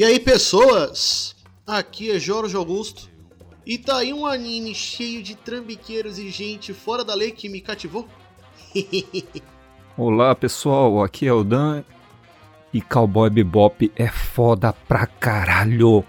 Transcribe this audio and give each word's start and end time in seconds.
E 0.00 0.02
aí, 0.02 0.18
pessoas? 0.18 1.36
Aqui 1.66 2.10
é 2.10 2.18
Jorge 2.18 2.56
Augusto. 2.56 3.10
E 3.66 3.76
tá 3.76 3.98
aí 3.98 4.14
um 4.14 4.24
anime 4.24 4.74
cheio 4.74 5.22
de 5.22 5.34
trambiqueiros 5.34 6.18
e 6.18 6.30
gente 6.30 6.72
fora 6.72 7.04
da 7.04 7.12
lei 7.12 7.32
que 7.32 7.50
me 7.50 7.60
cativou? 7.60 8.08
Olá, 9.98 10.34
pessoal. 10.34 11.04
Aqui 11.04 11.26
é 11.26 11.32
o 11.34 11.44
Dan. 11.44 11.84
E 12.72 12.80
Cowboy 12.80 13.28
Bebop 13.28 13.92
é 13.94 14.08
foda 14.08 14.72
pra 14.72 15.06
caralho. 15.06 16.02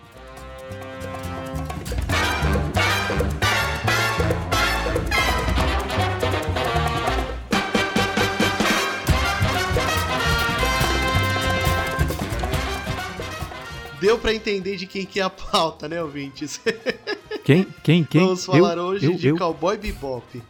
Deu 14.01 14.17
pra 14.17 14.33
entender 14.33 14.77
de 14.77 14.87
quem 14.87 15.05
que 15.05 15.19
é 15.19 15.23
a 15.23 15.29
pauta, 15.29 15.87
né, 15.87 16.01
ouvintes? 16.01 16.59
Quem? 17.45 17.67
Quem? 17.83 18.03
Quem? 18.03 18.21
Vamos 18.21 18.45
falar 18.45 18.77
eu, 18.77 18.83
hoje 18.83 19.05
eu, 19.05 19.13
de 19.13 19.27
eu. 19.27 19.37
Cowboy 19.37 19.77
Bebop. 19.77 20.41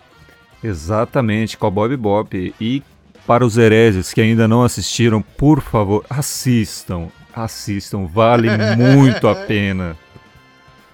Exatamente, 0.64 1.58
Cowboy 1.58 1.90
Bebop. 1.90 2.56
E 2.60 2.82
para 3.28 3.46
os 3.46 3.58
hereges 3.58 4.14
que 4.14 4.22
ainda 4.22 4.48
não 4.48 4.64
assistiram, 4.64 5.22
por 5.22 5.62
favor, 5.62 6.06
assistam. 6.10 7.10
Assistam, 7.34 8.06
vale 8.06 8.48
muito 8.76 9.28
a 9.28 9.36
pena. 9.36 9.98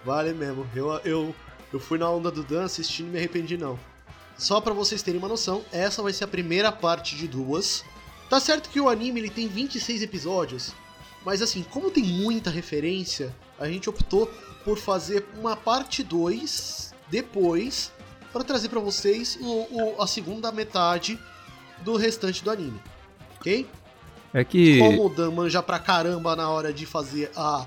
Vale 0.03 0.33
mesmo. 0.33 0.65
Eu, 0.75 0.99
eu, 1.05 1.35
eu 1.71 1.79
fui 1.79 1.99
na 1.99 2.09
onda 2.09 2.31
do 2.31 2.41
Dan 2.41 2.63
assistindo 2.63 3.09
e 3.09 3.11
me 3.11 3.17
arrependi 3.19 3.55
não. 3.55 3.77
Só 4.35 4.59
pra 4.61 4.73
vocês 4.73 5.03
terem 5.03 5.19
uma 5.19 5.27
noção, 5.27 5.63
essa 5.71 6.01
vai 6.01 6.13
ser 6.13 6.23
a 6.23 6.27
primeira 6.27 6.71
parte 6.71 7.15
de 7.15 7.27
duas. 7.27 7.85
Tá 8.29 8.39
certo 8.39 8.69
que 8.69 8.81
o 8.81 8.89
anime 8.89 9.19
ele 9.19 9.29
tem 9.29 9.47
26 9.47 10.01
episódios, 10.01 10.73
mas 11.27 11.41
assim, 11.41 11.61
como 11.69 11.91
tem 11.91 12.03
muita 12.05 12.49
referência, 12.49 13.35
a 13.59 13.67
gente 13.67 13.89
optou 13.89 14.27
por 14.63 14.77
fazer 14.77 15.25
uma 15.37 15.57
parte 15.57 16.01
2 16.01 16.93
depois 17.09 17.91
para 18.31 18.45
trazer 18.45 18.69
pra 18.69 18.79
vocês 18.79 19.37
o, 19.41 19.45
o- 19.97 20.01
a 20.01 20.07
segunda 20.07 20.51
metade 20.53 21.19
do 21.83 21.97
restante 21.97 22.41
do 22.41 22.49
anime. 22.49 22.79
Ok? 23.35 23.67
É 24.33 24.41
que. 24.45 24.79
Como 24.79 25.05
o 25.07 25.09
Dan 25.09 25.31
manja 25.31 25.61
pra 25.61 25.79
caramba 25.79 26.33
na 26.33 26.49
hora 26.49 26.71
de 26.71 26.85
fazer 26.85 27.29
a, 27.35 27.65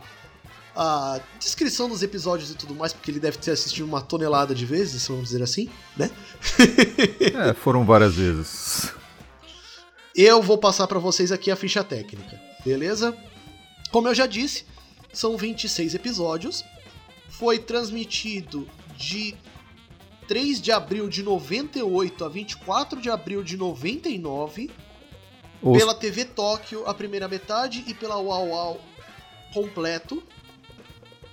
a 0.75 1.20
descrição 1.38 1.86
dos 1.86 2.03
episódios 2.03 2.50
e 2.50 2.55
tudo 2.55 2.75
mais, 2.75 2.94
porque 2.94 3.11
ele 3.11 3.20
deve 3.20 3.36
ter 3.36 3.50
assistido 3.50 3.84
uma 3.84 4.00
tonelada 4.00 4.55
de 4.55 4.64
vezes, 4.64 5.06
vamos 5.06 5.25
dizer 5.31 5.42
assim, 5.42 5.69
né? 5.98 6.11
É, 7.50 7.53
foram 7.53 7.84
várias 7.84 8.14
vezes. 8.14 8.92
Eu 10.16 10.42
vou 10.42 10.56
passar 10.58 10.86
pra 10.86 10.98
vocês 10.98 11.31
aqui 11.31 11.50
a 11.50 11.56
ficha 11.56 11.84
técnica, 11.84 12.41
beleza? 12.64 13.14
Como 13.91 14.09
eu 14.09 14.15
já 14.15 14.27
disse, 14.27 14.65
são 15.13 15.37
26 15.37 15.95
episódios. 15.95 16.65
Foi 17.29 17.59
transmitido 17.59 18.69
de 18.97 19.35
3 20.29 20.61
de 20.61 20.71
abril 20.71 21.09
de 21.09 21.23
98 21.23 22.25
a 22.25 22.29
24 22.29 23.01
de 23.01 23.11
abril 23.11 23.43
de 23.43 23.57
99 23.57 24.71
Os- 25.63 25.77
pela 25.79 25.95
TV 25.95 26.25
Tóquio 26.25 26.87
a 26.87 26.95
primeira 26.95 27.27
metade 27.29 27.85
e 27.87 27.95
pela 27.95 28.17
Uau 28.19 28.49
Uau 28.49 28.81
completo. 29.53 30.23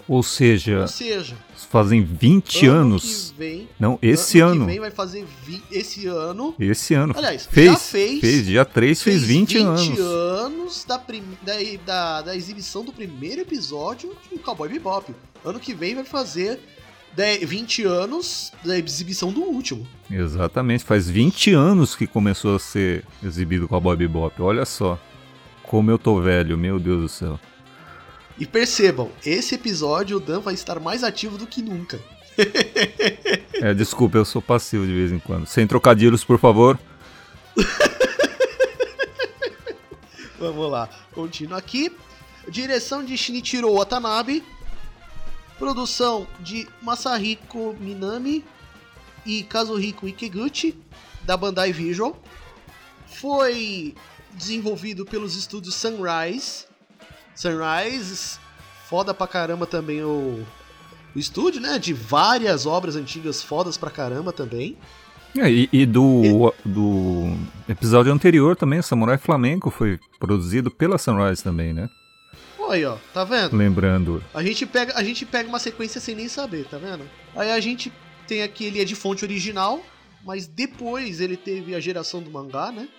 Ou 0.08 0.24
seja, 0.24 0.82
Ou 0.82 0.88
seja, 0.88 1.36
fazem 1.70 2.02
20 2.04 2.66
ano 2.66 2.80
anos. 2.80 3.32
que 3.34 3.38
vem, 3.40 3.70
Não, 3.80 4.00
esse 4.02 4.40
ano 4.40 4.52
ano. 4.54 4.60
que 4.62 4.72
vem 4.72 4.80
vai 4.80 4.92
fazer 4.92 5.26
vi- 5.46 5.62
esse 5.72 6.08
ano. 6.08 6.56
Esse 6.58 6.94
ano. 6.94 7.14
Aliás, 7.18 7.46
fez, 7.46 7.72
já 7.72 7.78
fez. 7.78 8.20
Fez, 8.22 8.46
dia 8.46 8.64
3 8.64 9.02
fez, 9.02 9.24
20, 9.24 9.58
anos. 9.58 10.00
anos 10.00 10.86
da, 10.86 10.98
prim- 10.98 11.24
da, 11.42 11.54
da, 11.86 12.22
da 12.22 12.36
exibição 12.36 12.86
do 12.86 12.94
primeiro 12.94 13.42
episódio 13.42 14.16
de 14.32 14.40
Cowboy 14.40 14.70
Bebop. 14.70 15.14
Ano 15.44 15.60
que 15.60 15.74
vem 15.74 15.96
vai 15.96 16.06
fazer 16.06 16.60
10 17.16 17.48
20 17.50 17.84
anos 17.84 18.52
da 18.64 18.78
exibição 18.78 19.32
do 19.32 19.42
último. 19.42 19.86
Exatamente, 20.10 20.84
faz 20.86 21.10
20 21.10 21.52
anos 21.54 21.96
que 21.96 22.08
começou 22.08 22.56
a 22.56 22.60
ser 22.60 23.04
exibido 23.24 23.66
o 23.66 23.68
Cowboy 23.68 23.98
Bebop. 23.98 24.42
Olha 24.42 24.66
só. 24.66 24.98
Como 25.64 25.92
eu 25.92 25.98
tô 26.00 26.22
velho, 26.22 26.58
meu 26.58 26.80
Deus 26.80 27.02
do 27.02 27.10
céu. 27.10 27.40
E 28.40 28.46
percebam, 28.46 29.12
esse 29.26 29.56
episódio 29.56 30.18
o 30.18 30.20
Dan 30.20 30.40
vai 30.40 30.54
estar 30.54 30.80
mais 30.80 31.04
ativo 31.04 31.38
do 31.38 31.48
que 31.48 31.62
nunca. 31.62 32.00
É, 33.60 33.74
desculpa, 33.74 34.20
eu 34.20 34.26
sou 34.26 34.40
passivo 34.40 34.86
de 34.86 34.94
vez 34.94 35.12
em 35.12 35.18
quando. 35.18 35.48
Sem 35.48 35.66
trocadilhos, 35.66 36.24
por 36.24 36.38
favor. 36.38 36.80
Vamos 40.38 40.70
lá, 40.70 40.88
continua 41.12 41.58
aqui. 41.58 41.92
Direção 42.48 43.04
de 43.04 43.18
Shinichiro 43.18 43.74
Watanabe. 43.74 44.44
Produção 45.58 46.28
de 46.40 46.68
Masahiko 46.84 47.76
Minami 47.80 48.46
e 49.26 49.42
Kazuhiko 49.42 50.08
Ikeguchi, 50.08 50.78
da 51.24 51.36
Bandai 51.36 51.72
Visual. 51.72 52.16
Foi 53.08 53.96
desenvolvido 54.34 55.04
pelos 55.04 55.36
estúdios 55.36 55.74
Sunrise. 55.74 56.68
Sunrise, 57.38 58.40
foda 58.90 59.14
pra 59.14 59.28
caramba 59.28 59.68
também 59.68 60.04
o, 60.04 60.44
o 61.16 61.20
estúdio, 61.20 61.62
né? 61.62 61.78
De 61.78 61.94
várias 61.94 62.66
obras 62.66 62.96
antigas 62.96 63.44
fodas 63.44 63.78
pra 63.78 63.92
caramba 63.92 64.34
também. 64.34 64.76
É, 65.38 65.50
e, 65.50 65.70
e 65.72 65.86
do, 65.86 66.52
do 66.66 67.32
episódio 67.70 68.12
anterior 68.12 68.56
também, 68.56 68.82
Samurai 68.82 69.20
Flamenco, 69.20 69.70
foi 69.70 70.00
produzido 70.20 70.72
pela 70.72 70.98
Sunrise 70.98 71.44
também, 71.44 71.74
né? 71.74 71.88
Olha 72.58 72.74
aí, 72.74 72.86
ó, 72.86 72.98
tá 73.14 73.24
vendo? 73.24 73.56
Lembrando. 73.56 74.24
A 74.34 74.42
gente, 74.42 74.66
pega, 74.66 74.94
a 74.96 75.04
gente 75.04 75.26
pega 75.26 75.48
uma 75.48 75.60
sequência 75.60 76.02
sem 76.02 76.16
nem 76.16 76.28
saber, 76.28 76.66
tá 76.66 76.78
vendo? 76.80 77.04
Aí 77.36 77.52
a 77.52 77.60
gente 77.60 77.94
tem 78.28 78.42
aqui, 78.42 78.66
ele 78.66 78.82
é 78.82 78.86
de 78.86 78.96
fonte 78.96 79.24
original, 79.24 79.80
mas 80.26 80.48
depois 80.48 81.22
ele 81.22 81.38
teve 81.38 81.76
a 81.76 81.80
geração 81.80 82.22
do 82.22 82.32
mangá, 82.32 82.72
né? 82.72 82.90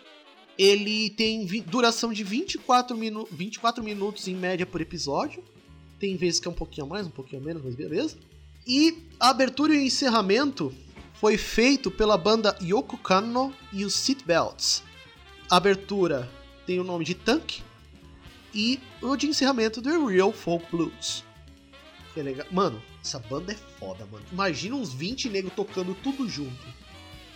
Ele 0.58 1.10
tem 1.10 1.46
duração 1.62 2.12
de 2.12 2.24
24, 2.24 2.96
minu 2.96 3.28
24 3.30 3.82
minutos 3.82 4.26
em 4.26 4.34
média 4.34 4.66
por 4.66 4.80
episódio. 4.80 5.42
Tem 6.00 6.16
vezes 6.16 6.40
que 6.40 6.48
é 6.48 6.50
um 6.50 6.54
pouquinho 6.54 6.86
mais, 6.86 7.06
um 7.06 7.10
pouquinho 7.10 7.40
menos, 7.42 7.62
mas 7.62 7.74
beleza. 7.74 8.16
E 8.66 9.06
a 9.20 9.30
abertura 9.30 9.74
e 9.74 9.78
o 9.78 9.82
encerramento 9.82 10.74
foi 11.14 11.38
feito 11.38 11.90
pela 11.90 12.18
banda 12.18 12.56
Yoko 12.60 12.98
Kanno 12.98 13.54
e 13.72 13.84
os 13.84 13.94
Seatbelts. 13.94 14.82
A 15.48 15.56
abertura 15.56 16.28
tem 16.66 16.78
o 16.78 16.84
nome 16.84 17.04
de 17.04 17.14
Tank, 17.14 17.62
e 18.54 18.80
o 19.00 19.16
de 19.16 19.26
encerramento 19.26 19.80
do 19.80 20.06
Real 20.06 20.32
Folk 20.32 20.66
Blues. 20.70 21.24
Que 22.12 22.20
é 22.20 22.22
legal. 22.22 22.46
Mano, 22.50 22.82
essa 23.02 23.18
banda 23.18 23.52
é 23.52 23.56
foda, 23.78 24.06
mano. 24.06 24.24
Imagina 24.32 24.74
uns 24.74 24.92
20 24.92 25.28
negros 25.28 25.52
tocando 25.54 25.94
tudo 26.02 26.28
junto. 26.28 26.66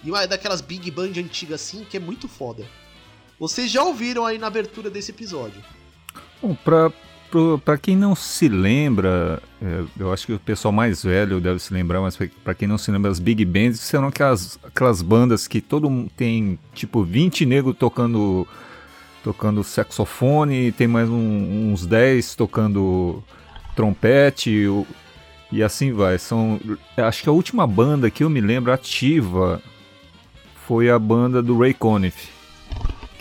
E 0.03 0.11
uma 0.11 0.27
daquelas 0.27 0.61
big 0.61 0.91
band 0.91 1.13
antigas 1.17 1.61
assim, 1.61 1.85
que 1.85 1.97
é 1.97 2.01
muito 2.01 2.29
foda. 2.29 2.67
Vocês 3.39 3.71
já 3.71 3.83
ouviram 3.83 4.25
aí 4.25 4.39
na 4.39 4.47
abertura 4.47 4.89
desse 4.91 5.11
episódio. 5.11 5.61
Bom, 6.41 6.55
pra, 6.55 6.91
pro- 7.31 7.61
pra 7.65 7.77
quem 7.79 7.97
não 7.97 8.15
se 8.15 8.49
lembra, 8.49 9.43
é, 9.61 9.85
eu 9.99 10.13
acho 10.13 10.27
que 10.27 10.33
o 10.33 10.39
pessoal 10.39 10.71
mais 10.73 11.03
velho 11.03 11.41
deve 11.41 11.59
se 11.59 11.73
lembrar, 11.75 12.01
mas 12.01 12.17
pra- 12.17 12.29
pra 12.45 12.55
quem 12.55 12.69
não 12.69 12.79
se 12.79 12.91
lembra, 12.91 13.11
as 13.11 13.19
big 13.19 13.45
bands 13.45 13.81
são 13.81 14.07
aquelas, 14.07 14.59
aquelas 14.63 15.03
bandas 15.03 15.49
que 15.49 15.61
todo 15.61 15.91
mundo 15.91 16.11
tem, 16.17 16.59
tipo, 16.75 17.03
20 17.03 17.45
negros 17.47 17.77
tocando 17.79 18.47
tocando 19.25 19.63
saxofone, 19.63 20.73
tem 20.73 20.89
mais 20.89 21.09
um- 21.09 21.71
uns 21.73 21.87
10 21.87 22.35
tocando 22.35 23.23
trompete, 23.77 24.67
o- 24.67 24.85
e 25.53 25.63
assim 25.63 25.93
vai. 25.93 26.19
São, 26.19 26.61
acho 26.97 27.23
que 27.23 27.29
a 27.29 27.33
última 27.33 27.65
banda 27.65 28.11
que 28.11 28.25
eu 28.25 28.29
me 28.31 28.41
lembro 28.41 28.73
ativa 28.73 29.63
foi 30.67 30.91
a 30.91 30.99
banda 30.99 31.41
do 31.41 31.57
Ray 31.59 31.73
Conniff 31.73 32.31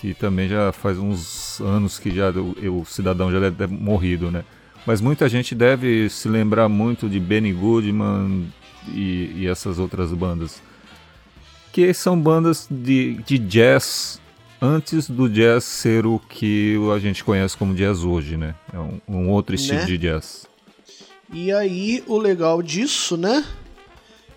que 0.02 0.16
também 0.16 0.50
já 0.50 0.72
faz 0.72 0.98
uns 0.98 1.62
anos 1.62 2.00
que 2.00 2.10
já 2.10 2.32
o, 2.32 2.82
o 2.82 2.86
cidadão 2.86 3.32
já 3.32 3.40
deve 3.40 3.56
ter 3.56 3.68
morrido, 3.68 4.32
né? 4.32 4.44
Mas 4.84 5.00
muita 5.00 5.30
gente 5.30 5.54
deve 5.54 6.10
se 6.10 6.28
lembrar 6.28 6.68
muito 6.68 7.08
de 7.08 7.20
Benny 7.20 7.54
Goodman 7.54 8.52
e, 8.88 9.32
e 9.36 9.48
essas 9.48 9.78
outras 9.78 10.12
bandas, 10.12 10.60
que 11.72 11.94
são 11.94 12.20
bandas 12.20 12.68
de, 12.70 13.14
de 13.28 13.38
jazz 13.38 14.20
antes 14.60 15.08
do 15.08 15.30
jazz 15.30 15.64
ser 15.64 16.08
o 16.08 16.18
que 16.18 16.76
a 16.96 16.98
gente 16.98 17.24
conhece 17.24 17.56
como 17.56 17.76
jazz 17.76 18.04
hoje, 18.04 18.38
né? 18.38 18.56
É 18.74 18.80
um, 18.80 19.00
um 19.08 19.30
outro 19.30 19.54
estilo 19.54 19.82
Né? 19.82 19.86
de 19.86 20.00
jazz. 20.00 20.48
E 21.32 21.52
aí, 21.52 22.04
o 22.08 22.18
legal 22.18 22.64
disso, 22.64 23.16
né? 23.16 23.46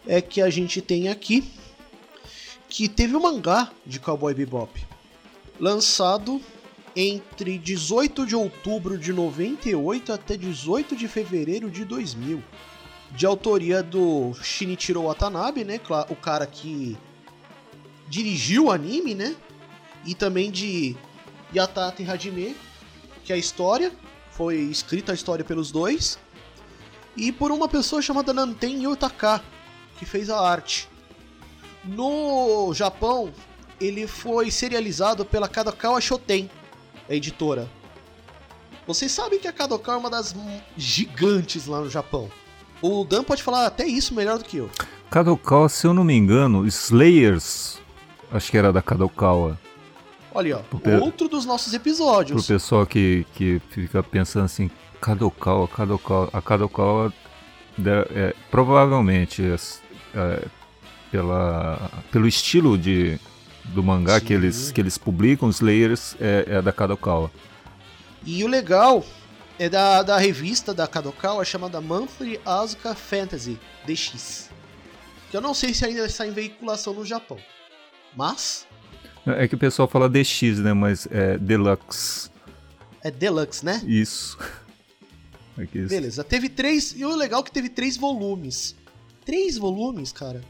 É 0.06 0.20
que 0.20 0.42
a 0.42 0.50
gente 0.50 0.82
tem 0.82 1.08
aqui 1.08 1.42
que 2.68 2.86
teve 2.86 3.16
o 3.16 3.22
mangá 3.22 3.70
de 3.86 3.98
Cowboy 3.98 4.34
Bebop 4.34 4.70
lançado 5.64 6.42
entre 6.94 7.56
18 7.56 8.26
de 8.26 8.36
outubro 8.36 8.98
de 8.98 9.14
98 9.14 10.12
até 10.12 10.36
18 10.36 10.94
de 10.94 11.08
fevereiro 11.08 11.70
de 11.70 11.86
2000. 11.86 12.44
De 13.12 13.24
autoria 13.24 13.82
do 13.82 14.34
Shinichiro 14.42 15.04
Watanabe, 15.04 15.64
né? 15.64 15.80
O 16.10 16.16
cara 16.16 16.46
que 16.46 16.98
dirigiu 18.06 18.66
o 18.66 18.70
anime, 18.70 19.14
né? 19.14 19.34
E 20.04 20.14
também 20.14 20.50
de 20.50 20.94
Yatate 21.54 22.04
Hajime, 22.04 22.54
que 23.24 23.32
é 23.32 23.36
a 23.36 23.38
história. 23.38 23.90
Foi 24.32 24.56
escrita 24.56 25.12
a 25.12 25.14
história 25.14 25.46
pelos 25.46 25.72
dois. 25.72 26.18
E 27.16 27.32
por 27.32 27.50
uma 27.50 27.68
pessoa 27.68 28.02
chamada 28.02 28.34
Nanten 28.34 28.84
Yotaka, 28.84 29.42
que 29.98 30.04
fez 30.04 30.28
a 30.28 30.38
arte. 30.38 30.90
No 31.84 32.74
Japão, 32.74 33.32
ele 33.80 34.06
foi 34.06 34.50
serializado 34.50 35.24
pela 35.24 35.48
Kadokawa 35.48 36.00
Shoten, 36.00 36.50
a 37.08 37.14
editora. 37.14 37.68
Vocês 38.86 39.10
sabem 39.12 39.38
que 39.38 39.48
a 39.48 39.52
Kadokawa 39.52 39.96
é 39.96 40.00
uma 40.00 40.10
das 40.10 40.34
gigantes 40.76 41.66
lá 41.66 41.80
no 41.80 41.88
Japão. 41.88 42.30
O 42.82 43.04
Dan 43.04 43.24
pode 43.24 43.42
falar 43.42 43.66
até 43.66 43.86
isso 43.86 44.14
melhor 44.14 44.38
do 44.38 44.44
que 44.44 44.58
eu. 44.58 44.70
Kadokawa, 45.10 45.68
se 45.68 45.86
eu 45.86 45.94
não 45.94 46.04
me 46.04 46.14
engano, 46.14 46.66
Slayers, 46.66 47.80
acho 48.30 48.50
que 48.50 48.58
era 48.58 48.72
da 48.72 48.82
Kadokawa. 48.82 49.58
Olha, 50.34 50.58
ó, 50.58 51.04
outro 51.04 51.28
dos 51.28 51.46
nossos 51.46 51.72
episódios. 51.72 52.44
Pro 52.44 52.54
pessoal 52.54 52.84
que, 52.84 53.24
que 53.34 53.62
fica 53.70 54.02
pensando 54.02 54.44
assim, 54.44 54.70
Kadokawa, 55.00 55.68
Kadokawa, 55.68 56.28
a 56.32 56.42
Kadokawa 56.42 57.12
é, 58.14 58.34
provavelmente 58.50 59.42
é, 59.42 59.56
é, 60.18 60.44
pela, 61.10 61.90
pelo 62.10 62.26
estilo 62.26 62.76
de, 62.76 63.18
do 63.66 63.82
mangá 63.82 64.20
que 64.20 64.32
eles, 64.32 64.70
que 64.70 64.80
eles 64.80 64.98
publicam, 64.98 65.48
Slayers 65.48 66.16
é, 66.20 66.44
é 66.48 66.62
da 66.62 66.72
Kadokawa. 66.72 67.30
E 68.24 68.42
o 68.44 68.46
legal 68.46 69.04
é 69.58 69.68
da, 69.68 70.02
da 70.02 70.18
revista 70.18 70.74
da 70.74 70.86
Kadokawa 70.86 71.44
chamada 71.44 71.80
Monthly 71.80 72.40
Asuka 72.44 72.94
Fantasy 72.94 73.58
DX. 73.86 74.50
Que 75.30 75.36
eu 75.36 75.40
não 75.40 75.54
sei 75.54 75.74
se 75.74 75.84
ainda 75.84 76.04
está 76.06 76.26
em 76.26 76.32
veiculação 76.32 76.94
no 76.94 77.04
Japão. 77.04 77.38
Mas. 78.16 78.66
É 79.26 79.48
que 79.48 79.54
o 79.54 79.58
pessoal 79.58 79.88
fala 79.88 80.08
DX, 80.08 80.58
né? 80.58 80.72
Mas 80.72 81.08
é 81.10 81.38
Deluxe. 81.38 82.30
É 83.02 83.10
Deluxe, 83.10 83.64
né? 83.64 83.82
Isso. 83.86 84.38
É 85.56 85.62
isso. 85.62 85.88
Beleza. 85.88 86.24
Teve 86.24 86.48
três. 86.48 86.92
E 86.96 87.04
o 87.04 87.14
legal 87.14 87.40
é 87.40 87.44
que 87.44 87.52
teve 87.52 87.68
três 87.68 87.96
volumes. 87.96 88.74
Três 89.24 89.56
volumes, 89.56 90.10
cara. 90.10 90.40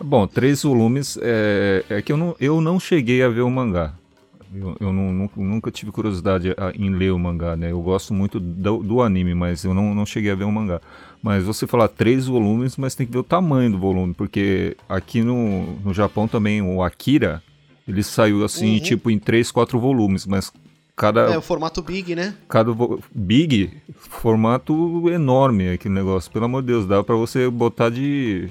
Bom, 0.00 0.26
três 0.26 0.62
volumes. 0.62 1.18
É, 1.20 1.84
é 1.88 2.02
que 2.02 2.12
eu 2.12 2.16
não, 2.16 2.36
eu 2.40 2.60
não 2.60 2.78
cheguei 2.78 3.22
a 3.22 3.28
ver 3.28 3.42
o 3.42 3.50
mangá. 3.50 3.94
Eu, 4.54 4.76
eu 4.80 4.92
não, 4.92 5.30
nunca 5.36 5.70
tive 5.70 5.92
curiosidade 5.92 6.54
em 6.74 6.90
ler 6.90 7.12
o 7.12 7.18
mangá, 7.18 7.54
né? 7.54 7.70
Eu 7.70 7.80
gosto 7.82 8.14
muito 8.14 8.40
do, 8.40 8.78
do, 8.78 9.02
anime, 9.02 9.34
mas 9.34 9.64
eu 9.64 9.74
não, 9.74 9.94
não 9.94 10.06
cheguei 10.06 10.30
a 10.30 10.34
ver 10.34 10.44
o 10.44 10.52
mangá. 10.52 10.80
Mas 11.22 11.44
você 11.44 11.66
falar 11.66 11.88
três 11.88 12.26
volumes, 12.26 12.76
mas 12.76 12.94
tem 12.94 13.06
que 13.06 13.12
ver 13.12 13.18
o 13.18 13.24
tamanho 13.24 13.72
do 13.72 13.78
volume, 13.78 14.14
porque 14.14 14.76
aqui 14.88 15.22
no, 15.22 15.74
no 15.84 15.92
Japão 15.92 16.26
também 16.26 16.62
o 16.62 16.82
Akira, 16.82 17.42
ele 17.86 18.02
saiu 18.02 18.44
assim, 18.44 18.74
uhum. 18.74 18.82
tipo, 18.82 19.10
em 19.10 19.18
três, 19.18 19.50
quatro 19.50 19.78
volumes, 19.78 20.24
mas 20.24 20.50
cada... 20.96 21.22
É, 21.32 21.36
o 21.36 21.42
formato 21.42 21.82
Big, 21.82 22.14
né? 22.14 22.34
Cada 22.48 22.72
Big, 23.14 23.70
formato 23.98 25.10
enorme 25.10 25.70
aquele 25.70 25.94
negócio, 25.94 26.30
pelo 26.30 26.46
amor 26.46 26.62
de 26.62 26.68
Deus, 26.68 26.86
dá 26.86 27.02
para 27.04 27.16
você 27.16 27.50
botar 27.50 27.90
de 27.90 28.48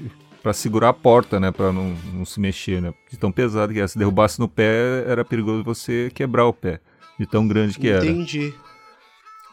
para 0.47 0.53
segurar 0.53 0.89
a 0.89 0.93
porta, 0.93 1.41
né? 1.41 1.51
Para 1.51 1.73
não, 1.73 1.89
não 2.13 2.23
se 2.23 2.39
mexer, 2.39 2.81
né? 2.81 2.93
De 3.11 3.17
tão 3.17 3.33
pesado 3.33 3.73
que 3.73 3.81
é. 3.81 3.85
Se 3.87 3.97
derrubasse 3.97 4.39
no 4.39 4.47
pé, 4.47 5.03
era 5.05 5.25
perigoso 5.25 5.61
você 5.61 6.09
quebrar 6.15 6.45
o 6.45 6.53
pé. 6.53 6.79
De 7.19 7.25
tão 7.25 7.45
grande 7.45 7.77
que 7.77 7.89
Entendi. 7.89 7.97
era. 7.97 8.05
Entendi. 8.05 8.55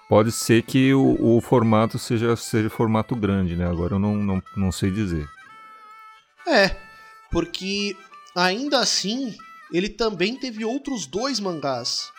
Pode 0.08 0.30
ser 0.30 0.62
que 0.62 0.94
o, 0.94 1.36
o, 1.36 1.40
formato 1.40 1.98
seja, 1.98 2.36
seja 2.36 2.70
formato 2.70 3.16
grande, 3.16 3.56
né? 3.56 3.66
Agora 3.66 3.94
eu 3.94 3.98
não, 3.98 4.14
não, 4.14 4.42
não 4.56 4.70
sei 4.70 4.92
dizer. 4.92 5.26
É, 6.46 6.76
porque 7.32 7.96
ainda 8.36 8.78
assim 8.78 9.34
ele 9.72 9.88
também 9.88 10.36
teve 10.36 10.64
outros 10.64 11.06
dois 11.06 11.40
mangás 11.40 12.12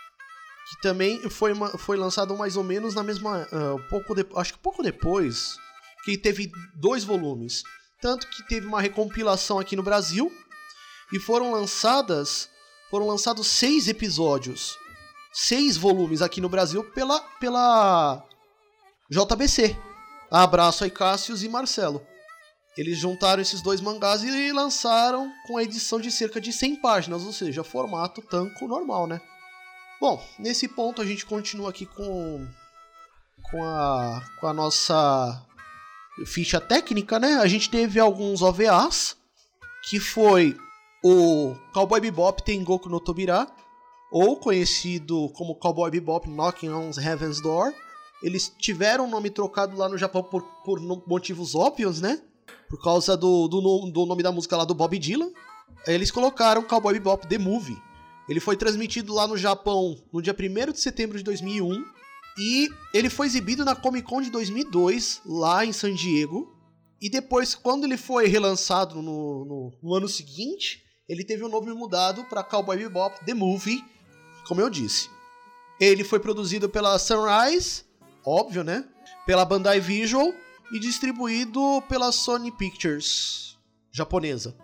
que 0.70 0.82
também 0.82 1.30
foi, 1.30 1.54
foi 1.78 1.96
lançado 1.96 2.36
mais 2.36 2.58
ou 2.58 2.64
menos 2.64 2.94
na 2.94 3.04
mesma 3.04 3.44
uh, 3.44 3.80
pouco 3.90 4.14
de, 4.14 4.26
acho 4.36 4.54
que 4.54 4.60
pouco 4.60 4.84
depois 4.84 5.56
que 6.04 6.18
teve 6.18 6.52
dois 6.76 7.06
volumes 7.06 7.64
tanto 8.06 8.28
que 8.28 8.44
teve 8.44 8.68
uma 8.68 8.80
recompilação 8.80 9.58
aqui 9.58 9.76
no 9.76 9.82
Brasil 9.82 10.32
e 11.12 11.18
foram 11.18 11.52
lançadas 11.52 12.48
foram 12.92 13.08
lançados 13.08 13.48
seis 13.48 13.88
episódios, 13.88 14.78
seis 15.34 15.76
volumes 15.76 16.22
aqui 16.22 16.40
no 16.40 16.48
Brasil 16.48 16.84
pela 16.92 17.20
pela 17.40 18.24
JBC. 19.10 19.76
Abraço 20.30 20.84
aí 20.84 20.92
Cássius 20.92 21.42
e 21.42 21.50
Marcelo. 21.50 22.06
Eles 22.78 23.00
juntaram 23.00 23.42
esses 23.42 23.64
dois 23.64 23.82
mangás 23.82 24.22
e 24.24 24.52
lançaram 24.52 25.34
com 25.48 25.58
a 25.58 25.64
edição 25.64 26.00
de 26.00 26.12
cerca 26.12 26.40
de 26.40 26.54
100 26.54 26.76
páginas, 26.82 27.24
ou 27.24 27.34
seja, 27.34 27.64
formato 27.64 28.22
tanco 28.22 28.68
normal, 28.68 29.08
né? 29.08 29.20
Bom, 30.00 30.24
nesse 30.38 30.68
ponto 30.68 31.02
a 31.02 31.06
gente 31.06 31.26
continua 31.26 31.72
aqui 31.72 31.88
com 31.88 32.48
com 33.50 33.64
a 33.64 34.22
com 34.40 34.46
a 34.46 34.54
nossa 34.54 35.44
ficha 36.26 36.62
técnica, 36.62 37.20
né? 37.20 37.36
A 37.36 37.48
gente 37.48 37.70
teve 37.70 38.00
alguns 38.00 38.42
OVAs, 38.42 39.18
que 39.90 40.00
foi 40.00 40.56
o 41.04 41.56
Cowboy 41.74 42.00
Bebop 42.00 42.44
Tengoku 42.44 42.90
no 42.90 43.00
Tobira, 43.00 43.48
ou 44.12 44.38
conhecido 44.38 45.30
como 45.30 45.56
Cowboy 45.56 45.92
Bebop 45.92 46.30
Knocking 46.30 46.70
on 46.70 46.92
Heaven's 46.98 47.42
Door. 47.42 47.74
Eles 48.24 48.54
tiveram 48.58 49.06
o 49.06 49.10
nome 49.10 49.30
trocado 49.30 49.76
lá 49.76 49.90
no 49.90 49.98
Japão 49.98 50.24
por, 50.24 50.42
por 50.64 50.80
motivos 51.08 51.54
óbvios, 51.54 52.00
né? 52.00 52.22
Por 52.70 52.82
causa 52.82 53.18
do, 53.18 53.48
do, 53.48 53.92
do 53.92 54.06
nome 54.06 54.24
da 54.24 54.32
música 54.32 54.56
lá 54.56 54.64
do 54.64 54.74
Bob 54.74 54.98
Dylan. 54.98 55.32
Eles 55.86 56.12
colocaram 56.12 56.64
Cowboy 56.64 56.94
Bebop 56.94 57.28
The 57.28 57.38
Movie. 57.38 57.78
Ele 58.28 58.40
foi 58.40 58.56
transmitido 58.56 59.14
lá 59.14 59.28
no 59.28 59.38
Japão 59.38 59.96
no 60.12 60.22
dia 60.22 60.36
1 60.38 60.72
de 60.72 60.80
setembro 60.80 61.18
de 61.18 61.24
2001 61.24 61.84
e 62.38 62.70
ele 62.94 63.10
foi 63.10 63.28
exibido 63.28 63.64
na 63.64 63.76
Comic 63.76 64.08
Con 64.08 64.22
de 64.22 64.30
2002, 64.30 65.22
lá 65.26 65.66
em 65.66 65.72
San 65.72 65.94
Diego. 65.94 66.54
E 67.02 67.10
depois, 67.10 67.56
quando 67.56 67.86
ele 67.86 67.98
foi 67.98 68.28
relançado 68.28 69.02
no, 69.02 69.46
no, 69.46 69.74
no 69.82 69.96
ano 69.96 70.08
seguinte, 70.08 70.84
ele 71.08 71.24
teve 71.24 71.44
o 71.44 71.48
um 71.48 71.50
nome 71.50 71.72
mudado 71.74 72.26
para 72.26 72.44
Cowboy 72.44 72.78
Bebop 72.78 73.24
The 73.26 73.34
Movie, 73.34 73.84
como 74.48 74.62
eu 74.62 74.70
disse. 74.70 75.10
Ele 75.80 76.04
foi 76.04 76.20
produzido 76.20 76.68
pela 76.70 76.98
Sunrise, 76.98 77.84
óbvio, 78.26 78.64
né? 78.64 78.88
Pela 79.26 79.46
Bandai 79.46 79.80
Visual 79.80 80.34
e 80.72 80.80
distribuído 80.80 81.82
pela 81.88 82.12
Sony 82.12 82.52
Pictures, 82.52 83.58
japonesa. 83.92 84.56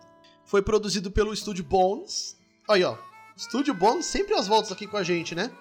Foi 0.45 0.61
produzido 0.61 1.11
pelo 1.11 1.35
Studio 1.35 1.63
Bones. 1.63 2.35
Aí, 2.69 2.83
ó. 2.83 2.97
Studio 3.37 3.73
Bones 3.73 4.05
sempre 4.05 4.33
às 4.35 4.47
voltas 4.47 4.71
aqui 4.71 4.87
com 4.87 4.97
a 4.97 5.03
gente, 5.03 5.33
né? 5.33 5.51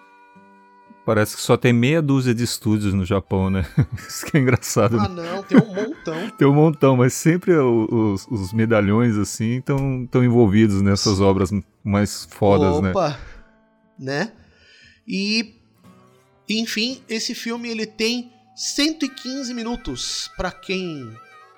Parece 1.04 1.34
que 1.34 1.42
só 1.42 1.56
tem 1.56 1.72
meia 1.72 2.02
dúzia 2.02 2.34
de 2.34 2.44
estúdios 2.44 2.92
no 2.92 3.04
Japão, 3.04 3.48
né? 3.48 3.66
Isso 4.06 4.26
que 4.26 4.36
é 4.36 4.40
engraçado. 4.40 4.98
Ah, 4.98 5.08
né? 5.08 5.22
não, 5.22 5.42
tem 5.42 5.58
um 5.58 5.74
montão. 5.74 6.30
tem 6.36 6.48
um 6.48 6.54
montão, 6.54 6.96
mas 6.96 7.14
sempre 7.14 7.56
os, 7.56 8.26
os 8.28 8.52
medalhões, 8.52 9.16
assim, 9.16 9.58
estão 9.58 10.24
envolvidos 10.24 10.82
nessas 10.82 11.20
obras 11.20 11.50
mais 11.82 12.26
fodas, 12.30 12.76
Opa, 12.76 12.82
né? 12.82 12.90
Opa! 12.90 13.20
Né? 13.98 14.32
E, 15.06 15.56
enfim, 16.48 17.02
esse 17.08 17.34
filme 17.34 17.68
ele 17.68 17.86
tem 17.86 18.32
115 18.54 19.54
minutos. 19.54 20.30
para 20.36 20.50
quem 20.50 21.10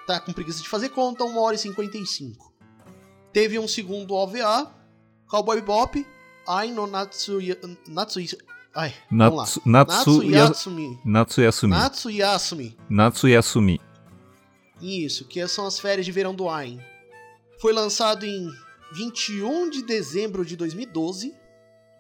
tá 0.07 0.21
com 0.21 0.33
preguiça 0.33 0.63
de 0.63 0.69
fazer 0.69 0.89
conta, 0.91 1.25
1 1.25 1.39
hora 1.39 1.57
e 1.57 1.59
55. 1.59 2.53
Teve 3.33 3.59
um 3.59 3.67
segundo 3.67 4.15
OVA, 4.15 4.73
Cowboy 5.27 5.61
Bop, 5.61 6.05
Ai 6.47 6.73
no 6.73 6.87
Natsuya, 6.87 7.57
Natsuya, 7.87 8.37
Ai, 8.75 8.95
Natsu, 9.11 9.61
Natsu, 9.67 10.23
Natsuyasumi. 10.23 11.01
Natsuyasumi. 11.05 11.73
Natsuyasumi. 11.75 12.77
Natsuyasumi. 12.89 13.81
Isso, 14.81 15.27
que 15.27 15.47
são 15.47 15.67
as 15.67 15.79
férias 15.79 16.07
de 16.07 16.13
verão 16.13 16.35
do 16.35 16.49
Ain. 16.49 16.81
Foi 17.61 17.73
lançado 17.73 18.25
em 18.25 18.51
21 18.95 19.71
de 19.71 19.83
dezembro 19.83 20.45
de 20.45 20.57
2012. 20.57 21.35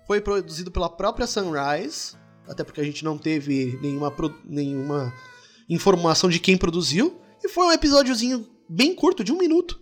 Foi 0.06 0.20
produzido 0.20 0.70
pela 0.70 0.88
própria 0.88 1.26
Sunrise, 1.26 2.16
até 2.48 2.64
porque 2.64 2.80
a 2.80 2.84
gente 2.84 3.04
não 3.04 3.16
teve 3.16 3.78
nenhuma, 3.80 4.12
nenhuma 4.44 5.14
informação 5.68 6.28
de 6.28 6.40
quem 6.40 6.56
produziu. 6.56 7.20
E 7.44 7.48
foi 7.48 7.66
um 7.66 7.72
episódiozinho 7.72 8.48
bem 8.68 8.94
curto, 8.94 9.22
de 9.22 9.32
um 9.32 9.38
minuto. 9.38 9.78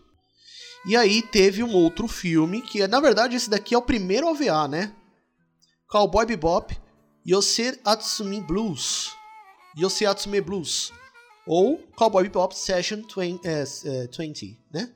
E 0.86 0.96
aí 0.96 1.22
teve 1.22 1.62
um 1.62 1.72
outro 1.72 2.08
filme, 2.08 2.62
que 2.62 2.86
na 2.86 3.00
verdade 3.00 3.36
esse 3.36 3.48
daqui 3.48 3.74
é 3.74 3.78
o 3.78 3.82
primeiro 3.82 4.26
OVA, 4.26 4.66
né? 4.66 4.92
Cowboy 5.90 6.24
Bebop, 6.24 6.72
Yose 7.26 7.78
Atsumi 7.84 8.40
Blues, 8.40 9.10
Yose 9.76 10.06
Atsume 10.06 10.40
Blues, 10.40 10.92
ou 11.46 11.78
Cowboy 11.96 12.22
Bebop 12.22 12.56
Session 12.56 13.02
20, 13.02 13.44
é, 13.44 13.64
é, 13.84 14.08
20 14.16 14.58
né? 14.72 14.90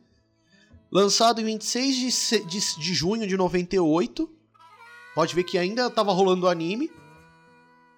Lançado 0.92 1.40
em 1.40 1.44
26 1.44 1.96
de, 1.96 2.46
de, 2.46 2.78
de 2.78 2.94
junho 2.94 3.26
de 3.26 3.36
98. 3.36 4.30
Pode 5.14 5.34
ver 5.34 5.42
que 5.42 5.58
ainda 5.58 5.88
estava 5.88 6.12
rolando 6.12 6.46
o 6.46 6.48
anime. 6.48 6.90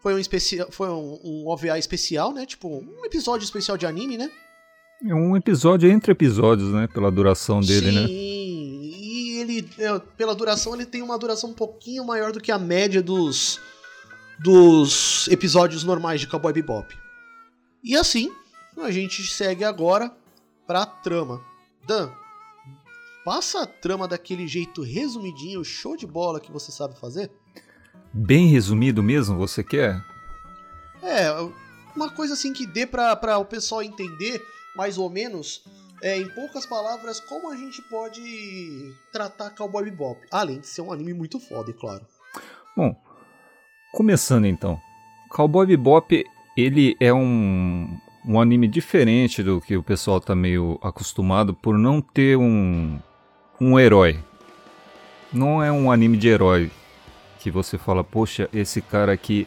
Foi 0.02 0.14
um, 0.14 0.18
especial, 0.18 0.68
foi 0.70 0.88
um, 0.88 1.20
um 1.22 1.48
OVA 1.48 1.78
especial, 1.78 2.32
né? 2.32 2.46
Tipo, 2.46 2.68
um 2.68 3.04
episódio 3.04 3.44
especial 3.44 3.76
de 3.76 3.84
anime, 3.84 4.16
né? 4.16 4.30
É 5.04 5.14
um 5.14 5.36
episódio 5.36 5.90
entre 5.90 6.12
episódios, 6.12 6.72
né? 6.72 6.86
Pela 6.86 7.10
duração 7.10 7.60
dele, 7.60 7.90
Sim, 7.90 7.94
né? 7.94 8.35
Ele, 9.48 9.68
é, 9.78 9.98
pela 10.16 10.34
duração, 10.34 10.74
ele 10.74 10.84
tem 10.84 11.02
uma 11.02 11.18
duração 11.18 11.50
um 11.50 11.54
pouquinho 11.54 12.04
maior 12.04 12.32
do 12.32 12.40
que 12.40 12.50
a 12.50 12.58
média 12.58 13.02
dos, 13.02 13.60
dos 14.40 15.28
episódios 15.28 15.84
normais 15.84 16.20
de 16.20 16.26
Cowboy 16.26 16.52
Bebop. 16.52 16.96
E 17.82 17.96
assim, 17.96 18.32
a 18.76 18.90
gente 18.90 19.24
segue 19.26 19.64
agora 19.64 20.12
pra 20.66 20.84
trama. 20.84 21.40
Dan, 21.86 22.10
passa 23.24 23.62
a 23.62 23.66
trama 23.66 24.08
daquele 24.08 24.48
jeito 24.48 24.82
resumidinho, 24.82 25.64
show 25.64 25.96
de 25.96 26.06
bola 26.06 26.40
que 26.40 26.50
você 26.50 26.72
sabe 26.72 26.98
fazer? 26.98 27.30
Bem 28.12 28.48
resumido 28.48 29.02
mesmo, 29.02 29.36
você 29.36 29.62
quer? 29.62 30.04
É, 31.02 31.30
uma 31.94 32.10
coisa 32.10 32.34
assim 32.34 32.52
que 32.52 32.66
dê 32.66 32.86
pra, 32.86 33.14
pra 33.14 33.38
o 33.38 33.44
pessoal 33.44 33.82
entender, 33.82 34.42
mais 34.74 34.98
ou 34.98 35.08
menos, 35.08 35.62
é, 36.02 36.16
em 36.16 36.28
poucas 36.28 36.66
palavras, 36.66 37.20
como 37.20 37.50
a 37.50 37.56
gente 37.56 37.82
pode 37.82 38.92
tratar 39.12 39.50
Cowboy 39.50 39.84
Bebop. 39.84 40.20
Além 40.30 40.60
de 40.60 40.66
ser 40.66 40.82
um 40.82 40.92
anime 40.92 41.14
muito 41.14 41.38
foda, 41.40 41.70
é 41.70 41.74
claro. 41.74 42.06
Bom, 42.76 42.94
começando 43.92 44.46
então. 44.46 44.80
Cowboy 45.30 45.66
Bebop, 45.66 46.24
ele 46.56 46.96
é 47.00 47.12
um, 47.12 47.98
um 48.26 48.40
anime 48.40 48.68
diferente 48.68 49.42
do 49.42 49.60
que 49.60 49.76
o 49.76 49.82
pessoal 49.82 50.20
tá 50.20 50.34
meio 50.34 50.78
acostumado 50.82 51.54
por 51.54 51.78
não 51.78 52.00
ter 52.00 52.36
um, 52.36 52.98
um 53.60 53.78
herói. 53.78 54.18
Não 55.32 55.62
é 55.62 55.70
um 55.72 55.90
anime 55.90 56.16
de 56.16 56.28
herói 56.28 56.70
que 57.38 57.50
você 57.50 57.78
fala, 57.78 58.02
poxa, 58.02 58.48
esse 58.52 58.80
cara 58.82 59.12
aqui, 59.12 59.46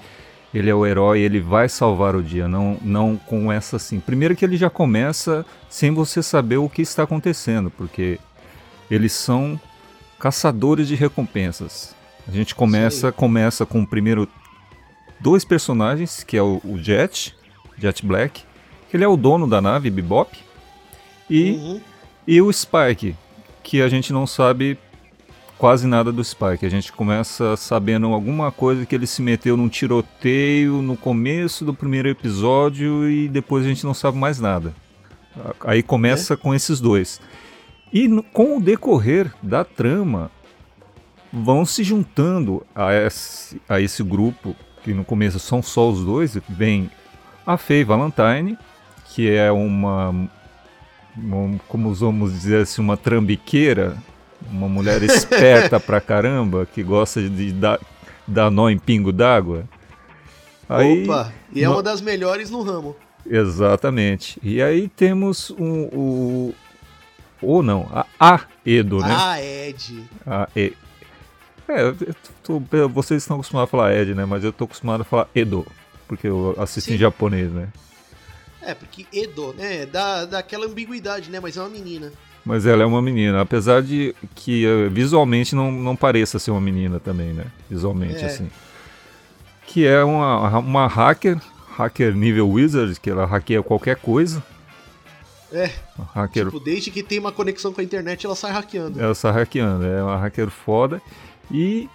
ele 0.54 0.70
é 0.70 0.74
o 0.74 0.86
herói, 0.86 1.20
ele 1.20 1.40
vai 1.40 1.70
salvar 1.70 2.16
o 2.16 2.24
dia. 2.24 2.48
Não, 2.48 2.78
não 2.82 3.16
com 3.18 3.52
essa 3.52 3.76
assim. 3.76 4.00
Primeiro 4.00 4.36
que 4.36 4.44
ele 4.44 4.58
já 4.58 4.70
começa 4.70 5.46
sem 5.70 5.92
você 5.94 6.24
saber 6.24 6.58
o 6.58 6.70
que 6.70 6.82
está 6.82 7.04
acontecendo, 7.04 7.70
porque 7.70 8.20
eles 8.90 9.12
são 9.14 9.60
caçadores 10.20 10.88
de 10.88 10.96
recompensas. 10.96 11.96
A 12.28 12.32
gente 12.32 12.54
começa, 12.56 13.12
começa 13.12 13.66
com 13.66 13.86
primeiro 13.86 14.28
dois 15.20 15.44
personagens, 15.46 16.24
que 16.24 16.38
é 16.38 16.42
o, 16.42 16.62
o 16.64 16.78
Jet, 16.78 17.36
Jet 17.78 18.06
Black, 18.06 18.44
que 18.90 18.98
ele 18.98 19.04
é 19.04 19.08
o 19.08 19.18
dono 19.18 19.48
da 19.48 19.62
nave 19.62 19.90
Bebop, 19.90 20.38
e, 21.30 21.52
Uhum. 21.52 21.82
e 22.28 22.42
o 22.42 22.52
Spike, 22.52 23.16
que 23.64 23.82
a 23.82 23.88
gente 23.88 24.12
não 24.12 24.26
sabe 24.26 24.78
quase 25.60 25.86
nada 25.86 26.12
do 26.12 26.24
Spike. 26.24 26.66
A 26.66 26.70
gente 26.70 26.92
começa 26.92 27.56
sabendo 27.58 28.08
alguma 28.08 28.52
coisa 28.52 28.86
que 28.86 28.96
ele 28.96 29.06
se 29.06 29.22
meteu 29.22 29.56
num 29.56 29.68
tiroteio 29.70 30.82
no 30.82 30.96
começo 30.98 31.64
do 31.66 31.74
primeiro 31.74 32.08
episódio 32.10 33.08
e 33.10 33.28
depois 33.28 33.64
a 33.66 33.68
gente 33.68 33.84
não 33.86 33.94
sabe 33.94 34.18
mais 34.18 34.40
nada. 34.40 34.74
Aí 35.66 35.84
começa 35.84 36.36
com 36.36 36.56
esses 36.56 36.80
dois. 36.80 37.22
E 37.94 38.08
no- 38.08 38.24
com 38.24 38.58
o 38.58 38.62
decorrer 38.62 39.32
da 39.44 39.64
trama, 39.64 40.32
vão 41.32 41.66
se 41.66 41.84
juntando 41.84 42.66
a 42.74 42.94
esse, 42.94 43.62
a 43.70 43.80
esse 43.80 44.02
grupo, 44.02 44.56
que 44.84 44.94
no 44.94 45.04
começo 45.06 45.40
são 45.40 45.62
só 45.62 45.90
os 45.90 46.04
dois, 46.04 46.38
vem 46.48 46.90
a 47.46 47.58
Faye 47.58 47.84
Valentine, 47.84 48.58
que 49.14 49.30
é 49.30 49.52
uma, 49.52 50.10
uma- 51.18 51.60
como 51.68 51.94
vamos 51.94 52.32
dizer 52.32 52.62
assim, 52.62 52.82
uma 52.82 52.96
trambiqueira, 52.98 53.98
uma 54.52 54.68
mulher 54.70 55.02
esperta 55.04 55.80
pra 55.80 56.00
caramba, 56.02 56.66
que 56.66 56.82
gosta 56.84 57.22
de 57.22 57.52
dar, 57.52 57.80
dar 58.28 58.50
nó 58.52 58.70
em 58.70 58.78
pingo 58.78 59.12
d'água. 59.12 59.66
Aí, 60.68 61.04
Opa, 61.04 61.34
e 61.52 61.64
é 61.64 61.70
uma 61.70 61.82
das 61.82 62.00
melhores 62.02 62.50
no 62.50 62.62
ramo. 62.62 62.96
Exatamente. 63.26 64.40
E 64.44 64.62
aí 64.62 64.88
temos 64.88 65.52
um, 65.52 65.84
o. 65.92 66.54
Ou 67.42 67.64
não, 67.64 67.88
a, 67.94 68.06
a 68.20 68.42
Edo, 68.66 69.00
né? 69.00 69.16
Ah, 69.18 69.42
Ed. 69.42 70.04
A 70.28 70.48
E. 70.56 70.74
É, 71.68 71.94
tô- 72.44 72.60
vocês 72.90 73.22
estão 73.24 73.38
acostumados 73.38 73.70
a 73.70 73.72
falar 73.72 73.96
Ed, 73.96 74.14
né? 74.14 74.26
Mas 74.26 74.44
eu 74.44 74.52
tô 74.52 74.66
acostumado 74.66 75.02
a 75.02 75.04
falar 75.04 75.28
Edo, 75.34 75.66
porque 76.08 76.28
eu 76.28 76.56
assisto 76.58 76.90
em 76.90 76.94
Sim. 76.94 77.00
japonês, 77.00 77.52
né? 77.52 77.70
É, 78.62 78.74
porque 78.74 79.06
Edo, 79.14 79.54
né? 79.54 79.86
Dá, 79.86 80.26
dá 80.26 80.40
aquela 80.40 80.66
ambiguidade, 80.66 81.30
né? 81.32 81.40
Mas 81.40 81.56
é 81.58 81.62
uma 81.62 81.70
menina. 81.70 82.12
Mas 82.46 82.66
ela 82.66 82.84
é 82.84 82.86
uma 82.86 83.02
menina, 83.02 83.42
apesar 83.42 83.82
de 83.82 84.16
que 84.34 84.66
eh, 84.66 84.90
visualmente 84.90 85.56
não, 85.56 85.72
não 85.72 85.96
pareça 85.96 86.40
ser 86.40 86.52
uma 86.52 86.62
menina 86.62 87.00
também, 87.00 87.34
né? 87.34 87.46
Visualmente, 87.70 88.24
É. 88.24 88.26
assim. 88.26 88.50
Que 89.68 89.86
é 89.86 90.04
uma, 90.04 90.58
uma 90.60 90.88
hacker, 90.88 91.40
hacker 91.78 92.16
nível 92.16 92.50
wizard, 92.50 93.00
que 93.00 93.10
ela 93.10 93.26
hackeia 93.26 93.62
qualquer 93.62 93.98
coisa. 93.98 94.44
É, 95.52 95.72
hacker 96.14 96.46
tipo, 96.46 96.60
desde 96.60 96.92
que 96.92 97.02
tem 97.04 97.18
uma 97.20 97.32
conexão 97.32 97.74
com 97.74 97.82
a 97.82 97.84
internet, 97.84 98.26
ela 98.26 98.36
sai 98.36 98.52
hackeando. 98.52 99.00
Ela 99.02 99.12
está 99.12 99.32
hackeando, 99.32 99.86
é 99.86 100.02
uma 100.04 100.18
hacker 100.18 100.50
foda. 100.50 101.02
E 101.52 101.90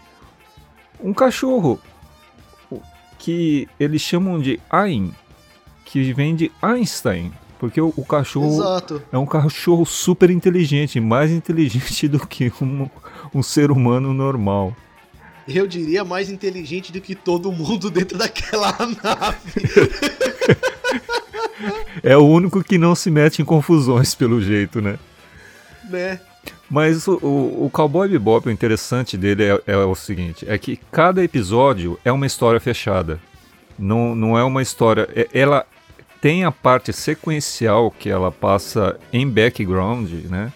um 1.01 1.13
cachorro 1.15 1.81
que 3.19 3.69
eles 3.79 4.03
chamam 4.03 4.39
de 4.41 4.61
Ain, 4.71 5.13
que 5.85 6.13
vem 6.13 6.35
de 6.35 6.51
Einstein, 6.61 7.33
porque 7.65 7.81
o, 7.81 7.95
o 7.97 8.05
cachorro 8.05 8.61
Exato. 8.61 9.03
é 9.11 9.17
um 9.17 9.25
cachorro 9.25 9.87
super 9.87 10.29
inteligente, 10.29 11.01
mais 11.01 11.31
inteligente 11.31 12.07
do 12.09 12.27
que 12.27 12.53
um, 12.61 12.87
um 13.35 13.43
ser 13.43 13.71
humano 13.71 14.13
normal. 14.13 14.77
Eu 15.49 15.67
diria 15.67 16.05
mais 16.05 16.29
inteligente 16.29 16.93
do 16.93 17.01
que 17.01 17.15
todo 17.15 17.51
mundo 17.51 17.91
dentro 17.91 18.19
daquela 18.19 18.77
nave. 19.03 19.65
É 22.03 22.15
o 22.17 22.27
único 22.27 22.63
que 22.63 22.77
não 22.77 22.95
se 22.95 23.11
mete 23.11 23.41
em 23.41 23.45
confusões, 23.45 24.15
pelo 24.15 24.43
jeito, 24.43 24.83
né? 24.83 24.99
né? 25.89 26.21
Mas 26.69 27.09
o, 27.09 27.15
o, 27.23 27.65
o 27.67 27.71
Cowboy 27.71 28.09
Bebop, 28.09 28.47
o 28.47 28.51
interessante 28.51 29.17
dele 29.17 29.45
é, 29.45 29.63
é 29.69 29.77
o 29.77 29.95
seguinte, 29.95 30.45
é 30.47 30.59
que 30.59 30.79
cada 30.93 31.25
episódio 31.25 31.99
é 32.05 32.13
uma 32.13 32.27
história 32.27 32.61
fechada. 32.61 33.19
Não, 33.79 34.15
não 34.15 34.37
é 34.37 34.45
uma 34.45 34.61
história... 34.61 35.09
é- 35.15 35.29
ela 35.33 35.65
tem 36.25 36.43
a 36.43 36.51
parte 36.51 36.91
sequencial 36.91 37.91
que 37.91 38.09
ela 38.09 38.33
passa 38.33 38.99
em 39.13 39.29
background, 39.29 40.11
né? 40.31 40.51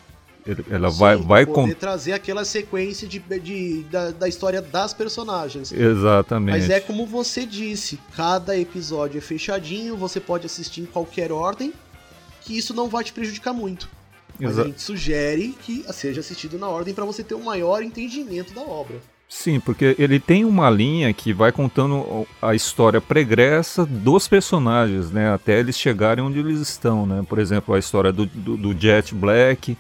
Ela 0.71 0.89
vai, 0.89 1.19
Sim, 1.19 1.23
vai 1.25 1.45
poder 1.45 1.75
com... 1.75 1.79
trazer 1.79 2.15
aquela 2.15 2.43
sequência 2.43 3.07
de, 3.07 3.19
de- 3.19 3.83
da, 3.91 4.11
da 4.13 4.27
história 4.27 4.63
das 4.63 4.95
personagens. 4.95 5.71
Exatamente. 5.71 6.59
Mas 6.59 6.71
é 6.71 6.81
como 6.81 7.05
você 7.05 7.45
disse, 7.45 8.01
cada 8.17 8.57
episódio 8.59 9.19
é 9.19 9.21
fechadinho, 9.21 9.95
você 9.95 10.19
pode 10.19 10.47
assistir 10.47 10.81
em 10.81 10.87
qualquer 10.87 11.31
ordem, 11.31 11.75
que 12.41 12.57
isso 12.57 12.73
não 12.73 12.89
vai 12.89 13.05
te 13.05 13.13
prejudicar 13.13 13.53
muito. 13.53 13.91
Mas 14.41 14.53
Exa- 14.53 14.63
a 14.63 14.65
gente 14.65 14.81
sugere 14.81 15.55
que 15.61 15.85
seja 15.93 16.21
assistido 16.21 16.59
na 16.59 16.69
ordem 16.71 16.95
para 16.95 17.05
você 17.05 17.23
ter 17.23 17.35
um 17.35 17.45
maior 17.45 17.83
entendimento 17.83 18.55
da 18.55 18.63
obra. 18.63 18.97
Sim, 19.29 19.61
porque 19.61 19.95
ele 19.99 20.19
tem 20.19 20.47
uma 20.47 20.71
linha 20.71 21.13
que 21.13 21.35
vai 21.35 21.53
contando 21.53 22.27
a 22.41 22.55
história 22.55 22.99
pregressa 22.99 23.85
dos 23.85 24.27
personagens, 24.27 25.11
né? 25.11 25.31
Até 25.31 25.61
eles 25.61 25.79
chegarem 25.79 26.25
onde 26.25 26.39
eles 26.39 26.61
estão, 26.61 27.07
né? 27.07 27.23
Por 27.29 27.39
exemplo, 27.39 27.75
a 27.75 27.79
história 27.79 28.11
do, 28.11 28.25
do, 28.25 28.57
do 28.57 28.81
Jet 28.81 29.15
Black, 29.15 29.77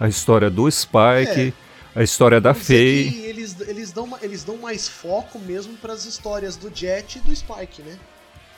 a 0.00 0.08
história 0.08 0.48
do 0.48 0.70
Spike, 0.70 1.52
a 1.94 2.02
história 2.02 2.40
da 2.40 2.52
dizer 2.52 2.64
Faye. 2.64 3.10
que 3.10 3.26
Eles, 3.26 3.60
eles, 3.68 3.92
dão, 3.92 4.08
eles 4.22 4.44
dão 4.44 4.56
mais 4.56 4.88
foco 4.88 5.38
mesmo 5.38 5.74
para 5.74 5.92
as 5.92 6.06
histórias 6.06 6.56
do 6.56 6.74
Jet 6.74 7.18
e 7.18 7.20
do 7.20 7.36
Spike, 7.36 7.82
né? 7.82 7.98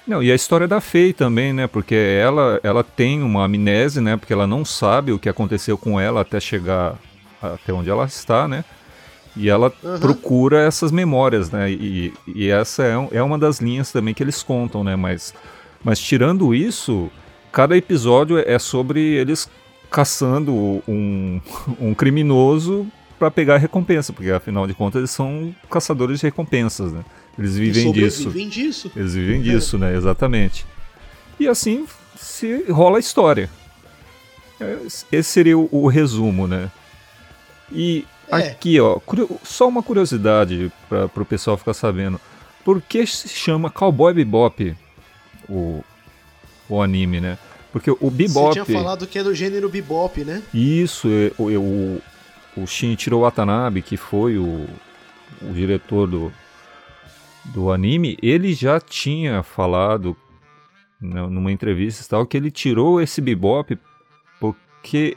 Não, 0.06 0.22
e 0.22 0.30
a 0.30 0.34
história 0.36 0.68
da 0.68 0.80
Faye 0.80 1.12
também, 1.12 1.52
né? 1.52 1.66
Porque 1.66 1.96
ela, 1.96 2.60
ela 2.62 2.84
tem 2.84 3.22
uma 3.22 3.44
amnésia, 3.44 4.00
né? 4.00 4.16
Porque 4.16 4.32
ela 4.32 4.46
não 4.46 4.64
sabe 4.64 5.10
o 5.10 5.18
que 5.18 5.28
aconteceu 5.28 5.76
com 5.76 6.00
ela 6.00 6.20
até 6.20 6.38
chegar 6.38 6.96
até 7.42 7.72
onde 7.72 7.90
ela 7.90 8.04
está, 8.04 8.46
né? 8.46 8.64
E 9.38 9.48
ela 9.48 9.72
Aham. 9.84 9.98
procura 10.00 10.60
essas 10.66 10.90
memórias, 10.90 11.50
né? 11.50 11.70
E, 11.70 12.12
e 12.26 12.48
essa 12.48 12.82
é, 12.82 12.98
um- 12.98 13.08
é 13.12 13.22
uma 13.22 13.38
das 13.38 13.60
linhas 13.60 13.92
também 13.92 14.12
que 14.12 14.22
eles 14.22 14.42
contam, 14.42 14.82
né? 14.82 14.96
Mas, 14.96 15.32
mas 15.84 15.98
tirando 16.00 16.52
isso, 16.54 17.08
cada 17.52 17.76
episódio 17.76 18.36
é 18.38 18.58
sobre 18.58 19.00
eles 19.00 19.48
caçando 19.90 20.82
um, 20.88 21.40
um 21.80 21.94
criminoso 21.94 22.86
para 23.18 23.30
pegar 23.30 23.54
a 23.54 23.58
recompensa, 23.58 24.12
porque 24.12 24.30
afinal 24.30 24.66
de 24.66 24.74
contas 24.74 24.98
eles 24.98 25.10
são 25.10 25.54
caçadores 25.70 26.20
de 26.20 26.26
recompensas, 26.26 26.92
né? 26.92 27.04
Eles 27.38 27.56
vivem 27.56 27.92
disso. 27.92 28.30
disso. 28.30 28.92
Eles 28.96 29.14
vivem 29.14 29.40
disso, 29.40 29.78
né? 29.78 29.94
Exatamente. 29.96 30.66
E 31.38 31.46
assim 31.46 31.86
se 32.16 32.64
rola 32.70 32.96
a 32.96 33.00
história. 33.00 33.48
É, 34.60 34.76
Esse 35.12 35.30
seria 35.30 35.56
o, 35.56 35.68
o 35.70 35.86
resumo, 35.86 36.48
né? 36.48 36.68
E 37.72 38.04
É. 38.30 38.48
aqui, 38.48 38.78
ó, 38.80 39.00
só 39.42 39.68
uma 39.68 39.82
curiosidade 39.82 40.70
para 40.88 41.22
o 41.22 41.24
pessoal 41.24 41.56
ficar 41.56 41.74
sabendo. 41.74 42.20
Por 42.64 42.82
que 42.82 43.06
se 43.06 43.28
chama 43.28 43.70
Cowboy 43.70 44.12
Bebop 44.12 44.76
o, 45.48 45.82
o 46.68 46.82
anime, 46.82 47.20
né? 47.20 47.38
Porque 47.72 47.90
o 47.90 48.10
Bebop... 48.10 48.54
Você 48.54 48.64
tinha 48.64 48.80
falado 48.80 49.06
que 49.06 49.18
é 49.18 49.22
do 49.22 49.34
gênero 49.34 49.68
bebop, 49.68 50.24
né? 50.24 50.42
Isso, 50.52 51.08
o, 51.38 51.50
é, 51.50 51.56
o, 51.56 52.00
o 52.56 52.66
Shinichiro 52.66 53.20
Watanabe, 53.20 53.82
que 53.82 53.96
foi 53.96 54.36
o, 54.36 54.66
o 55.42 55.52
diretor 55.52 56.06
do, 56.06 56.32
do 57.44 57.70
anime, 57.70 58.16
ele 58.22 58.52
já 58.52 58.80
tinha 58.80 59.42
falado 59.42 60.16
né, 61.00 61.26
numa 61.26 61.52
entrevista 61.52 62.02
e 62.04 62.08
tal 62.08 62.26
que 62.26 62.36
ele 62.36 62.50
tirou 62.50 63.00
esse 63.00 63.20
bebop 63.20 63.78
porque 64.40 65.16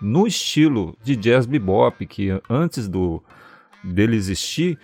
no 0.00 0.26
estilo 0.26 0.96
de 1.02 1.16
jazz 1.16 1.46
bebop, 1.46 2.06
que 2.06 2.28
antes 2.48 2.88
do 2.88 3.22
dele 3.82 4.16
existir, 4.16 4.78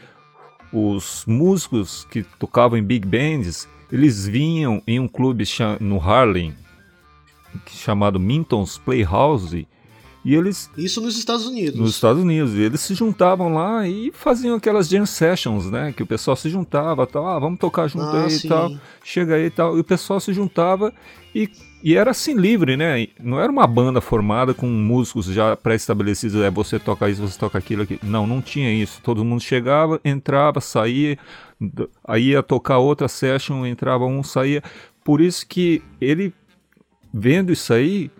os 0.73 1.25
músicos 1.27 2.05
que 2.05 2.23
tocavam 2.39 2.79
em 2.79 2.83
big 2.83 3.07
bands, 3.07 3.69
eles 3.93 4.27
vinham 4.27 4.83
em 4.87 4.99
um 4.99 5.07
clube 5.07 5.45
no 5.81 6.01
Harlem 6.01 6.55
chamado 7.69 8.19
Minton's 8.19 8.79
Playhouse 8.79 9.67
e 10.25 10.35
eles 10.35 10.71
isso 10.77 11.01
nos 11.01 11.19
Estados 11.19 11.47
Unidos. 11.47 11.79
Nos 11.79 11.95
Estados 11.95 12.23
Unidos, 12.23 12.55
e 12.55 12.61
eles 12.63 12.81
se 12.81 12.95
juntavam 12.95 13.53
lá 13.53 13.87
e 13.87 14.11
faziam 14.13 14.57
aquelas 14.57 14.89
jam 14.89 15.05
sessions, 15.05 15.71
né, 15.71 15.93
que 15.93 16.03
o 16.03 16.07
pessoal 16.07 16.37
se 16.37 16.49
juntava, 16.49 17.07
tal, 17.07 17.27
ah, 17.27 17.39
vamos 17.39 17.59
tocar 17.59 17.89
junto 17.89 18.07
ah, 18.07 18.25
aí 18.25 18.31
sim. 18.31 18.47
e 18.47 18.49
tal. 18.49 18.73
Chega 19.03 19.35
aí 19.35 19.47
e 19.47 19.51
tal, 19.51 19.77
e 19.77 19.81
o 19.81 19.85
pessoal 19.85 20.19
se 20.21 20.33
juntava 20.33 20.93
e 21.35 21.49
e 21.85 21.97
era 21.97 22.13
assim 22.13 22.33
livre, 22.33 22.79
né? 22.79 23.09
Não 23.21 23.39
era 23.39 23.53
uma 23.53 23.67
banda 23.67 24.01
formada 24.01 24.55
com 24.55 24.67
músicos 24.67 25.27
já 25.27 25.55
pré-estabelecidos, 25.55 26.41
é 26.41 26.51
você 26.51 26.79
toca 26.79 27.11
isso, 27.11 27.21
você 27.21 27.39
toca 27.39 27.59
aquilo 27.59 27.83
aqui. 27.83 28.01
Não, 28.03 28.27
não 28.27 28.41
tinha 28.41 28.73
isso. 28.73 29.03
Todo 29.03 29.23
mundo 29.23 29.43
chegava, 29.43 30.01
entrava, 30.03 30.63
saía, 30.63 31.19
aí 32.03 32.31
ia 32.31 32.43
tocar 32.43 32.79
outra 32.79 33.07
session, 33.07 33.67
entrava 33.67 34.07
um, 34.07 34.23
saía. 34.23 34.63
Por 35.05 35.21
isso 35.21 35.47
que 35.47 35.83
ele 36.01 36.33
vendo 37.13 37.53
isso 37.53 37.75
aí, 37.75 38.11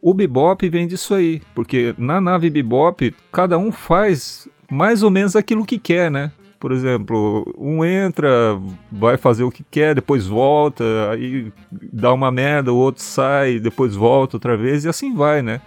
o 0.00 0.14
bebop 0.14 0.68
vem 0.68 0.86
disso 0.86 1.14
aí, 1.14 1.42
porque 1.54 1.94
na 1.98 2.20
nave 2.20 2.50
bebop 2.50 3.14
cada 3.32 3.58
um 3.58 3.72
faz 3.72 4.48
mais 4.70 5.02
ou 5.02 5.10
menos 5.10 5.34
aquilo 5.34 5.64
que 5.64 5.78
quer, 5.78 6.10
né? 6.10 6.32
Por 6.60 6.72
exemplo, 6.72 7.44
um 7.56 7.84
entra, 7.84 8.60
vai 8.90 9.16
fazer 9.16 9.44
o 9.44 9.50
que 9.50 9.62
quer, 9.62 9.94
depois 9.94 10.26
volta, 10.26 10.84
aí 11.10 11.52
dá 11.70 12.12
uma 12.12 12.32
merda, 12.32 12.72
o 12.72 12.76
outro 12.76 13.02
sai, 13.02 13.60
depois 13.60 13.94
volta 13.94 14.36
outra 14.36 14.56
vez 14.56 14.84
e 14.84 14.88
assim 14.88 15.14
vai, 15.14 15.40
né? 15.40 15.60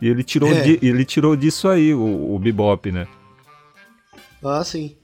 E 0.00 0.08
ele 0.08 0.22
tirou, 0.22 0.50
é. 0.50 0.60
de, 0.60 0.78
ele 0.82 1.04
tirou 1.04 1.34
disso 1.36 1.68
aí 1.68 1.94
o, 1.94 2.34
o 2.34 2.38
bebop, 2.38 2.92
né? 2.92 3.06
Ah, 4.42 4.62
sim. 4.64 4.96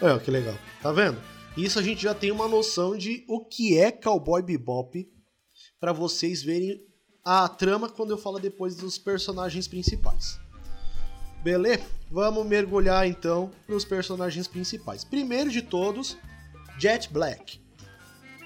É, 0.00 0.16
que 0.18 0.30
legal. 0.30 0.54
Tá 0.82 0.92
vendo? 0.92 1.16
Isso 1.56 1.78
a 1.78 1.82
gente 1.82 2.02
já 2.02 2.14
tem 2.14 2.30
uma 2.32 2.48
noção 2.48 2.96
de 2.96 3.24
o 3.28 3.44
que 3.44 3.78
é 3.78 3.92
Cowboy 3.92 4.42
Bebop 4.42 5.08
para 5.80 5.92
vocês 5.92 6.42
verem 6.42 6.80
a 7.24 7.48
trama 7.48 7.88
quando 7.88 8.10
eu 8.10 8.18
falo 8.18 8.38
depois 8.38 8.76
dos 8.76 8.98
personagens 8.98 9.66
principais. 9.66 10.38
Beleza? 11.42 11.84
Vamos 12.10 12.46
mergulhar 12.46 13.06
então 13.06 13.50
nos 13.66 13.84
personagens 13.84 14.46
principais. 14.46 15.04
Primeiro 15.04 15.50
de 15.50 15.62
todos, 15.62 16.16
Jet 16.78 17.10
Black. 17.10 17.60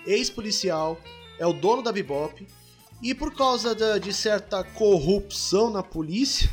Ex-policial, 0.06 0.98
é 1.38 1.46
o 1.46 1.52
dono 1.52 1.82
da 1.82 1.92
Bebop 1.92 2.46
e 3.02 3.14
por 3.14 3.34
causa 3.34 3.74
de 3.98 4.12
certa 4.12 4.64
corrupção 4.64 5.70
na 5.70 5.82
polícia, 5.82 6.50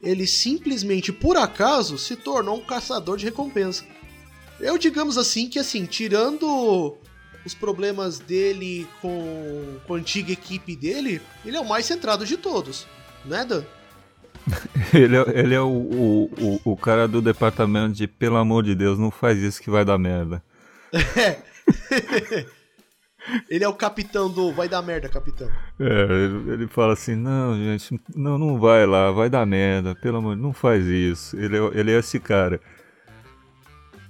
ele 0.00 0.26
simplesmente 0.26 1.12
por 1.12 1.36
acaso 1.36 1.98
se 1.98 2.16
tornou 2.16 2.56
um 2.56 2.64
caçador 2.64 3.16
de 3.16 3.24
recompensa. 3.24 3.84
Eu 4.60 4.78
digamos 4.78 5.18
assim 5.18 5.48
que 5.48 5.58
assim, 5.58 5.86
tirando 5.86 6.96
os 7.44 7.54
problemas 7.54 8.18
dele 8.18 8.86
com, 9.00 9.78
com 9.86 9.94
a 9.94 9.98
antiga 9.98 10.32
equipe 10.32 10.76
dele, 10.76 11.20
ele 11.44 11.56
é 11.56 11.60
o 11.60 11.68
mais 11.68 11.86
centrado 11.86 12.24
de 12.24 12.36
todos, 12.36 12.86
né, 13.24 13.44
Dan? 13.44 13.64
ele 14.92 15.16
é, 15.16 15.38
ele 15.38 15.54
é 15.54 15.60
o, 15.60 15.68
o, 15.68 16.24
o, 16.24 16.72
o, 16.72 16.76
cara 16.76 17.06
do 17.06 17.22
departamento 17.22 17.94
de 17.94 18.06
pelo 18.06 18.36
amor 18.36 18.64
de 18.64 18.74
Deus, 18.74 18.98
não 18.98 19.10
faz 19.10 19.38
isso 19.38 19.62
que 19.62 19.70
vai 19.70 19.84
dar 19.84 19.98
merda. 19.98 20.42
É. 20.92 21.38
ele 23.48 23.64
é 23.64 23.68
o 23.68 23.74
capitão 23.74 24.28
do 24.28 24.52
vai 24.52 24.68
dar 24.68 24.82
merda, 24.82 25.08
capitão. 25.08 25.48
É, 25.78 25.84
ele, 25.84 26.52
ele, 26.52 26.66
fala 26.66 26.94
assim: 26.94 27.14
não, 27.14 27.54
gente, 27.56 28.00
não, 28.14 28.36
não 28.36 28.58
vai 28.58 28.84
lá, 28.84 29.10
vai 29.12 29.30
dar 29.30 29.46
merda, 29.46 29.94
pelo 29.94 30.18
amor 30.18 30.36
não 30.36 30.52
faz 30.52 30.86
isso. 30.86 31.36
Ele 31.36 31.56
é, 31.56 31.70
ele 31.74 31.92
é 31.92 31.98
esse 31.98 32.18
cara. 32.18 32.60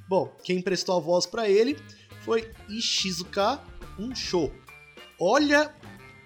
Bom, 0.08 0.34
quem 0.42 0.60
prestou 0.60 0.96
a 0.96 1.00
voz 1.00 1.26
para 1.26 1.48
ele 1.48 1.76
foi 2.24 2.50
Ishizuka 2.68 3.62
Unsho. 3.98 4.50
Olha 5.20 5.74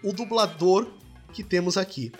o 0.03 0.13
dublador 0.13 0.91
que 1.33 1.43
temos 1.43 1.77
aqui. 1.77 2.13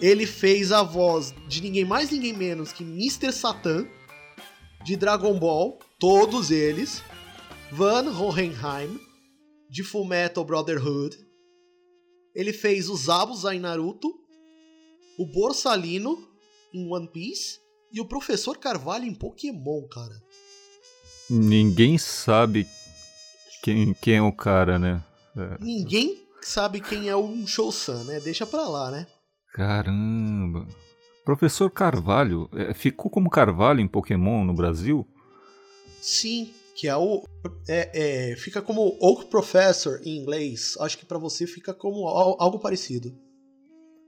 Ele 0.00 0.26
fez 0.26 0.72
a 0.72 0.82
voz 0.82 1.34
de 1.48 1.62
ninguém 1.62 1.84
mais, 1.84 2.10
ninguém 2.10 2.32
menos 2.32 2.72
que 2.72 2.84
Mr. 2.84 3.32
Satan, 3.32 3.86
de 4.84 4.94
Dragon 4.96 5.38
Ball, 5.38 5.78
todos 5.98 6.50
eles, 6.50 7.02
Van 7.72 8.10
Hohenheim, 8.10 9.00
de 9.70 9.82
Fullmetal 9.82 10.44
Brotherhood. 10.44 11.16
Ele 12.34 12.52
fez 12.52 12.88
o 12.90 12.96
Zabuza 12.96 13.54
em 13.54 13.58
Naruto, 13.58 14.12
o 15.18 15.26
Borsalino 15.26 16.28
em 16.72 16.86
One 16.92 17.08
Piece 17.10 17.58
e 17.90 18.00
o 18.00 18.06
Professor 18.06 18.58
Carvalho 18.58 19.06
em 19.06 19.14
Pokémon, 19.14 19.88
cara. 19.88 20.22
Ninguém 21.28 21.96
sabe 21.98 22.66
quem, 23.66 23.94
quem 23.94 24.14
é 24.14 24.22
o 24.22 24.32
cara, 24.32 24.78
né? 24.78 25.02
É. 25.36 25.56
Ninguém 25.60 26.24
sabe 26.40 26.80
quem 26.80 27.08
é 27.08 27.16
o 27.16 27.44
Shousan, 27.48 28.04
né? 28.04 28.20
Deixa 28.20 28.46
pra 28.46 28.68
lá, 28.68 28.92
né? 28.92 29.08
Caramba. 29.52 30.68
Professor 31.24 31.68
Carvalho, 31.68 32.48
é, 32.52 32.72
ficou 32.72 33.10
como 33.10 33.28
Carvalho 33.28 33.80
em 33.80 33.88
Pokémon 33.88 34.44
no 34.44 34.54
Brasil? 34.54 35.04
Sim, 36.00 36.54
que 36.76 36.86
é 36.86 36.96
o. 36.96 37.24
É, 37.68 38.30
é, 38.30 38.36
fica 38.36 38.62
como 38.62 38.96
Oak 39.00 39.26
Professor 39.28 40.00
em 40.04 40.16
inglês. 40.16 40.76
Acho 40.78 40.96
que 40.96 41.04
para 41.04 41.18
você 41.18 41.44
fica 41.44 41.74
como 41.74 42.06
algo 42.06 42.60
parecido. 42.60 43.12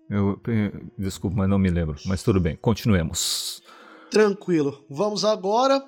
Eu, 0.09 0.41
desculpa, 0.97 1.37
mas 1.37 1.51
não 1.51 1.59
me 1.59 1.69
lembro. 1.69 1.97
Mas 2.07 2.23
tudo 2.23 2.41
bem, 2.41 2.55
continuemos. 2.55 3.61
Tranquilo. 4.09 4.87
Vamos 4.89 5.25
agora 5.25 5.85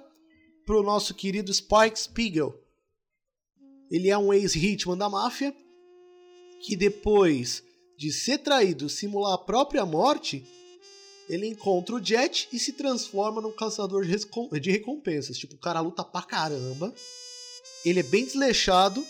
pro 0.67 0.83
nosso 0.83 1.15
querido 1.15 1.55
Spike 1.55 1.97
Spiegel. 1.97 2.60
Ele 3.91 4.09
é 4.09 4.17
um 4.17 4.33
ex-hitman 4.33 4.97
da 4.97 5.09
máfia 5.09 5.55
que 6.63 6.77
depois 6.77 7.63
de 7.99 8.13
ser 8.13 8.39
traído 8.39 8.89
simular 8.89 9.35
a 9.35 9.39
própria 9.39 9.85
morte, 9.85 10.47
ele 11.29 11.47
encontra 11.47 11.95
o 11.95 12.05
Jet 12.05 12.49
e 12.53 12.59
se 12.59 12.73
transforma 12.73 13.41
num 13.41 13.53
caçador 13.53 14.05
de 14.05 14.71
recompensas. 14.71 15.39
Tipo, 15.39 15.55
o 15.55 15.59
cara 15.59 15.81
luta 15.81 16.03
pra 16.03 16.23
caramba, 16.23 16.95
ele 17.85 18.01
é 18.01 18.03
bem 18.03 18.25
desleixado, 18.25 19.05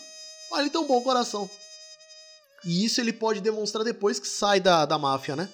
mas 0.49 0.61
ele 0.61 0.69
tem 0.69 0.81
um 0.81 0.87
bom 0.87 1.01
coração. 1.01 1.49
E 2.65 2.85
isso 2.85 3.01
ele 3.01 3.13
pode 3.13 3.41
demonstrar 3.41 3.83
depois 3.83 4.19
que 4.19 4.27
sai 4.27 4.59
da, 4.59 4.85
da 4.85 4.97
máfia, 4.97 5.35
né? 5.35 5.49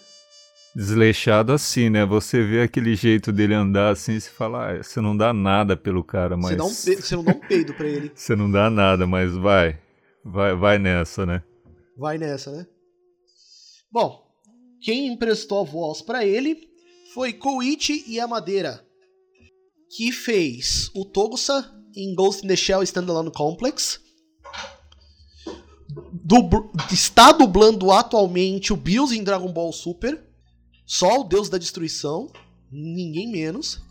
Desleixado 0.78 1.54
assim, 1.54 1.90
né? 1.90 2.06
Você 2.06 2.44
vê 2.44 2.62
aquele 2.62 2.94
jeito 2.94 3.32
dele 3.32 3.56
andar 3.56 3.94
assim 3.94 4.14
e 4.14 4.22
se 4.22 4.30
fala, 4.30 4.74
ah, 4.74 4.84
você 4.84 5.02
não 5.02 5.18
dá 5.18 5.34
nada 5.34 5.76
pelo 5.76 6.04
cara, 6.04 6.38
mas. 6.38 6.52
Você, 6.52 6.56
dá 6.56 6.66
um 6.66 6.70
você 6.70 7.16
não 7.16 7.24
dá 7.24 7.32
um 7.32 7.40
peido 7.40 7.74
pra 7.74 7.88
ele. 7.88 8.12
você 8.14 8.36
não 8.36 8.52
dá 8.52 8.70
nada, 8.70 9.08
mas 9.08 9.36
vai. 9.36 9.80
Vai, 10.24 10.54
vai 10.56 10.78
nessa, 10.78 11.26
né? 11.26 11.42
Vai 11.98 12.20
nessa, 12.20 12.52
né? 12.52 12.68
Bom, 13.92 14.24
quem 14.80 15.08
emprestou 15.08 15.62
a 15.62 15.64
voz 15.64 16.04
para 16.04 16.24
ele 16.24 16.70
foi 17.12 17.34
Koichi 17.34 18.06
Yamadeira, 18.08 18.86
que 19.96 20.12
fez 20.12 20.92
o 20.94 21.06
Togusa 21.06 21.74
em 21.96 22.14
Ghost 22.14 22.46
in 22.46 22.50
the 22.50 22.56
Shell 22.56 22.84
Standalone 22.84 23.32
Complex. 23.32 24.00
Está 26.92 27.32
dublando 27.32 27.92
atualmente 27.92 28.72
o 28.72 28.78
Bills 28.78 29.18
em 29.18 29.24
Dragon 29.24 29.52
Ball 29.52 29.74
Super. 29.74 30.27
Só 30.88 31.20
o 31.20 31.24
Deus 31.26 31.50
da 31.50 31.58
Destruição, 31.58 32.32
ninguém 32.72 33.30
menos. 33.30 33.84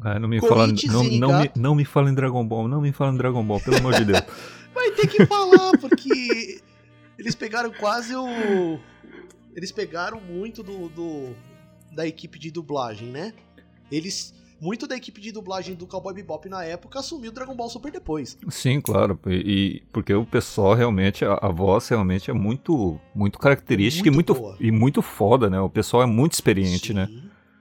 Ah, 0.00 0.18
não, 0.18 0.28
me 0.28 0.40
fala, 0.40 0.66
não, 0.66 1.04
não, 1.04 1.40
me, 1.40 1.50
não 1.54 1.74
me 1.76 1.84
fala 1.84 2.10
em 2.10 2.14
Dragon 2.14 2.44
Ball, 2.44 2.66
não 2.66 2.80
me 2.80 2.92
fala 2.92 3.12
em 3.12 3.16
Dragon 3.16 3.44
Ball, 3.44 3.60
pelo 3.60 3.76
amor 3.76 3.94
de 3.94 4.04
Deus. 4.04 4.20
Vai 4.74 4.90
ter 4.90 5.06
que 5.06 5.24
falar, 5.24 5.78
porque 5.78 6.60
eles 7.16 7.36
pegaram 7.36 7.72
quase 7.72 8.16
o, 8.16 8.80
eles 9.54 9.70
pegaram 9.70 10.20
muito 10.20 10.64
do, 10.64 10.88
do, 10.88 11.36
da 11.92 12.04
equipe 12.04 12.36
de 12.36 12.50
dublagem, 12.50 13.08
né? 13.08 13.32
Eles 13.90 14.34
muito 14.64 14.86
da 14.86 14.96
equipe 14.96 15.20
de 15.20 15.30
dublagem 15.30 15.74
do 15.74 15.86
Cowboy 15.86 16.14
Bebop 16.14 16.48
na 16.48 16.64
época 16.64 16.98
assumiu 16.98 17.30
o 17.30 17.34
Dragon 17.34 17.54
Ball 17.54 17.68
Super 17.68 17.92
depois. 17.92 18.38
Sim, 18.48 18.80
claro, 18.80 19.20
e, 19.26 19.82
porque 19.92 20.14
o 20.14 20.24
pessoal 20.24 20.72
realmente 20.72 21.22
a, 21.22 21.34
a 21.34 21.48
voz 21.50 21.86
realmente 21.86 22.30
é 22.30 22.34
muito 22.34 22.98
muito 23.14 23.38
característica 23.38 24.10
muito 24.10 24.32
e 24.32 24.40
muito 24.40 24.62
e 24.62 24.70
muito 24.70 25.02
foda, 25.02 25.50
né? 25.50 25.60
O 25.60 25.68
pessoal 25.68 26.02
é 26.02 26.06
muito 26.06 26.32
experiente, 26.32 26.88
sim, 26.88 26.94
né? 26.94 27.08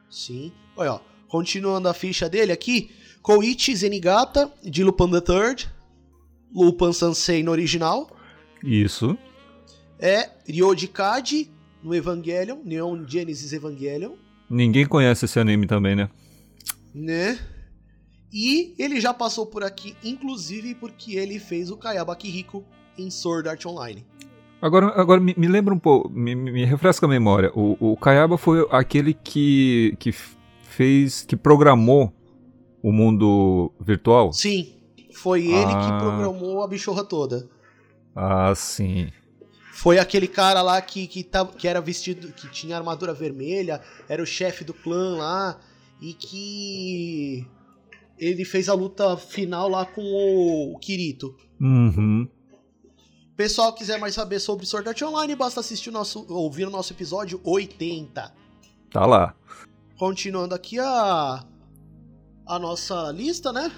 Sim. 0.10 0.54
Olha, 0.78 0.94
ó, 0.94 1.00
continuando 1.28 1.90
a 1.90 1.94
ficha 1.94 2.30
dele 2.30 2.54
aqui, 2.54 2.90
Koichi 3.22 3.76
Zenigata 3.76 4.50
de 4.64 4.82
Lupin 4.82 5.12
the 5.12 5.20
Third, 5.20 5.70
Lupin 6.56 6.94
Sansei 6.94 7.44
no 7.44 7.52
original. 7.52 8.10
Isso. 8.64 9.18
É 10.00 10.30
Ryoji 10.48 10.88
Kaji 10.88 11.52
no 11.84 11.94
Evangelion, 11.94 12.60
Neon 12.64 13.06
Genesis 13.06 13.52
Evangelion. 13.52 14.14
Ninguém 14.50 14.86
conhece 14.86 15.26
esse 15.26 15.38
anime 15.38 15.68
também, 15.68 15.98
né? 15.98 16.10
Né? 16.94 17.40
E 18.32 18.74
ele 18.80 19.00
já 19.00 19.14
passou 19.14 19.46
por 19.46 19.64
aqui, 19.64 19.96
inclusive 20.04 20.76
porque 20.76 21.16
ele 21.16 21.40
fez 21.40 21.70
o 21.70 21.78
Kayaba 21.78 22.16
Kiriko 22.16 22.64
em 22.98 23.10
Sword 23.10 23.50
Art 23.50 23.66
Online. 23.66 24.06
Agora, 24.62 24.88
agora 25.00 25.20
me, 25.20 25.36
me 25.38 25.48
lembra 25.48 25.74
um 25.74 25.80
pouco, 25.80 26.10
me, 26.10 26.34
me, 26.34 26.64
refresca 26.64 27.06
a 27.06 27.10
memória. 27.10 27.52
O, 27.54 27.92
o 27.92 27.98
Kayaba 27.98 28.38
foi 28.38 28.66
aquele 28.72 29.14
que, 29.14 29.96
que 30.00 30.12
fez, 30.64 31.24
que 31.24 31.36
programou 31.36 32.14
o 32.82 32.92
mundo 32.92 33.72
virtual? 33.80 34.32
Sim. 34.34 34.74
Foi 35.14 35.46
ele 35.46 35.72
ah. 35.72 35.80
que 35.80 36.06
programou 36.06 36.64
a 36.64 36.68
bichorra 36.68 37.04
toda. 37.04 37.48
Ah, 38.16 38.54
sim. 38.56 39.10
Foi 39.74 40.00
aquele 40.00 40.28
cara 40.28 40.62
lá 40.62 40.82
que, 40.82 41.08
que, 41.08 41.24
tá, 41.24 41.46
que 41.46 41.68
era 41.68 41.82
vestido, 41.82 42.32
que 42.32 42.50
tinha 42.50 42.78
armadura 42.78 43.14
vermelha, 43.14 43.82
era 44.08 44.22
o 44.22 44.26
chefe 44.26 44.64
do 44.64 44.74
clã 44.74 45.18
lá, 45.18 45.60
e 46.04 46.14
que 46.14 47.48
ele 48.20 48.44
fez 48.44 48.68
a 48.68 48.74
luta 48.74 49.16
final 49.16 49.70
lá 49.70 49.86
com 49.86 50.04
o, 50.04 50.78
Kirito. 50.78 51.34
Uhum. 51.62 52.28
Pessoal, 53.38 53.74
quiser 53.74 53.98
mais 53.98 54.14
saber 54.14 54.40
sobre 54.40 54.66
Sword 54.66 54.90
Art 54.90 55.02
Online, 55.02 55.34
basta 55.34 55.62
assistir 55.62 55.90
o 55.90 55.94
nosso, 55.94 56.26
ouvir 56.30 56.68
o 56.68 56.70
nosso 56.70 56.92
episódio 56.92 57.40
80. 57.42 58.36
Tá 58.92 59.06
lá. 59.06 59.34
Continuando 59.98 60.54
aqui 60.54 60.78
a 60.78 61.46
a 62.46 62.60
nossa 62.60 63.10
lista, 63.12 63.54
né? 63.54 63.72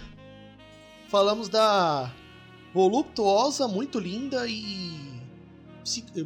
Falamos 1.09 1.47
da 1.47 2.11
voluptuosa, 2.73 3.67
muito 3.67 3.99
linda 3.99 4.47
e 4.47 5.21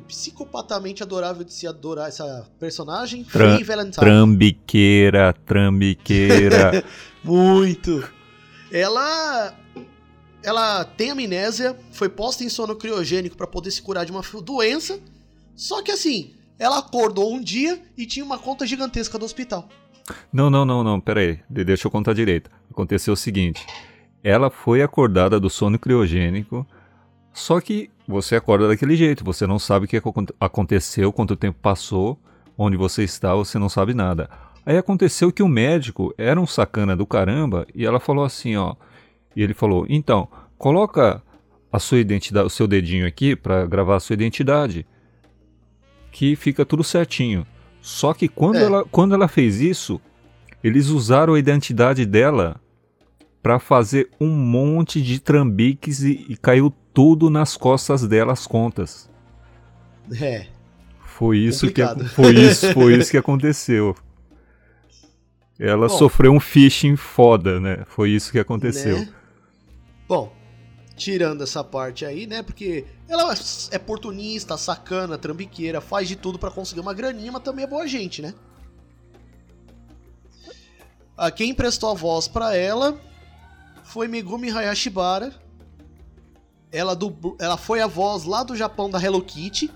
psicopatamente 0.07 1.03
adorável 1.03 1.43
de 1.43 1.53
se 1.53 1.67
adorar 1.67 2.07
essa 2.07 2.47
personagem, 2.59 3.23
Valentine. 3.63 4.05
Trambiqueira, 4.05 5.33
trambiqueira. 5.45 6.83
muito. 7.23 8.07
Ela 8.71 9.53
ela 10.41 10.85
tem 10.85 11.11
amnésia, 11.11 11.77
foi 11.91 12.07
posta 12.07 12.43
em 12.43 12.49
sono 12.49 12.75
criogênico 12.75 13.35
para 13.35 13.45
poder 13.45 13.71
se 13.71 13.81
curar 13.81 14.05
de 14.05 14.11
uma 14.11 14.21
doença. 14.41 14.99
Só 15.55 15.81
que 15.83 15.91
assim, 15.91 16.33
ela 16.57 16.79
acordou 16.79 17.33
um 17.33 17.41
dia 17.41 17.81
e 17.97 18.05
tinha 18.05 18.23
uma 18.23 18.39
conta 18.39 18.65
gigantesca 18.65 19.19
do 19.19 19.25
hospital. 19.25 19.67
Não, 20.31 20.49
não, 20.49 20.65
não, 20.65 20.83
não, 20.83 20.99
pera 20.99 21.19
aí. 21.19 21.39
Deixa 21.49 21.87
eu 21.87 21.91
contar 21.91 22.13
direito. 22.13 22.49
Aconteceu 22.71 23.13
o 23.13 23.17
seguinte: 23.17 23.65
ela 24.23 24.49
foi 24.49 24.81
acordada 24.81 25.39
do 25.39 25.49
sono 25.49 25.77
criogênico, 25.77 26.65
só 27.39 27.61
que 27.61 27.89
você 28.05 28.35
acorda 28.35 28.67
daquele 28.67 28.97
jeito, 28.97 29.23
você 29.23 29.47
não 29.47 29.57
sabe 29.57 29.85
o 29.85 29.87
que 29.87 30.01
aconteceu, 30.39 31.11
quanto 31.13 31.37
tempo 31.37 31.57
passou, 31.61 32.19
onde 32.57 32.75
você 32.75 33.03
está, 33.03 33.33
você 33.33 33.57
não 33.57 33.69
sabe 33.69 33.93
nada. 33.93 34.29
Aí 34.65 34.77
aconteceu 34.77 35.31
que 35.31 35.41
o 35.41 35.47
médico 35.47 36.13
era 36.17 36.39
um 36.39 36.45
sacana 36.45 36.97
do 36.97 37.05
caramba 37.05 37.65
e 37.73 37.85
ela 37.85 37.99
falou 37.99 38.25
assim, 38.25 38.57
ó, 38.57 38.75
e 39.33 39.41
ele 39.41 39.53
falou: 39.53 39.85
"Então, 39.87 40.27
coloca 40.57 41.23
a 41.71 41.79
sua 41.79 41.99
identidade, 41.99 42.45
o 42.45 42.49
seu 42.49 42.67
dedinho 42.67 43.07
aqui 43.07 43.37
para 43.37 43.65
gravar 43.65 43.95
a 43.95 43.99
sua 44.01 44.15
identidade, 44.15 44.85
que 46.11 46.35
fica 46.35 46.65
tudo 46.65 46.83
certinho". 46.83 47.47
Só 47.81 48.13
que 48.13 48.27
quando, 48.27 48.57
é. 48.57 48.63
ela, 48.63 48.85
quando 48.91 49.15
ela 49.15 49.29
fez 49.29 49.61
isso, 49.61 49.99
eles 50.61 50.89
usaram 50.89 51.35
a 51.35 51.39
identidade 51.39 52.05
dela 52.05 52.59
para 53.41 53.59
fazer 53.59 54.09
um 54.19 54.29
monte 54.29 55.01
de 55.01 55.19
trambiques 55.19 56.01
e, 56.03 56.25
e, 56.27 56.35
caiu 56.35 56.73
tudo 56.99 57.29
nas 57.29 57.55
costas 57.55 58.05
dela 58.05 58.33
as 58.33 58.45
contas. 58.45 59.09
É. 60.19 60.47
Foi 60.99 61.37
isso 61.37 61.65
Complicado. 61.65 62.03
que 62.03 62.09
foi 62.09 62.35
isso, 62.35 62.73
foi 62.73 62.97
isso 62.97 63.09
que 63.09 63.17
aconteceu. 63.17 63.95
Ela 65.57 65.87
Bom, 65.87 65.97
sofreu 65.97 66.33
um 66.33 66.41
phishing 66.41 66.97
foda, 66.97 67.57
né? 67.57 67.85
Foi 67.87 68.09
isso 68.09 68.33
que 68.33 68.37
aconteceu. 68.37 68.99
Né? 68.99 69.09
Bom, 70.09 70.35
tirando 70.97 71.41
essa 71.41 71.63
parte 71.63 72.03
aí, 72.03 72.27
né? 72.27 72.43
Porque 72.43 72.85
ela 73.07 73.33
é 73.71 73.77
oportunista, 73.77 74.57
sacana, 74.57 75.17
trambiqueira, 75.17 75.79
faz 75.79 76.05
de 76.05 76.17
tudo 76.17 76.37
para 76.37 76.51
conseguir 76.51 76.81
uma 76.81 76.93
graninha, 76.93 77.31
mas 77.31 77.43
também 77.43 77.63
é 77.63 77.67
boa 77.67 77.87
gente, 77.87 78.21
né? 78.21 78.33
A 81.15 81.31
quem 81.31 81.53
prestou 81.53 81.91
a 81.91 81.93
voz 81.93 82.27
para 82.27 82.57
ela 82.57 82.99
foi 83.85 84.09
Megumi 84.09 84.49
Hayashibara. 84.49 85.47
Ela, 86.71 86.95
dubl... 86.95 87.35
ela 87.39 87.57
foi 87.57 87.81
a 87.81 87.87
voz 87.87 88.25
lá 88.25 88.43
do 88.43 88.55
Japão 88.55 88.89
da 88.89 89.01
Hello 89.01 89.21
Kitty. 89.21 89.71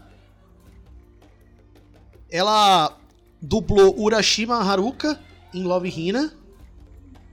Ela 2.29 2.97
dublou 3.41 3.99
Urashima 3.99 4.57
Haruka 4.57 5.19
em 5.53 5.63
Love 5.63 5.89
Hina. 5.89 6.33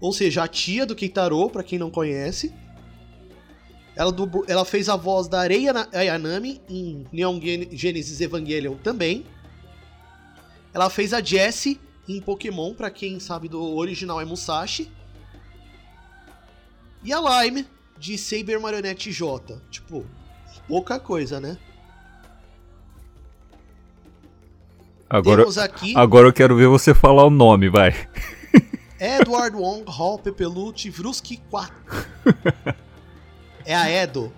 Ou 0.01 0.13
seja, 0.13 0.45
a 0.45 0.49
tia 0.49 0.87
do 0.87 0.97
Keitaro, 0.97 1.51
para 1.51 1.63
quem 1.63 1.79
não 1.79 1.91
conhece. 1.91 2.55
Ela, 3.95 4.11
dublou, 4.11 4.45
ela 4.49 4.65
fez 4.65 4.89
a 4.89 4.97
voz 4.97 5.29
da 5.29 5.47
Rei 5.47 5.67
Ayanami 5.93 6.61
em 6.69 7.07
Neon 7.13 7.39
Genesis 7.71 8.21
Evangelion 8.21 8.77
também. 8.77 9.27
Ela 10.73 10.89
fez 10.89 11.13
a 11.13 11.21
Jessie 11.21 11.79
em 12.09 12.21
Pokémon, 12.21 12.73
para 12.73 12.91
quem 12.91 13.21
sabe 13.21 13.49
do 13.49 13.63
original 13.77 14.21
é 14.21 14.25
Musashi. 14.25 14.91
E 17.03 17.13
a 17.13 17.43
Lime 17.45 17.67
de 18.01 18.17
Saber 18.17 18.59
Marionette 18.59 19.13
J. 19.13 19.61
Tipo, 19.71 20.07
pouca 20.67 20.99
coisa, 20.99 21.39
né? 21.39 21.59
Agora, 25.09 25.45
aqui, 25.63 25.93
agora 25.97 26.29
eu 26.29 26.33
quero 26.33 26.57
ver 26.57 26.69
você 26.69 26.95
falar 26.95 27.25
o 27.25 27.31
nome, 27.31 27.69
vai. 27.69 27.93
Edward 28.99 29.57
Wong 29.57 29.85
Hall 29.87 30.19
Pepelucci 30.19 30.89
Vrusky 30.89 31.37
4. 31.51 31.75
É 33.65 33.75
a 33.75 33.91
Edo. 33.91 34.33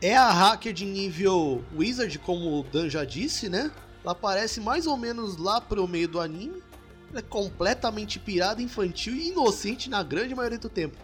É 0.00 0.16
a 0.16 0.30
hacker 0.30 0.72
de 0.72 0.84
nível 0.84 1.64
Wizard, 1.76 2.18
como 2.20 2.60
o 2.60 2.62
Dan 2.64 2.88
já 2.88 3.04
disse, 3.04 3.48
né? 3.48 3.70
Ela 4.02 4.12
aparece 4.12 4.60
mais 4.60 4.86
ou 4.86 4.96
menos 4.96 5.36
lá 5.36 5.60
pro 5.60 5.86
meio 5.88 6.08
do 6.08 6.20
anime. 6.20 6.62
Ela 7.10 7.20
é 7.20 7.22
completamente 7.22 8.18
pirada, 8.18 8.62
infantil 8.62 9.14
e 9.14 9.28
inocente 9.28 9.90
na 9.90 10.02
grande 10.02 10.34
maioria 10.34 10.58
do 10.58 10.68
tempo. 10.68 10.96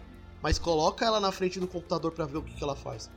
Mas 0.43 0.59
coloca 0.59 1.05
ela 1.05 1.21
na 1.21 1.31
frente 1.31 1.57
do 1.57 1.67
computador 1.67 2.11
para 2.11 2.25
ver 2.25 2.37
o 2.37 2.43
que, 2.43 2.53
que 2.53 2.61
ela 2.61 2.75
faz. 2.75 3.09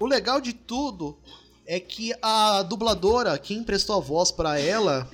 O 0.00 0.06
legal 0.06 0.40
de 0.40 0.54
tudo 0.54 1.18
é 1.66 1.78
que 1.78 2.14
a 2.22 2.62
dubladora, 2.62 3.38
quem 3.38 3.58
emprestou 3.58 3.98
a 3.98 4.00
voz 4.00 4.32
para 4.32 4.58
ela, 4.58 5.06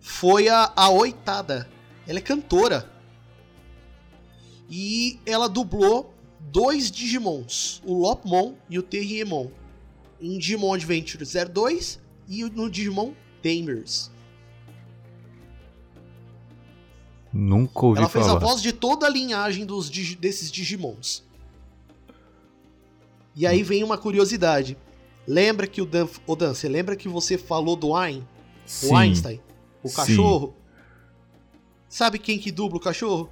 foi 0.00 0.48
a, 0.48 0.72
a 0.74 0.90
Oitada, 0.90 1.70
ela 2.04 2.18
é 2.18 2.22
cantora. 2.22 2.90
E 4.68 5.20
ela 5.24 5.48
dublou 5.48 6.12
dois 6.40 6.90
Digimons, 6.90 7.80
o 7.84 7.94
Lopmon 7.94 8.54
e 8.68 8.76
o 8.78 8.82
Terriermon, 8.82 9.50
em 10.20 10.36
Digimon 10.36 10.74
Adventure 10.74 11.24
02 11.24 12.00
e 12.28 12.42
no 12.44 12.68
Digimon 12.68 13.12
Tamers. 13.40 14.11
Nunca 17.32 17.86
ouvi 17.86 18.00
Ela 18.00 18.08
fez 18.08 18.28
a 18.28 18.38
voz 18.38 18.60
de 18.60 18.72
toda 18.72 19.06
a 19.06 19.08
linhagem 19.08 19.64
dos, 19.64 19.88
desses 19.88 20.50
Digimons. 20.50 21.24
E 23.34 23.46
aí 23.46 23.62
vem 23.62 23.82
uma 23.82 23.96
curiosidade. 23.96 24.76
Lembra 25.26 25.66
que 25.66 25.80
o 25.80 25.86
Dan, 25.86 26.06
o 26.26 26.36
Dan, 26.36 26.52
você 26.52 26.68
lembra 26.68 26.94
que 26.94 27.08
você 27.08 27.38
falou 27.38 27.74
do 27.76 27.96
Ein? 27.96 28.26
O 28.84 28.96
Einstein? 28.96 29.40
O 29.82 29.90
cachorro? 29.90 30.54
Sabe 31.88 32.18
quem 32.18 32.38
que 32.38 32.50
dubla 32.50 32.76
o 32.76 32.80
cachorro? 32.80 33.30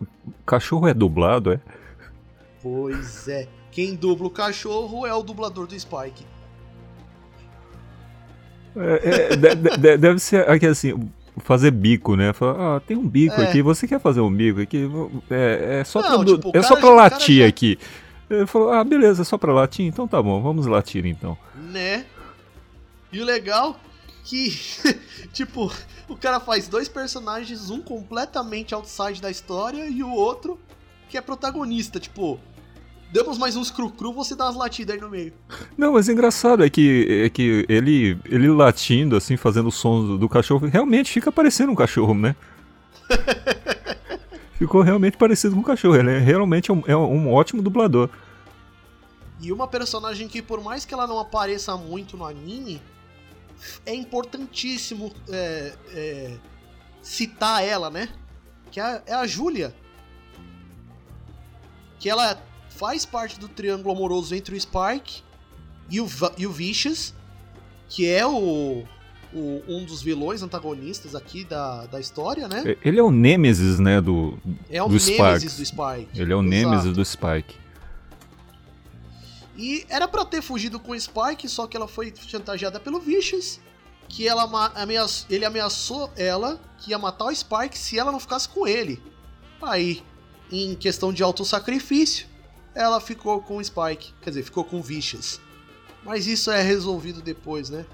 O 0.00 0.44
cachorro 0.44 0.88
é 0.88 0.94
dublado, 0.94 1.52
é? 1.52 1.60
Pois 2.62 3.28
é. 3.28 3.48
Quem 3.70 3.94
dubla 3.94 4.26
o 4.26 4.30
cachorro 4.30 5.06
é 5.06 5.14
o 5.14 5.22
dublador 5.22 5.66
do 5.66 5.78
Spike. 5.78 6.26
É, 8.76 9.32
é, 9.32 9.36
deve, 9.36 9.96
deve 9.96 10.18
ser 10.18 10.48
aqui 10.48 10.66
assim, 10.66 11.10
fazer 11.40 11.70
bico, 11.70 12.16
né? 12.16 12.32
Falar, 12.32 12.76
ah, 12.76 12.80
tem 12.80 12.96
um 12.96 13.08
bico 13.08 13.40
é. 13.40 13.48
aqui, 13.48 13.62
você 13.62 13.86
quer 13.86 14.00
fazer 14.00 14.20
um 14.20 14.32
bico 14.32 14.60
aqui? 14.60 14.88
É, 15.30 15.80
é 15.80 15.84
só 15.84 16.00
Não, 16.00 16.24
pra, 16.24 16.34
tipo, 16.34 16.56
é 16.56 16.62
só 16.62 16.76
pra 16.76 16.90
latir 16.90 17.42
já... 17.42 17.46
aqui. 17.46 17.78
Ele 18.30 18.46
falou, 18.46 18.70
ah, 18.70 18.84
beleza, 18.84 19.22
é 19.22 19.24
só 19.24 19.38
pra 19.38 19.52
latir? 19.52 19.86
Então 19.86 20.06
tá 20.06 20.22
bom, 20.22 20.42
vamos 20.42 20.66
latir 20.66 21.06
então. 21.06 21.36
Né? 21.54 22.04
E 23.10 23.20
o 23.20 23.24
legal 23.24 23.78
que, 24.24 24.50
tipo, 25.32 25.72
o 26.08 26.16
cara 26.16 26.38
faz 26.38 26.68
dois 26.68 26.88
personagens, 26.88 27.70
um 27.70 27.80
completamente 27.80 28.74
outside 28.74 29.22
da 29.22 29.30
história 29.30 29.86
e 29.86 30.02
o 30.02 30.10
outro 30.10 30.58
que 31.08 31.16
é 31.16 31.20
protagonista, 31.22 31.98
tipo, 31.98 32.38
damos 33.12 33.38
mais 33.38 33.56
uns 33.56 33.70
cru-cru, 33.70 34.12
você 34.12 34.34
dá 34.34 34.44
umas 34.46 34.56
latidas 34.56 34.94
aí 34.94 35.00
no 35.00 35.08
meio. 35.08 35.32
Não, 35.76 35.92
mas 35.92 36.08
é 36.08 36.12
engraçado 36.12 36.64
é 36.64 36.70
que, 36.70 37.24
é 37.24 37.30
que 37.30 37.64
ele, 37.68 38.18
ele 38.26 38.48
latindo, 38.48 39.16
assim, 39.16 39.36
fazendo 39.36 39.68
o 39.68 39.72
som 39.72 40.16
do, 40.18 40.28
cachorro, 40.28 40.66
realmente 40.66 41.10
fica 41.10 41.32
parecendo 41.32 41.72
um 41.72 41.74
cachorro, 41.74 42.14
né? 42.14 42.36
Ficou 44.58 44.82
realmente 44.82 45.16
parecido 45.16 45.54
com 45.54 45.60
um 45.60 45.64
cachorro. 45.64 45.96
Ele 45.96 46.10
é 46.10 46.18
realmente 46.18 46.72
um, 46.72 46.82
é 46.86 46.96
um 46.96 47.32
ótimo 47.32 47.62
dublador. 47.62 48.10
E 49.40 49.52
uma 49.52 49.68
personagem 49.68 50.26
que, 50.26 50.42
por 50.42 50.60
mais 50.60 50.84
que 50.84 50.92
ela 50.92 51.06
não 51.06 51.18
apareça 51.18 51.76
muito 51.76 52.16
no 52.16 52.26
anime, 52.26 52.82
é 53.86 53.94
importantíssimo 53.94 55.12
é, 55.28 55.74
é, 55.92 56.36
citar 57.00 57.64
ela, 57.64 57.88
né? 57.88 58.08
Que 58.72 58.80
é, 58.80 59.02
é 59.06 59.14
a 59.14 59.26
Júlia. 59.28 59.72
Que 62.00 62.10
ela 62.10 62.36
faz 62.78 63.04
parte 63.04 63.38
do 63.40 63.48
triângulo 63.48 63.94
amoroso 63.94 64.34
entre 64.34 64.54
o 64.54 64.60
Spike 64.60 65.22
e 65.90 66.00
o, 66.00 66.08
e 66.36 66.46
o 66.46 66.52
Vicious, 66.52 67.12
que 67.88 68.06
é 68.06 68.24
o, 68.24 68.84
o, 69.34 69.62
um 69.68 69.84
dos 69.84 70.00
vilões 70.00 70.42
antagonistas 70.42 71.14
aqui 71.14 71.44
da, 71.44 71.86
da 71.86 71.98
história, 71.98 72.46
né? 72.46 72.76
Ele 72.84 73.00
é 73.00 73.02
o 73.02 73.10
Nemesis, 73.10 73.80
né, 73.80 74.00
do 74.00 74.38
É 74.70 74.80
o 74.82 74.88
do 74.88 74.94
Nemesis 74.94 75.56
do 75.56 75.66
Spike. 75.66 76.20
Ele 76.20 76.32
é 76.32 76.36
o 76.36 76.40
Exato. 76.40 76.42
Nemesis 76.42 76.92
do 76.94 77.04
Spike. 77.04 77.56
E 79.56 79.84
era 79.88 80.06
pra 80.06 80.24
ter 80.24 80.40
fugido 80.40 80.78
com 80.78 80.92
o 80.92 81.00
Spike, 81.00 81.48
só 81.48 81.66
que 81.66 81.76
ela 81.76 81.88
foi 81.88 82.14
chantageada 82.28 82.78
pelo 82.78 83.00
Vicious, 83.00 83.58
que 84.08 84.28
ela 84.28 84.44
ameaçou, 84.76 85.26
ele 85.28 85.44
ameaçou 85.44 86.12
ela 86.16 86.60
que 86.78 86.92
ia 86.92 86.98
matar 86.98 87.24
o 87.24 87.34
Spike 87.34 87.76
se 87.76 87.98
ela 87.98 88.12
não 88.12 88.20
ficasse 88.20 88.48
com 88.48 88.68
ele. 88.68 89.02
Aí, 89.60 90.00
em 90.52 90.76
questão 90.76 91.12
de 91.12 91.24
autossacrifício, 91.24 92.28
ela 92.78 93.00
ficou 93.00 93.42
com 93.42 93.56
o 93.56 93.64
Spike, 93.64 94.14
quer 94.22 94.30
dizer, 94.30 94.44
ficou 94.44 94.62
com 94.62 94.78
o 94.78 94.82
Vicious. 94.82 95.40
Mas 96.04 96.28
isso 96.28 96.48
é 96.50 96.62
resolvido 96.62 97.20
depois, 97.20 97.68
né? 97.68 97.84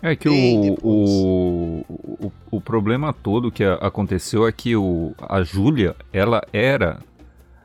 É 0.00 0.14
que 0.14 0.28
o, 0.28 0.78
o, 0.80 1.80
o, 1.88 2.32
o 2.52 2.60
problema 2.60 3.12
todo 3.12 3.50
que 3.50 3.64
aconteceu 3.64 4.46
é 4.46 4.52
que 4.52 4.76
o, 4.76 5.12
a 5.18 5.42
Júlia, 5.42 5.96
ela 6.12 6.40
era 6.52 7.00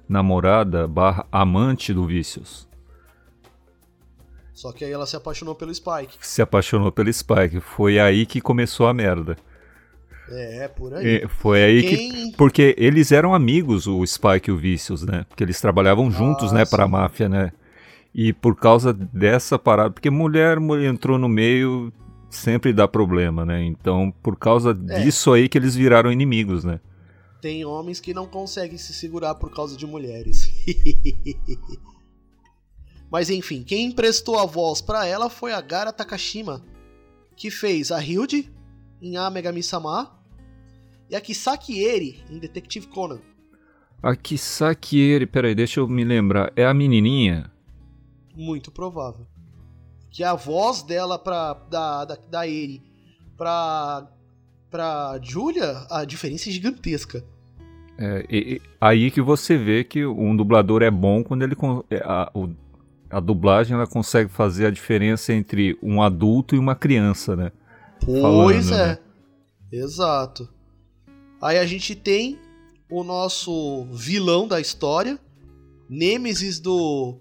namorada 0.10 0.88
barra 0.88 1.28
amante 1.32 1.94
do 1.94 2.08
Vicious. 2.08 2.68
Só 4.56 4.72
que 4.72 4.84
aí 4.84 4.92
ela 4.92 5.06
se 5.06 5.16
apaixonou 5.16 5.54
pelo 5.54 5.74
Spike. 5.74 6.18
Se 6.20 6.42
apaixonou 6.42 6.92
pelo 6.92 7.14
Spike. 7.14 7.60
Foi 7.60 8.00
aí 8.00 8.26
que 8.26 8.42
começou 8.42 8.88
a 8.88 8.94
merda. 8.94 9.38
É, 10.30 10.68
por 10.68 10.94
aí. 10.94 11.28
Foi 11.28 11.64
aí 11.64 11.82
que. 11.82 11.98
Quem... 11.98 12.32
Porque 12.34 12.76
eles 12.78 13.12
eram 13.12 13.34
amigos, 13.34 13.88
o 13.88 14.06
Spike 14.06 14.50
e 14.50 14.54
o 14.54 14.58
Vicious, 14.58 15.04
né? 15.04 15.26
Porque 15.28 15.44
eles 15.44 15.60
trabalhavam 15.60 16.10
juntos, 16.10 16.52
né, 16.52 16.66
pra 16.66 16.86
sim. 16.86 16.92
máfia, 16.92 17.30
né? 17.30 17.52
E 18.14 18.32
por 18.32 18.56
causa 18.56 18.94
dessa 18.94 19.60
parada. 19.60 19.92
Porque 19.92 20.10
mulher 20.10 20.60
mulher 20.60 20.90
entrou 20.90 21.18
no 21.18 21.28
meio, 21.28 21.92
sempre 22.30 22.72
dá 22.72 22.88
problema, 22.88 23.46
né? 23.46 23.64
Então, 23.64 24.14
por 24.24 24.38
causa 24.38 24.78
É. 24.90 25.02
disso 25.02 25.34
aí 25.34 25.50
que 25.50 25.58
eles 25.58 25.76
viraram 25.76 26.12
inimigos, 26.12 26.64
né? 26.64 26.80
Tem 27.42 27.66
homens 27.66 28.00
que 28.00 28.14
não 28.14 28.26
conseguem 28.26 28.78
se 28.78 28.94
segurar 28.94 29.36
por 29.36 29.54
causa 29.54 29.76
de 29.76 29.86
mulheres. 29.86 30.50
Mas 33.12 33.30
enfim, 33.30 33.64
quem 33.64 33.88
emprestou 33.88 34.40
a 34.40 34.46
voz 34.46 34.82
pra 34.82 35.06
ela 35.06 35.30
foi 35.30 35.54
a 35.54 35.60
Gara 35.60 35.92
Takashima, 35.92 36.64
que 37.36 37.52
fez 37.52 37.92
a 37.92 38.02
Hilde 38.02 38.50
em 39.04 39.18
A 39.18 39.30
Megami-sama 39.30 40.12
e 41.10 41.16
a 41.16 41.22
Kisaki 41.22 41.84
Eri 41.84 42.24
em 42.30 42.40
Detective 42.40 42.88
Conan. 42.88 43.20
A 44.02 44.16
Kisaki, 44.16 45.26
peraí, 45.28 45.54
deixa 45.54 45.80
eu 45.80 45.88
me 45.88 46.04
lembrar. 46.04 46.52
É 46.56 46.66
a 46.66 46.74
menininha? 46.74 47.52
Muito 48.36 48.72
provável. 48.72 49.26
Que 50.10 50.24
a 50.24 50.34
voz 50.34 50.82
dela 50.84 51.20
pra, 51.20 51.54
da, 51.54 52.06
da, 52.06 52.16
da 52.30 52.48
Eri 52.48 52.82
pra, 53.38 54.08
pra 54.70 55.20
Julia, 55.22 55.86
a 55.90 56.06
diferença 56.06 56.50
é 56.50 56.52
gigantesca. 56.52 57.24
É, 57.98 58.26
e- 58.30 58.56
e- 58.56 58.62
aí 58.82 59.12
que 59.12 59.22
você 59.22 59.58
vê 59.58 59.84
que 59.84 60.06
um 60.06 60.36
dublador 60.36 60.82
é 60.82 60.90
bom 60.92 61.24
quando 61.24 61.44
ele 61.44 61.56
é, 61.90 61.98
a, 62.04 62.32
o- 62.34 62.50
a 63.10 63.20
dublagem 63.20 63.76
ela 63.76 63.86
consegue 63.88 64.30
fazer 64.30 64.66
a 64.66 64.72
diferença 64.72 65.32
entre 65.34 65.78
um 65.82 66.02
adulto 66.02 66.56
e 66.56 66.60
uma 66.60 66.76
criança, 66.76 67.36
né? 67.36 67.52
Pois 68.06 68.22
falando, 68.70 68.74
é. 68.74 68.88
né? 68.88 69.00
Exato. 69.72 70.50
Aí 71.42 71.58
a 71.58 71.66
gente 71.66 71.96
tem 71.96 72.40
o 72.90 73.04
nosso 73.04 73.86
vilão 73.92 74.48
da 74.48 74.62
história, 74.62 75.20
Nemesis 75.90 76.60
do, 76.60 77.18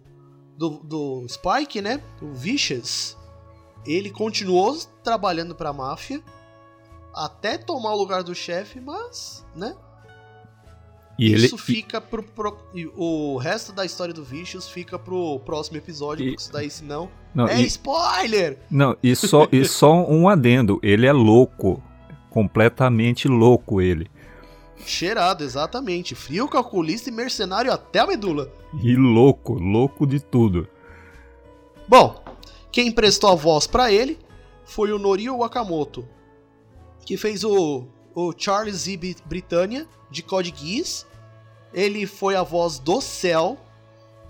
do, 0.56 0.70
do 0.84 1.26
Spike, 1.28 1.80
né? 1.80 2.02
O 2.20 2.32
Vicious. 2.32 3.16
Ele 3.86 4.10
continuou 4.10 4.78
trabalhando 5.02 5.54
pra 5.54 5.72
máfia 5.72 6.22
até 7.14 7.58
tomar 7.58 7.92
o 7.94 7.98
lugar 7.98 8.22
do 8.22 8.34
chefe, 8.34 8.80
mas, 8.80 9.44
né? 9.56 9.76
E 11.18 11.32
ele 11.32 11.46
isso 11.46 11.58
fica 11.58 12.00
pro, 12.00 12.22
pro- 12.22 12.58
O 12.96 13.36
resto 13.38 13.72
da 13.72 13.84
história 13.84 14.14
do 14.14 14.24
Vicious 14.24 14.68
fica 14.68 14.98
pro 14.98 15.38
próximo 15.40 15.76
episódio, 15.76 16.24
E- 16.24 16.30
porque 16.30 16.42
isso 16.42 16.52
daí, 16.52 16.70
senão. 16.70 17.10
Não, 17.34 17.46
é 17.48 17.60
e, 17.60 17.66
spoiler! 17.66 18.58
não, 18.70 18.96
e 19.02 19.14
só 19.16 19.46
e 19.50 19.64
só 19.66 19.92
um 20.08 20.28
adendo, 20.28 20.78
ele 20.82 21.06
é 21.06 21.12
louco, 21.12 21.82
completamente 22.30 23.28
louco 23.28 23.80
ele. 23.80 24.10
Cheirado, 24.84 25.44
exatamente. 25.44 26.14
Frio, 26.14 26.48
calculista 26.48 27.08
e 27.08 27.12
mercenário 27.12 27.72
até 27.72 28.00
a 28.00 28.06
medula. 28.06 28.50
E 28.82 28.96
louco, 28.96 29.54
louco 29.54 30.04
de 30.06 30.18
tudo. 30.18 30.66
Bom, 31.86 32.22
quem 32.72 32.88
emprestou 32.88 33.30
a 33.30 33.34
voz 33.34 33.66
pra 33.66 33.92
ele 33.92 34.18
foi 34.64 34.92
o 34.92 34.98
Norio 34.98 35.38
Wakamoto, 35.38 36.08
que 37.04 37.16
fez 37.16 37.44
o, 37.44 37.86
o 38.14 38.32
Charles. 38.36 38.86
Bri- 38.96 39.16
Britannia, 39.24 39.86
de 40.10 40.22
Code 40.22 40.52
Geass. 40.56 41.06
Ele 41.72 42.04
foi 42.06 42.34
a 42.34 42.42
voz 42.42 42.78
do 42.78 43.00
Cell 43.00 43.56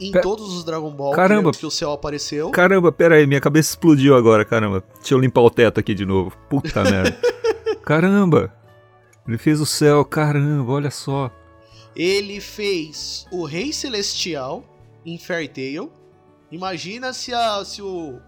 em 0.09 0.13
Pe- 0.13 0.21
todos 0.21 0.53
os 0.55 0.65
Dragon 0.65 0.91
Ball 0.91 1.13
Caramba. 1.13 1.51
que, 1.53 1.59
que 1.59 1.67
o 1.67 1.71
Cell 1.71 1.93
apareceu. 1.93 2.51
Caramba, 2.51 2.91
pera 2.93 3.17
aí, 3.17 3.27
minha 3.27 3.41
cabeça 3.41 3.71
explodiu 3.71 4.15
agora, 4.17 4.45
caramba. 4.45 4.83
Deixa 4.99 5.15
eu 5.15 5.19
limpar 5.19 5.41
o 5.43 5.51
teto 5.51 5.79
aqui 5.81 5.95
de 5.95 6.05
novo. 6.07 6.37
Puta 6.49 6.83
merda. 6.85 7.17
Caramba. 7.85 8.53
Ele 9.27 9.39
fez 9.39 9.61
o 9.61 9.67
céu, 9.67 10.05
caramba, 10.05 10.73
olha 10.73 10.91
só. 10.91 11.31
Ele 11.95 12.41
fez 12.41 13.27
o 13.31 13.45
Rei 13.45 13.73
Celestial 13.73 14.65
em 15.05 15.19
Fairy 15.19 15.49
Tail. 15.49 15.93
Imagina 16.51 17.13
se, 17.13 17.33
a, 17.33 17.65
se 17.65 17.81
o 17.83 18.19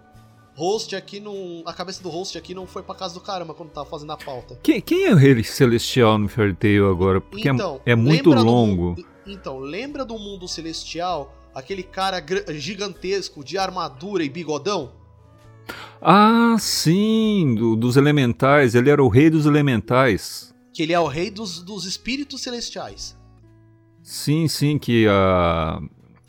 host 0.54 0.94
aqui 0.94 1.18
não. 1.20 1.62
A 1.66 1.72
cabeça 1.72 2.02
do 2.02 2.08
host 2.08 2.38
aqui 2.38 2.54
não 2.54 2.66
foi 2.66 2.82
pra 2.82 2.94
casa 2.94 3.14
do 3.14 3.20
caramba 3.20 3.54
quando 3.54 3.70
tava 3.70 3.88
fazendo 3.88 4.12
a 4.12 4.16
pauta. 4.16 4.58
Quem, 4.62 4.80
quem 4.80 5.04
é 5.06 5.12
o 5.12 5.16
rei 5.16 5.42
celestial 5.42 6.16
no 6.18 6.28
Fairy 6.28 6.54
Tail 6.54 6.88
agora? 6.90 7.20
Porque 7.20 7.48
é- 7.48 7.52
Então, 7.52 7.80
é, 7.84 7.94
muito 7.94 8.30
lembra 8.30 8.44
do 8.44 8.46
longo. 8.46 8.82
mundo- 8.90 9.06
então, 9.26 9.58
lembra 9.58 10.04
do 10.04 10.18
mundo 10.18 10.46
celestial? 10.46 11.34
Aquele 11.54 11.82
cara 11.82 12.24
gigantesco 12.54 13.44
de 13.44 13.56
armadura 13.56 14.24
e 14.24 14.28
bigodão? 14.28 14.92
Ah, 16.02 16.56
sim, 16.58 17.54
do- 17.56 17.76
dos 17.76 17.96
elementais. 17.96 18.74
Ele 18.74 18.90
era 18.90 19.02
o 19.02 19.08
rei 19.08 19.30
dos 19.30 19.46
elementais. 19.46 20.52
Que 20.72 20.82
ele 20.82 20.92
é 20.92 20.98
o 21.00 21.06
rei 21.06 21.30
dos, 21.30 21.62
dos 21.62 21.86
espíritos 21.86 22.42
celestiais. 22.42 23.16
Sim, 24.02 24.48
sim, 24.48 24.78
que 24.78 25.06
a. 25.08 25.80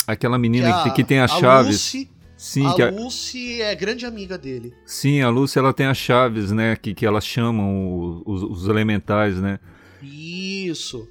Aquela 0.07 0.37
menina 0.37 0.83
que, 0.83 0.89
a- 0.89 0.93
que 0.93 1.03
tem 1.03 1.19
as 1.19 1.31
a 1.31 1.39
chaves. 1.39 1.75
Lucy, 1.75 2.09
sim, 2.37 2.65
a 2.67 2.73
que 2.75 2.81
a- 2.83 2.91
Lucy 2.91 3.61
é 3.61 3.73
grande 3.75 4.05
amiga 4.05 4.37
dele. 4.37 4.71
sim, 4.85 5.21
a 5.21 5.29
Lúcia 5.29 5.59
ela 5.59 5.73
tem 5.73 5.87
as 5.87 5.97
chaves, 5.97 6.51
né? 6.51 6.75
Que, 6.75 6.93
que 6.93 7.05
elas 7.05 7.25
chamam 7.25 8.21
os, 8.25 8.43
os 8.43 8.67
elementais, 8.69 9.41
né? 9.41 9.59
Isso. 10.01 11.07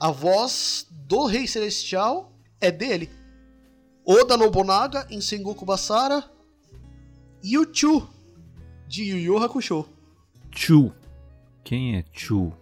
A 0.00 0.10
voz 0.12 0.86
do 0.90 1.26
Rei 1.26 1.46
Celestial 1.48 2.31
é 2.62 2.70
dele. 2.70 3.10
Oda 4.04 4.36
Nobunaga 4.36 5.06
em 5.10 5.20
Sengoku 5.20 5.66
Basara 5.66 6.24
e 7.42 7.58
o 7.58 7.66
Chu 7.72 8.08
de 8.88 9.02
Yu 9.04 9.18
Yu 9.18 9.38
Hakusho. 9.38 9.84
Chu. 10.54 10.92
Quem 11.64 11.96
é 11.96 12.04
Chu? 12.12 12.52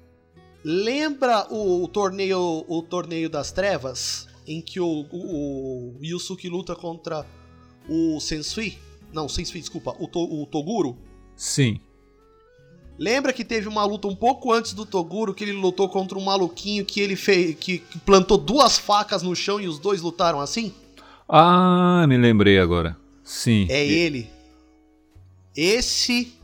Lembra 0.64 1.46
o, 1.52 1.86
torneio 1.88 2.64
o 2.68 2.82
torneio 2.82 3.30
das 3.30 3.50
trevas 3.52 4.28
em 4.46 4.60
que 4.60 4.78
o, 4.80 5.06
o, 5.10 5.96
o 5.98 6.04
Yusuke 6.04 6.48
luta 6.48 6.74
contra 6.74 7.26
o 7.88 8.20
Sensui? 8.20 8.78
Não, 9.12 9.28
Sensui, 9.28 9.60
desculpa, 9.60 9.96
o, 9.98 10.06
To- 10.06 10.42
o 10.42 10.46
Toguro. 10.46 10.98
Sim. 11.34 11.80
Lembra 13.00 13.32
que 13.32 13.46
teve 13.46 13.66
uma 13.66 13.82
luta 13.82 14.06
um 14.06 14.14
pouco 14.14 14.52
antes 14.52 14.74
do 14.74 14.84
Toguro 14.84 15.32
que 15.32 15.42
ele 15.42 15.52
lutou 15.52 15.88
contra 15.88 16.18
um 16.18 16.22
maluquinho 16.22 16.84
que 16.84 17.00
ele 17.00 17.16
fez 17.16 17.56
que, 17.58 17.78
que 17.78 17.98
plantou 17.98 18.36
duas 18.36 18.78
facas 18.78 19.22
no 19.22 19.34
chão 19.34 19.58
e 19.58 19.66
os 19.66 19.78
dois 19.78 20.02
lutaram 20.02 20.38
assim? 20.38 20.74
Ah, 21.26 22.04
me 22.06 22.18
lembrei 22.18 22.58
agora. 22.58 22.94
Sim. 23.24 23.66
É 23.70 23.86
ele. 23.86 24.28
Esse 25.56 26.34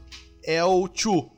é 0.43 0.65
o 0.65 0.89
Chu. 0.95 1.29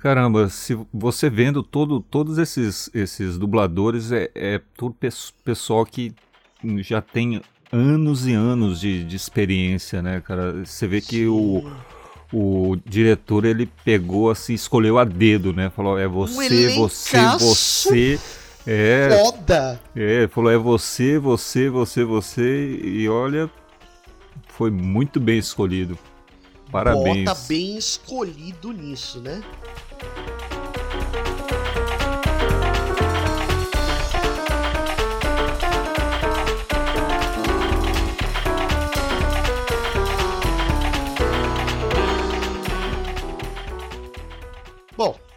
Caramba, 0.00 0.48
se 0.48 0.76
você 0.92 1.30
vendo 1.30 1.62
todo, 1.62 2.00
todos 2.00 2.36
esses, 2.36 2.90
esses 2.92 3.38
dubladores, 3.38 4.10
é, 4.10 4.28
é 4.34 4.60
todo 4.76 4.92
pes- 4.92 5.32
pessoal 5.44 5.86
que 5.86 6.12
já 6.78 7.00
tem 7.00 7.40
anos 7.70 8.26
e 8.26 8.32
anos 8.32 8.80
de, 8.80 9.04
de 9.04 9.14
experiência, 9.14 10.02
né, 10.02 10.20
cara? 10.20 10.64
Você 10.64 10.88
vê 10.88 11.00
que 11.00 11.28
o, 11.28 11.62
o 12.32 12.76
diretor, 12.84 13.44
ele 13.44 13.68
pegou 13.84 14.30
assim, 14.30 14.54
escolheu 14.54 14.98
a 14.98 15.04
dedo, 15.04 15.52
né? 15.52 15.70
Falou, 15.70 15.98
é 15.98 16.08
você, 16.08 16.70
você, 16.70 17.16
elencaço 17.16 17.44
você. 17.44 18.20
É, 18.66 19.08
Foda! 19.10 19.80
é, 19.94 20.28
falou, 20.28 20.50
é 20.50 20.56
você, 20.56 21.18
você, 21.18 21.68
você, 21.68 22.04
você. 22.04 22.80
E 22.82 23.08
olha, 23.08 23.50
foi 24.48 24.70
muito 24.70 25.20
bem 25.20 25.38
escolhido. 25.38 25.98
Parabéns. 26.70 27.24
Bota 27.26 27.40
bem 27.48 27.76
escolhido 27.76 28.72
nisso, 28.72 29.20
né? 29.20 29.42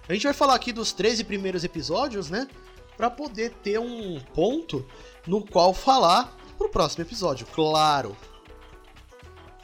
A 0.08 0.14
gente 0.14 0.24
vai 0.24 0.34
falar 0.34 0.56
aqui 0.56 0.72
dos 0.72 0.92
13 0.94 1.24
primeiros 1.24 1.64
episódios, 1.64 2.30
né? 2.30 2.48
Pra 2.96 3.10
poder 3.10 3.52
ter 3.64 3.80
um 3.80 4.20
ponto 4.34 4.86
no 5.28 5.46
qual 5.46 5.74
falar 5.74 6.36
pro 6.58 6.70
próximo 6.70 7.04
episódio, 7.04 7.46
claro. 7.48 8.16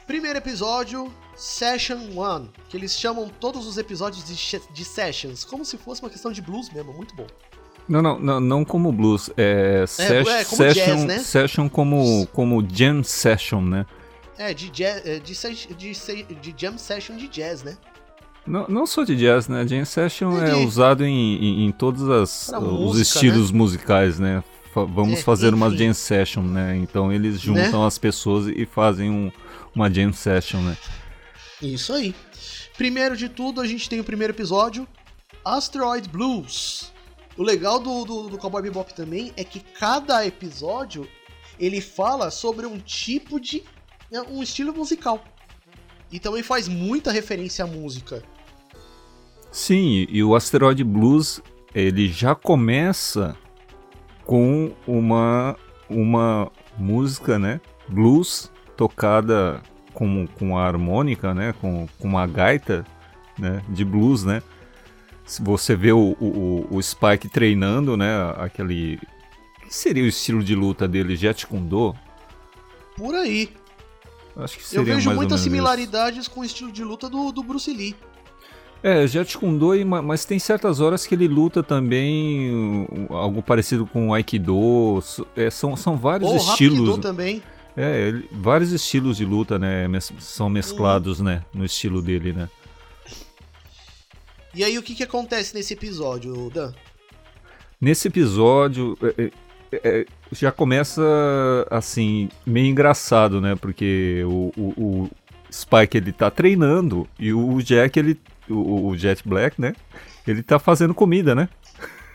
Primeiro 0.06 0.38
episódio, 0.38 1.12
Session 1.36 1.96
1, 1.96 2.48
que 2.68 2.76
eles 2.76 2.98
chamam 2.98 3.28
todos 3.28 3.66
os 3.66 3.78
episódios 3.78 4.24
de, 4.24 4.60
de 4.72 4.84
sessions, 4.84 5.44
como 5.44 5.64
se 5.64 5.78
fosse 5.78 6.02
uma 6.02 6.10
questão 6.10 6.32
de 6.32 6.42
blues 6.42 6.68
mesmo, 6.70 6.92
muito 6.92 7.14
bom. 7.14 7.26
Não, 7.88 8.02
não, 8.02 8.18
não, 8.18 8.40
não 8.40 8.64
como 8.64 8.92
blues, 8.92 9.30
é, 9.36 9.84
é, 9.98 10.04
é 10.04 10.44
como 10.44 10.56
session, 10.56 10.72
jazz, 10.72 11.04
né? 11.04 11.18
session 11.18 11.68
como, 11.68 12.26
como 12.28 12.62
jam 12.68 13.02
session, 13.02 13.60
né? 13.60 13.86
É, 14.38 14.52
de, 14.52 14.70
jazz, 14.70 15.06
é, 15.06 15.18
de, 15.18 15.34
de, 15.74 16.34
de, 16.34 16.54
jam 16.56 16.78
session 16.78 17.16
de 17.16 17.28
jazz, 17.28 17.62
né? 17.62 17.76
Não, 18.46 18.66
não 18.68 18.86
só 18.86 19.04
de 19.04 19.14
jazz, 19.16 19.48
né? 19.48 19.66
Jam 19.66 19.84
session 19.84 20.42
é, 20.42 20.50
é 20.50 20.54
usado 20.54 21.04
em, 21.04 21.36
em, 21.36 21.66
em 21.66 21.72
todos 21.72 22.08
as, 22.08 22.48
os 22.48 22.62
música, 22.62 23.02
estilos 23.02 23.52
né? 23.52 23.58
musicais, 23.58 24.18
né? 24.18 24.42
vamos 24.74 25.20
é, 25.20 25.22
fazer 25.22 25.48
enfim. 25.48 25.56
uma 25.56 25.70
jam 25.70 25.94
session, 25.94 26.42
né? 26.42 26.76
Então 26.76 27.12
eles 27.12 27.40
juntam 27.40 27.82
né? 27.82 27.86
as 27.86 27.98
pessoas 27.98 28.46
e 28.48 28.64
fazem 28.64 29.10
um, 29.10 29.30
uma 29.74 29.92
jam 29.92 30.12
session, 30.12 30.60
né? 30.60 30.76
Isso 31.60 31.92
aí. 31.92 32.14
Primeiro 32.76 33.16
de 33.16 33.28
tudo, 33.28 33.60
a 33.60 33.66
gente 33.66 33.88
tem 33.88 34.00
o 34.00 34.04
primeiro 34.04 34.32
episódio, 34.32 34.88
Asteroid 35.44 36.08
Blues. 36.08 36.92
O 37.36 37.42
legal 37.42 37.78
do, 37.78 38.04
do, 38.04 38.28
do 38.30 38.38
Cowboy 38.38 38.62
Bebop 38.62 38.92
também 38.94 39.32
é 39.36 39.44
que 39.44 39.60
cada 39.60 40.26
episódio 40.26 41.06
ele 41.58 41.80
fala 41.80 42.30
sobre 42.30 42.66
um 42.66 42.78
tipo 42.78 43.38
de. 43.38 43.62
Né, 44.10 44.22
um 44.28 44.42
estilo 44.42 44.74
musical. 44.74 45.22
E 46.12 46.20
também 46.20 46.42
faz 46.42 46.68
muita 46.68 47.10
referência 47.10 47.64
à 47.64 47.66
música. 47.66 48.22
Sim, 49.50 50.06
e 50.08 50.22
o 50.22 50.34
Asteroid 50.34 50.84
Blues 50.84 51.42
ele 51.74 52.08
já 52.08 52.34
começa 52.34 53.36
com 54.24 54.72
uma, 54.86 55.56
uma 55.88 56.52
música, 56.78 57.38
né? 57.38 57.60
Blues 57.88 58.50
tocada 58.76 59.62
com, 59.92 60.26
com 60.26 60.58
a 60.58 60.66
harmônica, 60.66 61.34
né? 61.34 61.54
Com, 61.60 61.86
com 61.98 62.08
uma 62.08 62.26
gaita 62.26 62.84
né? 63.38 63.62
de 63.68 63.84
blues, 63.84 64.24
né? 64.24 64.42
Você 65.40 65.74
vê 65.76 65.92
o, 65.92 66.16
o, 66.20 66.66
o 66.70 66.82
Spike 66.82 67.28
treinando, 67.28 67.96
né? 67.96 68.12
Aquele. 68.36 68.98
O 69.58 69.68
que 69.68 69.74
seria 69.74 70.02
o 70.02 70.06
estilo 70.06 70.42
de 70.42 70.54
luta 70.54 70.86
dele? 70.86 71.16
Jet 71.16 71.46
Kundo? 71.46 71.94
Por 72.96 73.14
aí. 73.14 73.50
Acho 74.36 74.58
que 74.58 74.76
Eu 74.76 74.84
vejo 74.84 75.12
muitas 75.12 75.40
similaridades 75.40 76.20
isso. 76.20 76.30
com 76.30 76.40
o 76.40 76.44
estilo 76.44 76.72
de 76.72 76.82
luta 76.82 77.08
do, 77.08 77.30
do 77.32 77.42
Bruce 77.42 77.72
Lee. 77.72 77.94
É, 78.82 79.06
Jet 79.06 79.38
Kundo, 79.38 79.70
mas 79.86 80.24
tem 80.24 80.40
certas 80.40 80.80
horas 80.80 81.06
que 81.06 81.14
ele 81.14 81.28
luta 81.28 81.62
também 81.62 82.88
algo 83.10 83.40
parecido 83.40 83.86
com 83.86 84.08
o 84.08 84.14
Aikido. 84.14 85.00
É, 85.36 85.50
são, 85.50 85.76
são 85.76 85.96
vários 85.96 86.30
oh, 86.30 86.36
estilos. 86.36 86.98
também. 86.98 87.40
É, 87.76 88.08
ele, 88.08 88.28
vários 88.32 88.72
estilos 88.72 89.16
de 89.16 89.24
luta, 89.24 89.58
né? 89.58 89.86
Mes, 89.86 90.12
são 90.18 90.50
mesclados, 90.50 91.20
uhum. 91.20 91.26
né? 91.26 91.44
No 91.54 91.64
estilo 91.64 92.02
dele, 92.02 92.32
né? 92.32 92.48
E 94.52 94.64
aí, 94.64 94.76
o 94.76 94.82
que, 94.82 94.94
que 94.96 95.04
acontece 95.04 95.54
nesse 95.54 95.74
episódio, 95.74 96.50
Dan? 96.50 96.72
Nesse 97.80 98.08
episódio, 98.08 98.98
é, 99.72 99.80
é, 99.84 100.06
já 100.30 100.52
começa 100.52 101.02
assim, 101.70 102.28
meio 102.46 102.66
engraçado, 102.66 103.40
né? 103.40 103.56
Porque 103.56 104.22
o, 104.26 104.52
o, 104.56 104.72
o, 104.76 105.10
Spike 105.50 105.96
ele 105.98 106.12
tá 106.12 106.30
treinando 106.30 107.06
e 107.18 107.32
o 107.32 107.60
Jack 107.62 107.98
ele 107.98 108.18
o, 108.48 108.88
o 108.88 108.96
Jet 108.96 109.26
Black, 109.26 109.60
né? 109.60 109.74
Ele 110.26 110.42
tá 110.42 110.58
fazendo 110.58 110.94
comida, 110.94 111.34
né? 111.34 111.48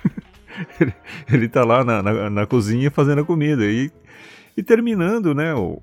ele, 0.80 0.93
ele 1.32 1.50
tá 1.50 1.63
lá 1.63 1.84
na, 1.84 2.02
na, 2.02 2.30
na, 2.30 2.46
cozinha 2.46 2.91
fazendo 2.91 3.22
a 3.22 3.26
comida. 3.26 3.65
E, 3.65 3.91
e 4.56 4.63
terminando, 4.63 5.34
né? 5.34 5.54
O, 5.54 5.82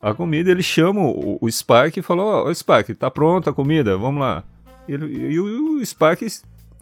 a 0.00 0.12
comida, 0.14 0.50
ele 0.50 0.62
chama 0.62 1.00
o, 1.00 1.38
o 1.40 1.50
Spike 1.50 2.00
e 2.00 2.02
falou: 2.02 2.26
Ó, 2.26 2.48
oh, 2.48 2.54
Spike, 2.54 2.94
tá 2.94 3.10
pronta 3.10 3.50
a 3.50 3.54
comida, 3.54 3.96
vamos 3.96 4.20
lá. 4.20 4.44
E, 4.88 4.92
ele, 4.92 5.32
e 5.32 5.40
o, 5.40 5.76
o 5.76 5.86
Spike 5.86 6.26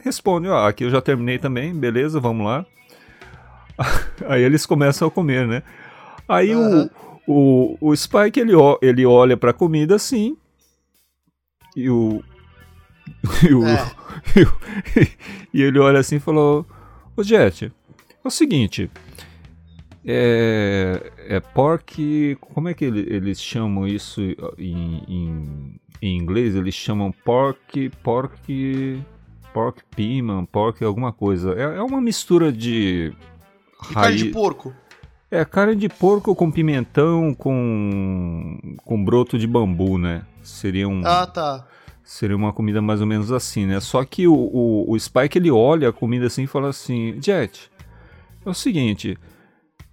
responde: 0.03 0.49
Ó, 0.49 0.55
oh, 0.55 0.67
aqui 0.67 0.85
eu 0.85 0.91
já 0.91 1.01
terminei 1.01 1.39
também, 1.39 1.75
beleza, 1.75 2.19
vamos 2.19 2.47
lá. 2.47 2.65
Aí 4.29 4.43
eles 4.43 4.67
começam 4.67 5.09
a 5.09 5.11
comer, 5.11 5.47
né? 5.47 5.63
Aí 6.29 6.55
uhum. 6.55 6.89
o, 7.27 7.77
o, 7.81 7.91
o 7.91 7.97
Spike 7.97 8.39
ele, 8.39 8.53
ele 8.83 9.07
olha 9.07 9.37
pra 9.37 9.53
comida 9.53 9.97
assim. 9.97 10.37
E 11.77 11.89
o, 11.89 12.23
e, 13.49 13.55
o, 13.55 13.67
é. 13.67 13.93
e, 15.53 15.63
ele 15.63 15.79
olha 15.79 15.99
assim 15.99 16.17
e 16.17 16.21
falou: 16.21 16.67
Ô 17.17 17.23
Jet, 17.23 17.67
é 17.67 18.29
o 18.29 18.31
seguinte. 18.31 18.91
É, 20.05 21.13
é 21.29 21.41
pork. 21.41 22.37
Como 22.41 22.69
é 22.69 22.75
que 22.75 22.85
ele, 22.85 23.07
eles 23.15 23.41
chamam 23.41 23.87
isso 23.87 24.21
em, 24.59 25.03
em, 25.09 25.81
em, 26.01 26.17
inglês? 26.17 26.55
Eles 26.55 26.75
chamam 26.75 27.13
pork. 27.13 27.91
Pork. 28.03 29.03
Pork 29.53 29.83
piman, 29.95 30.45
pork 30.45 30.83
alguma 30.85 31.13
coisa. 31.13 31.55
É, 31.55 31.79
é 31.79 31.83
uma 31.83 32.01
mistura 32.01 32.53
de. 32.53 33.13
Carne 33.93 34.17
de 34.17 34.25
porco. 34.27 34.75
É, 35.31 35.45
carne 35.45 35.77
de 35.77 35.89
porco 35.89 36.35
com 36.35 36.51
pimentão, 36.51 37.33
com, 37.35 38.77
com 38.85 39.05
broto 39.05 39.39
de 39.39 39.47
bambu, 39.47 39.97
né? 39.97 40.23
Seria 40.43 40.89
um. 40.89 41.03
Ah, 41.05 41.27
tá. 41.27 41.67
Seria 42.03 42.37
uma 42.37 42.53
comida 42.53 42.83
mais 42.83 43.01
ou 43.01 43.07
menos 43.07 43.31
assim, 43.31 43.67
né? 43.67 43.79
Só 43.79 44.05
que 44.05 44.27
o, 44.27 44.35
o, 44.35 44.93
o 44.93 44.99
Spike 44.99 45.39
ele 45.39 45.51
olha 45.51 45.91
a 45.91 45.93
comida 45.93 46.27
assim 46.27 46.43
e 46.43 46.49
fala 46.49 46.69
assim: 46.71 47.21
Jet, 47.23 47.71
é 48.45 48.51
o 48.51 48.55
seguinte, 48.55 49.17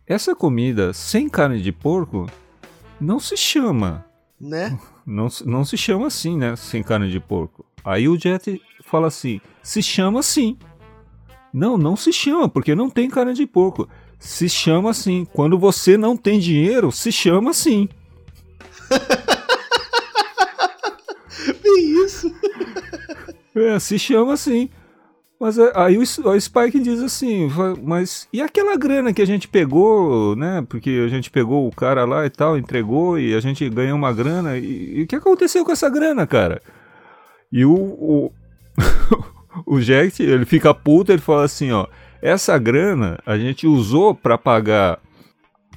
essa 0.08 0.36
comida 0.36 0.94
sem 0.94 1.30
carne 1.30 1.62
de 1.62 1.72
porco 1.72 2.28
não 3.00 3.20
se 3.20 3.38
chama. 3.38 4.06
Né? 4.40 4.78
Não, 5.08 5.30
não 5.46 5.64
se 5.64 5.78
chama 5.78 6.08
assim, 6.08 6.36
né? 6.38 6.54
Sem 6.58 6.84
carne 6.84 7.10
de 7.10 7.18
porco. 7.18 7.66
Aí 7.82 8.10
o 8.10 8.20
Jet 8.20 8.62
fala 8.84 9.08
assim: 9.08 9.40
se 9.64 9.82
chama 9.82 10.20
assim. 10.20 10.58
Não, 11.58 11.76
não 11.76 11.96
se 11.96 12.14
chama, 12.14 12.48
porque 12.48 12.76
não 12.76 12.88
tem 12.88 13.10
carne 13.10 13.34
de 13.34 13.48
porco. 13.48 13.90
Se 14.20 14.48
chama 14.48 14.92
assim. 14.92 15.26
Quando 15.34 15.58
você 15.58 15.98
não 15.98 16.16
tem 16.16 16.40
dinheiro, 16.40 16.92
se 16.92 17.12
chama 17.12 17.50
assim. 17.50 17.90
isso? 22.06 22.32
É, 23.56 23.80
se 23.80 23.98
chama 23.98 24.34
assim. 24.34 24.70
Mas 25.40 25.58
é, 25.58 25.72
aí 25.74 25.98
o, 25.98 26.02
o 26.02 26.40
Spike 26.40 26.80
diz 26.80 27.02
assim, 27.02 27.50
mas 27.82 28.28
e 28.32 28.40
aquela 28.40 28.78
grana 28.78 29.12
que 29.12 29.22
a 29.22 29.26
gente 29.26 29.48
pegou, 29.48 30.36
né? 30.36 30.64
Porque 30.70 31.02
a 31.04 31.08
gente 31.08 31.32
pegou 31.32 31.68
o 31.68 31.76
cara 31.76 32.06
lá 32.06 32.24
e 32.24 32.30
tal, 32.30 32.56
entregou 32.56 33.18
e 33.18 33.34
a 33.34 33.40
gente 33.40 33.68
ganhou 33.68 33.98
uma 33.98 34.14
grana. 34.14 34.60
E, 34.60 35.00
e 35.00 35.04
o 35.04 35.08
que 35.08 35.16
aconteceu 35.16 35.66
com 35.66 35.72
essa 35.72 35.90
grana, 35.90 36.28
cara? 36.28 36.62
E 37.52 37.66
o, 37.66 37.74
o, 37.74 38.32
o 39.66 39.80
Jack, 39.80 40.22
ele 40.22 40.46
fica 40.46 40.74
puto, 40.74 41.12
ele 41.12 41.22
fala 41.22 41.44
assim, 41.44 41.72
ó, 41.72 41.88
essa 42.22 42.58
grana 42.58 43.20
a 43.26 43.38
gente 43.38 43.68
usou 43.68 44.14
para 44.14 44.38
pagar 44.38 45.00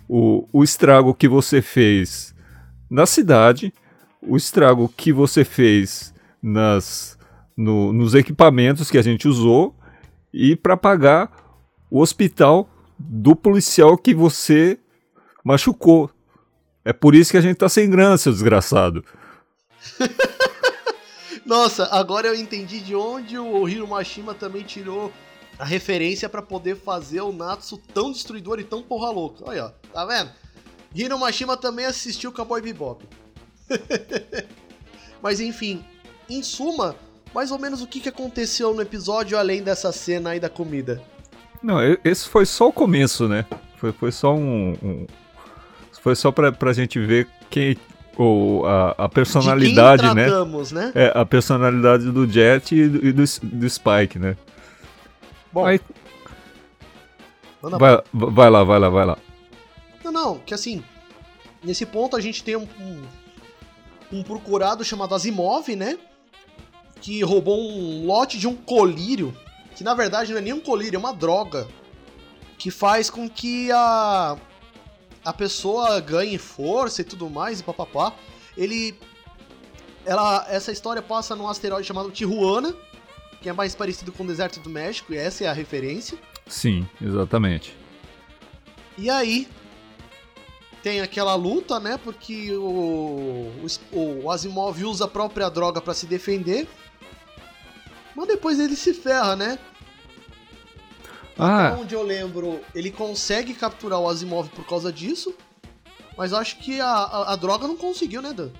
o, 0.09 0.49
o 0.53 0.65
estrago 0.65 1.15
que 1.15 1.29
você 1.29 1.63
fez 1.63 2.35
na 2.91 3.07
cidade, 3.07 3.73
o 4.21 4.37
estrago 4.37 4.93
que 4.97 5.13
você 5.13 5.45
fez 5.45 6.13
nas, 6.43 7.19
no, 7.57 7.93
nos 7.93 8.15
equipamentos 8.15 8.91
que 8.91 8.99
a 8.99 9.03
gente 9.03 9.29
usou 9.29 9.77
e 10.33 10.57
para 10.57 10.77
pagar 10.77 11.31
o 11.91 12.01
hospital 12.01 12.69
do 12.99 13.35
policial 13.35 13.97
que 13.97 14.15
você 14.15 14.79
machucou. 15.45 16.11
É 16.85 16.93
por 16.93 17.15
isso 17.15 17.31
que 17.31 17.37
a 17.37 17.41
gente 17.41 17.57
tá 17.57 17.69
sem 17.69 17.89
grana, 17.89 18.17
seu 18.17 18.33
desgraçado. 18.33 19.05
Nossa, 21.45 21.87
agora 21.87 22.29
eu 22.29 22.35
entendi 22.35 22.81
de 22.81 22.95
onde 22.95 23.39
o 23.39 23.69
Hiro 23.69 23.89
Mashima 23.89 24.35
também 24.35 24.63
tirou 24.63 25.13
a 25.59 25.65
referência 25.65 26.29
para 26.29 26.43
poder 26.43 26.77
fazer 26.77 27.21
o 27.21 27.33
Natsu 27.33 27.79
tão 27.93 28.11
destruidor 28.13 28.59
e 28.61 28.65
tão 28.65 28.83
porra 28.83 29.11
louca. 29.11 29.45
Olha, 29.47 29.67
ó, 29.67 29.69
tá 29.93 30.05
vendo? 30.05 30.31
Hiro 30.95 31.19
Mashima 31.19 31.57
também 31.57 31.87
assistiu 31.87 32.33
Cowboy 32.33 32.61
Bebop. 32.61 33.05
Mas 35.23 35.41
enfim, 35.41 35.85
em 36.29 36.43
suma, 36.43 36.97
mais 37.35 37.51
ou 37.51 37.59
menos 37.59 37.83
o 37.83 37.87
que, 37.87 38.01
que 38.01 38.09
aconteceu 38.09 38.75
no 38.75 38.83
episódio 38.83 39.39
além 39.39 39.63
dessa 39.63 39.93
cena 39.93 40.31
aí 40.31 40.41
da 40.41 40.49
comida? 40.49 41.03
Não, 41.63 41.79
esse 42.05 42.29
foi 42.29 42.47
só 42.47 42.69
o 42.69 42.73
começo, 42.73 43.29
né? 43.29 43.45
Foi, 43.77 43.93
foi 43.93 44.13
só 44.13 44.35
um, 44.35 44.73
um. 44.83 45.07
foi 46.01 46.17
só 46.17 46.33
pra, 46.33 46.51
pra 46.51 46.73
gente 46.73 46.99
ver 46.99 47.29
quem. 47.51 47.77
Ou 48.23 48.67
a, 48.67 48.91
a 48.99 49.09
personalidade, 49.09 50.15
né? 50.15 50.27
tratamos, 50.27 50.73
né? 50.73 50.93
né? 50.95 51.07
É, 51.07 51.13
a 51.15 51.25
personalidade 51.25 52.11
do 52.11 52.27
Jet 52.27 52.75
e 52.75 52.89
do, 52.89 53.07
e 53.07 53.13
do, 53.13 53.25
do 53.43 53.71
Spike, 53.71 54.19
né? 54.19 54.37
Bom. 55.53 55.65
Aí... 55.65 55.81
Vai, 57.63 58.03
vai 58.13 58.51
lá, 58.51 58.65
vai 58.65 58.79
lá, 58.79 58.89
vai 58.89 59.07
lá. 59.07 59.19
Não, 60.05 60.13
não, 60.13 60.39
que 60.39 60.55
assim, 60.55 60.83
nesse 61.63 61.87
ponto 61.87 62.17
a 62.17 62.21
gente 62.21 62.43
tem 62.43 62.57
um, 62.57 62.67
um, 62.79 63.03
um 64.19 64.23
procurado 64.23 64.85
chamado 64.85 65.15
Asimov, 65.15 65.75
né? 65.77 65.99
que 67.01 67.23
roubou 67.23 67.59
um 67.59 68.07
lote 68.07 68.39
de 68.39 68.47
um 68.47 68.55
colírio, 68.55 69.35
que 69.75 69.83
na 69.83 69.95
verdade 69.95 70.33
não 70.33 70.39
é 70.39 70.43
nem 70.43 70.53
um 70.53 70.61
colírio, 70.61 70.97
é 70.97 70.99
uma 70.99 71.15
droga, 71.15 71.67
que 72.59 72.71
faz 72.71 73.09
com 73.09 73.29
que 73.29 73.73
a 73.73 74.37
a 75.25 75.33
pessoa 75.33 76.01
ganhe 76.01 76.39
força 76.39 77.03
e 77.03 77.05
tudo 77.05 77.29
mais 77.29 77.61
e 77.61 77.63
papapá. 77.63 78.15
Ele 78.57 78.95
ela 80.05 80.47
essa 80.49 80.73
história 80.73 81.03
passa 81.03 81.37
num 81.37 81.49
asteroide 81.49 81.87
chamado 81.87 82.11
Tijuana, 82.11 82.75
que 83.41 83.49
é 83.49 83.53
mais 83.53 83.75
parecido 83.75 84.13
com 84.13 84.25
o 84.25 84.27
deserto 84.27 84.61
do 84.61 84.71
México, 84.71 85.13
e 85.13 85.17
essa 85.17 85.45
é 85.45 85.49
a 85.49 85.53
referência. 85.53 86.19
Sim, 86.47 86.87
exatamente. 87.01 87.77
E 88.97 89.09
aí 89.09 89.47
tem 90.83 91.01
aquela 91.01 91.35
luta, 91.35 91.79
né? 91.79 91.99
Porque 92.03 92.53
o, 92.53 93.51
o, 93.93 94.23
o 94.25 94.31
Asimov 94.31 94.83
usa 94.85 95.05
a 95.05 95.09
própria 95.09 95.49
droga 95.49 95.81
para 95.81 95.95
se 95.95 96.07
defender. 96.07 96.67
Mas 98.15 98.27
depois 98.27 98.59
ele 98.59 98.77
se 98.77 98.93
ferra, 98.93 99.37
né? 99.37 99.59
Ah. 101.39 101.69
Até 101.69 101.83
onde 101.83 101.95
eu 101.95 102.03
lembro, 102.03 102.61
ele 102.75 102.91
consegue 102.91 103.55
capturar 103.55 104.01
o 104.01 104.09
Asimov 104.09 104.49
por 104.51 104.67
causa 104.67 104.93
disso. 104.93 105.35
Mas 106.17 106.33
acho 106.33 106.59
que 106.59 106.81
a, 106.81 106.87
a, 106.87 107.33
a 107.33 107.37
droga 107.37 107.67
não 107.67 107.77
conseguiu, 107.77 108.21
né, 108.21 108.33
Dan? 108.33 108.51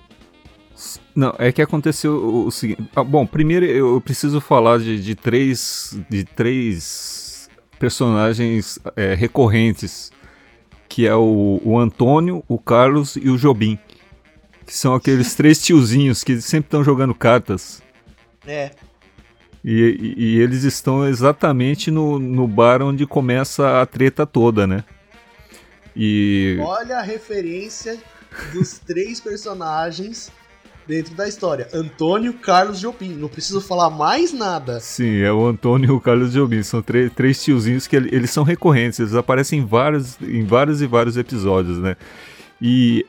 Não, 1.15 1.35
é 1.37 1.51
que 1.51 1.61
aconteceu 1.61 2.13
o, 2.13 2.47
o 2.47 2.51
seguinte. 2.51 2.83
Ah, 2.95 3.03
bom, 3.03 3.25
primeiro 3.25 3.65
eu 3.65 3.99
preciso 4.01 4.41
falar 4.41 4.79
de, 4.79 5.01
de 5.01 5.15
três. 5.15 5.97
de 6.09 6.23
três 6.23 7.49
personagens 7.77 8.79
é, 8.95 9.13
recorrentes. 9.13 10.11
Que 10.87 11.07
é 11.07 11.15
o, 11.15 11.61
o 11.63 11.79
Antônio, 11.79 12.43
o 12.47 12.57
Carlos 12.59 13.15
e 13.15 13.29
o 13.29 13.37
Jobim. 13.37 13.79
Que 14.65 14.75
são 14.75 14.93
aqueles 14.93 15.33
três 15.35 15.63
tiozinhos 15.63 16.23
que 16.23 16.41
sempre 16.41 16.67
estão 16.67 16.83
jogando 16.83 17.15
cartas. 17.15 17.81
É. 18.45 18.71
E, 19.63 20.15
e, 20.17 20.23
e, 20.23 20.39
eles 20.39 20.63
estão 20.63 21.07
exatamente 21.07 21.91
no, 21.91 22.17
no 22.17 22.47
bar 22.47 22.81
onde 22.81 23.05
começa 23.05 23.81
a 23.81 23.85
treta 23.85 24.25
toda, 24.25 24.65
né? 24.65 24.83
E. 25.95 26.57
Olha 26.61 26.97
a 26.97 27.01
referência 27.01 27.97
dos 28.53 28.79
três 28.85 29.19
personagens 29.19 30.31
dentro 30.87 31.13
da 31.13 31.27
história: 31.27 31.67
Antônio, 31.73 32.33
Carlos 32.33 32.79
Jobim. 32.79 33.13
Não 33.13 33.27
preciso 33.27 33.61
falar 33.61 33.89
mais 33.91 34.33
nada. 34.33 34.79
Sim, 34.79 35.21
é 35.21 35.31
o 35.31 35.45
Antônio 35.45 35.89
e 35.89 35.91
o 35.91 36.01
Carlos 36.01 36.33
Jobim. 36.33 36.63
São 36.63 36.81
três, 36.81 37.11
três 37.13 37.43
tiozinhos 37.43 37.85
que 37.85 37.95
eles 37.95 38.31
são 38.31 38.43
recorrentes, 38.43 38.99
eles 38.99 39.13
aparecem 39.13 39.59
em 39.59 39.65
vários, 39.65 40.19
em 40.21 40.43
vários 40.43 40.81
e 40.81 40.87
vários 40.87 41.17
episódios, 41.17 41.77
né? 41.77 41.95
E 42.59 43.05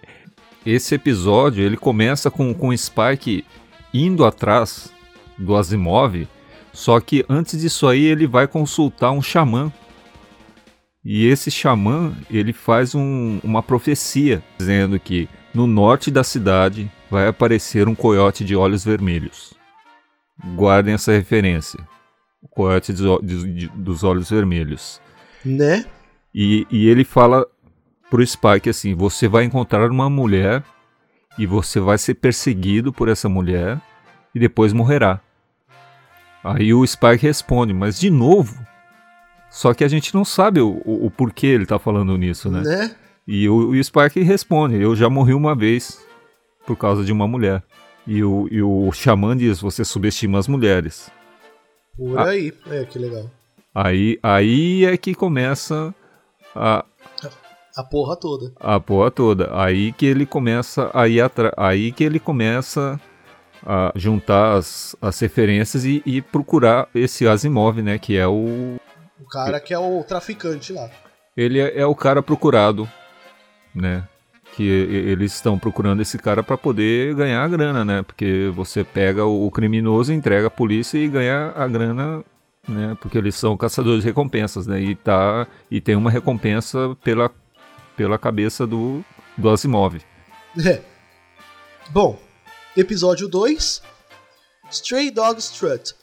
esse 0.65 0.95
episódio 0.95 1.65
ele 1.65 1.77
começa 1.77 2.31
com, 2.31 2.53
com 2.55 2.69
o 2.69 2.77
Spike 2.77 3.45
indo 3.93 4.25
atrás 4.25 4.91
do 5.37 5.57
Asimov 5.57 6.27
só 6.73 6.99
que 7.01 7.25
antes 7.29 7.61
disso 7.61 7.87
aí 7.87 8.05
ele 8.05 8.27
vai 8.27 8.49
consultar 8.49 9.11
um 9.11 9.23
xamã. 9.23 9.71
E 11.05 11.27
esse 11.27 11.51
xamã, 11.51 12.15
ele 12.31 12.53
faz 12.53 12.95
um, 12.95 13.41
uma 13.43 13.63
profecia 13.63 14.43
dizendo 14.59 14.99
que 14.99 15.29
no 15.53 15.67
norte 15.67 16.11
da 16.11 16.25
cidade 16.25 16.91
vai 17.11 17.27
aparecer 17.27 17.89
um 17.89 17.95
coiote 17.95 18.45
de 18.45 18.57
olhos 18.57 18.85
vermelhos. 18.85 19.53
Guardem 20.55 20.95
essa 20.95 21.13
referência. 21.13 21.79
O 22.41 22.49
coiote 22.49 22.93
de, 22.93 23.55
de, 23.55 23.69
dos 23.69 24.03
olhos 24.03 24.31
vermelhos. 24.31 25.01
Né? 25.45 25.85
E, 26.35 26.67
e 26.71 26.89
ele 26.89 27.05
fala 27.05 27.47
pro 28.09 28.27
Spike 28.27 28.71
assim: 28.71 28.95
você 28.95 29.29
vai 29.29 29.45
encontrar 29.45 29.91
uma 29.91 30.09
mulher 30.09 30.65
e 31.39 31.47
você 31.47 31.81
vai 31.81 31.99
ser 31.99 32.15
perseguido 32.15 32.93
por 32.93 33.09
essa 33.09 33.29
mulher 33.29 33.81
e 34.35 34.41
depois 34.41 34.73
morrerá. 34.73 35.21
Aí 36.43 36.75
o 36.75 36.87
Spike 36.87 37.25
responde, 37.25 37.73
mas 37.73 38.01
de 38.01 38.11
novo? 38.11 38.67
Só 39.49 39.75
que 39.75 39.85
a 39.85 39.89
gente 39.89 40.15
não 40.15 40.25
sabe 40.25 40.61
o, 40.61 40.81
o, 40.85 41.07
o 41.07 41.11
porquê 41.11 41.47
ele 41.49 41.67
tá 41.67 41.79
falando 41.79 42.17
nisso, 42.17 42.51
né? 42.51 42.63
Né? 42.63 42.97
E 43.27 43.49
o, 43.49 43.71
o 43.71 43.85
Spike 43.85 44.21
responde, 44.23 44.81
eu 44.81 44.97
já 44.97 45.09
morri 45.09 45.35
uma 45.35 45.55
vez 45.55 46.05
por 46.67 46.77
causa 46.77 47.05
de 47.05 47.13
uma 47.13 47.29
mulher. 47.29 47.63
E 48.07 48.25
o, 48.25 48.49
e 48.51 48.61
o 48.63 48.91
Xamã 48.93 49.37
diz, 49.37 49.61
você 49.61 49.85
subestima 49.85 50.39
as 50.39 50.49
mulheres. 50.49 51.11
Por 51.97 52.19
ah, 52.19 52.31
aí, 52.31 52.53
é, 52.67 52.85
que 52.85 52.99
legal. 52.99 53.31
Aí, 53.75 54.19
aí 54.23 54.85
é 54.85 54.97
que 54.97 55.15
começa 55.15 55.95
a... 56.55 56.85
A 57.77 57.85
porra 57.85 58.17
toda. 58.17 58.53
A 58.59 58.81
porra 58.81 59.11
toda. 59.11 59.51
Aí 59.59 59.93
que 59.93 60.05
ele 60.05 60.27
começa 60.27 60.91
a 60.93 61.09
ir 61.09 61.21
atrás. 61.21 61.55
Aí 61.57 61.93
que 61.93 62.05
ele 62.05 62.19
começa 62.19 63.01
a 63.65 63.93
juntar 63.95 64.57
as, 64.57 64.97
as 65.01 65.19
referências 65.21 65.85
e, 65.85 66.03
e, 66.05 66.21
procurar 66.21 66.89
esse 66.95 67.27
Asimov, 67.27 67.81
né? 67.81 67.99
Que 67.99 68.17
é 68.17 68.27
o. 68.27 68.77
O 69.21 69.29
cara 69.31 69.61
que 69.61 69.73
é 69.73 69.79
o 69.79 70.03
traficante 70.03 70.73
lá. 70.73 70.91
Ele 71.37 71.61
é, 71.61 71.81
é 71.81 71.87
o 71.87 71.95
cara 71.95 72.23
procurado, 72.23 72.89
né? 73.75 74.07
Que 74.55 74.65
eles 74.65 75.35
estão 75.35 75.59
procurando 75.59 76.03
esse 76.03 76.19
cara 76.19 76.43
para 76.43 76.59
poder 76.59 77.15
ganhar 77.15 77.43
a 77.43 77.49
grana, 77.49 77.85
né? 77.85 78.03
Porque 78.03 78.51
você 78.55 78.85
pega 78.85 79.25
o 79.25 79.51
criminoso, 79.51 80.13
entrega 80.13 80.49
a 80.49 80.51
polícia 80.51 80.99
e 80.99 81.09
ganha 81.09 81.53
a 81.57 81.67
grana, 81.67 82.23
né? 82.69 82.97
Porque 83.01 83.17
eles 83.17 83.35
são 83.35 83.57
caçadores 83.57 84.03
de 84.03 84.09
recompensas, 84.09 84.67
né? 84.67 84.81
E, 84.81 84.95
tá, 84.95 85.47
e 85.71 85.81
tem 85.81 85.97
uma 85.97 86.11
recompensa 86.11 86.97
pela, 87.03 87.31
pela 87.97 88.19
cabeça 88.19 88.67
do, 88.67 89.03
do 89.39 89.49
Asimov. 89.49 90.01
É. 90.59 90.81
Bom, 91.91 92.19
Episódio 92.77 93.29
2 93.29 93.83
Stray 94.71 95.11
Dog 95.11 95.39
Strut. 95.39 95.95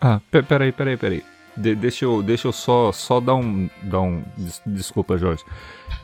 Ah, 0.00 0.20
peraí, 0.30 0.72
peraí, 0.72 0.96
peraí. 0.96 1.24
De, 1.56 1.74
deixa 1.74 2.04
eu, 2.04 2.22
deixa 2.22 2.46
eu 2.46 2.52
só, 2.52 2.92
só 2.92 3.18
dar 3.18 3.34
um. 3.34 3.68
Dar 3.82 4.00
um 4.00 4.22
des, 4.36 4.60
desculpa, 4.64 5.16
Jorge. 5.16 5.42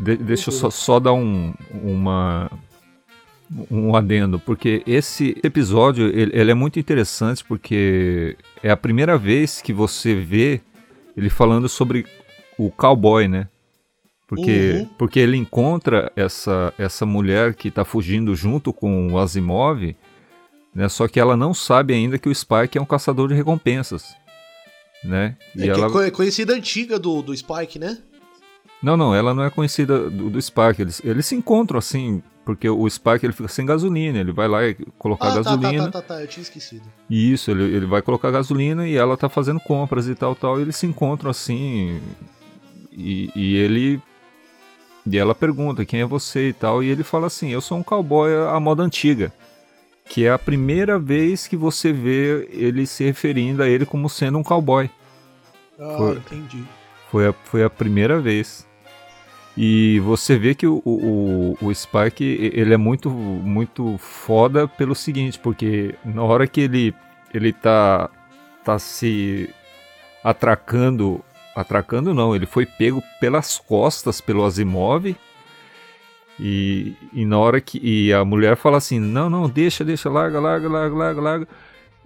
De, 0.01 0.16
deixa 0.16 0.49
eu 0.49 0.53
só, 0.53 0.70
só 0.70 0.99
dar 0.99 1.12
um, 1.12 1.55
uma, 1.70 2.51
um 3.70 3.95
adendo, 3.95 4.39
porque 4.39 4.83
esse 4.87 5.37
episódio 5.45 6.07
ele, 6.09 6.33
ele, 6.35 6.51
é 6.51 6.55
muito 6.55 6.81
interessante 6.81 7.45
porque 7.45 8.37
é 8.62 8.70
a 8.70 8.77
primeira 8.77 9.16
vez 9.16 9.62
que 9.62 9.72
você 9.72 10.14
vê 10.14 10.61
ele 11.16 11.31
falando 11.31 11.68
sobre 11.68 12.05
o 12.59 12.70
cowboy, 12.70 13.29
né? 13.29 13.47
Porque, 14.27 14.79
uhum. 14.81 14.87
porque 14.99 15.20
ele 15.20 15.37
encontra 15.37 16.11
essa, 16.16 16.72
essa 16.79 17.05
mulher 17.07 17.55
que 17.55 17.68
está 17.68 17.85
fugindo 17.85 18.35
junto 18.35 18.72
com 18.72 19.12
o 19.12 19.18
Asimov 19.18 19.95
né? 20.75 20.89
Só 20.89 21.07
que 21.07 21.20
ela 21.20 21.37
não 21.37 21.55
sabe 21.55 21.95
ainda 21.95 22.18
que 22.18 22.29
o 22.29 22.35
Spike 22.35 22.77
é 22.77 22.81
um 22.81 22.87
caçador 22.87 23.29
de 23.29 23.35
recompensas. 23.35 24.14
Né? 25.05 25.37
E 25.55 25.62
é 25.62 25.66
ela... 25.68 26.07
é 26.07 26.11
conhecida 26.11 26.55
antiga 26.55 26.99
do, 26.99 27.22
do 27.22 27.37
Spike, 27.37 27.79
né? 27.79 27.99
Não, 28.83 28.97
não, 28.97 29.14
ela 29.14 29.33
não 29.33 29.45
é 29.45 29.51
conhecida 29.51 30.11
do, 30.11 30.31
do 30.31 30.43
Spike. 30.43 30.83
Eles, 30.83 31.01
eles 31.05 31.27
se 31.27 31.35
encontram 31.35 31.79
assim, 31.79 32.22
porque 32.45 32.68
o 32.68 32.89
Spike 32.89 33.25
ele 33.25 33.33
fica 33.33 33.49
sem 33.49 33.64
gasolina, 33.64 34.18
ele 34.18 34.33
vai 34.33 34.49
lá 34.49 34.66
e 34.66 34.75
colocar 34.99 35.29
ah, 35.29 35.37
gasolina. 35.37 35.85
Tá, 35.87 35.91
tá, 35.91 36.03
tá, 36.03 36.14
tá, 36.14 36.20
eu 36.22 36.27
tinha 36.27 36.43
esquecido. 36.43 36.83
Isso, 37.09 37.51
ele, 37.51 37.64
ele 37.64 37.87
vai 37.87 38.03
colocar 38.03 38.31
gasolina 38.31 38.87
e 38.87 38.97
ela 38.97 39.16
tá 39.16 39.29
fazendo 39.29 39.61
compras 39.61 40.09
e 40.09 40.14
tal, 40.14 40.35
tal. 40.35 40.59
E 40.59 40.62
eles 40.62 40.77
se 40.77 40.87
encontram 40.87 41.31
assim. 41.31 42.01
E, 42.93 43.31
e 43.35 43.57
ele. 43.57 44.03
E 45.07 45.18
ela 45.18 45.35
pergunta 45.35 45.85
quem 45.85 46.01
é 46.01 46.07
você 46.07 46.49
e 46.49 46.53
tal. 46.53 46.83
E 46.83 46.89
ele 46.89 47.03
fala 47.03 47.27
assim: 47.27 47.51
Eu 47.51 47.61
sou 47.61 47.79
um 47.79 47.83
cowboy 47.83 48.31
à 48.35 48.59
moda 48.59 48.83
antiga 48.83 49.33
que 50.05 50.26
é 50.26 50.30
a 50.30 50.38
primeira 50.38 50.98
vez 50.98 51.46
que 51.46 51.57
você 51.57 51.92
vê 51.92 52.46
ele 52.50 52.86
se 52.86 53.05
referindo 53.05 53.62
a 53.62 53.68
ele 53.68 53.86
como 53.86 54.09
sendo 54.09 54.38
um 54.38 54.42
cowboy. 54.42 54.90
Ah, 55.78 55.94
foi, 55.96 56.16
entendi. 56.16 56.64
Foi 57.11 57.28
a, 57.28 57.32
foi 57.32 57.64
a 57.64 57.70
primeira 57.70 58.20
vez. 58.20 58.66
E 59.57 60.00
você 60.00 60.36
vê 60.36 60.55
que 60.55 60.66
o, 60.66 60.82
o, 60.84 61.57
o 61.61 61.74
Spike 61.74 62.52
ele 62.52 62.74
é 62.74 62.76
muito, 62.76 63.09
muito 63.09 63.96
foda 63.98 64.66
pelo 64.66 64.94
seguinte, 64.94 65.38
porque 65.38 65.94
na 66.05 66.22
hora 66.22 66.46
que 66.46 66.62
ele, 66.62 66.94
ele 67.32 67.52
tá, 67.52 68.11
tá 68.64 68.78
se 68.80 69.48
atracando, 70.24 71.24
atracando 71.55 72.12
não, 72.12 72.34
ele 72.34 72.46
foi 72.46 72.66
pego 72.66 73.02
pelas 73.20 73.59
costas 73.59 74.20
pelo 74.20 74.44
Asimov 74.44 75.14
e, 76.39 76.95
e 77.12 77.24
na 77.24 77.39
hora 77.39 77.61
que 77.61 77.78
e 77.82 78.12
a 78.12 78.24
mulher 78.24 78.57
fala 78.57 78.78
assim: 78.78 78.99
não, 78.99 79.30
não, 79.30 79.49
deixa, 79.49 79.85
deixa, 79.85 80.09
larga, 80.11 80.41
larga, 80.41 80.68
larga, 80.68 80.97
larga, 80.97 81.20
larga. 81.20 81.49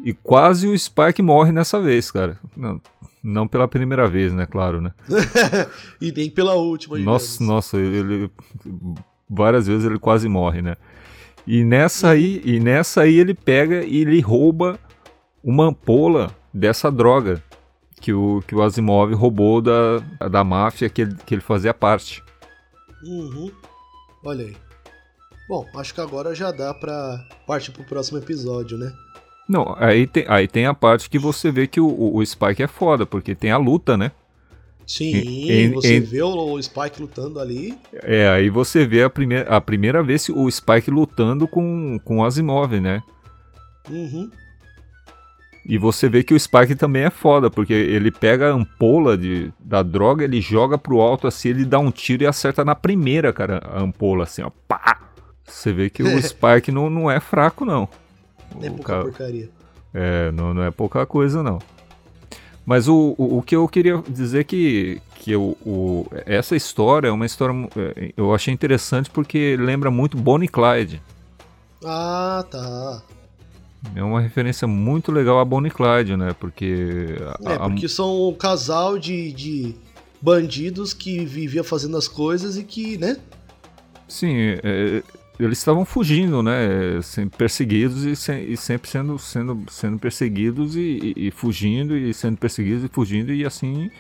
E 0.05 0.13
quase 0.13 0.69
o 0.69 0.79
Spike 0.79 1.23
morre 1.23 1.51
nessa 1.51 1.81
vez, 1.81 2.11
cara. 2.11 2.39
Não, 2.57 2.81
não 3.23 3.49
pela 3.49 3.67
primeira 3.67 4.07
vez, 4.09 4.33
né? 4.33 4.47
Claro, 4.47 4.81
né? 4.81 4.93
e 6.01 6.13
nem 6.13 6.31
pela 6.31 6.55
última. 6.55 6.99
Nossa, 6.99 7.43
nossa, 7.43 7.77
ele 7.79 8.31
várias 9.29 9.67
vezes 9.67 9.85
ele 9.85 9.99
quase 9.99 10.29
morre, 10.29 10.63
né? 10.63 10.77
E 11.47 11.65
nessa 11.65 12.11
aí, 12.11 12.43
e 12.45 12.61
nessa 12.61 13.03
aí 13.03 13.19
ele 13.19 13.35
pega 13.35 13.83
e 13.83 14.03
ele 14.03 14.21
rouba 14.21 14.79
uma 15.43 15.67
ampola 15.67 16.31
dessa 16.53 16.91
droga 16.91 17.43
que 18.01 18.13
o, 18.13 18.43
que 18.47 18.55
o 18.55 18.63
Asimov 18.63 19.13
roubou 19.15 19.61
da, 19.61 19.99
da 20.31 20.45
máfia 20.45 20.89
que 20.89 21.03
ele, 21.03 21.17
que 21.27 21.35
ele 21.35 21.43
fazia 21.43 21.75
parte. 21.75 22.23
Uhum. 23.03 23.51
Olha 24.25 24.45
aí. 24.45 24.57
Bom, 25.49 25.67
acho 25.77 25.95
que 25.95 26.01
agora 26.01 26.35
já 26.35 26.51
dá 26.51 26.75
pra 26.75 27.27
partir 27.47 27.73
pro 27.73 27.85
próximo 27.85 28.19
episódio, 28.19 28.77
né? 28.77 28.93
Não, 29.49 29.75
aí 29.79 30.07
tem, 30.07 30.27
aí 30.29 30.47
tem 30.47 30.67
a 30.67 30.75
parte 30.75 31.09
que 31.09 31.19
você 31.19 31.51
vê 31.51 31.67
que 31.67 31.81
o, 31.81 32.15
o 32.17 32.25
Spike 32.25 32.63
é 32.63 32.67
foda, 32.67 33.07
porque 33.07 33.35
tem 33.35 33.51
a 33.51 33.57
luta, 33.57 33.97
né? 33.97 34.13
Sim, 34.87 35.13
em, 35.51 35.71
você 35.73 35.97
em, 35.97 36.01
vê 36.01 36.23
o 36.23 36.61
Spike 36.63 37.01
lutando 37.01 37.41
ali. 37.41 37.79
É, 37.93 38.29
aí 38.29 38.49
você 38.49 38.87
vê 38.87 39.03
a 39.03 39.11
primeira, 39.11 39.49
a 39.49 39.61
primeira 39.61 40.03
vez 40.03 40.29
o 40.29 40.51
Spike 40.51 40.91
lutando 40.91 41.47
com, 41.47 41.99
com 42.05 42.19
o 42.19 42.25
Asimov, 42.25 42.79
né? 42.81 43.03
Uhum. 43.91 44.31
E 45.69 45.77
você 45.77 46.09
vê 46.09 46.23
que 46.23 46.33
o 46.33 46.41
Spike 46.41 46.75
também 46.75 47.03
é 47.03 47.11
foda, 47.11 47.51
porque 47.51 47.75
ele 47.75 48.11
pega 48.11 48.49
a 48.49 48.55
ampola 48.55 49.19
de, 49.19 49.53
da 49.61 49.83
droga, 49.83 50.25
ele 50.25 50.41
joga 50.41 50.79
pro 50.79 51.03
alto 51.03 51.27
assim, 51.27 51.51
ele 51.51 51.67
dá 51.67 51.79
um 51.79 51.91
tiro 51.91 52.23
e 52.23 52.27
acerta 52.27 52.65
na 52.65 52.75
primeira, 52.75 53.35
cara, 53.35 53.61
a 53.71 53.83
ampola, 53.83 54.25
assim, 54.25 54.41
ó. 54.41 54.51
Pá! 54.67 54.99
Você 55.45 55.71
vê 55.71 55.91
que 55.91 56.03
o 56.03 56.17
Spike 56.23 56.73
não, 56.73 56.89
não 56.89 57.11
é 57.11 57.21
fraco, 57.21 57.67
não. 57.67 57.87
É 58.63 58.71
pouca 58.71 58.83
cara... 58.85 59.03
porcaria. 59.03 59.51
É, 59.93 60.33
não, 60.33 60.55
não 60.55 60.63
é 60.63 60.71
pouca 60.71 61.05
coisa, 61.05 61.43
não. 61.43 61.59
Mas 62.65 62.89
o, 62.89 63.15
o, 63.19 63.39
o, 63.39 63.43
que 63.43 63.55
eu 63.55 63.69
queria 63.69 64.03
dizer 64.09 64.45
que, 64.45 65.03
que 65.17 65.33
eu, 65.33 65.57
o, 65.67 66.07
essa 66.25 66.57
história 66.57 67.09
é 67.09 67.11
uma 67.11 67.27
história. 67.27 67.55
É, 67.77 68.13
eu 68.17 68.35
achei 68.35 68.55
interessante 68.55 69.11
porque 69.11 69.55
lembra 69.59 69.91
muito 69.91 70.17
Bonnie 70.17 70.47
e 70.47 70.49
Clyde. 70.49 71.03
Ah, 71.85 72.43
tá. 72.51 73.03
É 73.95 74.03
uma 74.03 74.21
referência 74.21 74.67
muito 74.67 75.13
legal 75.13 75.39
a 75.39 75.45
Bonnie 75.45 75.71
e 75.71 75.75
Clyde, 75.75 76.17
né? 76.17 76.35
Porque. 76.39 77.17
A, 77.45 77.53
é, 77.53 77.59
porque 77.59 77.89
são 77.89 78.29
um 78.29 78.35
casal 78.35 78.99
de, 78.99 79.33
de 79.33 79.75
bandidos 80.21 80.93
que 80.93 81.25
vivia 81.25 81.63
fazendo 81.63 81.97
as 81.97 82.09
coisas 82.09 82.57
e 82.57 82.65
que, 82.65 82.99
né? 82.99 83.17
Sim, 84.09 84.35
é, 84.63 85.03
eles 85.39 85.59
estavam 85.59 85.85
fugindo, 85.85 86.43
né? 86.43 87.01
Sempre 87.03 87.39
perseguidos 87.39 88.05
e, 88.05 88.53
e, 88.53 88.57
sempre 88.57 88.91
sendo, 88.91 89.19
sendo, 89.19 89.65
sendo 89.71 89.99
perseguidos 89.99 90.75
e, 90.75 91.15
e, 91.17 91.29
e, 91.29 91.31
fugindo 91.31 91.97
e 91.97 92.13
sendo 92.13 92.37
perseguidos 92.37 92.85
e 92.85 92.89
fugindo 92.89 93.33
e 93.33 93.45
assim. 93.45 93.91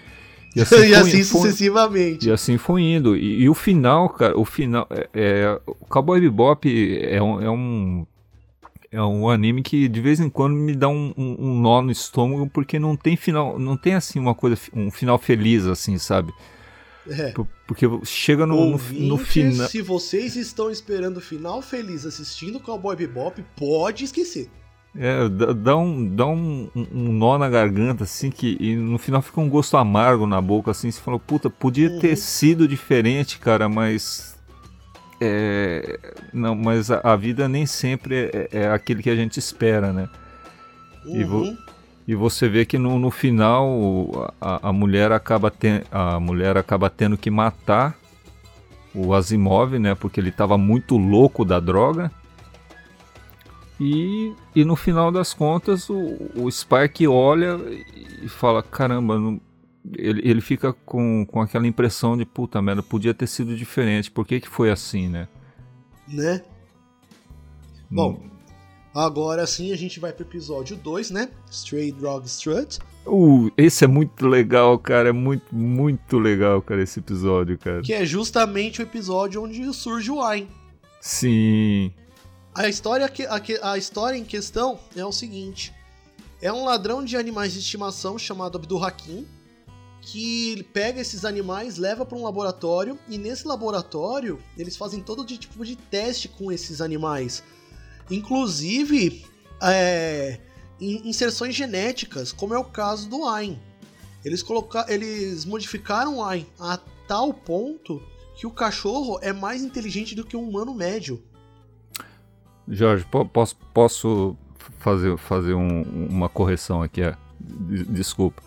E 0.56 0.60
assim, 0.60 0.92
assim 0.94 1.22
foi, 1.22 1.40
sucessivamente. 1.42 2.28
e 2.28 2.32
assim 2.32 2.58
foi 2.58 2.82
indo. 2.82 3.16
E, 3.16 3.48
o 3.48 3.54
final, 3.54 4.08
cara, 4.08 4.36
o 4.36 4.44
final. 4.44 4.88
É, 4.90 5.08
é, 5.14 5.60
o 5.64 5.86
Cowboy 5.86 6.20
Bebop 6.20 6.68
é 7.00 7.22
um, 7.22 7.40
é 7.40 7.50
um. 7.50 8.06
É 8.90 9.02
um 9.02 9.28
anime 9.28 9.62
que 9.62 9.86
de 9.86 10.00
vez 10.00 10.18
em 10.18 10.30
quando 10.30 10.54
me 10.54 10.74
dá 10.74 10.88
um, 10.88 11.12
um, 11.16 11.36
um 11.38 11.60
nó 11.60 11.82
no 11.82 11.90
estômago 11.90 12.48
porque 12.48 12.78
não 12.78 12.96
tem 12.96 13.16
final, 13.16 13.58
não 13.58 13.76
tem 13.76 13.94
assim 13.94 14.18
uma 14.18 14.34
coisa, 14.34 14.58
um 14.72 14.90
final 14.90 15.18
feliz 15.18 15.66
assim, 15.66 15.98
sabe? 15.98 16.32
É. 17.06 17.34
Porque 17.66 17.86
chega 18.04 18.46
no, 18.46 18.70
no, 18.70 18.78
no 18.78 19.18
final. 19.18 19.68
Se 19.68 19.82
vocês 19.82 20.36
estão 20.36 20.70
esperando 20.70 21.18
o 21.18 21.20
final 21.20 21.60
feliz 21.60 22.04
assistindo 22.06 22.60
Cowboy 22.60 22.96
Bebop, 22.96 23.44
pode 23.56 24.04
esquecer. 24.04 24.50
É, 24.96 25.28
dá 25.28 25.76
um, 25.76 26.14
dá 26.14 26.26
um, 26.26 26.70
um 26.74 27.12
nó 27.12 27.38
na 27.38 27.48
garganta, 27.48 28.04
assim, 28.04 28.30
que 28.30 28.56
e 28.58 28.74
no 28.74 28.98
final 28.98 29.22
fica 29.22 29.40
um 29.40 29.48
gosto 29.48 29.76
amargo 29.76 30.26
na 30.26 30.40
boca, 30.40 30.70
assim. 30.70 30.90
Você 30.90 31.00
falou, 31.00 31.20
puta, 31.20 31.50
podia 31.50 31.90
uhum. 31.90 31.98
ter 31.98 32.16
sido 32.16 32.66
diferente, 32.66 33.38
cara, 33.38 33.68
mas. 33.68 34.37
É, 35.20 35.98
não, 36.32 36.54
mas 36.54 36.90
a, 36.90 37.00
a 37.02 37.16
vida 37.16 37.48
nem 37.48 37.66
sempre 37.66 38.30
é, 38.32 38.48
é, 38.52 38.68
aquele 38.68 39.02
que 39.02 39.10
a 39.10 39.16
gente 39.16 39.38
espera, 39.38 39.92
né? 39.92 40.08
Uhum. 41.04 41.20
E, 41.20 41.24
vo, 41.24 41.38
uhum. 41.38 41.56
E 42.08 42.14
você 42.14 42.48
vê 42.48 42.64
que 42.64 42.78
no, 42.78 42.98
no 42.98 43.10
final 43.10 44.32
a, 44.40 44.70
a, 44.70 44.72
mulher 44.72 45.12
acaba 45.12 45.50
ten, 45.50 45.82
a 45.92 46.18
mulher 46.18 46.56
acaba 46.56 46.88
tendo 46.88 47.18
que 47.18 47.30
matar 47.30 47.94
o 48.94 49.12
Asimov, 49.12 49.78
né? 49.78 49.94
Porque 49.94 50.18
ele 50.18 50.30
estava 50.30 50.56
muito 50.56 50.96
louco 50.96 51.44
da 51.44 51.60
droga. 51.60 52.10
E, 53.78 54.32
e 54.56 54.64
no 54.64 54.74
final 54.74 55.12
das 55.12 55.34
contas 55.34 55.90
o, 55.90 56.16
o 56.34 56.50
Spike 56.50 57.06
olha 57.06 57.60
e 58.22 58.26
fala, 58.28 58.62
caramba, 58.62 59.18
não, 59.18 59.40
ele, 59.96 60.20
ele 60.24 60.40
fica 60.40 60.72
com, 60.72 61.24
com 61.26 61.40
aquela 61.40 61.66
impressão 61.66 62.16
de 62.16 62.24
puta 62.24 62.60
merda, 62.60 62.82
podia 62.82 63.14
ter 63.14 63.26
sido 63.26 63.56
diferente, 63.56 64.10
por 64.10 64.26
que, 64.26 64.40
que 64.40 64.48
foi 64.48 64.70
assim, 64.70 65.08
né? 65.08 65.28
Né? 66.06 66.42
Bom, 67.90 68.20
Agora 68.94 69.46
sim 69.46 69.72
a 69.72 69.76
gente 69.76 70.00
vai 70.00 70.12
pro 70.12 70.24
episódio 70.24 70.76
2, 70.76 71.10
né? 71.10 71.28
Stray 71.50 71.92
Dog 71.92 72.26
Strut. 72.26 72.80
Uh, 73.06 73.48
esse 73.56 73.84
é 73.84 73.86
muito 73.86 74.26
legal, 74.26 74.76
cara. 74.76 75.10
É 75.10 75.12
muito, 75.12 75.54
muito 75.54 76.18
legal, 76.18 76.60
cara, 76.60 76.82
esse 76.82 76.98
episódio, 76.98 77.56
cara. 77.58 77.80
Que 77.82 77.92
é 77.92 78.04
justamente 78.04 78.80
o 78.80 78.82
episódio 78.82 79.42
onde 79.42 79.72
surge 79.72 80.10
o 80.10 80.20
Ain. 80.20 80.48
Sim. 81.00 81.92
A 82.52 82.68
história, 82.68 83.08
que, 83.08 83.24
a, 83.24 83.40
a 83.72 83.78
história 83.78 84.16
em 84.16 84.24
questão 84.24 84.80
é 84.96 85.04
o 85.04 85.12
seguinte: 85.12 85.72
é 86.42 86.52
um 86.52 86.64
ladrão 86.64 87.04
de 87.04 87.16
animais 87.16 87.52
de 87.52 87.60
estimação 87.60 88.18
chamado 88.18 88.58
Abdul 88.58 88.82
Hakim 88.82 89.24
que 90.10 90.62
pega 90.72 91.00
esses 91.00 91.24
animais, 91.24 91.76
leva 91.76 92.04
para 92.04 92.16
um 92.16 92.24
laboratório 92.24 92.98
e 93.08 93.18
nesse 93.18 93.46
laboratório 93.46 94.42
eles 94.56 94.76
fazem 94.76 95.02
todo 95.02 95.24
tipo 95.24 95.64
de 95.64 95.76
teste 95.76 96.28
com 96.28 96.50
esses 96.50 96.80
animais 96.80 97.42
inclusive 98.10 99.24
é, 99.62 100.40
inserções 100.80 101.54
genéticas, 101.54 102.32
como 102.32 102.54
é 102.54 102.58
o 102.58 102.64
caso 102.64 103.08
do 103.08 103.26
AIN. 103.26 103.58
Eles, 104.24 104.42
colocar, 104.42 104.90
eles 104.90 105.44
modificaram 105.44 106.18
o 106.18 106.24
AIN 106.24 106.46
a 106.58 106.78
tal 107.06 107.32
ponto 107.32 108.02
que 108.36 108.46
o 108.46 108.50
cachorro 108.50 109.18
é 109.22 109.32
mais 109.32 109.62
inteligente 109.62 110.14
do 110.14 110.24
que 110.24 110.36
um 110.36 110.48
humano 110.48 110.74
médio. 110.74 111.22
Jorge, 112.66 113.04
posso, 113.32 113.56
posso 113.72 114.36
fazer, 114.78 115.16
fazer 115.16 115.54
um, 115.54 115.82
uma 116.08 116.28
correção 116.28 116.82
aqui? 116.82 117.02
É? 117.02 117.16
Desculpa. 117.40 118.42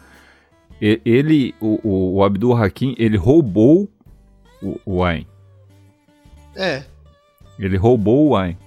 Ele, 0.82 1.54
o, 1.62 2.16
o 2.16 2.24
Abdul 2.24 2.56
Hakim, 2.56 2.96
ele 2.98 3.16
roubou 3.16 3.88
o, 4.64 4.80
o 4.86 5.04
Ain. 5.04 5.28
É. 6.56 6.84
Ele 7.60 7.78
roubou 7.78 8.30
o 8.30 8.36
Ain 8.36 8.58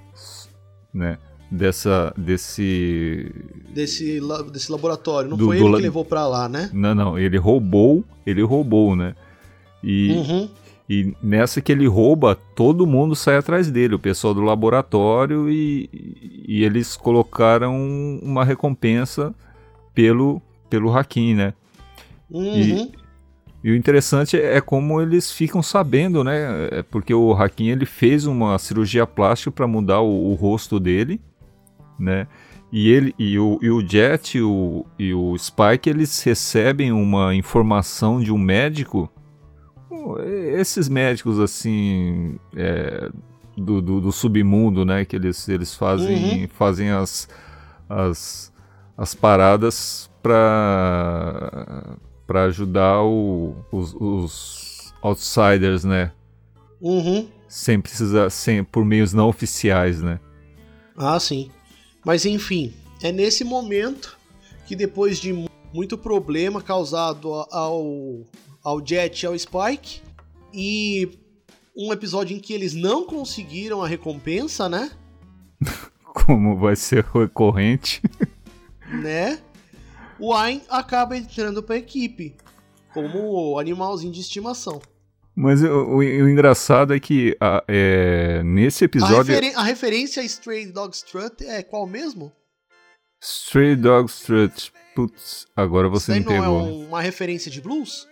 né? 0.95 1.19
Dessa, 1.51 2.15
desse... 2.17 3.31
desse 3.69 4.21
desse 4.53 4.73
laboratório. 4.73 5.31
Não 5.31 5.37
do, 5.37 5.47
foi 5.47 5.59
ele 5.59 5.77
que 5.77 5.83
levou 5.83 6.05
para 6.05 6.27
lá, 6.27 6.49
né? 6.49 6.71
Não, 6.73 6.95
não. 6.95 7.19
Ele 7.19 7.37
roubou, 7.37 8.05
ele 8.25 8.43
roubou, 8.43 8.97
né? 8.97 9.15
E, 9.83 10.12
uhum. 10.12 10.49
e 10.89 11.15
nessa 11.23 11.61
que 11.61 11.71
ele 11.71 11.87
rouba, 11.87 12.37
todo 12.55 12.87
mundo 12.87 13.15
sai 13.15 13.37
atrás 13.37 13.71
dele, 13.71 13.95
o 13.95 13.99
pessoal 13.99 14.33
do 14.33 14.41
laboratório 14.41 15.51
e, 15.51 15.91
e 16.49 16.65
eles 16.65 16.97
colocaram 16.97 17.77
uma 18.23 18.45
recompensa 18.45 19.35
pelo 19.95 20.41
pelo 20.71 20.97
Hakim, 20.97 21.35
né? 21.35 21.55
Uhum. 22.31 22.57
E, 22.57 22.93
e 23.62 23.70
o 23.70 23.77
interessante 23.77 24.37
é 24.37 24.61
como 24.61 25.01
eles 25.01 25.31
ficam 25.31 25.62
sabendo, 25.62 26.22
né? 26.22 26.68
É 26.70 26.83
porque 26.83 27.14
o 27.14 27.33
Hakim 27.33 27.68
ele 27.68 27.87
fez 27.87 28.27
uma 28.27 28.59
cirurgia 28.59 29.07
plástica 29.07 29.51
para 29.51 29.66
mudar 29.66 30.01
o, 30.01 30.31
o, 30.31 30.35
rosto 30.35 30.79
dele, 30.79 31.20
né? 31.99 32.27
E 32.72 32.91
ele 32.91 33.14
e 33.18 33.39
o, 33.39 33.59
e 33.62 33.70
o 33.70 33.87
Jet 33.87 34.37
e 34.37 34.43
o, 34.43 34.85
e 34.99 35.14
o 35.14 35.37
Spike 35.39 35.89
eles 35.89 36.22
recebem 36.22 36.93
uma 36.93 37.35
informação 37.35 38.20
de 38.20 38.33
um 38.33 38.39
médico. 38.39 39.11
Esses 40.59 40.89
médicos 40.89 41.39
assim 41.39 42.39
é, 42.55 43.09
do, 43.57 43.81
do, 43.81 44.01
do, 44.01 44.12
submundo, 44.12 44.85
né? 44.85 45.05
Que 45.05 45.16
eles, 45.16 45.49
eles 45.49 45.75
fazem 45.75 46.43
uhum. 46.43 46.49
fazem 46.49 46.91
as, 46.91 47.29
as 47.89 48.53
as 48.97 49.14
paradas 49.14 50.11
para 50.22 51.97
para 52.27 52.45
ajudar 52.45 53.03
o, 53.03 53.55
os, 53.70 53.95
os, 53.95 54.95
outsiders, 55.03 55.85
né? 55.85 56.12
Uhum. 56.81 57.29
Sem 57.49 57.81
precisar, 57.81 58.31
sem, 58.31 58.64
por 58.64 58.85
meios 58.85 59.12
não 59.12 59.29
oficiais, 59.29 60.03
né? 60.03 60.18
Ah, 60.97 61.18
sim. 61.20 61.51
Mas 62.05 62.25
enfim, 62.25 62.72
é 63.03 63.12
nesse 63.12 63.45
momento 63.45 64.18
que 64.66 64.75
depois 64.75 65.18
de 65.18 65.33
muito 65.72 65.99
problema 65.99 66.62
causado 66.62 67.33
ao, 67.51 68.22
ao 68.62 68.87
Jet 68.87 69.22
e 69.22 69.27
ao 69.27 69.39
Spike, 69.39 70.03
e 70.53 71.18
um 71.77 71.93
episódio 71.93 72.37
em 72.37 72.41
que 72.41 72.53
eles 72.53 72.75
não 72.75 73.05
conseguiram 73.05 73.83
a 73.83 73.89
recompensa, 73.89 74.68
né? 74.68 74.91
Como 76.05 76.57
vai 76.57 76.77
ser 76.77 77.05
recorrente. 77.12 78.01
né? 78.89 79.41
O 80.19 80.33
Ain 80.33 80.62
acaba 80.69 81.17
entrando 81.17 81.62
para 81.62 81.77
a 81.77 81.79
equipe 81.79 82.37
como 82.93 83.59
animalzinho 83.59 84.12
de 84.12 84.21
estimação. 84.21 84.81
Mas 85.37 85.62
o, 85.62 85.67
o, 85.67 85.97
o 85.97 86.29
engraçado 86.29 86.95
é 86.95 87.01
que 87.01 87.37
a, 87.41 87.65
é, 87.67 88.43
nesse 88.45 88.85
episódio. 88.85 89.35
A, 89.35 89.37
referen 89.37 89.55
a, 89.57 89.62
referência 89.65 90.23
a 90.23 90.25
Stray 90.25 90.67
Dog 90.67 90.95
Strut 90.95 91.45
é 91.45 91.62
qual 91.62 91.87
mesmo? 91.87 92.33
Stray 93.21 93.75
Dog 93.75 94.09
Strut. 94.09 94.73
Putz, 94.95 95.47
agora 95.57 95.89
você 95.89 96.12
isso 96.12 96.21
me 96.21 96.27
pegou. 96.27 96.62
Não 96.62 96.85
é 96.85 96.87
uma 96.87 97.03
referência 97.03 97.51
de 97.51 97.61
blues? 97.61 98.07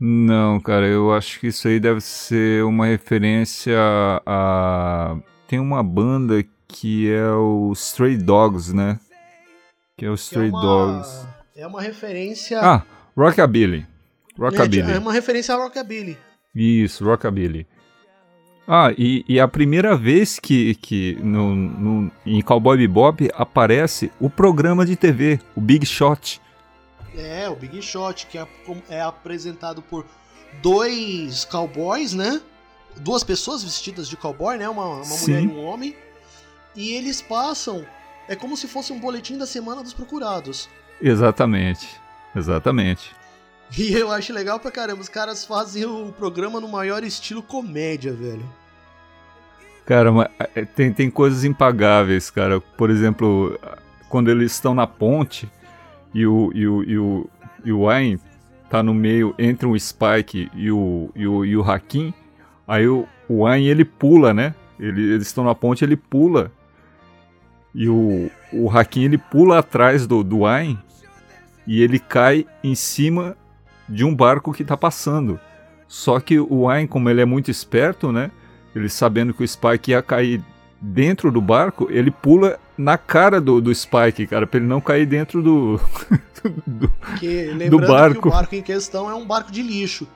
Não, 0.00 0.58
cara, 0.60 0.86
eu 0.86 1.12
acho 1.14 1.38
que 1.38 1.46
isso 1.46 1.68
aí 1.68 1.78
deve 1.78 2.00
ser 2.00 2.64
uma 2.64 2.86
referência 2.86 3.78
a. 4.26 5.16
Tem 5.46 5.60
uma 5.60 5.82
banda 5.82 6.44
que 6.66 7.08
é 7.08 7.30
o 7.30 7.72
Stray 7.72 8.16
Dogs, 8.16 8.74
né? 8.74 8.98
Que 9.96 10.04
é 10.04 10.10
o 10.10 10.14
que 10.14 10.20
Stray 10.20 10.48
é 10.48 10.50
uma, 10.50 10.60
Dogs. 10.60 11.26
É 11.56 11.66
uma 11.66 11.80
referência. 11.80 12.60
Ah, 12.60 12.82
Rockabilly. 13.16 13.86
Rockabilly. 14.38 14.92
É, 14.92 14.96
é 14.96 14.98
uma 14.98 15.12
referência 15.12 15.54
a 15.54 15.58
Rockabilly. 15.58 16.18
Isso, 16.54 17.02
Rockabilly. 17.02 17.66
Ah, 18.68 18.92
e, 18.98 19.24
e 19.26 19.40
a 19.40 19.48
primeira 19.48 19.96
vez 19.96 20.38
que, 20.38 20.74
que 20.74 21.16
no, 21.22 21.54
no, 21.54 22.12
em 22.26 22.42
Cowboy 22.42 22.76
Bebop 22.76 23.30
aparece 23.32 24.12
o 24.20 24.28
programa 24.28 24.84
de 24.84 24.96
TV, 24.96 25.40
o 25.56 25.62
Big 25.62 25.86
Shot. 25.86 26.42
É, 27.16 27.48
o 27.48 27.56
Big 27.56 27.80
Shot, 27.80 28.26
que 28.26 28.36
é, 28.36 28.46
é 28.90 29.00
apresentado 29.00 29.80
por 29.80 30.04
dois 30.60 31.46
cowboys, 31.46 32.12
né? 32.12 32.42
Duas 33.00 33.24
pessoas 33.24 33.64
vestidas 33.64 34.08
de 34.08 34.16
cowboy, 34.16 34.58
né? 34.58 34.68
Uma, 34.68 34.84
uma 34.84 35.16
mulher 35.16 35.42
e 35.42 35.46
um 35.46 35.64
homem. 35.64 35.96
E 36.74 36.92
eles 36.92 37.22
passam. 37.22 37.86
É 38.28 38.34
como 38.34 38.56
se 38.56 38.66
fosse 38.66 38.92
um 38.92 38.98
boletim 38.98 39.38
da 39.38 39.46
semana 39.46 39.82
dos 39.82 39.94
procurados. 39.94 40.68
Exatamente. 41.00 42.00
Exatamente. 42.34 43.14
E 43.76 43.92
eu 43.92 44.10
acho 44.10 44.32
legal 44.32 44.60
pra 44.60 44.70
caramba, 44.70 45.00
os 45.00 45.08
caras 45.08 45.44
fazem 45.44 45.84
o 45.84 46.12
programa 46.12 46.60
no 46.60 46.68
maior 46.68 47.02
estilo 47.02 47.42
comédia, 47.42 48.12
velho. 48.12 48.44
Cara, 49.84 50.10
é, 50.54 50.64
tem, 50.64 50.92
tem 50.92 51.10
coisas 51.10 51.44
impagáveis, 51.44 52.30
cara. 52.30 52.60
Por 52.60 52.90
exemplo, 52.90 53.58
quando 54.08 54.30
eles 54.30 54.52
estão 54.52 54.74
na 54.74 54.86
ponte 54.86 55.50
e 56.12 56.26
o, 56.26 56.50
e 56.54 56.66
o, 56.66 56.82
e 56.84 56.98
o, 56.98 57.30
e 57.64 57.72
o 57.72 57.84
Wayne 57.84 58.20
tá 58.68 58.82
no 58.82 58.92
meio 58.92 59.34
entre 59.38 59.66
o 59.66 59.78
Spike 59.78 60.50
e 60.54 60.70
o, 60.70 61.10
e 61.14 61.26
o, 61.26 61.44
e 61.44 61.56
o 61.56 61.62
Hakim, 61.62 62.12
aí 62.66 62.88
o, 62.88 63.06
o 63.28 63.44
Wayne 63.44 63.68
ele 63.68 63.84
pula, 63.84 64.34
né? 64.34 64.54
Ele, 64.78 65.14
eles 65.14 65.28
estão 65.28 65.44
na 65.44 65.54
ponte, 65.54 65.84
ele 65.84 65.96
pula. 65.96 66.50
E 67.76 67.90
o, 67.90 68.30
o 68.50 68.70
Hakim 68.70 69.04
ele 69.04 69.18
pula 69.18 69.58
atrás 69.58 70.06
do, 70.06 70.24
do 70.24 70.40
Wayne 70.40 70.78
e 71.66 71.82
ele 71.82 71.98
cai 71.98 72.46
em 72.64 72.74
cima 72.74 73.36
de 73.86 74.02
um 74.02 74.14
barco 74.14 74.50
que 74.50 74.62
está 74.62 74.78
passando. 74.78 75.38
Só 75.86 76.18
que 76.18 76.40
o 76.40 76.70
Ayn, 76.70 76.86
como 76.86 77.10
ele 77.10 77.20
é 77.20 77.26
muito 77.26 77.50
esperto, 77.50 78.10
né? 78.10 78.30
Ele 78.74 78.88
sabendo 78.88 79.34
que 79.34 79.44
o 79.44 79.48
Spike 79.48 79.90
ia 79.90 80.02
cair 80.02 80.42
dentro 80.80 81.30
do 81.30 81.40
barco, 81.40 81.86
ele 81.90 82.10
pula 82.10 82.58
na 82.78 82.96
cara 82.96 83.40
do, 83.42 83.60
do 83.60 83.74
Spike, 83.74 84.26
cara, 84.26 84.46
pra 84.46 84.58
ele 84.58 84.66
não 84.66 84.80
cair 84.80 85.04
dentro 85.04 85.42
do, 85.42 85.78
do, 86.66 86.90
que, 87.18 87.68
do 87.68 87.78
barco. 87.78 88.22
Que 88.22 88.28
o 88.28 88.30
barco 88.30 88.54
em 88.54 88.62
questão 88.62 89.10
é 89.10 89.14
um 89.14 89.26
barco 89.26 89.52
de 89.52 89.62
lixo. 89.62 90.08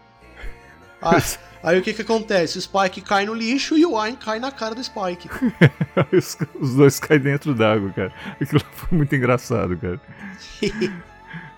Ah, 1.00 1.20
aí 1.62 1.78
o 1.78 1.82
que 1.82 1.92
que 1.92 2.02
acontece? 2.02 2.58
O 2.58 2.60
Spike 2.60 3.00
cai 3.00 3.26
no 3.26 3.34
lixo 3.34 3.76
e 3.76 3.84
o 3.84 3.98
Ayn 3.98 4.14
cai 4.14 4.38
na 4.38 4.50
cara 4.50 4.74
do 4.74 4.82
Spike. 4.82 5.28
os, 6.12 6.38
os, 6.60 6.74
dois 6.74 6.98
caem 6.98 7.20
dentro 7.20 7.54
d'água, 7.54 7.90
cara. 7.90 8.12
Aquilo 8.40 8.60
foi 8.72 8.98
muito 8.98 9.14
engraçado, 9.14 9.76
cara. 9.76 10.00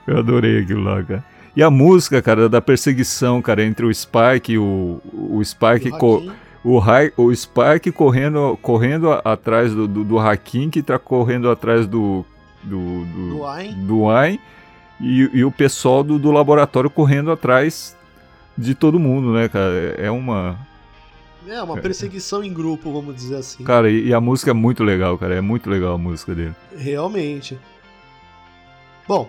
Eu 0.07 0.19
adorei 0.19 0.61
aquilo 0.61 0.83
lá, 0.83 1.03
cara. 1.03 1.25
E 1.55 1.63
a 1.63 1.71
música, 1.71 2.23
cara, 2.23 2.49
da 2.49 2.61
perseguição, 2.61 3.43
cara, 3.43 3.63
entre 3.63 3.85
o 3.85 3.95
Spike 3.95 4.53
e 4.53 4.59
o, 4.59 5.01
o 5.13 5.45
Spike. 5.45 5.91
O, 6.01 6.33
o, 6.65 6.79
o, 6.79 7.25
o 7.25 7.35
Spike 7.37 7.93
correndo, 7.93 8.59
correndo 8.63 9.13
atrás 9.25 9.75
do, 9.75 9.87
do, 9.87 10.03
do 10.03 10.19
Hakim, 10.19 10.71
que 10.71 10.83
tá 10.83 10.99
correndo 10.99 11.51
atrás 11.51 11.87
do. 11.87 12.25
Do, 12.65 13.05
do, 13.05 13.29
do 13.37 13.47
Ayn. 13.47 13.75
Do 13.87 14.09
Ayn 14.09 14.39
e, 15.03 15.31
e, 15.35 15.45
o 15.45 15.51
pessoal 15.51 16.05
do, 16.05 16.17
do 16.17 16.31
laboratório 16.31 16.89
correndo 16.89 17.33
atrás 17.33 17.97
de 18.57 18.75
todo 18.75 18.99
mundo, 18.99 19.33
né, 19.33 19.49
cara? 19.49 19.95
É 19.99 20.11
uma. 20.11 20.59
É, 21.47 21.61
uma 21.61 21.77
perseguição 21.77 22.45
em 22.45 22.53
grupo, 22.53 22.93
vamos 22.93 23.17
dizer 23.17 23.37
assim. 23.37 23.65
Cara, 23.65 23.91
e, 23.91 24.09
e, 24.09 24.15
a 24.15 24.21
música 24.21 24.53
é 24.53 24.55
muito 24.55 24.85
legal, 24.85 25.19
cara. 25.19 25.35
É 25.35 25.41
muito 25.41 25.69
legal 25.69 25.95
a 25.95 25.99
música 25.99 26.35
dele. 26.35 26.55
Realmente. 26.77 27.59
Bom, 29.09 29.29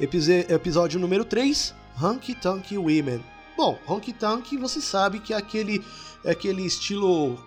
episódio 0.00 0.98
número 0.98 1.24
3, 1.24 1.74
Honky 2.02 2.34
Tonk 2.34 2.76
Women. 2.76 3.22
Bom, 3.56 3.78
Honky 3.86 4.12
Tonk 4.12 4.56
você 4.56 4.80
sabe 4.80 5.20
que 5.20 5.32
é 5.32 5.36
aquele, 5.36 5.84
é 6.24 6.32
aquele 6.32 6.66
estilo. 6.66 7.38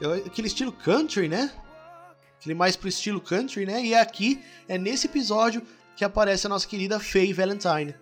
É 0.00 0.26
aquele 0.26 0.48
estilo 0.48 0.72
country, 0.72 1.28
né? 1.28 1.52
Aquele 2.40 2.54
mais 2.54 2.74
pro 2.74 2.88
estilo 2.88 3.20
country, 3.20 3.64
né? 3.64 3.84
E 3.84 3.94
aqui 3.94 4.42
é 4.68 4.76
nesse 4.76 5.06
episódio 5.06 5.62
que 5.96 6.04
aparece 6.04 6.46
a 6.46 6.50
nossa 6.50 6.66
querida 6.66 6.98
Faye 6.98 7.32
Valentine. 7.32 7.94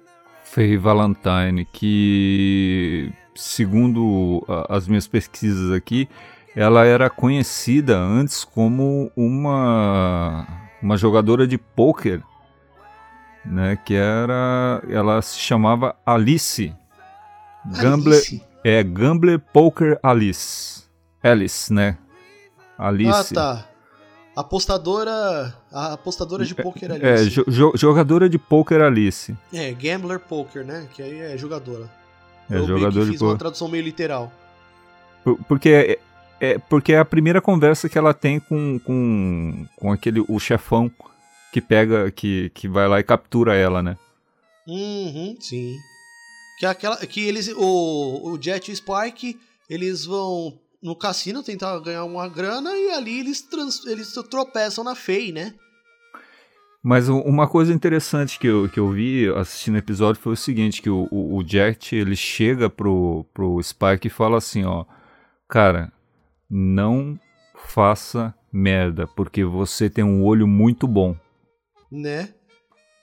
Faye 0.44 0.76
Valentine, 0.76 1.64
que 1.64 3.12
segundo 3.34 4.44
as 4.68 4.86
minhas 4.86 5.06
pesquisas 5.06 5.72
aqui, 5.72 6.08
ela 6.54 6.84
era 6.84 7.08
conhecida 7.08 7.98
antes 7.98 8.44
como 8.44 9.10
uma, 9.16 10.46
uma 10.82 10.96
jogadora 10.96 11.46
de 11.46 11.56
pôquer 11.56 12.22
né? 13.44 13.76
Que 13.84 13.94
era, 13.94 14.82
ela 14.88 15.20
se 15.22 15.38
chamava 15.38 15.96
Alice. 16.06 16.74
Gambler, 17.64 18.18
Alice. 18.18 18.42
é 18.64 18.82
Gambler 18.82 19.38
Poker 19.38 19.98
Alice. 20.02 20.84
Alice, 21.22 21.72
né? 21.72 21.96
Alice. 22.78 23.32
Ah, 23.32 23.34
tá. 23.34 23.68
Apostadora, 24.34 25.54
a 25.70 25.92
apostadora 25.92 26.44
de 26.44 26.54
poker 26.54 26.90
Alice. 26.90 27.06
É, 27.06 27.44
jo 27.50 27.72
jogadora 27.74 28.28
de 28.28 28.38
poker 28.38 28.80
Alice. 28.80 29.36
É, 29.52 29.72
Gambler 29.72 30.18
Poker, 30.18 30.64
né? 30.64 30.88
Que 30.94 31.02
aí 31.02 31.20
é 31.20 31.36
jogadora. 31.36 31.90
É, 32.50 32.56
Eu 32.56 32.66
jogador 32.66 33.06
fiz 33.06 33.20
uma 33.20 33.36
tradução 33.36 33.68
meio 33.68 33.84
literal. 33.84 34.32
Por, 35.22 35.38
porque 35.44 35.68
é, 35.68 35.98
é, 36.40 36.58
porque 36.58 36.94
é 36.94 36.98
a 36.98 37.04
primeira 37.04 37.40
conversa 37.42 37.88
que 37.88 37.98
ela 37.98 38.14
tem 38.14 38.40
com, 38.40 38.78
com, 38.80 39.66
com 39.76 39.92
aquele 39.92 40.24
o 40.26 40.38
chefão 40.40 40.90
que 41.52 41.60
pega, 41.60 42.10
que, 42.10 42.50
que 42.54 42.66
vai 42.66 42.88
lá 42.88 42.98
e 42.98 43.04
captura 43.04 43.54
ela, 43.54 43.82
né? 43.82 43.98
Uhum, 44.66 45.36
sim. 45.38 45.76
Que 46.58 46.64
é 46.64 46.68
aquela 46.70 46.96
que 46.96 47.20
eles 47.20 47.48
o, 47.54 48.30
o 48.32 48.38
Jet 48.40 48.70
e 48.70 48.72
o 48.72 48.76
Spike, 48.76 49.38
eles 49.68 50.06
vão 50.06 50.58
no 50.82 50.96
cassino 50.96 51.42
tentar 51.42 51.78
ganhar 51.80 52.04
uma 52.04 52.28
grana 52.28 52.70
e 52.76 52.90
ali 52.90 53.20
eles 53.20 53.42
trans, 53.42 53.84
eles 53.86 54.12
tropeçam 54.30 54.82
na 54.82 54.94
Fei, 54.94 55.32
né? 55.32 55.54
Mas 56.82 57.08
uma 57.08 57.46
coisa 57.46 57.72
interessante 57.72 58.40
que 58.40 58.48
eu, 58.48 58.68
que 58.68 58.80
eu 58.80 58.90
vi 58.90 59.28
assistindo 59.36 59.74
o 59.76 59.78
episódio 59.78 60.20
foi 60.20 60.32
o 60.32 60.36
seguinte, 60.36 60.82
que 60.82 60.90
o, 60.90 61.06
o, 61.12 61.36
o 61.36 61.46
Jet, 61.46 61.94
ele 61.94 62.16
chega 62.16 62.68
pro, 62.68 63.24
pro 63.32 63.62
Spike 63.62 64.08
e 64.08 64.10
fala 64.10 64.38
assim, 64.38 64.64
ó, 64.64 64.84
cara, 65.48 65.92
não 66.50 67.16
faça 67.68 68.34
merda, 68.52 69.06
porque 69.06 69.44
você 69.44 69.88
tem 69.88 70.02
um 70.02 70.24
olho 70.24 70.48
muito 70.48 70.88
bom 70.88 71.16
né? 71.92 72.30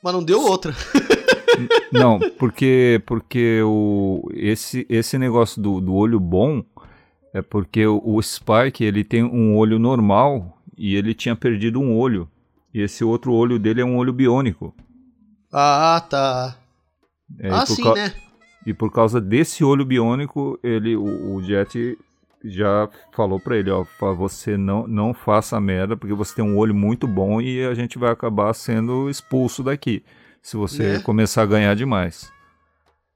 Mas 0.03 0.13
não 0.13 0.23
deu 0.23 0.41
outra. 0.41 0.73
não, 1.93 2.19
porque 2.37 3.01
porque 3.05 3.61
o 3.63 4.27
esse 4.33 4.85
esse 4.89 5.17
negócio 5.17 5.61
do, 5.61 5.79
do 5.79 5.93
olho 5.93 6.19
bom 6.19 6.63
é 7.33 7.41
porque 7.41 7.85
o, 7.85 8.01
o 8.03 8.21
Spike 8.21 8.83
ele 8.83 9.03
tem 9.03 9.23
um 9.23 9.55
olho 9.55 9.77
normal 9.79 10.57
e 10.77 10.95
ele 10.95 11.13
tinha 11.13 11.35
perdido 11.35 11.79
um 11.79 11.95
olho. 11.95 12.29
E 12.73 12.81
esse 12.81 13.03
outro 13.03 13.33
olho 13.33 13.57
dele 13.57 13.81
é 13.81 13.85
um 13.85 13.97
olho 13.97 14.13
biônico. 14.13 14.73
Ah, 15.51 16.05
tá. 16.09 16.57
É, 17.39 17.49
ah, 17.49 17.65
sim, 17.65 17.83
né? 17.93 18.13
E 18.65 18.73
por 18.73 18.91
causa 18.91 19.19
desse 19.19 19.63
olho 19.63 19.85
biônico, 19.85 20.59
ele, 20.63 20.95
o, 20.95 21.35
o 21.35 21.43
Jet 21.43 21.97
já 22.43 22.89
falou 23.13 23.39
para 23.39 23.57
ele, 23.57 23.69
ó, 23.69 23.85
você 24.15 24.55
não, 24.55 24.87
não 24.87 25.13
faça 25.13 25.59
merda, 25.59 25.97
porque 25.97 26.13
você 26.13 26.35
tem 26.35 26.45
um 26.45 26.57
olho 26.57 26.73
muito 26.73 27.07
bom 27.07 27.41
e 27.41 27.65
a 27.65 27.73
gente 27.73 27.97
vai 27.97 28.11
acabar 28.11 28.53
sendo 28.53 29.09
expulso 29.09 29.63
daqui, 29.63 30.03
se 30.41 30.55
você 30.55 30.93
né? 30.93 30.99
começar 30.99 31.43
a 31.43 31.47
ganhar 31.47 31.75
demais. 31.75 32.31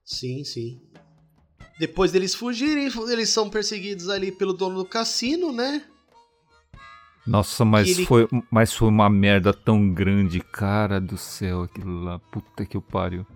Sim, 0.04 0.44
sim. 0.44 0.80
Depois 1.78 2.12
deles 2.12 2.34
fugirem, 2.34 2.88
eles 3.10 3.28
são 3.30 3.50
perseguidos 3.50 4.08
ali 4.08 4.30
pelo 4.30 4.52
dono 4.52 4.76
do 4.76 4.84
cassino, 4.84 5.52
né? 5.52 5.82
Nossa, 7.26 7.64
mas, 7.64 7.88
ele... 7.88 8.06
foi, 8.06 8.28
mas 8.50 8.72
foi 8.72 8.88
uma 8.88 9.08
merda 9.08 9.52
tão 9.52 9.90
grande, 9.90 10.40
cara 10.40 11.00
do 11.00 11.16
céu, 11.16 11.62
aquilo 11.62 12.04
lá. 12.04 12.18
Puta 12.18 12.66
que 12.66 12.76
o 12.76 12.82
pariu. 12.82 13.26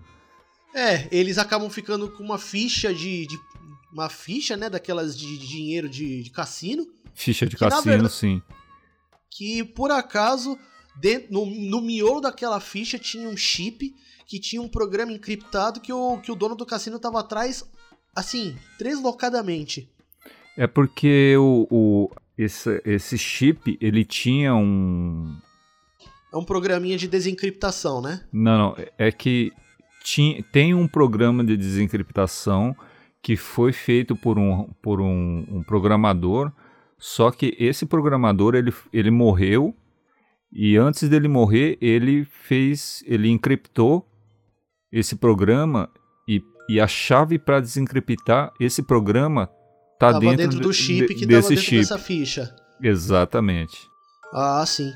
É, 0.73 1.07
eles 1.11 1.37
acabam 1.37 1.69
ficando 1.69 2.09
com 2.09 2.23
uma 2.23 2.37
ficha 2.37 2.93
de, 2.93 3.25
de 3.25 3.39
uma 3.91 4.09
ficha, 4.09 4.55
né, 4.55 4.69
daquelas 4.69 5.17
de, 5.17 5.37
de 5.37 5.47
dinheiro 5.47 5.89
de, 5.89 6.21
de, 6.21 6.29
cassino. 6.29 6.87
Ficha 7.15 7.47
de 7.47 7.55
que, 7.55 7.59
cassino, 7.59 7.83
verdade, 7.83 8.13
sim. 8.13 8.41
Que 9.31 9.63
por 9.63 9.89
acaso, 9.91 10.57
dentro, 10.95 11.33
no, 11.33 11.45
no 11.45 11.81
miolo 11.81 12.21
daquela 12.21 12.59
ficha 12.59 12.99
tinha 12.99 13.27
um 13.27 13.35
chip 13.35 13.93
que 14.27 14.39
tinha 14.39 14.61
um 14.61 14.69
programa 14.69 15.11
encriptado 15.11 15.81
que 15.81 15.91
o, 15.91 16.19
que 16.19 16.31
o 16.31 16.35
dono 16.35 16.55
do 16.55 16.65
cassino 16.65 16.97
estava 16.97 17.19
atrás, 17.19 17.67
assim, 18.19 18.55
deslocadamente. 18.77 19.89
É 20.57 20.67
porque 20.67 21.35
o, 21.37 21.67
o, 21.71 22.11
esse, 22.37 22.81
esse 22.85 23.17
chip, 23.17 23.77
ele 23.81 24.05
tinha 24.05 24.53
um... 24.53 25.35
É 26.31 26.37
um 26.37 26.43
programinha 26.43 26.97
de 26.97 27.07
desencriptação, 27.07 28.01
né? 28.01 28.21
Não, 28.31 28.57
não. 28.57 28.75
É 28.97 29.11
que 29.11 29.51
tinha, 30.03 30.43
tem 30.51 30.73
um 30.73 30.87
programa 30.87 31.43
de 31.43 31.57
desencriptação 31.57 32.75
que 33.21 33.35
foi 33.35 33.73
feito 33.73 34.15
por 34.15 34.37
um, 34.37 34.69
por 34.81 35.01
um, 35.01 35.45
um 35.49 35.63
programador, 35.63 36.51
só 36.97 37.31
que 37.31 37.55
esse 37.59 37.85
programador 37.85 38.55
ele, 38.55 38.73
ele 38.93 39.11
morreu 39.11 39.75
E 40.51 40.77
antes 40.77 41.07
dele 41.07 41.27
morrer, 41.27 41.77
ele 41.79 42.25
fez, 42.25 43.03
ele 43.05 43.29
encriptou 43.29 44.05
esse 44.91 45.15
programa 45.15 45.89
e, 46.69 46.79
a 46.79 46.87
chave 46.87 47.37
para 47.39 47.59
desencriptar 47.59 48.51
esse 48.59 48.81
programa 48.83 49.47
tá 49.99 50.13
Tava 50.13 50.19
dentro, 50.19 50.37
dentro 50.37 50.59
do 50.59 50.71
chip 50.73 51.07
de- 51.07 51.15
que 51.15 51.25
desse 51.25 51.49
dentro 51.49 51.63
chip. 51.63 51.77
dessa 51.79 51.97
ficha. 51.97 52.55
Exatamente. 52.81 53.77
Ah, 54.33 54.63
sim. 54.65 54.91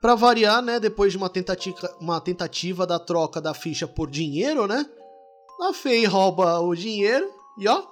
Pra 0.00 0.14
variar, 0.14 0.62
né, 0.62 0.80
depois 0.80 1.12
de 1.12 1.18
uma 1.18 1.28
tentativa, 1.28 1.76
uma 2.00 2.20
tentativa 2.20 2.86
da 2.86 2.98
troca 2.98 3.40
da 3.40 3.52
ficha 3.54 3.86
por 3.86 4.10
dinheiro, 4.10 4.66
né? 4.66 4.84
A 5.68 5.72
Fei 5.72 6.04
rouba 6.06 6.58
o 6.60 6.74
dinheiro 6.74 7.26
e 7.58 7.68
ó. 7.68 7.82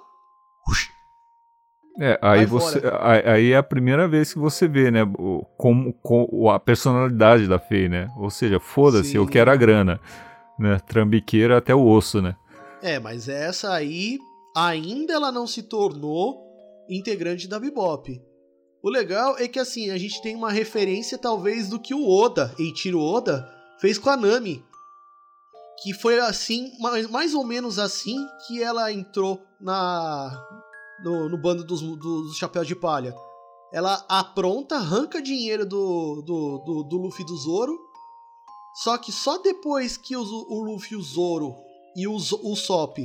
É, 1.99 2.17
aí 2.21 2.45
você, 2.45 2.81
aí 3.25 3.51
é 3.51 3.57
a 3.57 3.63
primeira 3.63 4.07
vez 4.07 4.31
que 4.33 4.39
você 4.39 4.65
vê, 4.67 4.89
né, 4.89 5.01
como, 5.57 5.91
com 5.93 6.49
a 6.49 6.57
personalidade 6.59 7.47
da 7.47 7.59
Fei, 7.59 7.89
né? 7.89 8.07
Ou 8.17 8.29
seja, 8.29 8.59
foda-se, 8.59 9.15
eu 9.17 9.27
quero 9.27 9.51
a 9.51 9.55
grana, 9.55 9.99
né? 10.57 10.79
Trambiqueira 10.87 11.57
até 11.57 11.75
o 11.75 11.85
osso, 11.85 12.21
né? 12.21 12.35
É, 12.81 12.99
mas 12.99 13.29
essa 13.29 13.73
aí 13.73 14.17
ainda 14.55 15.13
ela 15.13 15.31
não 15.31 15.45
se 15.45 15.63
tornou 15.63 16.41
integrante 16.89 17.47
da 17.47 17.59
Bebop. 17.59 18.21
O 18.83 18.89
legal 18.89 19.37
é 19.37 19.47
que 19.47 19.59
assim, 19.59 19.91
a 19.91 19.97
gente 19.97 20.21
tem 20.21 20.35
uma 20.35 20.51
referência 20.51 21.17
talvez 21.17 21.69
do 21.69 21.79
que 21.79 21.93
o 21.93 22.09
Oda, 22.09 22.53
Eiichiro 22.57 22.99
Oda, 22.99 23.47
fez 23.79 23.97
com 23.97 24.09
a 24.09 24.17
Nami. 24.17 24.65
Que 25.83 25.93
foi 25.93 26.19
assim, 26.19 26.71
mais, 26.79 27.33
ou 27.33 27.45
menos 27.45 27.77
assim 27.77 28.17
que 28.45 28.61
ela 28.61 28.91
entrou 28.91 29.41
na 29.59 30.31
no, 31.03 31.29
no 31.29 31.37
bando 31.37 31.63
dos, 31.63 31.81
dos 31.81 32.35
chapéus 32.37 32.67
de 32.67 32.75
palha. 32.75 33.15
Ela 33.71 34.03
apronta, 34.09 34.75
arranca 34.75 35.21
dinheiro 35.21 35.65
do, 35.65 36.21
do, 36.21 36.57
do, 36.59 36.83
do 36.83 36.97
Luffy 36.97 37.25
do 37.25 37.37
Zoro. 37.37 37.79
Só 38.83 38.97
que 38.97 39.11
só 39.11 39.37
depois 39.37 39.97
que 39.97 40.15
o, 40.15 40.21
o 40.21 40.63
Luffy 40.63 40.93
e 40.93 40.95
o 40.95 41.01
Zoro 41.01 41.55
e 41.95 42.07
o, 42.07 42.15
o 42.15 42.55
Sop 42.55 42.97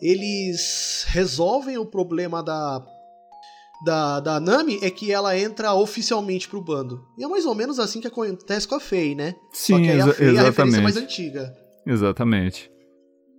eles 0.00 1.04
resolvem 1.08 1.78
o 1.78 1.86
problema 1.86 2.42
da, 2.42 2.84
da, 3.84 4.20
da 4.20 4.40
Nami 4.40 4.78
é 4.82 4.90
que 4.90 5.12
ela 5.12 5.38
entra 5.38 5.72
oficialmente 5.74 6.48
pro 6.48 6.60
bando. 6.60 7.02
E 7.18 7.24
é 7.24 7.28
mais 7.28 7.46
ou 7.46 7.54
menos 7.54 7.78
assim 7.78 8.00
que 8.00 8.06
acontece 8.06 8.68
com 8.68 8.74
a 8.74 8.80
Fei, 8.80 9.14
né? 9.14 9.34
Só 9.52 9.76
Sim, 9.76 9.82
que 9.82 9.90
aí 9.90 10.00
a 10.00 10.12
Fei 10.12 10.36
é 10.36 10.38
a 10.38 10.42
referência 10.42 10.82
mais 10.82 10.96
antiga. 10.96 11.56
Exatamente. 11.86 12.70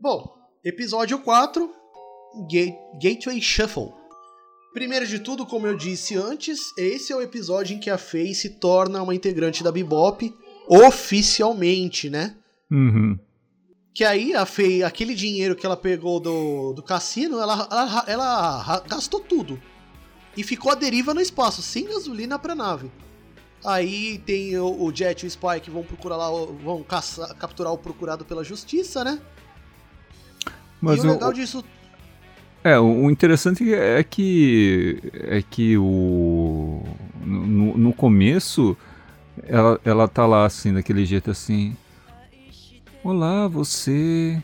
Bom, 0.02 0.34
episódio 0.64 1.20
4, 1.20 1.70
Ga- 2.52 3.00
Gateway 3.02 3.42
Shuffle. 3.42 3.92
Primeiro 4.74 5.08
de 5.08 5.20
tudo, 5.20 5.46
como 5.46 5.68
eu 5.68 5.78
disse 5.78 6.16
antes, 6.18 6.60
esse 6.78 7.14
é 7.14 7.16
o 7.16 7.22
episódio 7.22 7.76
em 7.76 7.80
que 7.80 7.90
a 7.90 7.98
Fei 7.98 8.34
se 8.34 8.60
torna 8.60 9.02
uma 9.02 9.16
integrante 9.16 9.64
da 9.64 9.72
Bebop 9.72 10.34
oficialmente, 10.68 12.10
né? 12.10 12.36
Uhum. 12.72 13.18
Que 13.96 14.04
aí 14.04 14.36
a 14.36 14.46
Fei, 14.46 14.84
aquele 14.84 15.16
dinheiro 15.16 15.56
que 15.56 15.66
ela 15.66 15.78
pegou 15.78 16.20
do, 16.20 16.74
do 16.74 16.84
cassino, 16.84 17.40
ela, 17.40 17.66
ela, 17.72 18.04
ela 18.08 18.84
gastou 18.90 19.22
tudo. 19.22 19.58
E 20.36 20.44
ficou 20.44 20.74
à 20.74 20.76
deriva 20.76 21.14
no 21.14 21.22
espaço, 21.22 21.62
sem 21.62 21.86
gasolina 21.88 22.38
pra 22.38 22.54
nave. 22.54 22.92
Aí 23.64 24.18
tem 24.26 24.60
o, 24.60 24.84
o 24.84 24.94
Jet 24.94 25.24
e 25.24 25.28
o 25.28 25.32
Spike 25.32 25.62
que 25.62 25.72
vão 25.72 25.82
procurar 25.82 26.18
lá, 26.18 26.28
vão 26.30 26.84
caçar- 26.84 27.34
capturar 27.36 27.72
o 27.72 27.78
procurado 27.78 28.26
pela 28.26 28.44
justiça, 28.44 29.02
né? 29.02 29.18
Mas 30.82 31.02
e 31.02 31.08
o 31.08 31.10
o- 31.10 31.14
legal 31.14 31.32
disso. 31.32 31.64
É, 32.66 32.78
o 32.78 33.06
o 33.06 33.10
interessante 33.10 33.74
é 33.74 34.04
que 34.04 35.00
é 35.14 35.42
que 35.42 35.78
o 35.78 36.84
no, 37.24 37.78
no 37.78 37.94
começo 37.94 38.76
ela, 39.44 39.80
ela 39.86 40.08
tá 40.08 40.26
lá 40.26 40.46
assim, 40.46 40.74
daquele 40.74 41.06
jeito 41.06 41.32
assim. 41.32 41.78
Olá, 43.06 43.48
você. 43.48 44.42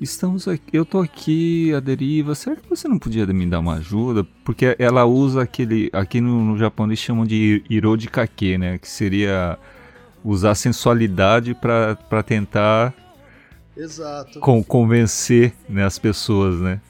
Estamos 0.00 0.46
aqui, 0.46 0.62
eu 0.72 0.84
tô 0.84 1.00
aqui 1.00 1.74
à 1.74 1.80
deriva. 1.80 2.32
Será 2.36 2.54
que 2.54 2.70
você 2.70 2.86
não 2.86 3.00
podia 3.00 3.26
me 3.26 3.46
dar 3.46 3.58
uma 3.58 3.74
ajuda? 3.78 4.22
Porque 4.44 4.76
ela 4.78 5.04
usa 5.04 5.42
aquele, 5.42 5.90
aqui 5.92 6.20
no, 6.20 6.44
no 6.44 6.56
Japão 6.56 6.86
eles 6.86 7.00
chamam 7.00 7.26
de 7.26 7.64
iro 7.68 7.96
de 7.96 8.06
kake, 8.08 8.56
né, 8.56 8.78
que 8.78 8.88
seria 8.88 9.58
usar 10.24 10.54
sensualidade 10.54 11.52
pra 11.52 11.96
pra 11.96 12.22
tentar 12.22 12.94
Exato. 13.76 14.38
con- 14.38 14.62
convencer, 14.62 15.52
né, 15.68 15.84
as 15.84 15.98
pessoas, 15.98 16.60
né? 16.60 16.80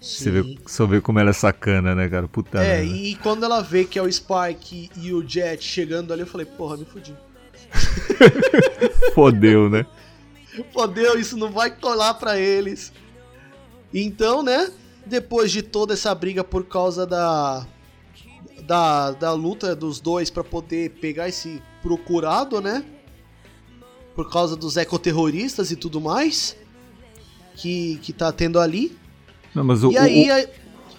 Você 0.00 0.30
vê, 0.30 0.56
só 0.64 0.86
vê 0.86 1.00
como 1.00 1.18
ela 1.18 1.30
é 1.30 1.32
sacana, 1.32 1.92
né, 1.92 2.08
cara? 2.08 2.28
Puta 2.28 2.62
É, 2.62 2.82
merda. 2.82 2.96
e 2.96 3.16
quando 3.16 3.42
ela 3.44 3.62
vê 3.62 3.84
que 3.84 3.98
é 3.98 4.02
o 4.02 4.12
Spike 4.12 4.90
e 4.96 5.12
o 5.12 5.26
Jet 5.26 5.64
chegando 5.64 6.12
ali, 6.12 6.22
eu 6.22 6.26
falei, 6.28 6.46
porra, 6.46 6.76
me 6.76 6.84
fudi. 6.84 7.16
Fodeu, 9.14 9.68
né? 9.68 9.84
Fodeu, 10.72 11.18
isso 11.18 11.36
não 11.36 11.50
vai 11.50 11.70
colar 11.70 12.14
pra 12.14 12.38
eles. 12.38 12.92
Então, 13.92 14.42
né? 14.42 14.70
Depois 15.06 15.50
de 15.52 15.62
toda 15.62 15.94
essa 15.94 16.14
briga 16.14 16.42
por 16.44 16.64
causa 16.64 17.06
da 17.06 17.66
da, 18.66 19.10
da 19.10 19.32
luta 19.32 19.76
dos 19.76 20.00
dois 20.00 20.30
pra 20.30 20.42
poder 20.42 20.90
pegar 20.92 21.28
esse 21.28 21.60
procurado, 21.82 22.60
né? 22.62 22.82
Por 24.14 24.30
causa 24.30 24.56
dos 24.56 24.76
ecoterroristas 24.76 25.70
e 25.70 25.76
tudo 25.76 26.00
mais 26.00 26.56
que 27.56 27.98
que 28.02 28.12
tá 28.12 28.32
tendo 28.32 28.58
ali. 28.58 28.96
Não, 29.54 29.62
mas 29.64 29.84
o, 29.84 29.92
e 29.92 29.98
aí, 29.98 30.28
o, 30.30 30.32
a- 30.32 30.46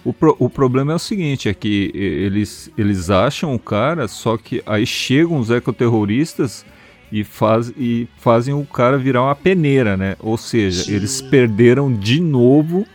o, 0.04 0.12
pro- 0.12 0.36
o 0.38 0.48
problema 0.48 0.92
é 0.92 0.94
o 0.94 0.98
seguinte, 1.00 1.48
é 1.48 1.54
que 1.54 1.90
eles, 1.94 2.70
eles 2.78 3.10
acham 3.10 3.52
o 3.54 3.58
cara, 3.58 4.06
só 4.06 4.36
que 4.38 4.62
aí 4.64 4.86
chegam 4.86 5.38
os 5.38 5.50
ecoterroristas 5.50 6.64
e, 7.10 7.24
faz, 7.24 7.72
e 7.76 8.08
fazem 8.18 8.54
o 8.54 8.64
cara 8.64 8.98
virar 8.98 9.22
uma 9.22 9.34
peneira, 9.34 9.96
né? 9.96 10.16
Ou 10.20 10.36
seja, 10.36 10.84
Sim. 10.84 10.94
eles 10.94 11.20
perderam 11.20 11.92
de 11.92 12.20
novo 12.20 12.86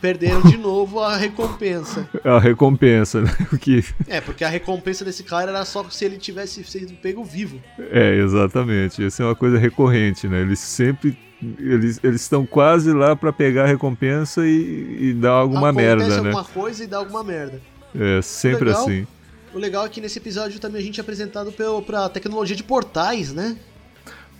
perderam 0.00 0.40
de 0.42 0.56
novo 0.56 1.00
a 1.00 1.16
recompensa. 1.16 2.08
a 2.24 2.38
recompensa, 2.38 3.20
né? 3.20 3.30
O 3.52 3.58
que 3.58 3.84
É, 4.06 4.20
porque 4.20 4.44
a 4.44 4.48
recompensa 4.48 5.04
desse 5.04 5.22
cara 5.22 5.50
era 5.50 5.64
só 5.64 5.84
se 5.90 6.04
ele 6.04 6.16
tivesse 6.16 6.62
sido 6.64 6.94
pego 6.94 7.24
vivo. 7.24 7.60
É, 7.78 8.14
exatamente. 8.16 9.04
Essa 9.04 9.22
é 9.22 9.26
uma 9.26 9.34
coisa 9.34 9.58
recorrente, 9.58 10.28
né? 10.28 10.40
Eles 10.40 10.60
sempre. 10.60 11.16
Eles 11.58 12.00
eles 12.02 12.22
estão 12.22 12.44
quase 12.44 12.92
lá 12.92 13.14
pra 13.14 13.32
pegar 13.32 13.64
a 13.64 13.66
recompensa 13.66 14.44
e, 14.44 14.98
e 15.00 15.12
dar 15.12 15.30
alguma 15.30 15.70
Acontece 15.70 15.86
merda, 15.86 16.08
né? 16.22 16.28
alguma 16.30 16.44
coisa 16.44 16.82
e 16.82 16.86
dá 16.86 16.98
alguma 16.98 17.22
merda. 17.22 17.60
É, 17.94 18.20
sempre 18.22 18.66
Legal. 18.66 18.82
assim. 18.82 19.06
O 19.54 19.58
legal 19.58 19.86
é 19.86 19.88
que 19.88 20.00
nesse 20.00 20.18
episódio 20.18 20.60
também 20.60 20.80
a 20.80 20.84
gente 20.84 21.00
é 21.00 21.02
apresentado 21.02 21.50
pelo, 21.52 21.80
pra 21.82 22.08
tecnologia 22.08 22.54
de 22.56 22.62
portais, 22.62 23.32
né? 23.32 23.56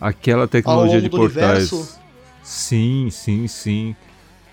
Aquela 0.00 0.46
tecnologia 0.46 1.00
de 1.00 1.10
portais. 1.10 1.72
universo. 1.72 1.98
Sim, 2.42 3.08
sim, 3.10 3.48
sim. 3.48 3.96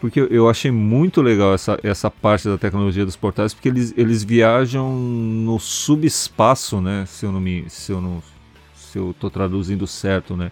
Porque 0.02 0.20
eu- 0.20 0.50
achei 0.50 0.70
muito 0.72 1.22
legal 1.22 1.54
essa, 1.54 1.80
essa 1.82 2.12
parte 2.12 2.48
da 2.48 2.58
tecnologia 2.58 3.06
dos 3.06 3.16
portais, 3.16 3.54
porque 3.54 3.70
eles, 3.70 3.94
eles 3.98 4.24
viajam 4.24 4.94
no 4.96 5.60
subespaço, 5.60 6.82
né? 6.82 7.06
Se 7.08 7.26
eu 7.26 7.32
não 7.32 7.40
me. 7.40 7.70
Se 7.70 7.92
eu 7.92 8.02
não. 8.02 8.22
Se 8.76 8.98
eu 8.98 9.16
tô 9.20 9.30
traduzindo 9.30 9.88
certo, 9.88 10.36
né? 10.36 10.52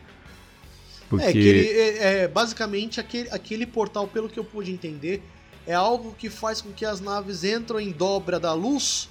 Porque. 1.09 1.25
É, 1.25 1.31
que 1.31 1.37
ele, 1.37 1.67
é, 1.67 2.23
é, 2.23 2.27
basicamente 2.27 2.99
aquele, 2.99 3.29
aquele 3.29 3.65
portal, 3.65 4.07
pelo 4.07 4.27
que 4.29 4.39
eu 4.39 4.43
pude 4.43 4.71
entender, 4.71 5.21
é 5.67 5.73
algo 5.73 6.15
que 6.17 6.29
faz 6.29 6.61
com 6.61 6.71
que 6.71 6.85
as 6.85 6.99
naves 6.99 7.43
entram 7.43 7.79
em 7.79 7.91
dobra 7.91 8.39
da 8.39 8.53
luz, 8.53 9.09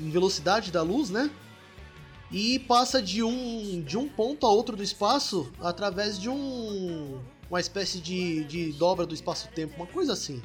em 0.00 0.10
velocidade 0.10 0.70
da 0.72 0.82
luz, 0.82 1.10
né? 1.10 1.30
E 2.32 2.58
passa 2.60 3.02
de 3.02 3.22
um, 3.22 3.82
de 3.84 3.98
um 3.98 4.08
ponto 4.08 4.46
a 4.46 4.50
outro 4.50 4.76
do 4.76 4.82
espaço 4.82 5.50
através 5.60 6.18
de 6.18 6.28
um. 6.28 7.18
Uma 7.50 7.58
espécie 7.60 7.98
de, 7.98 8.44
de 8.44 8.72
dobra 8.72 9.04
do 9.04 9.12
espaço-tempo, 9.12 9.74
uma 9.76 9.86
coisa 9.86 10.12
assim. 10.12 10.40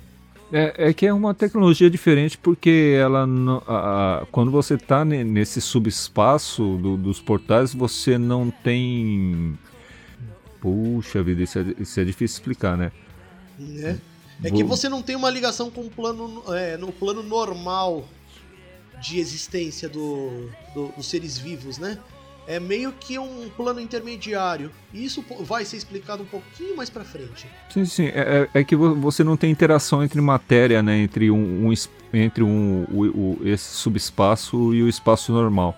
É, 0.52 0.90
é 0.90 0.94
que 0.94 1.06
é 1.06 1.14
uma 1.14 1.34
tecnologia 1.34 1.90
diferente 1.90 2.38
porque 2.38 2.96
ela 3.00 3.26
não- 3.26 3.64
a- 3.68 4.28
quando 4.32 4.52
você 4.52 4.76
está 4.76 5.04
nesse 5.06 5.60
subespaço 5.60 6.78
do- 6.78 6.98
dos 6.98 7.20
portais 7.20 7.74
você 7.74 8.16
não 8.18 8.52
tem 8.52 9.58
puxa 10.62 11.24
vida 11.24 11.42
isso 11.42 11.58
é, 11.58 11.66
isso 11.80 12.00
é 12.00 12.04
difícil 12.06 12.36
explicar 12.38 12.78
né 12.78 12.92
né? 13.58 14.00
É 14.44 14.52
que 14.52 14.64
você 14.64 14.88
não 14.90 15.02
tem 15.02 15.16
uma 15.16 15.30
ligação 15.32 15.72
com 15.72 15.82
o 15.82 15.90
plano, 15.90 16.44
é, 16.54 16.76
no 16.78 16.92
plano 16.92 17.24
normal 17.24 18.06
de 19.08 19.20
existência 19.20 19.88
do, 19.90 20.50
do- 20.74 20.88
dos 20.96 21.06
seres 21.08 21.38
vivos, 21.38 21.78
né? 21.78 21.98
É 22.48 22.60
meio 22.60 22.92
que 22.92 23.18
um 23.18 23.50
plano 23.58 23.80
intermediário. 23.80 24.72
E 24.94 25.04
isso 25.04 25.26
vai 25.42 25.66
ser 25.66 25.78
explicado 25.78 26.22
um 26.22 26.26
pouquinho 26.28 26.78
mais 26.78 26.90
pra 26.92 27.04
frente. 27.04 27.48
sim 27.72 27.86
sim 27.86 28.06
é, 28.06 28.48
é- 28.54 28.60
é 28.60 28.64
que 28.64 28.76
vo- 28.76 28.94
você 28.96 29.24
não 29.24 29.36
tem 29.36 29.50
interação 29.52 30.04
entre 30.04 30.22
matéria 30.22 30.84
né 30.84 30.98
entre 31.00 31.32
um, 31.32 31.68
um 31.68 31.74
entre 32.14 32.44
um 32.44 32.86
o- 32.92 33.40
o- 33.42 33.48
esse 33.48 33.66
subespaço 33.76 34.74
e 34.76 34.84
o 34.84 34.88
espaço 34.88 35.32
normal 35.32 35.76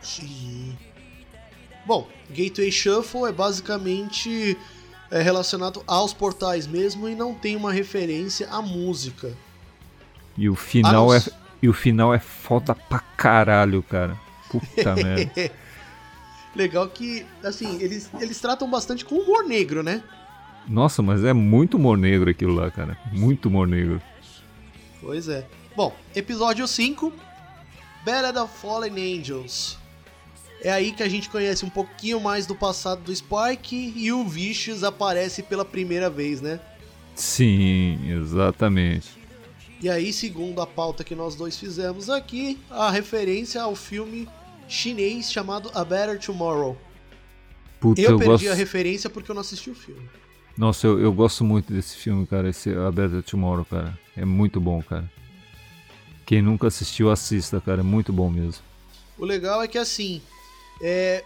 Sim. 0.00 0.74
Bom, 1.84 2.08
Gateway 2.30 2.70
Shuffle 2.72 3.26
é 3.28 3.32
basicamente 3.32 4.56
é, 5.10 5.20
relacionado 5.22 5.82
aos 5.86 6.12
portais 6.12 6.66
mesmo 6.66 7.08
e 7.08 7.14
não 7.14 7.34
tem 7.34 7.54
uma 7.56 7.72
referência 7.72 8.48
à 8.50 8.60
música. 8.62 9.32
e 10.38 10.48
o 10.48 10.54
final 10.56 11.12
Ah, 11.12 11.16
é. 11.18 11.22
E 11.62 11.68
o 11.68 11.72
final 11.72 12.14
é 12.14 12.18
foda 12.18 12.74
pra 12.74 12.98
caralho 13.16 13.82
cara 13.82 14.18
puta 14.50 14.94
merda 14.96 15.50
legal 16.56 16.88
que, 16.88 17.24
assim, 17.44 17.80
eles, 17.80 18.10
eles 18.18 18.40
tratam 18.40 18.68
bastante 18.68 19.04
com 19.04 19.16
humor 19.16 19.44
negro, 19.44 19.82
né? 19.82 20.02
Nossa, 20.66 21.02
mas 21.02 21.22
é 21.22 21.32
muito 21.32 21.76
humor 21.76 21.96
negro 21.96 22.30
aquilo 22.30 22.54
lá, 22.54 22.70
cara. 22.70 22.98
Muito 23.12 23.48
humor 23.48 23.68
negro. 23.68 24.02
Pois 25.00 25.28
é. 25.28 25.46
Bom, 25.76 25.94
episódio 26.14 26.66
5, 26.66 27.12
Battle 28.04 28.42
of 28.42 28.58
Fallen 28.58 29.18
Angels. 29.18 29.78
É 30.62 30.72
aí 30.72 30.90
que 30.90 31.02
a 31.02 31.08
gente 31.08 31.28
conhece 31.28 31.64
um 31.64 31.70
pouquinho 31.70 32.18
mais 32.18 32.46
do 32.46 32.54
passado 32.56 33.02
do 33.02 33.14
Spike 33.14 33.92
e 33.94 34.10
o 34.10 34.24
Vicious 34.24 34.82
aparece 34.82 35.42
pela 35.42 35.64
primeira 35.64 36.08
vez, 36.08 36.40
né? 36.40 36.58
Sim, 37.14 38.10
exatamente. 38.10 39.15
E 39.86 39.88
aí, 39.88 40.12
segundo 40.12 40.60
a 40.60 40.66
pauta 40.66 41.04
que 41.04 41.14
nós 41.14 41.36
dois 41.36 41.56
fizemos 41.56 42.10
aqui, 42.10 42.58
a 42.68 42.90
referência 42.90 43.62
ao 43.62 43.76
filme 43.76 44.28
chinês 44.66 45.30
chamado 45.30 45.70
A 45.72 45.84
Better 45.84 46.18
Tomorrow. 46.18 46.76
Puta, 47.78 48.00
eu, 48.00 48.10
eu 48.10 48.18
perdi 48.18 48.32
gosto... 48.32 48.50
a 48.50 48.54
referência 48.54 49.08
porque 49.08 49.30
eu 49.30 49.34
não 49.36 49.42
assisti 49.42 49.70
o 49.70 49.76
filme. 49.76 50.10
Nossa, 50.58 50.88
eu, 50.88 50.98
eu 50.98 51.12
gosto 51.12 51.44
muito 51.44 51.72
desse 51.72 51.94
filme, 51.98 52.26
cara, 52.26 52.48
esse 52.48 52.74
A 52.74 52.90
Better 52.90 53.22
Tomorrow, 53.22 53.64
cara. 53.64 53.96
É 54.16 54.24
muito 54.24 54.60
bom, 54.60 54.82
cara. 54.82 55.08
Quem 56.26 56.42
nunca 56.42 56.66
assistiu, 56.66 57.08
assista, 57.08 57.60
cara. 57.60 57.78
É 57.78 57.84
muito 57.84 58.12
bom 58.12 58.28
mesmo. 58.28 58.64
O 59.16 59.24
legal 59.24 59.62
é 59.62 59.68
que 59.68 59.78
assim, 59.78 60.20
é, 60.82 61.22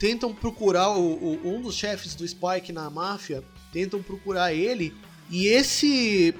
tentam 0.00 0.32
procurar 0.32 0.96
o, 0.96 1.12
o, 1.12 1.54
um 1.54 1.60
dos 1.60 1.74
chefes 1.74 2.14
do 2.14 2.26
Spike 2.26 2.72
na 2.72 2.88
máfia, 2.88 3.44
tentam 3.70 4.02
procurar 4.02 4.54
ele, 4.54 4.94
e 5.28 5.46
esse 5.46 6.34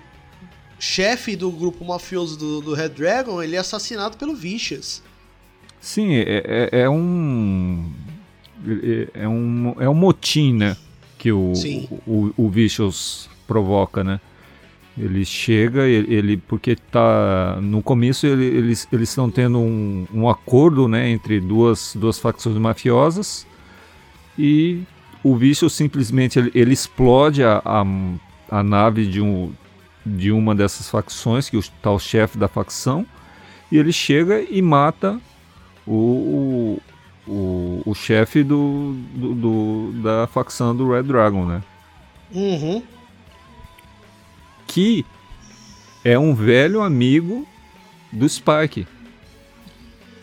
chefe 0.79 1.37
do 1.37 1.51
grupo 1.51 1.85
mafioso 1.85 2.39
do, 2.39 2.61
do 2.61 2.75
Red 2.75 2.91
Dragon, 2.91 3.43
ele 3.43 3.57
é 3.57 3.59
assassinado 3.59 4.17
pelo 4.17 4.35
Vicious. 4.35 5.03
Sim, 5.81 6.15
é, 6.15 6.69
é, 6.73 6.81
é 6.81 6.91
um. 6.91 7.91
É, 8.67 9.23
é, 9.23 9.29
um. 9.29 9.75
É 9.79 9.89
um 9.89 9.95
motim, 9.95 10.53
né? 10.53 10.77
Que 11.19 11.33
o, 11.33 11.53
o, 12.07 12.33
o 12.37 12.51
Vicious 12.51 13.29
provoca, 13.47 14.03
né? 14.03 14.21
Ele 14.99 15.27
chega, 15.27 15.83
ele, 15.83 16.15
ele, 16.15 16.37
porque 16.39 16.75
tá 16.75 17.59
no 17.61 17.83
começo 17.83 18.27
ele, 18.27 18.47
eles 18.47 18.89
eles 18.91 19.11
estão 19.11 19.31
tendo 19.31 19.59
um, 19.59 20.07
um 20.13 20.27
acordo, 20.27 20.89
né, 20.89 21.11
entre 21.11 21.39
duas, 21.39 21.95
duas 21.95 22.19
facções 22.19 22.57
mafiosas 22.57 23.47
e 24.39 24.81
o 25.23 25.37
Vicious 25.37 25.75
simplesmente 25.75 26.39
ele, 26.39 26.51
ele 26.55 26.73
explode 26.73 27.45
a, 27.45 27.61
a, 27.63 27.85
a, 28.49 28.63
nave 28.63 29.07
de, 29.07 29.21
um, 29.21 29.53
de 30.07 30.31
uma 30.31 30.55
dessas 30.55 30.89
facções 30.89 31.51
que 31.51 31.57
está 31.57 31.91
o 31.91 31.99
chefe 31.99 32.39
da 32.39 32.49
facção 32.49 33.05
e 33.71 33.77
ele 33.77 33.93
chega 33.93 34.41
e 34.41 34.63
mata 34.63 35.21
o, 35.87 36.79
o, 37.27 37.31
o, 37.31 37.83
o 37.85 37.95
chefe 37.95 38.43
do, 38.45 38.95
do, 39.15 39.35
do, 39.35 39.93
da 40.03 40.27
facção 40.29 40.75
do 40.75 40.91
Red 40.93 41.03
Dragon, 41.03 41.45
né? 41.45 41.63
Uhum 42.33 42.83
que 44.77 45.07
é 46.05 46.19
um 46.19 46.35
velho 46.35 46.83
amigo 46.83 47.47
do 48.13 48.29
Spike. 48.29 48.87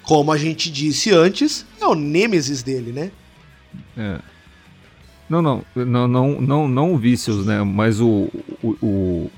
Como 0.03 0.31
a 0.31 0.37
gente 0.37 0.69
disse 0.69 1.11
antes, 1.11 1.65
é 1.81 1.87
o 1.87 1.95
nêmesis 1.95 2.61
dele, 2.61 2.91
né? 2.91 3.11
É. 3.97 4.19
Não, 5.29 5.41
não, 5.41 5.65
não, 5.75 6.07
não, 6.07 6.41
não, 6.41 6.67
não 6.67 6.93
o 6.93 6.97
Vicious, 6.99 7.45
né? 7.45 7.63
Mas 7.63 7.99
o, 7.99 8.29
o, 8.61 8.69
o, 8.81 9.31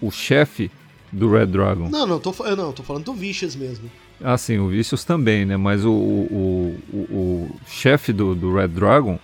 o 0.00 0.10
chefe 0.10 0.70
do 1.12 1.30
Red 1.30 1.46
Dragon. 1.46 1.88
Não, 1.88 2.06
não, 2.06 2.18
tô, 2.20 2.34
eu 2.44 2.56
não, 2.56 2.72
tô 2.72 2.82
falando 2.82 3.04
do 3.04 3.14
Vicious 3.14 3.56
mesmo. 3.56 3.90
Ah, 4.22 4.36
sim, 4.36 4.58
o 4.58 4.68
Vicious 4.68 5.04
também, 5.04 5.44
né? 5.44 5.56
Mas 5.56 5.84
o, 5.84 5.90
o, 5.92 6.78
o, 6.92 6.96
o 6.96 7.60
chefe 7.66 8.12
do, 8.12 8.34
do 8.34 8.54
Red 8.54 8.68
Dragon, 8.68 9.18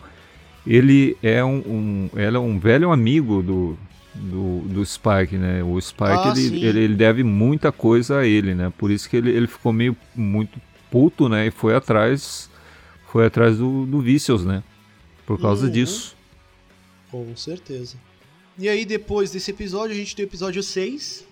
ele 0.66 1.16
é 1.22 1.44
um, 1.44 1.56
um, 1.58 2.10
ele 2.14 2.36
é 2.36 2.40
um 2.40 2.58
velho 2.58 2.90
amigo 2.90 3.42
do, 3.42 3.76
do, 4.14 4.60
do 4.68 4.86
Spike, 4.86 5.36
né? 5.36 5.62
O 5.62 5.80
Spike 5.80 6.04
Ah, 6.10 6.32
ele, 6.36 6.64
ele, 6.64 6.78
ele 6.80 6.94
deve 6.94 7.22
muita 7.22 7.70
coisa 7.72 8.18
a 8.20 8.26
ele, 8.26 8.54
né? 8.54 8.72
Por 8.78 8.90
isso 8.90 9.10
que 9.10 9.16
ele, 9.16 9.30
ele 9.30 9.46
ficou 9.46 9.72
meio 9.72 9.96
muito 10.14 10.60
puto, 10.90 11.28
né? 11.28 11.46
E 11.46 11.50
foi 11.50 11.74
atrás 11.74 12.48
foi 13.08 13.26
atrás 13.26 13.58
do, 13.58 13.84
do 13.86 14.00
Vicious, 14.00 14.44
né? 14.44 14.62
Por 15.26 15.40
causa 15.40 15.66
Uhum. 15.66 15.72
disso. 15.72 16.16
Com 17.10 17.36
certeza. 17.36 17.96
E 18.56 18.68
aí, 18.68 18.84
depois 18.84 19.32
desse 19.32 19.50
episódio, 19.50 19.94
a 19.94 19.98
gente 19.98 20.14
tem 20.14 20.24
o 20.24 20.28
episódio 20.28 20.62
6, 20.62 21.24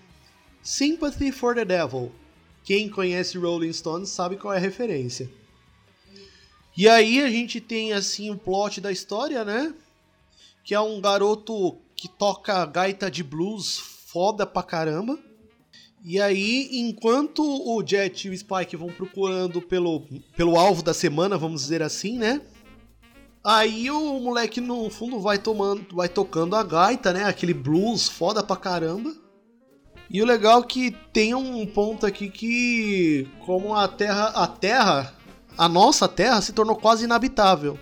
Sympathy 0.61 1.31
for 1.31 1.55
the 1.55 1.65
Devil. 1.65 2.11
Quem 2.65 2.89
conhece 2.89 3.39
Rolling 3.39 3.73
Stones 3.73 4.09
sabe 4.09 4.37
qual 4.37 4.53
é 4.53 4.57
a 4.57 4.61
referência. 4.61 5.31
E 6.77 6.89
aí 6.89 7.23
a 7.23 7.31
gente 7.31 7.61
tem 7.61 7.93
assim 7.93 8.31
o 8.31 8.37
plot 8.37 8.81
da 8.81 8.91
história, 8.91 9.45
né? 9.45 9.73
Que 10.65 10.75
é 10.75 10.81
um 10.81 11.01
garoto 11.01 11.79
que 11.95 12.09
toca 12.09 12.67
gaita 12.67 13.09
de 13.09 13.23
blues 13.23 13.79
foda 13.79 14.45
pra 14.45 14.63
caramba. 14.63 15.17
E 16.05 16.21
aí, 16.21 16.71
enquanto 16.73 17.45
o 17.45 17.87
Jet 17.87 18.27
e 18.27 18.31
o 18.31 18.37
Spike 18.37 18.77
vão 18.77 18.89
procurando 18.89 19.63
pelo, 19.63 20.03
pelo 20.37 20.59
alvo 20.59 20.83
da 20.83 20.93
semana, 20.93 21.39
vamos 21.39 21.63
dizer 21.63 21.83
assim, 21.83 22.19
né? 22.19 22.41
Aí 23.45 23.91
o 23.91 24.21
moleque 24.21 24.61
no 24.61 24.89
fundo 24.89 25.19
vai 25.19 25.39
tomando, 25.39 25.85
vai 25.95 26.09
tocando 26.09 26.55
a 26.55 26.63
gaita, 26.63 27.13
né? 27.13 27.25
Aquele 27.25 27.53
blues 27.53 28.09
foda 28.09 28.43
pra 28.43 28.57
caramba. 28.57 29.13
E 30.09 30.23
o 30.23 30.27
legal 30.27 30.61
é 30.61 30.67
que 30.67 30.97
tem 31.13 31.35
um 31.35 31.67
ponto 31.67 32.07
aqui 32.07 32.29
que 32.29 33.27
como 33.45 33.75
a 33.75 33.89
Terra, 33.89 34.27
a 34.29 34.47
Terra, 34.47 35.15
a 35.59 35.69
nossa 35.69 36.07
Terra 36.07 36.41
se 36.41 36.53
tornou 36.53 36.77
quase 36.77 37.05
inabitável. 37.05 37.79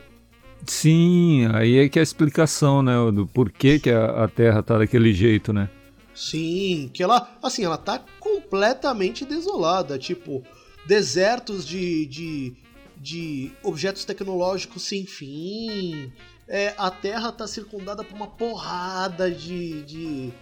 Sim, 0.67 1.47
aí 1.53 1.79
é 1.79 1.89
que 1.89 1.99
é 1.99 2.01
a 2.01 2.03
explicação, 2.03 2.83
né? 2.83 2.95
Do 3.11 3.27
porquê 3.27 3.79
que 3.79 3.91
a, 3.91 4.25
a 4.25 4.29
Terra 4.29 4.63
tá 4.63 4.79
daquele 4.79 5.13
jeito, 5.13 5.53
né? 5.53 5.69
Sim, 6.15 6.91
que 6.93 7.03
ela, 7.03 7.29
assim, 7.43 7.65
ela 7.65 7.79
tá 7.79 8.01
completamente 8.19 9.25
desolada, 9.25 9.99
tipo, 9.99 10.43
desertos 10.87 11.67
de, 11.67 12.07
de, 12.07 12.53
de 13.01 13.51
objetos 13.63 14.05
tecnológicos 14.05 14.83
sem 14.83 15.07
fim. 15.07 16.13
É, 16.47 16.75
a 16.77 16.91
Terra 16.91 17.33
tá 17.33 17.47
circundada 17.47 18.05
por 18.05 18.15
uma 18.15 18.27
porrada 18.27 19.31
de, 19.31 19.83
de 19.83 20.33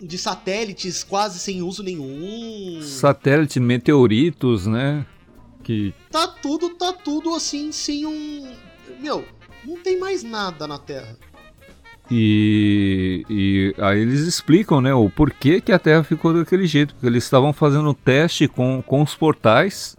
de 0.00 0.18
satélites 0.18 1.02
quase 1.02 1.38
sem 1.38 1.62
uso 1.62 1.82
nenhum. 1.82 2.80
Satélite, 2.82 3.58
meteoritos, 3.58 4.66
né? 4.66 5.04
Que 5.62 5.94
Tá 6.10 6.28
tudo, 6.28 6.70
tá 6.70 6.92
tudo 6.92 7.34
assim, 7.34 7.72
sem 7.72 8.06
um. 8.06 8.52
Meu, 9.00 9.24
não 9.64 9.78
tem 9.78 9.98
mais 9.98 10.22
nada 10.22 10.66
na 10.66 10.78
Terra. 10.78 11.16
E, 12.10 13.24
e 13.30 13.74
aí 13.78 14.00
eles 14.00 14.20
explicam, 14.20 14.78
né, 14.82 14.92
o 14.92 15.08
porquê 15.08 15.58
que 15.58 15.72
a 15.72 15.78
Terra 15.78 16.04
ficou 16.04 16.34
daquele 16.34 16.66
jeito, 16.66 16.94
porque 16.94 17.06
eles 17.06 17.24
estavam 17.24 17.50
fazendo 17.50 17.94
teste 17.94 18.46
com, 18.46 18.82
com 18.82 19.02
os 19.02 19.14
portais 19.14 19.96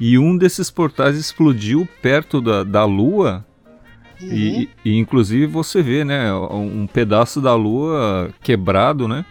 e 0.00 0.18
um 0.18 0.36
desses 0.36 0.70
portais 0.70 1.16
explodiu 1.16 1.88
perto 2.02 2.40
da, 2.40 2.62
da 2.64 2.84
Lua 2.84 3.44
Uhum. 4.20 4.28
e, 4.32 4.68
e 4.84 4.96
inclusive 4.98 5.46
você 5.46 5.80
vê, 5.80 6.04
né, 6.04 6.32
um 6.34 6.88
pedaço 6.88 7.40
da 7.40 7.54
Lua 7.54 8.30
quebrado, 8.42 9.06
né, 9.06 9.24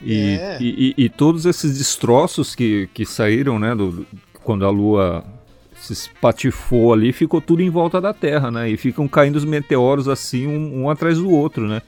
e, 0.00 0.38
É. 0.40 0.58
e, 0.60 0.94
e- 0.96 1.08
todos 1.08 1.44
esses 1.44 1.76
destroços 1.76 2.54
que, 2.54 2.88
que 2.94 3.04
saíram, 3.04 3.58
né, 3.58 3.74
do- 3.74 4.06
quando 4.44 4.64
a 4.64 4.70
Lua 4.70 5.24
se 5.74 5.92
espatifou 5.92 6.92
ali, 6.92 7.12
ficou 7.12 7.40
tudo 7.40 7.62
em 7.62 7.68
volta 7.70 8.00
da 8.00 8.14
Terra, 8.14 8.48
né, 8.50 8.70
e 8.70 8.76
ficam 8.76 9.08
caindo 9.08 9.36
os 9.36 9.44
meteoros 9.44 10.06
assim, 10.08 10.46
um, 10.46 10.82
um 10.84 10.88
atrás 10.90 11.18
do 11.18 11.28
outro, 11.28 11.66
né. 11.66 11.82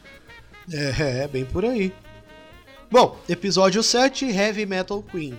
É, 0.73 1.23
é, 1.23 1.29
bem 1.29 1.45
por 1.45 1.65
aí. 1.65 1.93
Bom, 2.91 3.17
episódio 3.29 3.81
7, 3.83 4.25
Heavy 4.27 4.67
Metal 4.67 5.01
Queen. 5.03 5.35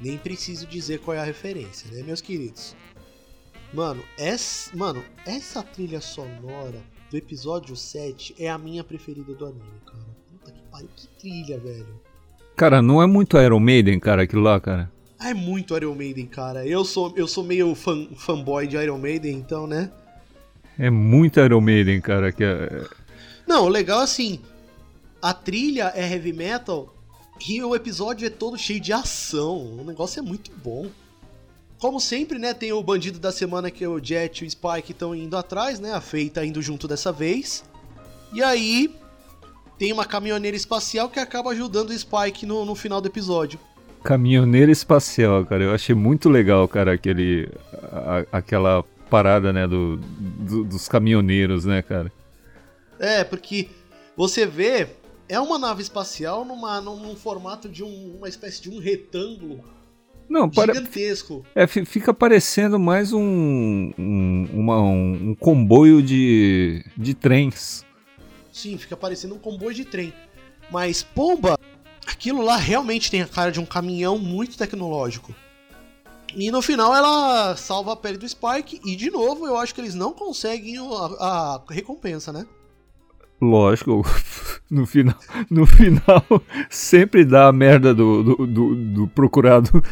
Nem 0.00 0.16
preciso 0.16 0.66
dizer 0.66 1.00
qual 1.00 1.16
é 1.16 1.20
a 1.20 1.24
referência, 1.24 1.90
né, 1.90 2.02
meus 2.02 2.20
queridos? 2.20 2.74
Mano, 3.72 4.02
essa, 4.18 4.74
mano, 4.76 5.02
essa 5.24 5.62
trilha 5.62 6.00
sonora 6.00 6.82
do 7.10 7.16
episódio 7.16 7.76
7 7.76 8.34
é 8.38 8.48
a 8.48 8.58
minha 8.58 8.82
preferida 8.82 9.32
do 9.34 9.46
anime, 9.46 9.80
cara. 9.86 10.06
Puta 10.30 10.52
que 10.52 10.62
pariu, 10.70 10.88
que 10.96 11.06
trilha, 11.18 11.58
velho. 11.58 12.00
Cara, 12.56 12.82
não 12.82 13.02
é 13.02 13.06
muito 13.06 13.40
Iron 13.40 13.60
Maiden, 13.60 14.00
cara, 14.00 14.22
aquilo 14.22 14.42
lá, 14.42 14.60
cara. 14.60 14.90
É 15.20 15.34
muito 15.34 15.76
Iron 15.76 15.94
Maiden, 15.94 16.26
cara. 16.26 16.66
Eu 16.66 16.84
sou, 16.84 17.12
eu 17.16 17.28
sou 17.28 17.44
meio 17.44 17.74
fan, 17.74 18.08
fanboy 18.16 18.66
de 18.66 18.76
Iron 18.76 18.98
Maiden, 18.98 19.36
então, 19.36 19.66
né? 19.66 19.90
É 20.78 20.90
muito 20.90 21.38
Iron 21.40 21.60
Maiden, 21.60 22.00
cara. 22.00 22.32
Que 22.32 22.42
é... 22.42 22.86
Não, 23.46 23.64
o 23.64 23.68
legal 23.68 24.00
assim, 24.00 24.40
a 25.20 25.34
trilha 25.34 25.92
é 25.94 26.10
heavy 26.10 26.32
metal 26.32 26.94
e 27.48 27.62
o 27.62 27.74
episódio 27.74 28.26
é 28.26 28.30
todo 28.30 28.56
cheio 28.58 28.80
de 28.80 28.92
ação. 28.92 29.78
O 29.80 29.84
negócio 29.84 30.18
é 30.20 30.22
muito 30.22 30.50
bom. 30.62 30.88
Como 31.78 31.98
sempre, 31.98 32.38
né, 32.38 32.52
tem 32.52 32.72
o 32.72 32.82
bandido 32.82 33.18
da 33.18 33.32
semana 33.32 33.70
que 33.70 33.82
é 33.82 33.88
o 33.88 33.98
Jet 34.02 34.44
e 34.44 34.46
o 34.46 34.50
Spike 34.50 34.92
estão 34.92 35.14
indo 35.14 35.36
atrás, 35.36 35.80
né? 35.80 35.92
A 35.94 36.00
Faye 36.00 36.28
tá 36.28 36.44
indo 36.44 36.60
junto 36.60 36.86
dessa 36.86 37.10
vez. 37.10 37.64
E 38.32 38.42
aí 38.42 38.94
tem 39.78 39.90
uma 39.92 40.04
caminhoneira 40.04 40.56
espacial 40.56 41.08
que 41.08 41.18
acaba 41.18 41.50
ajudando 41.52 41.88
o 41.90 41.98
Spike 41.98 42.44
no, 42.44 42.66
no 42.66 42.74
final 42.74 43.00
do 43.00 43.08
episódio. 43.08 43.58
Caminhoneiro 44.04 44.70
espacial, 44.70 45.44
cara. 45.46 45.64
Eu 45.64 45.74
achei 45.74 45.94
muito 45.94 46.28
legal, 46.28 46.68
cara, 46.68 46.92
aquele. 46.92 47.48
a- 47.92 48.26
aquela 48.38 48.84
parada, 49.08 49.52
né, 49.52 49.66
do, 49.66 49.96
do, 49.96 50.64
dos 50.64 50.86
caminhoneiros, 50.86 51.64
né, 51.64 51.82
cara? 51.82 52.12
É, 52.98 53.24
porque 53.24 53.68
você 54.16 54.46
vê, 54.46 54.86
é 55.30 55.38
uma 55.38 55.58
nave 55.58 55.80
espacial 55.80 56.44
numa, 56.44 56.80
num 56.80 57.14
formato 57.14 57.68
de 57.68 57.84
um, 57.84 58.16
uma 58.16 58.28
espécie 58.28 58.60
de 58.60 58.68
um 58.68 58.80
retângulo 58.80 59.64
não, 60.28 60.50
para... 60.50 60.74
gigantesco. 60.74 61.46
É, 61.54 61.66
fica 61.66 62.12
parecendo 62.12 62.78
mais 62.80 63.12
um, 63.12 63.92
um, 63.96 64.48
uma, 64.52 64.82
um, 64.82 65.30
um 65.30 65.34
comboio 65.34 66.02
de, 66.02 66.84
de 66.96 67.14
trens. 67.14 67.84
Sim, 68.52 68.76
fica 68.76 68.96
parecendo 68.96 69.36
um 69.36 69.38
comboio 69.38 69.74
de 69.74 69.84
trem. 69.84 70.12
Mas, 70.68 71.02
pomba, 71.02 71.56
aquilo 72.04 72.42
lá 72.42 72.56
realmente 72.56 73.08
tem 73.08 73.22
a 73.22 73.26
cara 73.26 73.52
de 73.52 73.60
um 73.60 73.66
caminhão 73.66 74.18
muito 74.18 74.58
tecnológico. 74.58 75.32
E 76.34 76.50
no 76.50 76.62
final 76.62 76.94
ela 76.94 77.56
salva 77.56 77.92
a 77.92 77.96
pele 77.96 78.18
do 78.18 78.28
Spike 78.28 78.80
e 78.84 78.94
de 78.94 79.10
novo 79.10 79.46
eu 79.46 79.56
acho 79.56 79.74
que 79.74 79.80
eles 79.80 79.94
não 79.94 80.12
conseguem 80.12 80.76
a, 80.78 80.82
a 80.82 81.62
recompensa, 81.68 82.32
né? 82.32 82.46
Lógico, 83.40 84.02
no 84.70 84.86
final, 84.86 85.16
no 85.50 85.66
final 85.66 86.24
sempre 86.68 87.24
dá 87.24 87.48
a 87.48 87.52
merda 87.52 87.94
do, 87.94 88.22
do, 88.22 88.46
do, 88.46 88.74
do 88.74 89.08
procurado 89.08 89.82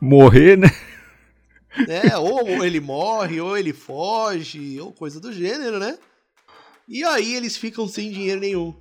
morrer, 0.00 0.58
né? 0.58 0.68
É, 1.88 2.18
ou 2.18 2.64
ele 2.64 2.80
morre, 2.80 3.40
ou 3.40 3.56
ele 3.56 3.72
foge, 3.72 4.80
ou 4.80 4.92
coisa 4.92 5.20
do 5.20 5.32
gênero, 5.32 5.78
né? 5.78 5.96
E 6.88 7.04
aí 7.04 7.36
eles 7.36 7.56
ficam 7.56 7.86
sem 7.86 8.10
dinheiro 8.10 8.40
nenhum. 8.40 8.74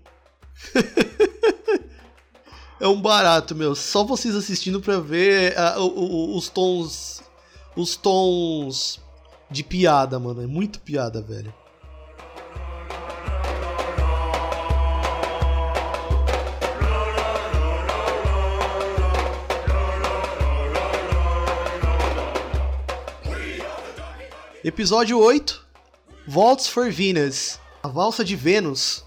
é 2.82 2.88
um 2.88 2.99
barato, 2.99 3.55
meu. 3.55 3.76
Só 3.76 4.03
vocês 4.03 4.36
assistindo 4.36 4.82
pra 4.82 4.99
ver 4.99 5.53
uh, 5.78 6.36
os 6.36 6.49
tons. 6.49 7.22
Os 7.76 7.95
tons 7.95 8.99
de 9.49 9.63
piada, 9.63 10.20
mano. 10.20 10.41
É 10.41 10.47
muito 10.47 10.80
piada, 10.80 11.22
velho. 11.22 11.53
Episódio 24.62 25.18
8 25.18 25.66
Waltz 26.28 26.68
for 26.68 26.91
Venus 26.91 27.57
A 27.82 27.88
Valsa 27.88 28.26
de 28.26 28.36
Vênus. 28.36 29.05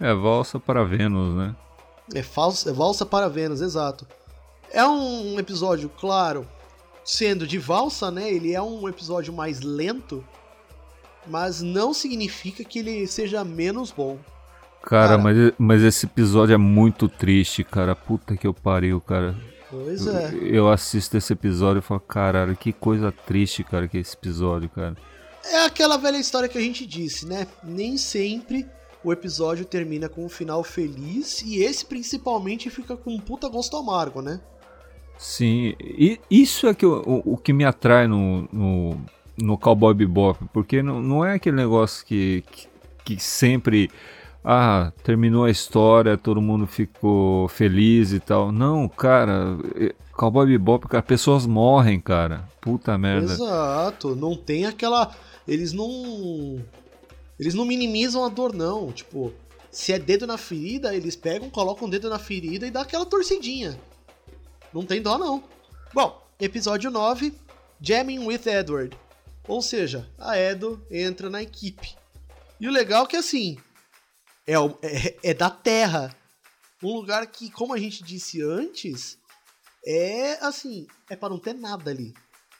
É, 0.00 0.12
Valsa 0.12 0.58
para 0.58 0.82
Vênus, 0.82 1.36
né? 1.36 1.54
É, 2.12 2.24
falsa, 2.24 2.70
é 2.70 2.72
Valsa 2.72 3.06
para 3.06 3.28
Vênus, 3.28 3.60
exato. 3.60 4.04
É 4.72 4.84
um 4.84 5.38
episódio, 5.38 5.88
claro, 5.88 6.44
sendo 7.04 7.46
de 7.46 7.56
valsa, 7.56 8.10
né? 8.10 8.32
Ele 8.32 8.52
é 8.52 8.60
um 8.60 8.88
episódio 8.88 9.32
mais 9.32 9.60
lento, 9.60 10.24
mas 11.24 11.62
não 11.62 11.94
significa 11.94 12.64
que 12.64 12.80
ele 12.80 13.06
seja 13.06 13.44
menos 13.44 13.92
bom. 13.92 14.18
Cara, 14.82 15.10
cara 15.10 15.18
mas, 15.18 15.52
mas 15.56 15.82
esse 15.82 16.06
episódio 16.06 16.54
é 16.54 16.58
muito 16.58 17.08
triste, 17.08 17.62
cara. 17.62 17.94
Puta 17.94 18.36
que 18.36 18.46
eu 18.46 18.52
pariu, 18.52 19.00
cara. 19.00 19.36
Pois 19.70 20.06
é. 20.06 20.30
Eu, 20.32 20.46
eu 20.46 20.68
assisto 20.68 21.16
esse 21.16 21.32
episódio 21.32 21.78
e 21.78 21.82
falo, 21.82 22.00
caralho, 22.00 22.56
que 22.56 22.72
coisa 22.72 23.12
triste, 23.12 23.62
cara, 23.62 23.86
que 23.86 23.96
é 23.96 24.00
esse 24.00 24.16
episódio, 24.16 24.68
cara. 24.68 24.96
É 25.44 25.64
aquela 25.64 25.96
velha 25.96 26.18
história 26.18 26.48
que 26.48 26.58
a 26.58 26.60
gente 26.60 26.84
disse, 26.86 27.26
né? 27.26 27.46
Nem 27.62 27.96
sempre 27.96 28.66
o 29.02 29.12
episódio 29.12 29.64
termina 29.64 30.08
com 30.08 30.24
um 30.24 30.28
final 30.28 30.62
feliz 30.62 31.42
e 31.42 31.62
esse 31.62 31.86
principalmente 31.86 32.68
fica 32.68 32.96
com 32.96 33.14
um 33.14 33.18
puta 33.18 33.48
gosto 33.48 33.76
amargo, 33.76 34.20
né? 34.20 34.40
Sim, 35.16 35.74
e 35.80 36.18
isso 36.30 36.66
é 36.66 36.74
que 36.74 36.84
o, 36.84 37.22
o, 37.24 37.36
que 37.36 37.52
me 37.52 37.64
atrai 37.64 38.06
no, 38.06 38.48
no, 38.50 39.00
no 39.36 39.58
Cowboy 39.58 39.92
Bebop, 39.92 40.46
porque 40.52 40.82
não, 40.82 41.00
não 41.00 41.24
é 41.24 41.34
aquele 41.34 41.56
negócio 41.56 42.04
que, 42.06 42.42
que, 42.50 42.68
que 43.04 43.22
sempre 43.22 43.90
ah, 44.44 44.92
terminou 45.02 45.44
a 45.44 45.50
história, 45.50 46.16
todo 46.16 46.40
mundo 46.40 46.66
ficou 46.66 47.46
feliz 47.48 48.12
e 48.12 48.20
tal. 48.20 48.50
Não, 48.50 48.88
cara, 48.88 49.58
Cowboy 50.12 50.46
Bebop, 50.46 50.88
cara, 50.88 51.02
pessoas 51.02 51.46
morrem, 51.46 52.00
cara. 52.00 52.48
Puta 52.60 52.96
merda. 52.96 53.32
Exato, 53.32 54.16
não 54.16 54.34
tem 54.34 54.66
aquela. 54.66 55.14
Eles 55.46 55.72
não. 55.72 56.62
Eles 57.38 57.54
não 57.54 57.64
minimizam 57.64 58.24
a 58.24 58.28
dor, 58.28 58.54
não. 58.54 58.92
Tipo, 58.92 59.32
se 59.70 59.92
é 59.92 59.98
dedo 59.98 60.26
na 60.26 60.38
ferida, 60.38 60.94
eles 60.94 61.16
pegam, 61.16 61.50
colocam 61.50 61.86
o 61.86 61.90
dedo 61.90 62.08
na 62.08 62.18
ferida 62.18 62.66
e 62.66 62.70
dá 62.70 62.82
aquela 62.82 63.06
torcidinha. 63.06 63.78
Não 64.72 64.84
tem 64.84 65.02
dó, 65.02 65.18
não. 65.18 65.42
Bom, 65.92 66.22
episódio 66.38 66.90
9, 66.90 67.34
Jamming 67.80 68.26
with 68.26 68.46
Edward. 68.46 68.96
Ou 69.48 69.60
seja, 69.60 70.08
a 70.18 70.38
Edo 70.38 70.80
entra 70.90 71.28
na 71.28 71.42
equipe. 71.42 71.94
E 72.60 72.68
o 72.68 72.70
legal 72.70 73.04
é 73.04 73.08
que 73.08 73.16
assim, 73.16 73.56
é, 74.50 74.54
é, 74.82 75.30
é 75.30 75.34
da 75.34 75.50
Terra. 75.50 76.14
Um 76.82 76.94
lugar 76.94 77.26
que, 77.26 77.50
como 77.50 77.74
a 77.74 77.78
gente 77.78 78.02
disse 78.02 78.42
antes, 78.42 79.18
é 79.86 80.38
assim, 80.44 80.86
é 81.08 81.16
para 81.16 81.28
não 81.28 81.38
ter 81.38 81.54
nada 81.54 81.90
ali. 81.90 82.14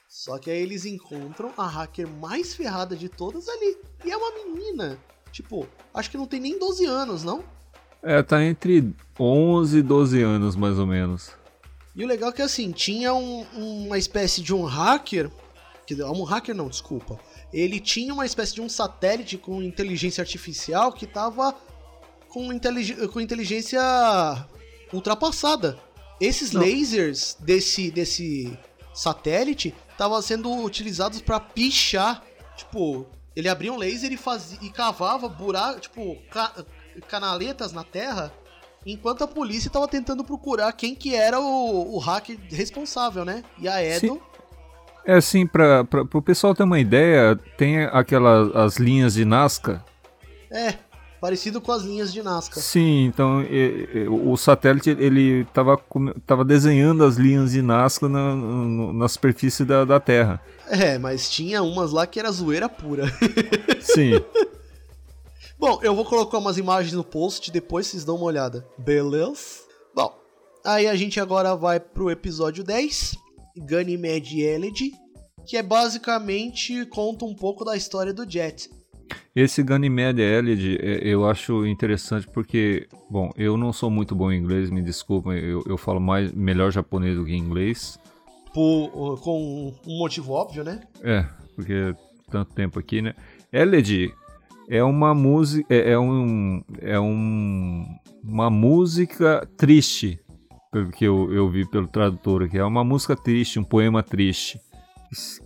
Só 0.09 0.39
que 0.39 0.51
aí 0.51 0.59
eles 0.59 0.85
encontram 0.85 1.53
a 1.57 1.67
hacker 1.67 2.09
mais 2.09 2.55
ferrada 2.55 2.97
de 2.97 3.09
todas 3.09 3.49
ali. 3.49 3.79
E 4.05 4.11
é 4.11 4.17
uma 4.17 4.45
menina. 4.45 4.99
Tipo, 5.33 5.67
acho 5.95 6.11
que 6.11 6.17
não 6.17 6.27
tem 6.27 6.41
nem 6.41 6.59
12 6.59 6.85
anos, 6.85 7.23
não? 7.23 7.45
É, 8.03 8.23
tá 8.23 8.43
entre 8.43 8.95
11 9.19 9.79
e 9.79 9.83
12 9.83 10.23
anos, 10.23 10.57
mais 10.57 10.79
ou 10.79 10.87
menos. 10.87 11.31
E 11.95 12.05
o 12.05 12.07
legal 12.07 12.31
é 12.31 12.33
que, 12.33 12.43
assim, 12.43 12.73
tinha 12.73 13.15
um, 13.15 13.43
uma 13.87 13.99
espécie 13.99 14.41
de 14.41 14.55
um 14.55 14.65
hacker. 14.65 15.31
Que, 15.87 15.95
um 16.03 16.25
hacker 16.25 16.55
não, 16.55 16.69
desculpa. 16.69 17.19
Ele 17.53 17.79
tinha 17.81 18.13
uma 18.13 18.27
espécie 18.27 18.55
de 18.55 18.61
um 18.61 18.69
satélite 18.69 19.37
com 19.37 19.63
inteligência 19.63 20.23
artificial 20.23 20.93
que 20.93 21.07
tava 21.07 21.55
com, 22.31 22.53
intelig 22.53 23.09
com 23.09 23.21
inteligência 23.21 23.81
ultrapassada. 24.93 25.79
Esses 26.21 26.53
Não. 26.53 26.63
lasers 26.63 27.37
desse, 27.41 27.91
desse 27.91 28.59
satélite 28.95 29.75
estavam 29.91 30.21
sendo 30.23 30.53
utilizados 30.63 31.21
para 31.21 31.41
pichar. 31.41 32.23
Tipo, 32.57 33.07
ele 33.35 33.49
abria 33.49 33.73
um 33.73 33.77
laser 33.77 34.13
e, 34.13 34.17
fazia, 34.17 34.59
e 34.63 34.71
cavava 34.71 35.29
buraco, 35.29 35.81
tipo, 35.81 36.17
ca 36.31 36.65
canaletas 37.09 37.73
na 37.73 37.85
Terra, 37.85 38.33
enquanto 38.85 39.25
a 39.25 39.29
polícia 39.29 39.69
estava 39.69 39.89
tentando 39.89 40.23
procurar 40.25 40.71
quem 40.73 40.95
que 40.95 41.15
era 41.15 41.41
o, 41.41 41.95
o 41.95 41.99
hacker 41.99 42.39
responsável, 42.51 43.25
né? 43.25 43.43
E 43.59 43.69
a 43.69 43.83
Edo... 43.83 44.01
Sim. 44.01 44.21
É 45.07 45.15
assim, 45.15 45.47
para 45.47 45.87
o 46.13 46.21
pessoal 46.21 46.55
ter 46.55 46.63
uma 46.63 46.79
ideia, 46.79 47.35
tem 47.57 47.85
aquelas 47.85 48.55
as 48.55 48.77
linhas 48.77 49.15
de 49.15 49.25
Nazca. 49.25 49.83
É, 50.51 50.75
parecido 51.21 51.61
com 51.61 51.71
as 51.71 51.83
linhas 51.83 52.13
de 52.13 52.23
Nazca. 52.23 52.59
Sim, 52.59 53.05
então 53.05 53.43
e, 53.43 53.89
e, 53.95 54.09
o 54.09 54.37
satélite 54.37 54.91
ele 54.91 55.43
estava 55.43 55.79
tava 56.27 56.45
desenhando 56.45 57.05
as 57.05 57.17
linhas 57.17 57.53
de 57.53 57.61
Nazca 57.61 58.09
na, 58.09 58.35
na, 58.35 59.09
superfície 59.09 59.65
da, 59.65 59.85
da 59.85 60.01
Terra. 60.01 60.41
É, 60.67 60.99
mas 60.99 61.31
tinha 61.31 61.63
umas 61.63 61.93
lá 61.93 62.07
que 62.07 62.19
era 62.19 62.33
zoeira 62.33 62.69
pura. 62.69 63.05
Sim. 63.81 64.13
Bom, 65.59 65.79
eu 65.83 65.95
vou 65.95 66.07
colocar 66.07 66.39
umas 66.39 66.57
imagens 66.57 66.95
no 66.95 67.05
post, 67.05 67.51
depois 67.51 67.87
vocês 67.87 68.05
dão 68.05 68.17
uma 68.17 68.25
olhada. 68.25 68.67
Beleza? 68.79 69.61
Bom, 69.95 70.17
aí 70.65 70.87
a 70.87 70.97
gente 70.97 71.21
agora 71.21 71.55
vai 71.55 71.79
pro 71.79 72.11
episódio 72.11 72.65
10, 72.65 73.15
Ganymede 73.59 74.41
Elegy, 74.41 74.93
que 75.47 75.59
é 75.59 75.63
basicamente 75.63 76.87
conta 76.87 77.27
um 77.27 77.35
pouco 77.35 77.63
da 77.63 77.77
história 77.77 78.15
do 78.15 78.29
Jet. 78.29 78.71
Esse 79.35 79.63
Ganymede 79.63 80.23
Elid 80.23 80.79
é, 80.81 81.01
eu 81.07 81.27
acho 81.29 81.67
interessante 81.67 82.27
porque, 82.29 82.89
bom, 83.11 83.31
eu 83.37 83.57
não 83.57 83.73
sou 83.73 83.91
muito 83.91 84.15
bom 84.15 84.31
em 84.31 84.39
inglês, 84.39 84.71
me 84.71 84.83
desculpem, 84.83 85.39
eu, 85.39 85.63
eu 85.67 85.77
falo 85.77 86.01
mais, 86.01 86.33
melhor 86.33 86.71
japonês 86.71 87.17
do 87.17 87.25
que 87.25 87.35
inglês. 87.35 87.99
Por, 88.53 89.21
com 89.21 89.73
um 89.87 89.99
motivo 89.99 90.33
óbvio, 90.33 90.65
né? 90.65 90.81
É, 91.03 91.25
porque 91.55 91.95
tanto 92.31 92.53
tempo 92.53 92.79
aqui, 92.79 93.01
né? 93.01 93.15
Elid 93.53 94.13
é 94.69 94.83
uma 94.83 95.15
música, 95.15 95.73
é, 95.75 95.93
é, 95.93 95.99
um, 95.99 96.63
é 96.81 96.99
um, 96.99 97.85
uma 98.23 98.51
música 98.51 99.49
triste, 99.57 100.21
pelo 100.73 100.91
que 100.91 101.05
eu, 101.05 101.33
eu 101.33 101.49
vi 101.49 101.69
pelo 101.69 101.89
tradutor 101.89 102.45
aqui, 102.45 102.59
é 102.59 102.65
uma 102.65 102.85
música 102.85 103.17
triste, 103.17 103.59
um 103.59 103.65
poema 103.65 104.03
triste 104.03 104.61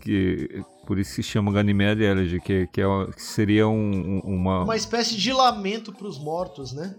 que 0.00 0.62
por 0.84 0.98
isso 0.98 1.14
se 1.14 1.22
chama 1.22 1.52
Ganymede 1.52 2.02
Elegy, 2.02 2.40
que, 2.40 2.66
que, 2.68 2.80
é, 2.80 2.86
que 3.14 3.22
seria 3.22 3.66
um, 3.66 4.20
uma... 4.20 4.64
Uma 4.64 4.76
espécie 4.76 5.16
de 5.16 5.32
lamento 5.32 5.92
para 5.92 6.06
os 6.06 6.18
mortos, 6.18 6.72
né? 6.72 6.94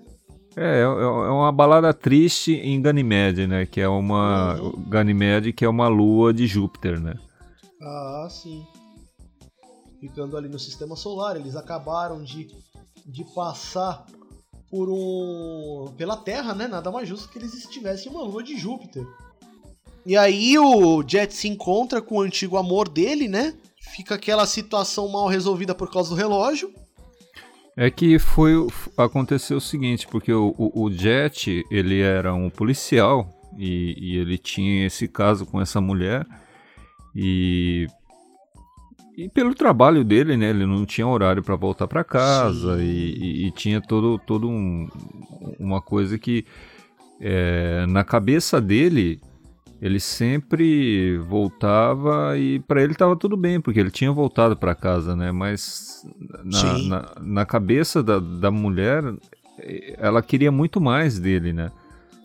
É, 0.56 0.80
é, 0.80 0.82
é, 0.82 0.88
uma 0.88 1.52
balada 1.52 1.94
triste 1.94 2.54
em 2.54 2.82
Ganymede, 2.82 3.46
né? 3.46 3.66
Que 3.66 3.82
é 3.82 3.88
uma... 3.88 4.56
Uhum. 4.56 4.84
Ganymede, 4.88 5.54
que 5.54 5.66
é 5.66 5.70
uma 5.70 5.88
lua 5.88 6.34
de 6.34 6.48
Júpiter, 6.48 7.00
né? 7.00 7.14
Ah, 7.82 8.28
sim. 8.30 8.66
Ficando 10.00 10.38
ali 10.38 10.48
no 10.48 10.60
Sistema 10.60 10.96
Solar, 10.96 11.36
eles 11.36 11.56
acabaram 11.56 12.24
de, 12.24 12.48
de 13.06 13.24
passar 13.36 14.06
por 14.70 14.90
um... 14.90 15.94
pela 15.98 16.18
Terra, 16.18 16.54
né? 16.54 16.68
Nada 16.68 16.92
mais 16.92 17.08
justo 17.08 17.30
que 17.30 17.38
eles 17.38 17.54
estivessem 17.54 18.12
em 18.12 18.16
uma 18.16 18.24
lua 18.24 18.42
de 18.42 18.58
Júpiter. 18.58 19.06
E 20.06 20.16
aí 20.16 20.58
o 20.60 21.04
Jet 21.06 21.34
se 21.34 21.48
encontra 21.48 22.02
com 22.02 22.18
o 22.18 22.22
antigo 22.22 22.58
amor 22.58 22.88
dele, 22.88 23.28
né? 23.28 23.56
Fica 23.94 24.16
aquela 24.16 24.46
situação 24.46 25.08
mal 25.10 25.28
resolvida 25.28 25.74
por 25.74 25.92
causa 25.92 26.10
do 26.10 26.16
relógio. 26.16 26.74
É 27.78 27.92
que 27.92 28.18
foi 28.18 28.54
aconteceu 28.98 29.58
o 29.58 29.62
seguinte, 29.62 30.08
porque 30.08 30.32
o, 30.32 30.56
o, 30.58 30.86
o 30.86 30.92
Jet 30.92 31.66
ele 31.70 32.00
era 32.00 32.34
um 32.34 32.50
policial 32.50 33.30
e, 33.58 33.96
e, 33.98 34.18
ele 34.18 34.38
tinha 34.38 34.86
esse 34.86 35.08
caso 35.08 35.46
com 35.46 35.60
essa 35.62 35.82
mulher 35.82 36.26
e 37.14 37.88
e 39.18 39.30
pelo 39.30 39.56
trabalho 39.56 40.04
dele, 40.04 40.36
né, 40.36 40.50
ele 40.50 40.66
não 40.66 40.86
tinha 40.86 41.08
horário 41.08 41.42
para 41.42 41.56
voltar 41.56 41.88
para 41.88 42.04
casa 42.04 42.82
e, 42.82 43.14
e, 43.18 43.48
e, 43.48 43.52
tinha 43.52 43.82
todo 43.82 44.20
todo 44.20 44.50
um, 44.50 44.90
uma 45.58 45.82
coisa 45.82 46.18
que 46.18 46.46
é, 47.20 47.86
na 47.88 48.04
cabeça 48.04 48.60
dele 48.60 49.22
ele 49.82 50.00
sempre 50.00 51.18
voltava 51.28 52.38
e 52.38 52.60
para 52.60 52.82
ele 52.82 52.94
estava 52.94 53.16
tudo 53.16 53.36
bem, 53.36 53.60
porque 53.60 53.80
ele 53.80 53.92
tinha 53.92 54.12
voltado 54.12 54.56
para 54.56 54.74
casa, 54.74 55.16
né? 55.16 55.32
Mas 55.32 56.06
na, 56.44 56.78
na, 56.78 57.12
na, 57.22 57.46
cabeça 57.46 58.02
da, 58.02 58.20
da 58.20 58.50
mulher, 58.50 59.04
ela 59.98 60.22
queria 60.22 60.52
muito 60.52 60.80
mais 60.80 61.20
dele, 61.20 61.52
né? 61.52 61.72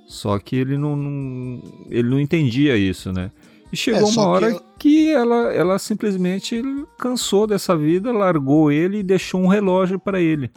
Só 0.06 0.38
que 0.38 0.56
ele 0.56 0.76
não, 0.76 0.96
não 0.96 1.86
ele 1.88 2.08
não 2.08 2.20
entendia 2.20 2.76
isso, 2.76 3.12
né? 3.12 3.30
E 3.72 3.76
chegou 3.76 4.08
é, 4.08 4.12
uma 4.12 4.26
hora 4.26 4.52
que, 4.52 4.60
que, 4.78 5.10
ela, 5.10 5.52
ela 5.52 5.78
simplesmente 5.78 6.60
cansou 6.98 7.46
dessa 7.46 7.76
vida, 7.76 8.10
largou 8.10 8.72
ele 8.72 8.98
e 8.98 9.02
deixou 9.02 9.40
um 9.40 9.46
relógio 9.46 9.98
para 9.98 10.20
ele. 10.20 10.50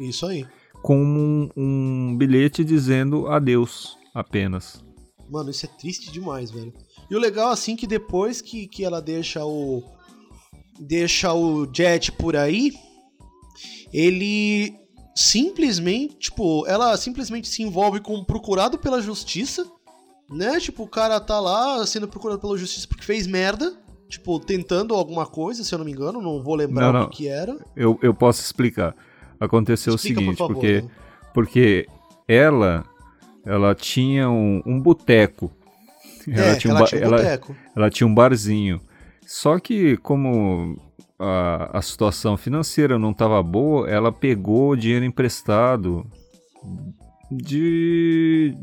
Isso 0.00 0.24
aí. 0.26 0.46
Com 0.82 1.02
um, 1.02 1.50
um 1.56 2.16
bilhete 2.16 2.64
dizendo 2.64 3.26
adeus 3.26 3.98
apenas. 4.14 4.85
Mano, 5.30 5.50
isso 5.50 5.66
é 5.66 5.68
triste 5.68 6.10
demais, 6.12 6.50
velho. 6.50 6.72
E 7.10 7.14
o 7.14 7.18
legal, 7.18 7.50
assim, 7.50 7.76
que 7.76 7.86
depois 7.86 8.40
que, 8.40 8.66
que 8.66 8.84
ela 8.84 9.00
deixa 9.00 9.44
o. 9.44 9.82
Deixa 10.78 11.32
o 11.32 11.66
Jet 11.72 12.12
por 12.12 12.36
aí, 12.36 12.72
ele 13.90 14.74
simplesmente, 15.14 16.16
tipo, 16.16 16.66
ela 16.66 16.94
simplesmente 16.98 17.48
se 17.48 17.62
envolve 17.62 18.00
com 18.00 18.22
procurado 18.22 18.76
pela 18.76 19.00
justiça, 19.00 19.66
né? 20.30 20.60
Tipo, 20.60 20.82
o 20.82 20.88
cara 20.88 21.18
tá 21.18 21.40
lá 21.40 21.84
sendo 21.86 22.06
procurado 22.06 22.40
pela 22.40 22.58
justiça 22.58 22.86
porque 22.86 23.04
fez 23.04 23.26
merda, 23.26 23.74
tipo, 24.06 24.38
tentando 24.38 24.94
alguma 24.94 25.26
coisa, 25.26 25.64
se 25.64 25.74
eu 25.74 25.78
não 25.78 25.86
me 25.86 25.92
engano, 25.92 26.20
não 26.20 26.42
vou 26.42 26.54
lembrar 26.54 26.92
não, 26.92 27.00
não. 27.00 27.06
o 27.06 27.10
que 27.10 27.26
era. 27.26 27.56
Eu, 27.74 27.98
eu 28.02 28.12
posso 28.12 28.42
explicar. 28.42 28.94
Aconteceu 29.40 29.94
Explica, 29.94 30.20
o 30.20 30.22
seguinte, 30.22 30.38
por 30.38 30.48
porque, 30.48 30.82
né? 30.82 30.90
porque 31.32 31.86
ela 32.28 32.84
ela 33.46 33.74
tinha 33.74 34.28
um, 34.28 34.60
um 34.66 34.80
boteco. 34.80 35.52
Ela, 36.28 36.46
é, 36.46 36.54
tinha 36.56 36.74
um 36.74 36.76
ela, 36.76 36.86
tinha 36.86 37.00
um 37.00 37.04
ela, 37.04 37.40
ela 37.76 37.90
tinha 37.90 38.06
um 38.06 38.14
barzinho. 38.14 38.80
Só 39.24 39.60
que 39.60 39.96
como 39.98 40.76
a, 41.18 41.78
a 41.78 41.82
situação 41.82 42.36
financeira 42.36 42.98
não 42.98 43.12
estava 43.12 43.40
boa, 43.42 43.88
ela 43.88 44.10
pegou 44.10 44.74
dinheiro 44.74 45.04
emprestado 45.04 46.04
de 47.30 48.54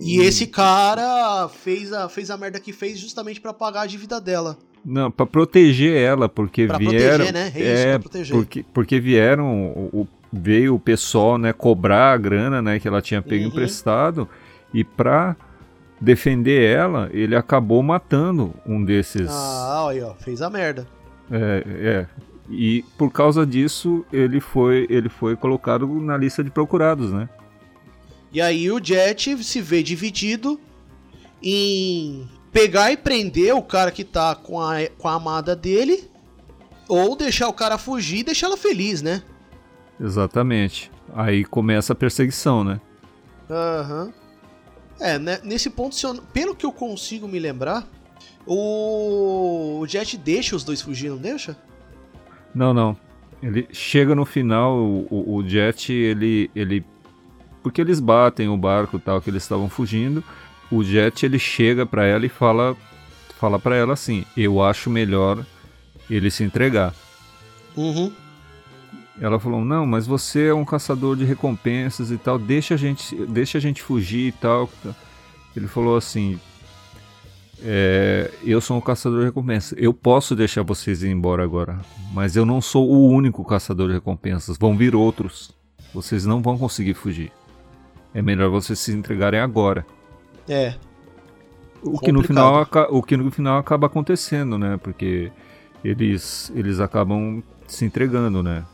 e 0.00 0.20
esse 0.20 0.46
cara 0.46 1.48
fez 1.48 1.92
a, 1.92 2.08
fez 2.08 2.30
a 2.30 2.36
merda 2.36 2.60
que 2.60 2.72
fez 2.72 2.98
justamente 2.98 3.40
para 3.40 3.52
pagar 3.52 3.82
a 3.82 3.86
dívida 3.86 4.20
dela. 4.20 4.56
Não, 4.84 5.10
para 5.10 5.26
proteger 5.26 5.96
ela, 5.96 6.28
porque 6.28 6.66
pra 6.66 6.78
vieram 6.78 7.26
proteger, 7.26 7.32
né? 7.32 7.52
É, 7.54 7.90
é 7.90 7.98
proteger. 7.98 8.36
Porque, 8.36 8.64
porque 8.72 9.00
vieram 9.00 9.72
o, 9.92 10.08
veio 10.32 10.74
o 10.74 10.80
pessoal, 10.80 11.38
né, 11.38 11.52
cobrar 11.52 12.12
a 12.12 12.16
grana, 12.16 12.60
né, 12.60 12.78
que 12.78 12.86
ela 12.86 13.00
tinha 13.00 13.22
pego 13.22 13.44
uhum. 13.44 13.48
emprestado 13.48 14.28
e 14.72 14.84
para 14.84 15.36
defender 16.00 16.62
ela, 16.62 17.08
ele 17.12 17.34
acabou 17.34 17.82
matando 17.82 18.54
um 18.66 18.84
desses. 18.84 19.28
Ah, 19.30 19.88
aí, 19.88 20.00
ó, 20.02 20.14
fez 20.14 20.42
a 20.42 20.50
merda. 20.50 20.86
É, 21.30 21.64
é. 21.66 22.06
E 22.50 22.84
por 22.96 23.10
causa 23.10 23.44
disso, 23.44 24.04
ele 24.12 24.40
foi, 24.40 24.86
ele 24.88 25.08
foi 25.08 25.36
colocado 25.36 25.86
na 26.00 26.16
lista 26.16 26.42
de 26.42 26.50
procurados, 26.50 27.12
né? 27.12 27.28
E 28.32 28.40
aí 28.40 28.70
o 28.70 28.82
Jet 28.82 29.42
se 29.42 29.60
vê 29.60 29.82
dividido 29.82 30.60
em 31.42 32.28
pegar 32.52 32.92
e 32.92 32.96
prender 32.96 33.54
o 33.54 33.62
cara 33.62 33.90
que 33.90 34.04
tá 34.04 34.34
com 34.34 34.60
a, 34.60 34.86
com 34.98 35.08
a 35.08 35.14
amada 35.14 35.54
dele, 35.54 36.08
ou 36.88 37.16
deixar 37.16 37.48
o 37.48 37.52
cara 37.52 37.76
fugir 37.76 38.18
e 38.18 38.24
deixar 38.24 38.46
ela 38.46 38.56
feliz, 38.56 39.02
né? 39.02 39.22
Exatamente. 40.00 40.90
Aí 41.14 41.44
começa 41.44 41.92
a 41.92 41.96
perseguição, 41.96 42.62
né? 42.62 42.80
Aham. 43.50 44.04
Uhum. 44.04 44.12
É, 45.00 45.16
né, 45.16 45.38
nesse 45.44 45.70
ponto, 45.70 45.96
eu, 46.04 46.22
pelo 46.32 46.56
que 46.56 46.66
eu 46.66 46.72
consigo 46.72 47.28
me 47.28 47.38
lembrar, 47.38 47.86
o... 48.44 49.78
o 49.80 49.86
Jet 49.86 50.16
deixa 50.16 50.56
os 50.56 50.64
dois 50.64 50.82
fugir, 50.82 51.10
não 51.10 51.18
deixa? 51.18 51.56
Não, 52.54 52.74
não. 52.74 52.96
Ele 53.40 53.68
chega 53.72 54.14
no 54.14 54.24
final, 54.24 54.76
o, 54.76 55.36
o 55.36 55.48
Jet, 55.48 55.92
ele, 55.92 56.50
ele. 56.54 56.84
Porque 57.62 57.80
eles 57.80 58.00
batem 58.00 58.48
o 58.48 58.56
barco 58.56 58.96
e 58.96 59.00
tal, 59.00 59.20
que 59.20 59.30
eles 59.30 59.44
estavam 59.44 59.68
fugindo. 59.68 60.24
O 60.70 60.82
Jet 60.82 61.24
ele 61.24 61.38
chega 61.38 61.86
para 61.86 62.04
ela 62.04 62.26
e 62.26 62.28
fala, 62.28 62.76
fala 63.38 63.58
para 63.58 63.76
ela 63.76 63.92
assim: 63.92 64.24
Eu 64.36 64.60
acho 64.60 64.90
melhor 64.90 65.46
ele 66.10 66.30
se 66.30 66.42
entregar. 66.42 66.92
Uhum. 67.76 68.12
Ela 69.20 69.38
falou: 69.40 69.64
"Não, 69.64 69.86
mas 69.86 70.06
você 70.06 70.46
é 70.46 70.54
um 70.54 70.64
caçador 70.64 71.16
de 71.16 71.24
recompensas 71.24 72.10
e 72.10 72.16
tal, 72.16 72.38
deixa 72.38 72.74
a 72.74 72.76
gente, 72.76 73.14
deixa 73.26 73.58
a 73.58 73.60
gente 73.60 73.82
fugir 73.82 74.28
e 74.28 74.32
tal". 74.32 74.68
Ele 75.56 75.66
falou 75.66 75.96
assim: 75.96 76.38
é, 77.60 78.30
eu 78.44 78.60
sou 78.60 78.76
um 78.76 78.80
caçador 78.80 79.20
de 79.20 79.26
recompensas. 79.26 79.76
Eu 79.76 79.92
posso 79.92 80.36
deixar 80.36 80.62
vocês 80.62 81.02
ir 81.02 81.08
embora 81.08 81.42
agora, 81.42 81.80
mas 82.12 82.36
eu 82.36 82.46
não 82.46 82.60
sou 82.60 82.88
o 82.88 83.08
único 83.08 83.44
caçador 83.44 83.88
de 83.88 83.94
recompensas. 83.94 84.56
Vão 84.56 84.76
vir 84.76 84.94
outros. 84.94 85.56
Vocês 85.92 86.24
não 86.24 86.40
vão 86.40 86.56
conseguir 86.56 86.94
fugir. 86.94 87.32
É 88.14 88.22
melhor 88.22 88.50
vocês 88.50 88.78
se 88.78 88.92
entregarem 88.92 89.40
agora. 89.40 89.84
É. 90.48 90.74
O 91.82 91.98
que, 91.98 92.10
no 92.10 92.22
final, 92.22 92.66
o 92.90 93.02
que 93.02 93.16
no 93.16 93.30
final 93.30 93.58
acaba 93.58 93.86
acontecendo, 93.86 94.58
né? 94.58 94.76
Porque 94.76 95.30
eles, 95.84 96.52
eles 96.54 96.80
acabam 96.80 97.42
se 97.66 97.84
entregando, 97.84 98.42
né? 98.42 98.64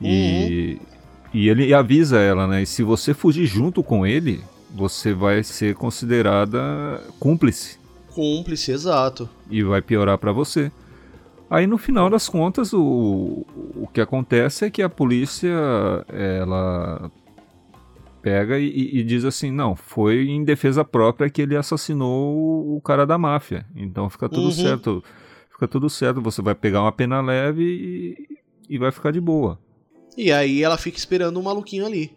E, 0.00 0.78
uhum. 0.80 0.86
e 1.34 1.48
ele 1.48 1.74
avisa 1.74 2.18
ela, 2.18 2.46
né? 2.46 2.62
E 2.62 2.66
se 2.66 2.82
você 2.82 3.12
fugir 3.12 3.46
junto 3.46 3.82
com 3.82 4.06
ele, 4.06 4.40
você 4.74 5.12
vai 5.12 5.42
ser 5.42 5.74
considerada 5.74 7.02
cúmplice. 7.18 7.78
Cúmplice, 8.14 8.72
exato. 8.72 9.28
E 9.50 9.62
vai 9.62 9.80
piorar 9.80 10.18
para 10.18 10.32
você. 10.32 10.70
Aí 11.50 11.66
no 11.66 11.78
final 11.78 12.10
das 12.10 12.28
contas, 12.28 12.72
o, 12.74 13.46
o 13.74 13.88
que 13.92 14.00
acontece 14.00 14.66
é 14.66 14.70
que 14.70 14.82
a 14.82 14.88
polícia 14.88 15.54
ela 16.08 17.10
pega 18.20 18.58
e, 18.58 18.98
e, 18.98 19.02
diz 19.02 19.24
assim: 19.24 19.50
não, 19.50 19.74
foi 19.74 20.28
em 20.28 20.44
defesa 20.44 20.84
própria 20.84 21.30
que 21.30 21.40
ele 21.40 21.56
assassinou 21.56 22.76
o 22.76 22.80
cara 22.80 23.06
da 23.06 23.16
máfia. 23.16 23.64
Então 23.74 24.10
fica 24.10 24.28
tudo 24.28 24.46
uhum. 24.46 24.52
certo. 24.52 25.04
Fica 25.50 25.66
tudo 25.66 25.90
certo, 25.90 26.20
você 26.20 26.40
vai 26.40 26.54
pegar 26.54 26.82
uma 26.82 26.92
pena 26.92 27.20
leve 27.20 27.64
e, 27.64 28.74
e 28.74 28.78
vai 28.78 28.92
ficar 28.92 29.10
de 29.10 29.20
boa. 29.20 29.58
E 30.18 30.32
aí 30.32 30.64
ela 30.64 30.76
fica 30.76 30.98
esperando 30.98 31.36
o 31.36 31.42
maluquinho 31.42 31.86
ali. 31.86 32.10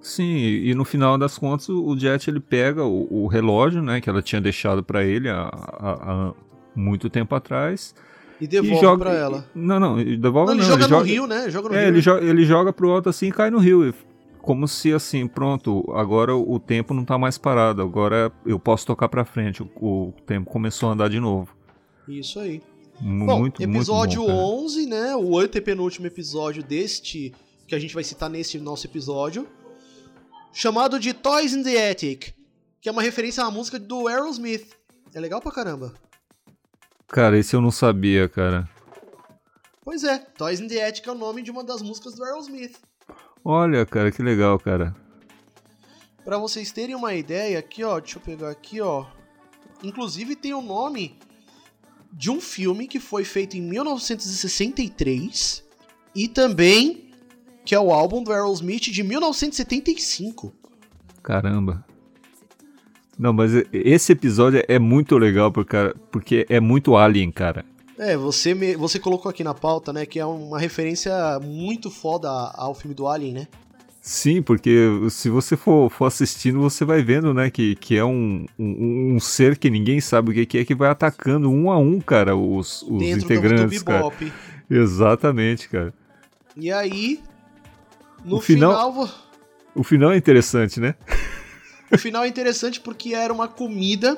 Sim, 0.00 0.38
e 0.38 0.74
no 0.74 0.86
final 0.86 1.18
das 1.18 1.36
contas 1.36 1.68
o 1.68 1.94
Jet 1.94 2.30
ele 2.30 2.40
pega 2.40 2.82
o, 2.82 3.24
o 3.24 3.26
relógio, 3.26 3.82
né, 3.82 4.00
que 4.00 4.08
ela 4.08 4.22
tinha 4.22 4.40
deixado 4.40 4.82
para 4.82 5.04
ele 5.04 5.28
há, 5.28 5.50
há, 5.52 5.92
há, 5.92 6.32
muito 6.74 7.10
tempo 7.10 7.34
atrás. 7.34 7.94
E 8.40 8.46
devolve 8.46 8.74
e 8.74 8.80
joga, 8.80 9.04
pra 9.04 9.14
ela. 9.14 9.46
Não, 9.54 9.78
não, 9.78 10.02
devolve 10.02 10.54
não. 10.54 10.62
Ele 10.62 10.62
não, 10.62 10.66
joga 10.66 10.82
ele 10.82 10.82
no 10.82 10.88
joga, 10.88 11.06
rio, 11.06 11.26
né? 11.26 11.50
Joga 11.50 11.68
no 11.68 11.74
é, 11.74 11.80
rio. 11.80 11.88
Ele, 11.88 12.00
joga, 12.00 12.24
ele 12.24 12.44
joga 12.46 12.72
pro 12.72 12.90
alto 12.90 13.10
assim 13.10 13.28
e 13.28 13.32
cai 13.32 13.50
no 13.50 13.58
rio. 13.58 13.92
Como 14.40 14.66
se 14.66 14.90
assim, 14.90 15.26
pronto, 15.26 15.84
agora 15.94 16.34
o 16.34 16.58
tempo 16.58 16.94
não 16.94 17.04
tá 17.04 17.18
mais 17.18 17.36
parado, 17.36 17.82
agora 17.82 18.32
eu 18.46 18.58
posso 18.58 18.86
tocar 18.86 19.10
pra 19.10 19.26
frente. 19.26 19.62
O, 19.62 19.66
o 19.78 20.14
tempo 20.24 20.50
começou 20.50 20.88
a 20.88 20.92
andar 20.92 21.10
de 21.10 21.20
novo. 21.20 21.54
Isso 22.08 22.40
aí. 22.40 22.62
Bom, 23.00 23.38
muito, 23.38 23.62
episódio 23.62 24.20
muito 24.20 24.32
bom, 24.34 24.64
11, 24.64 24.86
né? 24.86 25.16
O 25.16 25.38
antepenúltimo 25.38 26.06
episódio 26.06 26.62
deste, 26.62 27.34
que 27.66 27.74
a 27.74 27.78
gente 27.78 27.94
vai 27.94 28.04
citar 28.04 28.28
nesse 28.28 28.58
nosso 28.58 28.86
episódio, 28.86 29.48
chamado 30.52 31.00
de 31.00 31.14
Toys 31.14 31.54
in 31.54 31.62
the 31.62 31.90
Attic, 31.90 32.34
que 32.78 32.90
é 32.90 32.92
uma 32.92 33.00
referência 33.00 33.42
à 33.42 33.50
música 33.50 33.78
do 33.78 34.06
Aerosmith. 34.06 34.76
É 35.14 35.20
legal 35.20 35.40
pra 35.40 35.50
caramba. 35.50 35.94
Cara, 37.08 37.38
esse 37.38 37.56
eu 37.56 37.62
não 37.62 37.70
sabia, 37.70 38.28
cara. 38.28 38.68
Pois 39.82 40.04
é, 40.04 40.18
Toys 40.18 40.60
in 40.60 40.68
the 40.68 40.86
Attic 40.86 41.06
é 41.06 41.10
o 41.10 41.14
nome 41.14 41.40
de 41.40 41.50
uma 41.50 41.64
das 41.64 41.80
músicas 41.80 42.14
do 42.14 42.22
Aerosmith. 42.22 42.76
Olha, 43.42 43.86
cara, 43.86 44.12
que 44.12 44.22
legal, 44.22 44.58
cara. 44.58 44.94
Pra 46.22 46.36
vocês 46.36 46.70
terem 46.70 46.94
uma 46.94 47.14
ideia, 47.14 47.58
aqui 47.58 47.82
ó, 47.82 47.98
deixa 47.98 48.18
eu 48.18 48.22
pegar 48.22 48.50
aqui 48.50 48.78
ó. 48.78 49.06
Inclusive 49.82 50.36
tem 50.36 50.52
o 50.52 50.58
um 50.58 50.62
nome 50.62 51.18
de 52.12 52.30
um 52.30 52.40
filme 52.40 52.86
que 52.86 53.00
foi 53.00 53.24
feito 53.24 53.56
em 53.56 53.62
1963 53.62 55.64
e 56.14 56.28
também 56.28 57.10
que 57.64 57.74
é 57.74 57.80
o 57.80 57.92
álbum 57.92 58.22
do 58.22 58.32
Aerosmith 58.32 58.90
de 58.90 59.02
1975. 59.02 60.52
Caramba. 61.22 61.84
Não, 63.18 63.32
mas 63.32 63.52
esse 63.72 64.12
episódio 64.12 64.62
é 64.66 64.78
muito 64.78 65.18
legal 65.18 65.52
porque, 65.52 66.46
é 66.48 66.58
muito 66.58 66.96
Alien, 66.96 67.30
cara. 67.30 67.64
É, 67.98 68.16
você, 68.16 68.54
me, 68.54 68.74
você 68.74 68.98
colocou 68.98 69.28
aqui 69.28 69.44
na 69.44 69.52
pauta, 69.52 69.92
né, 69.92 70.06
que 70.06 70.18
é 70.18 70.24
uma 70.24 70.58
referência 70.58 71.38
muito 71.38 71.90
foda 71.90 72.30
ao 72.30 72.74
filme 72.74 72.94
do 72.94 73.06
Alien, 73.06 73.34
né? 73.34 73.48
Sim, 74.02 74.40
porque 74.40 74.88
se 75.10 75.28
você 75.28 75.56
for, 75.56 75.90
for 75.90 76.06
assistindo, 76.06 76.58
você 76.60 76.84
vai 76.86 77.02
vendo, 77.02 77.34
né, 77.34 77.50
que, 77.50 77.74
que 77.76 77.96
é 77.96 78.04
um, 78.04 78.46
um, 78.58 79.14
um 79.16 79.20
ser 79.20 79.58
que 79.58 79.68
ninguém 79.68 80.00
sabe 80.00 80.30
o 80.42 80.46
que 80.46 80.58
é 80.58 80.64
que 80.64 80.74
vai 80.74 80.88
atacando 80.88 81.50
um 81.50 81.70
a 81.70 81.78
um, 81.78 82.00
cara, 82.00 82.34
os, 82.34 82.80
os 82.82 82.98
Dentro 82.98 83.24
integrantes, 83.26 83.82
do, 83.82 83.84
do 83.84 83.86
cara. 83.86 84.10
Exatamente, 84.70 85.68
cara. 85.68 85.92
E 86.56 86.72
aí, 86.72 87.20
no 88.24 88.36
O 88.36 88.40
final- 88.40 88.90
final, 88.92 89.08
O 89.74 89.84
final 89.84 90.12
é 90.12 90.16
interessante, 90.16 90.80
né? 90.80 90.94
o 91.92 91.98
final 91.98 92.24
é 92.24 92.28
interessante 92.28 92.80
porque 92.80 93.14
era 93.14 93.32
uma 93.32 93.48
comida 93.48 94.16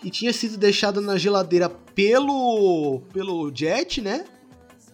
que 0.00 0.10
tinha 0.10 0.32
sido 0.32 0.56
deixada 0.56 1.00
na 1.02 1.18
geladeira 1.18 1.68
pelo 1.68 3.02
pelo 3.12 3.50
Jet, 3.54 4.00
né? 4.00 4.24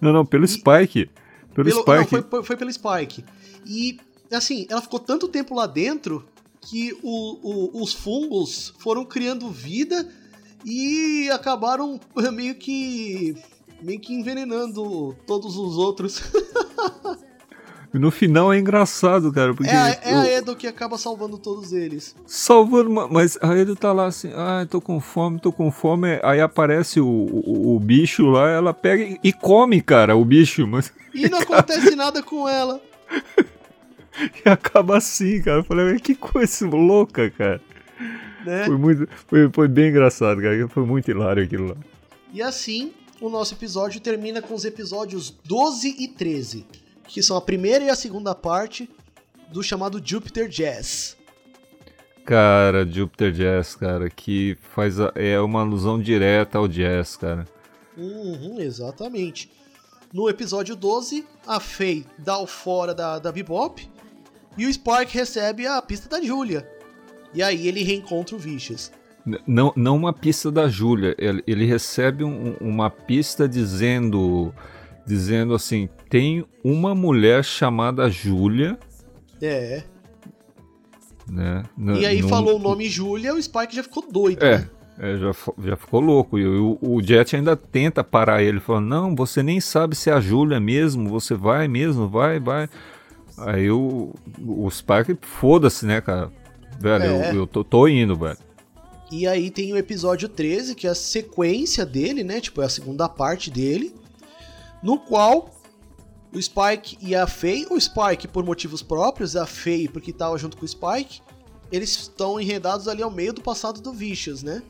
Não, 0.00 0.12
não, 0.12 0.26
pelo 0.26 0.44
E- 0.44 0.48
Spike. 0.48 1.10
Pelo, 1.54 1.68
Pelo, 1.68 1.80
Spike. 1.82 2.14
Não, 2.14 2.22
foi, 2.22 2.42
foi 2.44 2.56
pelo 2.56 2.72
Spike. 2.72 3.24
E, 3.66 3.98
assim, 4.32 4.66
ela 4.68 4.80
ficou 4.82 4.98
tanto 5.00 5.28
tempo 5.28 5.54
lá 5.54 5.66
dentro 5.66 6.24
que 6.60 6.92
o- 7.02 7.38
o- 7.78 7.82
os 7.82 7.92
fungos 7.92 8.72
foram 8.78 9.04
criando 9.04 9.48
vida 9.50 10.06
e 10.64 11.28
acabaram 11.32 11.98
meio 12.32 12.54
que. 12.54 13.34
meio 13.82 13.98
que 13.98 14.12
envenenando 14.14 15.16
todos 15.26 15.56
os 15.56 15.76
outros. 15.78 16.20
No 17.92 18.12
final 18.12 18.52
é 18.52 18.58
engraçado, 18.60 19.32
cara, 19.32 19.52
porque 19.52 19.68
É, 19.68 19.76
a- 19.76 19.88
é 20.04 20.14
a 20.14 20.26
Edo 20.38 20.54
que 20.54 20.68
acaba 20.68 20.96
salvando 20.96 21.36
todos 21.36 21.72
eles. 21.72 22.14
salvando, 22.24 22.88
mas 22.88 23.36
a 23.42 23.52
Edo 23.56 23.74
tá 23.74 23.92
lá 23.92 24.06
assim, 24.06 24.30
ah, 24.36 24.64
tô 24.70 24.80
com 24.80 25.00
fome, 25.00 25.40
tô 25.40 25.50
com 25.50 25.72
fome, 25.72 26.20
aí 26.22 26.40
aparece 26.40 27.00
o, 27.00 27.04
o, 27.08 27.74
o 27.74 27.80
bicho 27.80 28.26
lá, 28.26 28.48
ela 28.48 28.72
pega 28.72 29.02
e- 29.02 29.18
e 29.24 29.32
come, 29.32 29.80
cara, 29.82 30.14
o 30.14 30.24
bicho, 30.24 30.68
mas 30.68 30.92
E 31.12 31.28
não 31.28 31.38
acontece 31.42 31.96
nada 31.96 32.22
com 32.22 32.48
ela. 32.48 32.80
e 34.44 34.48
acaba 34.48 34.98
assim, 34.98 35.40
cara. 35.42 35.58
Eu 35.58 35.64
falei, 35.64 35.92
"Mas 35.92 36.00
que 36.00 36.14
coisa 36.14 36.66
louca, 36.68 37.30
cara. 37.30 37.60
Né? 38.44 38.64
Foi 38.64 38.76
muito, 38.76 39.08
foi, 39.26 39.50
foi 39.52 39.68
bem 39.68 39.90
engraçado, 39.90 40.40
cara. 40.40 40.68
Foi 40.68 40.84
muito 40.84 41.10
hilário 41.10 41.42
aquilo 41.42 41.68
lá. 41.68 41.76
E 42.32 42.40
assim, 42.42 42.92
o 43.20 43.28
nosso 43.28 43.54
episódio 43.54 44.00
termina 44.00 44.40
com 44.40 44.54
os 44.54 44.64
episódios 44.64 45.30
12 45.44 45.96
e 45.98 46.08
13, 46.08 46.66
que 47.06 47.22
são 47.22 47.36
a 47.36 47.40
primeira 47.40 47.84
e 47.84 47.90
a 47.90 47.94
segunda 47.96 48.34
parte 48.34 48.88
do 49.52 49.62
chamado 49.62 50.00
Jupiter 50.02 50.48
Jazz. 50.48 51.16
Cara, 52.24 52.86
Jupiter 52.86 53.32
Jazz, 53.32 53.74
cara, 53.74 54.08
que 54.08 54.56
faz 54.74 55.00
a- 55.00 55.12
é 55.16 55.40
uma 55.40 55.60
alusão 55.62 56.00
direta 56.00 56.58
ao 56.58 56.68
jazz, 56.68 57.16
cara. 57.16 57.44
Uhum, 57.96 58.60
exatamente. 58.60 59.50
No 60.12 60.28
episódio 60.28 60.74
12, 60.74 61.24
a 61.46 61.60
Faye 61.60 62.04
dá 62.18 62.38
o 62.38 62.46
fora 62.46 62.94
da, 62.94 63.18
da 63.18 63.30
Bebop 63.30 63.88
e 64.58 64.66
o 64.66 64.72
Spark 64.72 65.08
recebe 65.12 65.66
a 65.66 65.80
pista 65.80 66.08
da 66.08 66.20
Julia. 66.24 66.68
E 67.32 67.42
aí 67.42 67.68
ele 67.68 67.82
reencontra 67.84 68.34
o 68.34 68.38
Vicious. 68.38 68.90
Não, 69.46 69.72
não 69.76 69.96
uma 69.96 70.12
pista 70.12 70.50
da 70.50 70.66
Júlia, 70.68 71.14
ele, 71.18 71.44
ele 71.46 71.64
recebe 71.66 72.24
um- 72.24 72.56
uma 72.60 72.90
pista 72.90 73.46
dizendo, 73.48 74.52
dizendo 75.06 75.54
assim, 75.54 75.88
tem 76.08 76.44
uma 76.64 76.94
mulher 76.94 77.44
chamada 77.44 78.08
Júlia, 78.10 78.78
É. 79.40 79.84
né? 81.30 81.62
n- 81.78 82.00
E 82.00 82.06
aí 82.06 82.22
falou 82.22 82.56
o 82.56 82.58
nome 82.58 82.88
Julia, 82.88 83.32
o 83.34 83.40
Spike 83.40 83.76
já 83.76 83.82
ficou 83.84 84.10
doido, 84.10 84.42
É, 84.42 84.58
né? 84.58 84.70
É, 85.00 85.16
já, 85.16 85.32
já 85.64 85.76
ficou 85.76 85.98
louco. 86.00 86.38
E 86.38 86.46
o, 86.46 86.78
o 86.82 87.02
Jet 87.02 87.34
ainda 87.34 87.56
tenta 87.56 88.04
parar 88.04 88.42
ele, 88.42 88.60
falando, 88.60 88.86
não, 88.86 89.16
você 89.16 89.42
nem 89.42 89.58
sabe 89.58 89.96
se 89.96 90.10
é 90.10 90.12
a 90.12 90.20
Júlia 90.20 90.60
mesmo, 90.60 91.08
você 91.08 91.34
vai 91.34 91.66
mesmo, 91.66 92.06
vai, 92.06 92.38
vai. 92.38 92.68
Aí 93.38 93.70
o, 93.70 94.12
o 94.38 94.70
Spike, 94.70 95.16
foda-se, 95.22 95.86
né, 95.86 96.02
cara? 96.02 96.30
Velho, 96.78 97.04
É. 97.04 97.30
eu, 97.30 97.36
eu 97.36 97.46
tô, 97.46 97.64
tô 97.64 97.88
indo, 97.88 98.14
velho. 98.14 98.36
E 99.10 99.26
aí 99.26 99.50
tem 99.50 99.72
o 99.72 99.76
episódio 99.76 100.28
13, 100.28 100.74
que 100.74 100.86
é 100.86 100.90
a 100.90 100.94
sequência 100.94 101.86
dele, 101.86 102.22
né? 102.22 102.38
Tipo, 102.40 102.60
é 102.60 102.66
a 102.66 102.68
segunda 102.68 103.08
parte 103.08 103.50
dele. 103.50 103.94
No 104.82 104.98
qual 104.98 105.50
o 106.32 106.40
Spike 106.40 106.98
e 107.00 107.14
a 107.14 107.26
Faye, 107.26 107.66
o 107.70 107.80
Spike 107.80 108.28
por 108.28 108.44
motivos 108.44 108.82
próprios, 108.82 109.34
a 109.34 109.46
Faye 109.46 109.88
porque 109.88 110.12
tava 110.12 110.36
junto 110.38 110.56
com 110.56 110.64
o 110.64 110.68
Spike, 110.68 111.22
eles 111.72 111.90
estão 111.90 112.38
enredados 112.38 112.86
ali 112.86 113.02
ao 113.02 113.10
meio 113.10 113.32
do 113.32 113.40
passado 113.40 113.80
do 113.80 113.92
Vicious, 113.92 114.42
né? 114.42 114.62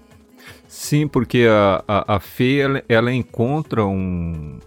Sim, 0.68 1.06
porque 1.08 1.46
a, 1.48 1.82
a, 1.86 2.16
a 2.16 2.20
Fê, 2.20 2.58
ela, 2.60 2.82
ela 2.88 3.12
encontra 3.12 3.84
um, 3.84 4.58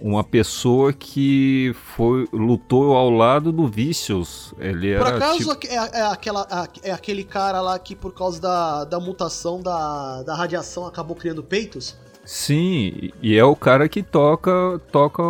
uma 0.00 0.24
pessoa 0.24 0.92
que 0.92 1.74
foi 1.94 2.26
lutou 2.32 2.94
ao 2.96 3.10
lado 3.10 3.52
do 3.52 3.66
Vicious. 3.68 4.54
Ele 4.58 4.96
Por 4.96 5.06
era 5.06 5.16
acaso 5.16 5.54
tipo- 5.56 5.66
é, 5.66 5.74
é 6.00 6.02
aquela, 6.06 6.46
a- 6.50 6.68
é 6.82 6.90
aquele 6.90 7.22
cara 7.24 7.60
lá 7.60 7.78
que 7.78 7.94
por 7.94 8.12
causa 8.14 8.40
da, 8.40 8.84
da 8.84 8.98
mutação 8.98 9.60
da, 9.60 10.22
da 10.22 10.34
radiação 10.34 10.86
acabou 10.86 11.14
criando 11.16 11.42
peitos? 11.42 11.96
Sim, 12.24 13.10
e 13.20 13.36
é 13.36 13.44
o 13.44 13.54
cara 13.56 13.88
que 13.88 14.02
toca 14.02 14.80
toca 14.92 15.22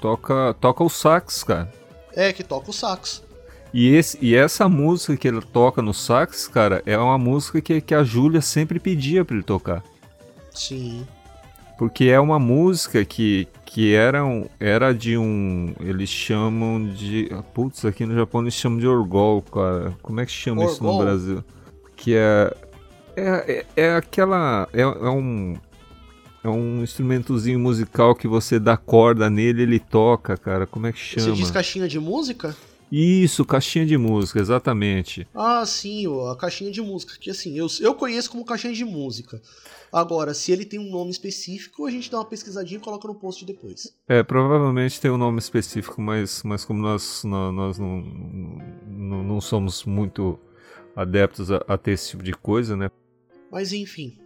toca 0.00 0.54
toca 0.60 0.84
o 0.84 0.88
sax, 0.88 1.44
cara. 1.44 1.72
É, 2.12 2.32
que 2.32 2.42
toca 2.44 2.70
o 2.70 2.72
sax. 2.72 3.22
E, 3.74 3.88
esse, 3.88 4.16
e 4.22 4.36
essa 4.36 4.68
música 4.68 5.16
que 5.16 5.26
ele 5.26 5.40
toca 5.40 5.82
no 5.82 5.92
sax, 5.92 6.46
cara, 6.46 6.80
é 6.86 6.96
uma 6.96 7.18
música 7.18 7.60
que, 7.60 7.80
que 7.80 7.92
a 7.92 8.04
Júlia 8.04 8.40
sempre 8.40 8.78
pedia 8.78 9.24
pra 9.24 9.34
ele 9.34 9.42
tocar. 9.42 9.82
Sim. 10.52 11.04
Porque 11.76 12.04
é 12.04 12.20
uma 12.20 12.38
música 12.38 13.04
que, 13.04 13.48
que 13.66 13.92
era, 13.92 14.24
um, 14.24 14.46
era 14.60 14.94
de 14.94 15.18
um. 15.18 15.74
Eles 15.80 16.08
chamam 16.08 16.86
de. 16.86 17.28
Putz, 17.52 17.84
aqui 17.84 18.06
no 18.06 18.14
Japão 18.14 18.42
eles 18.42 18.54
chamam 18.54 18.78
de 18.78 18.86
orgol, 18.86 19.42
cara. 19.42 19.92
Como 20.00 20.20
é 20.20 20.24
que 20.24 20.30
chama 20.30 20.64
isso 20.64 20.80
no 20.80 20.90
Orgol? 20.90 21.04
Brasil? 21.04 21.44
Que 21.96 22.14
é. 22.14 22.56
É, 23.16 23.66
é, 23.76 23.82
é 23.82 23.96
aquela. 23.96 24.68
É, 24.72 24.82
é 24.82 25.10
um. 25.10 25.56
É 26.44 26.48
um 26.48 26.80
instrumentozinho 26.80 27.58
musical 27.58 28.14
que 28.14 28.28
você 28.28 28.60
dá 28.60 28.76
corda 28.76 29.28
nele 29.28 29.62
ele 29.62 29.80
toca, 29.80 30.36
cara. 30.36 30.64
Como 30.64 30.86
é 30.86 30.92
que 30.92 31.00
Você 31.00 31.20
chama? 31.20 31.34
diz 31.34 31.50
caixinha 31.50 31.88
de 31.88 31.98
música? 31.98 32.54
Isso, 32.96 33.44
caixinha 33.44 33.84
de 33.84 33.98
música, 33.98 34.38
exatamente. 34.38 35.26
Ah, 35.34 35.66
sim, 35.66 36.06
a 36.30 36.36
caixinha 36.36 36.70
de 36.70 36.80
música. 36.80 37.14
Que 37.18 37.28
assim, 37.30 37.58
eu, 37.58 37.66
eu 37.80 37.92
conheço 37.94 38.30
como 38.30 38.44
caixinha 38.44 38.72
de 38.72 38.84
música. 38.84 39.42
Agora, 39.92 40.32
se 40.32 40.52
ele 40.52 40.64
tem 40.64 40.78
um 40.78 40.88
nome 40.90 41.10
específico, 41.10 41.86
a 41.86 41.90
gente 41.90 42.08
dá 42.08 42.18
uma 42.18 42.24
pesquisadinha 42.24 42.78
e 42.78 42.80
coloca 42.80 43.08
no 43.08 43.14
post 43.16 43.44
depois. 43.44 43.92
É, 44.06 44.22
provavelmente 44.22 45.00
tem 45.00 45.10
um 45.10 45.18
nome 45.18 45.40
específico, 45.40 46.00
mas, 46.00 46.42
mas 46.44 46.64
como 46.64 46.80
nós, 46.80 47.24
nó- 47.24 47.50
nós, 47.50 47.78
não, 47.80 48.00
não, 48.86 49.24
não 49.24 49.40
somos 49.40 49.84
muito 49.84 50.38
adeptos 50.94 51.50
a, 51.50 51.56
a 51.66 51.76
ter 51.76 51.92
esse 51.92 52.10
tipo 52.10 52.22
de 52.22 52.32
coisa, 52.32 52.76
né? 52.76 52.88
Mas 53.50 53.72
enfim, 53.72 54.18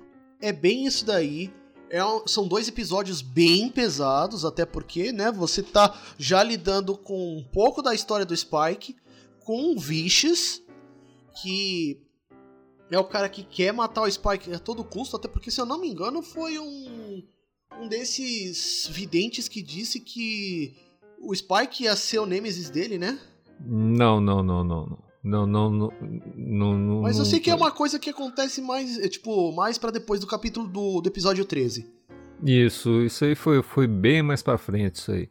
é 0.42 0.52
bem 0.52 0.84
isso 0.86 1.06
daí. 1.06 1.50
É 1.90 2.00
são 2.26 2.46
dois 2.46 2.68
episódios 2.68 3.22
bem 3.22 3.70
pesados, 3.70 4.44
até 4.44 4.66
porque, 4.66 5.10
né, 5.12 5.32
você 5.32 5.62
tá 5.62 5.98
já 6.18 6.42
lidando 6.42 6.96
com 6.96 7.38
um 7.38 7.42
pouco 7.42 7.80
da 7.80 7.94
história 7.94 8.26
do 8.26 8.36
Spike, 8.36 8.96
com 9.40 9.74
o 9.74 9.78
Vicious, 9.78 10.62
que 11.42 12.02
é 12.90 12.98
o 12.98 13.04
cara 13.04 13.28
que 13.28 13.42
quer 13.42 13.72
matar 13.72 14.02
o 14.02 14.10
Spike 14.10 14.52
a 14.52 14.58
todo 14.58 14.84
custo, 14.84 15.16
até 15.16 15.28
porque, 15.28 15.50
se 15.50 15.60
eu 15.60 15.66
não 15.66 15.80
me 15.80 15.88
engano, 15.88 16.22
foi 16.22 16.58
um, 16.58 17.22
um 17.80 17.88
desses 17.88 18.86
videntes 18.90 19.48
que 19.48 19.62
disse 19.62 20.00
que 20.00 20.76
o 21.20 21.34
Spike 21.34 21.84
ia 21.84 21.96
ser 21.96 22.18
o 22.18 22.26
Nemesis 22.26 22.70
dele, 22.70 22.98
né? 22.98 23.18
Não, 23.60 24.20
não, 24.20 24.42
não, 24.42 24.62
não, 24.62 24.86
não. 24.86 25.07
Não, 25.22 25.46
não, 25.46 25.70
não, 25.70 25.92
não, 26.36 27.02
Mas 27.02 27.18
eu 27.18 27.24
sei 27.24 27.40
que 27.40 27.50
é 27.50 27.54
uma 27.54 27.72
coisa 27.72 27.98
que 27.98 28.10
acontece 28.10 28.62
mais, 28.62 28.98
é, 28.98 29.08
tipo, 29.08 29.52
mais 29.52 29.76
para 29.76 29.90
depois 29.90 30.20
do 30.20 30.26
capítulo 30.26 30.68
do, 30.68 31.00
do 31.00 31.08
episódio 31.08 31.44
13. 31.44 31.90
Isso, 32.44 33.02
isso 33.02 33.24
aí 33.24 33.34
foi, 33.34 33.62
foi 33.62 33.86
bem 33.86 34.22
mais 34.22 34.42
pra 34.42 34.56
frente, 34.56 34.96
isso 34.96 35.10
aí. 35.10 35.28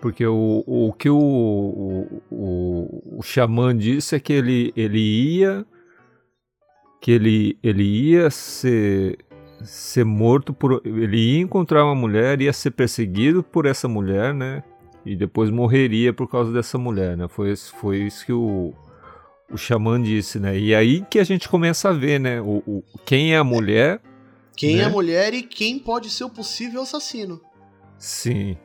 Porque 0.00 0.26
o, 0.26 0.64
o 0.66 0.92
que 0.94 1.10
o, 1.10 1.18
o, 1.18 2.22
o, 2.30 3.18
o 3.18 3.22
xamã 3.22 3.76
disse 3.76 4.16
é 4.16 4.20
que 4.20 4.32
ele, 4.32 4.72
ele 4.74 4.98
ia. 4.98 5.66
Que 6.98 7.12
ele, 7.12 7.58
ele 7.62 7.82
ia 7.82 8.30
ser, 8.30 9.18
ser 9.62 10.04
morto 10.04 10.54
por. 10.54 10.80
Ele 10.84 11.18
ia 11.18 11.40
encontrar 11.40 11.84
uma 11.84 11.94
mulher, 11.94 12.40
ia 12.40 12.52
ser 12.52 12.70
perseguido 12.70 13.42
por 13.42 13.66
essa 13.66 13.86
mulher, 13.86 14.32
né? 14.32 14.62
E 15.04 15.14
depois 15.14 15.50
morreria 15.50 16.12
por 16.12 16.28
causa 16.28 16.50
dessa 16.50 16.78
mulher, 16.78 17.16
né? 17.16 17.28
Foi, 17.28 17.54
foi 17.56 17.98
isso 17.98 18.24
que 18.24 18.32
o, 18.32 18.72
o 19.50 19.56
xamã 19.56 20.00
disse, 20.00 20.38
né? 20.38 20.58
E 20.58 20.74
aí 20.74 21.04
que 21.10 21.18
a 21.18 21.24
gente 21.24 21.48
começa 21.48 21.88
a 21.88 21.92
ver, 21.92 22.18
né? 22.20 22.40
O, 22.40 22.62
o, 22.66 22.84
quem 23.04 23.34
é 23.34 23.38
a 23.38 23.44
mulher. 23.44 24.00
Quem 24.56 24.76
Né? 24.76 24.82
é 24.82 24.84
a 24.84 24.90
mulher 24.90 25.32
e 25.32 25.42
quem 25.42 25.78
pode 25.78 26.10
ser 26.10 26.24
o 26.24 26.30
possível 26.30 26.82
assassino. 26.82 27.40
Sim. 27.98 28.56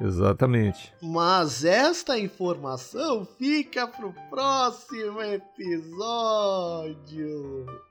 Exatamente. 0.00 0.92
Mas 1.00 1.64
esta 1.64 2.18
informação 2.18 3.26
fica 3.38 3.86
pro 3.86 4.12
próximo 4.28 5.22
episódio. 5.22 6.96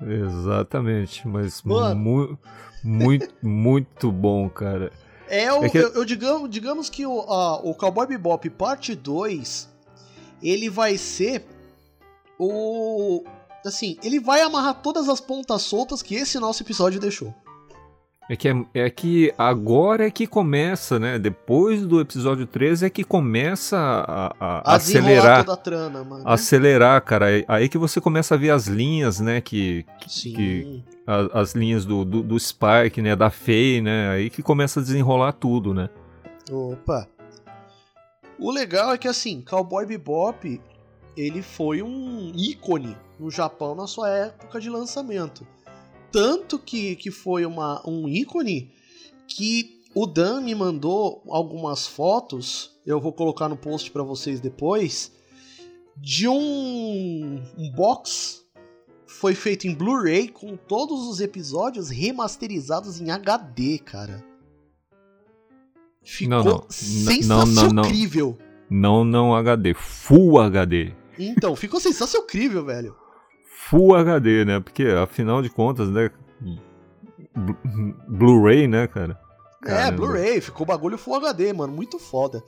Exatamente, 0.02 1.26
mas 1.28 1.62
mu 1.64 2.38
muito, 2.84 3.34
muito 3.42 4.12
bom, 4.12 4.50
cara. 4.50 4.92
É, 5.30 5.52
o, 5.54 5.64
é 5.64 5.70
que... 5.70 5.78
eu, 5.78 5.94
eu, 5.94 6.04
digamos, 6.06 6.50
digamos 6.50 6.90
que 6.90 7.06
o, 7.06 7.18
o 7.18 7.74
Cowboy 7.74 8.06
Bebop 8.06 8.50
parte 8.50 8.94
2, 8.94 9.70
ele 10.42 10.70
vai 10.70 10.98
ser 10.98 11.46
o... 12.40 13.24
Assim, 13.66 13.98
ele 14.04 14.20
vai 14.20 14.42
amarrar 14.42 14.82
todas 14.82 15.08
as 15.08 15.22
pontas 15.22 15.62
soltas 15.62 16.02
que 16.02 16.16
esse 16.16 16.38
nosso 16.38 16.64
episódio 16.64 17.00
deixou. 17.00 17.34
É 18.30 18.38
que, 18.38 18.48
é, 18.48 18.66
é, 18.74 18.90
que 18.90 19.34
agora 19.38 20.08
é 20.08 20.12
que 20.12 20.26
começa, 20.26 20.98
né? 20.98 21.20
Depois 21.20 21.86
do 21.86 22.00
episódio 22.00 22.48
13 22.48 22.86
é 22.86 22.90
que 22.90 23.04
começa 23.04 23.78
a, 23.78 24.34
a, 24.40 24.72
a 24.72 24.76
acelerar. 24.76 25.44
Toda 25.44 25.54
a 25.54 25.62
trama, 25.62 26.04
mano. 26.04 26.24
Acelerar, 26.26 27.02
cara. 27.02 27.26
Aí 27.48 27.68
que 27.68 27.78
você 27.78 28.00
começa 28.00 28.36
a 28.36 28.38
ver 28.38 28.52
as 28.52 28.68
linhas, 28.68 29.20
né? 29.20 29.42
Que. 29.42 29.86
Sim. 30.08 30.34
Que, 30.34 30.84
as, 31.06 31.30
as 31.34 31.54
linhas 31.54 31.86
do, 31.86 32.06
do, 32.06 32.24
do 32.24 32.40
Spike, 32.40 33.02
né? 33.02 33.14
Da 33.14 33.30
Faye, 33.30 33.82
né? 33.82 34.10
Aí 34.12 34.30
que 34.30 34.42
começa 34.42 34.80
a 34.80 34.84
desenrolar 34.84 35.34
tudo, 35.34 35.74
né? 35.74 35.90
Opa! 36.50 37.08
O 38.40 38.52
legal 38.52 38.94
é 38.94 38.98
que, 38.98 39.08
assim, 39.08 39.42
Cowboy 39.42 39.86
Bebop, 39.86 40.62
ele 41.16 41.42
foi 41.42 41.82
um 41.82 42.32
ícone 42.36 42.98
no 43.20 43.30
Japão 43.30 43.76
na 43.76 43.88
sua 43.88 44.10
época 44.10 44.60
de 44.60 44.70
lançamento. 44.70 45.46
Tanto 46.12 46.60
que, 46.60 46.96
que 46.96 47.10
foi 47.10 47.46
uma, 47.46 47.82
um 47.88 48.08
ícone 48.08 48.72
que 49.28 49.82
o 49.96 50.06
Dan 50.06 50.42
me 50.42 50.56
mandou 50.56 51.24
algumas 51.28 51.88
fotos, 51.88 52.72
eu 52.86 53.00
vou 53.00 53.14
colocar 53.14 53.48
no 53.48 53.58
post 53.58 53.92
para 53.92 54.04
vocês 54.04 54.40
depois, 54.40 55.12
de 55.96 56.28
um, 56.28 57.42
um 57.58 57.72
box 57.72 58.44
foi 59.06 59.36
feito 59.36 59.68
em 59.68 59.74
Blu-ray 59.74 60.28
com 60.28 60.58
todos 60.58 61.08
os 61.08 61.22
episódios 61.22 61.90
remasterizados 61.90 63.00
em 63.00 63.10
HD, 63.10 63.78
cara. 63.78 64.24
Ficou 66.04 66.38
não, 66.38 66.44
não. 66.44 66.66
sensacional. 66.70 67.86
Não, 68.70 69.06
não 69.06 69.36
HD, 69.36 69.74
Full 69.74 70.40
HD. 70.40 70.94
Então, 71.18 71.56
ficou 71.56 71.80
sensacional, 71.80 72.28
velho. 72.66 72.96
Full 73.70 73.96
HD, 73.96 74.46
né? 74.46 74.60
Porque 74.60 74.84
afinal 74.84 75.42
de 75.42 75.50
contas, 75.50 75.90
né? 75.90 76.10
Blu-ray, 78.08 78.68
né, 78.68 78.88
cara? 78.88 79.20
É, 79.64 79.66
Caramba. 79.66 79.88
É, 79.88 79.92
Blu-ray, 79.92 80.42
ficou 80.42 80.66
bagulho 80.66 80.98
Full 80.98 81.16
HD, 81.16 81.54
mano, 81.54 81.74
muito 81.74 81.98
foda. 81.98 82.44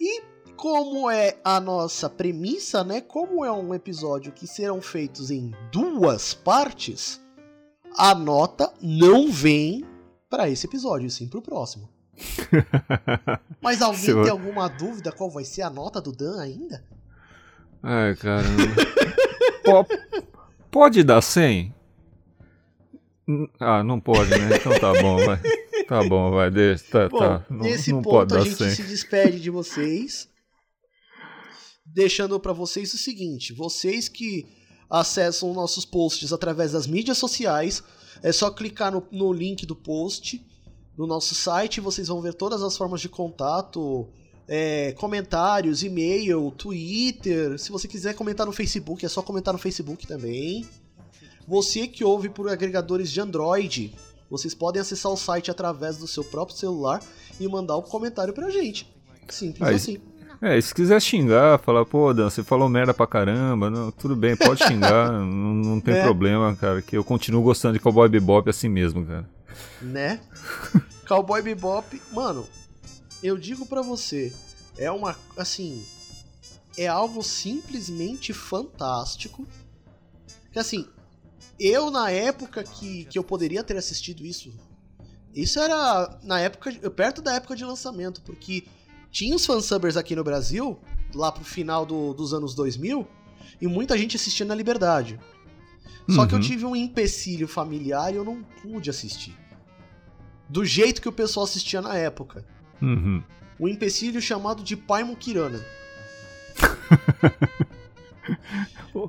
E 0.00 0.22
como 0.56 1.10
é 1.10 1.36
a 1.44 1.60
nossa 1.60 2.08
premissa, 2.08 2.82
né? 2.82 3.00
Como 3.00 3.44
é 3.44 3.52
um 3.52 3.74
episódio 3.74 4.32
que 4.32 4.46
serão 4.46 4.80
feitos 4.80 5.30
em 5.30 5.52
duas 5.70 6.34
partes, 6.34 7.20
a 7.96 8.14
nota 8.14 8.72
não 8.80 9.30
vem 9.30 9.84
para 10.28 10.48
esse 10.48 10.66
episódio, 10.66 11.10
sim 11.10 11.28
pro 11.28 11.42
próximo. 11.42 11.88
Mas 13.60 13.82
alguém 13.82 14.00
Seu... 14.00 14.22
tem 14.22 14.30
alguma 14.30 14.68
dúvida 14.68 15.12
qual 15.12 15.30
vai 15.30 15.44
ser 15.44 15.62
a 15.62 15.70
nota 15.70 16.00
do 16.00 16.12
Dan 16.12 16.40
ainda? 16.40 16.84
Ai, 17.82 18.14
caramba. 18.16 18.74
Pode 20.70 21.02
dar 21.02 21.22
100? 21.22 21.74
Ah, 23.58 23.82
não 23.82 24.00
pode, 24.00 24.30
né? 24.30 24.56
Então 24.56 24.78
tá 24.78 24.92
bom, 25.00 25.16
vai. 25.24 25.40
Tá 25.88 26.02
bom, 26.04 26.30
vai, 26.30 26.50
deixa. 26.50 26.84
Tá, 26.90 27.08
bom, 27.08 27.18
tá. 27.18 27.46
Nesse 27.50 27.90
não, 27.90 27.98
não 27.98 28.02
ponto 28.02 28.36
a 28.36 28.40
gente 28.40 28.56
100. 28.56 28.70
se 28.70 28.82
despede 28.82 29.40
de 29.40 29.50
vocês, 29.50 30.28
deixando 31.84 32.38
para 32.38 32.52
vocês 32.52 32.92
o 32.94 32.98
seguinte: 32.98 33.52
vocês 33.52 34.08
que 34.08 34.46
acessam 34.90 35.52
nossos 35.52 35.84
posts 35.84 36.32
através 36.32 36.72
das 36.72 36.86
mídias 36.86 37.18
sociais, 37.18 37.82
é 38.22 38.32
só 38.32 38.50
clicar 38.50 38.92
no, 38.92 39.06
no 39.10 39.32
link 39.32 39.66
do 39.66 39.74
post 39.74 40.44
no 40.96 41.06
nosso 41.06 41.34
site, 41.34 41.80
vocês 41.80 42.08
vão 42.08 42.22
ver 42.22 42.34
todas 42.34 42.62
as 42.62 42.76
formas 42.76 43.00
de 43.00 43.08
contato 43.08 44.08
é, 44.48 44.92
comentários, 44.92 45.82
e-mail, 45.82 46.52
Twitter. 46.56 47.58
Se 47.58 47.70
você 47.70 47.88
quiser 47.88 48.14
comentar 48.14 48.46
no 48.46 48.52
Facebook, 48.52 49.04
é 49.04 49.08
só 49.08 49.22
comentar 49.22 49.52
no 49.52 49.58
Facebook 49.58 50.06
também. 50.06 50.66
Você 51.46 51.86
que 51.86 52.04
ouve 52.04 52.28
por 52.28 52.48
agregadores 52.48 53.10
de 53.10 53.20
Android, 53.20 53.94
vocês 54.30 54.54
podem 54.54 54.80
acessar 54.80 55.12
o 55.12 55.16
site 55.16 55.50
através 55.50 55.96
do 55.96 56.06
seu 56.06 56.24
próprio 56.24 56.56
celular 56.56 57.02
e 57.38 57.46
mandar 57.48 57.76
um 57.76 57.82
comentário 57.82 58.34
pra 58.34 58.50
gente. 58.50 58.92
Simples 59.28 59.68
Aí, 59.68 59.74
assim. 59.74 59.98
É, 60.40 60.60
se 60.60 60.74
quiser 60.74 61.00
xingar, 61.00 61.58
falar, 61.58 61.84
pô, 61.86 62.12
Dan, 62.12 62.28
você 62.28 62.42
falou 62.42 62.68
merda 62.68 62.92
pra 62.92 63.06
caramba, 63.06 63.70
não, 63.70 63.90
tudo 63.90 64.14
bem, 64.14 64.36
pode 64.36 64.62
xingar, 64.62 65.10
não, 65.10 65.24
não, 65.24 65.80
tem 65.80 65.94
é. 65.94 66.02
problema, 66.02 66.54
cara, 66.54 66.82
que 66.82 66.94
eu 66.96 67.02
continuo 67.02 67.42
gostando 67.42 67.74
de 67.74 67.80
Cowboy 67.80 68.06
Bebop 68.08 68.50
assim 68.50 68.68
mesmo, 68.68 69.06
cara. 69.06 69.26
Né? 69.80 70.20
Cowboy 71.08 71.40
Bebop, 71.40 72.00
mano, 72.12 72.46
eu 73.22 73.36
digo 73.36 73.66
para 73.66 73.82
você, 73.82 74.32
é 74.76 74.90
uma 74.90 75.16
assim, 75.36 75.84
é 76.76 76.86
algo 76.86 77.22
simplesmente 77.22 78.32
fantástico. 78.32 79.46
Que 80.52 80.58
assim, 80.58 80.86
eu 81.58 81.90
na 81.90 82.10
época 82.10 82.62
que, 82.62 83.04
que 83.06 83.18
eu 83.18 83.24
poderia 83.24 83.64
ter 83.64 83.76
assistido 83.76 84.24
isso, 84.24 84.52
isso 85.34 85.58
era 85.58 86.18
na 86.22 86.40
época 86.40 86.72
perto 86.90 87.20
da 87.20 87.34
época 87.34 87.54
de 87.54 87.64
lançamento, 87.64 88.22
porque 88.22 88.64
tinha 89.10 89.36
os 89.36 89.44
fansubbers 89.44 89.96
aqui 89.96 90.16
no 90.16 90.24
Brasil, 90.24 90.78
lá 91.14 91.30
pro 91.30 91.44
final 91.44 91.84
do, 91.84 92.12
dos 92.14 92.32
anos 92.32 92.54
2000, 92.54 93.06
e 93.60 93.66
muita 93.66 93.96
gente 93.96 94.16
assistia 94.16 94.46
na 94.46 94.54
Liberdade. 94.54 95.18
Só 96.08 96.20
uhum. 96.20 96.26
que 96.26 96.34
eu 96.34 96.38
uhum. 96.38 96.44
tive 96.44 96.64
um 96.64 96.76
empecilho 96.76 97.48
familiar 97.48 98.12
e 98.12 98.16
eu 98.16 98.24
não 98.24 98.42
pude 98.62 98.88
assistir. 98.90 99.36
Do 100.48 100.64
jeito 100.64 101.02
que 101.02 101.08
o 101.08 101.12
pessoal 101.12 101.44
assistia 101.44 101.82
na 101.82 101.96
época. 101.96 102.46
Uhum. 102.80 103.22
Um 103.58 103.68
empecilho 103.68 104.20
chamado 104.20 104.62
de 104.62 104.76
Pai 104.76 105.02
Mukirana. 105.02 105.60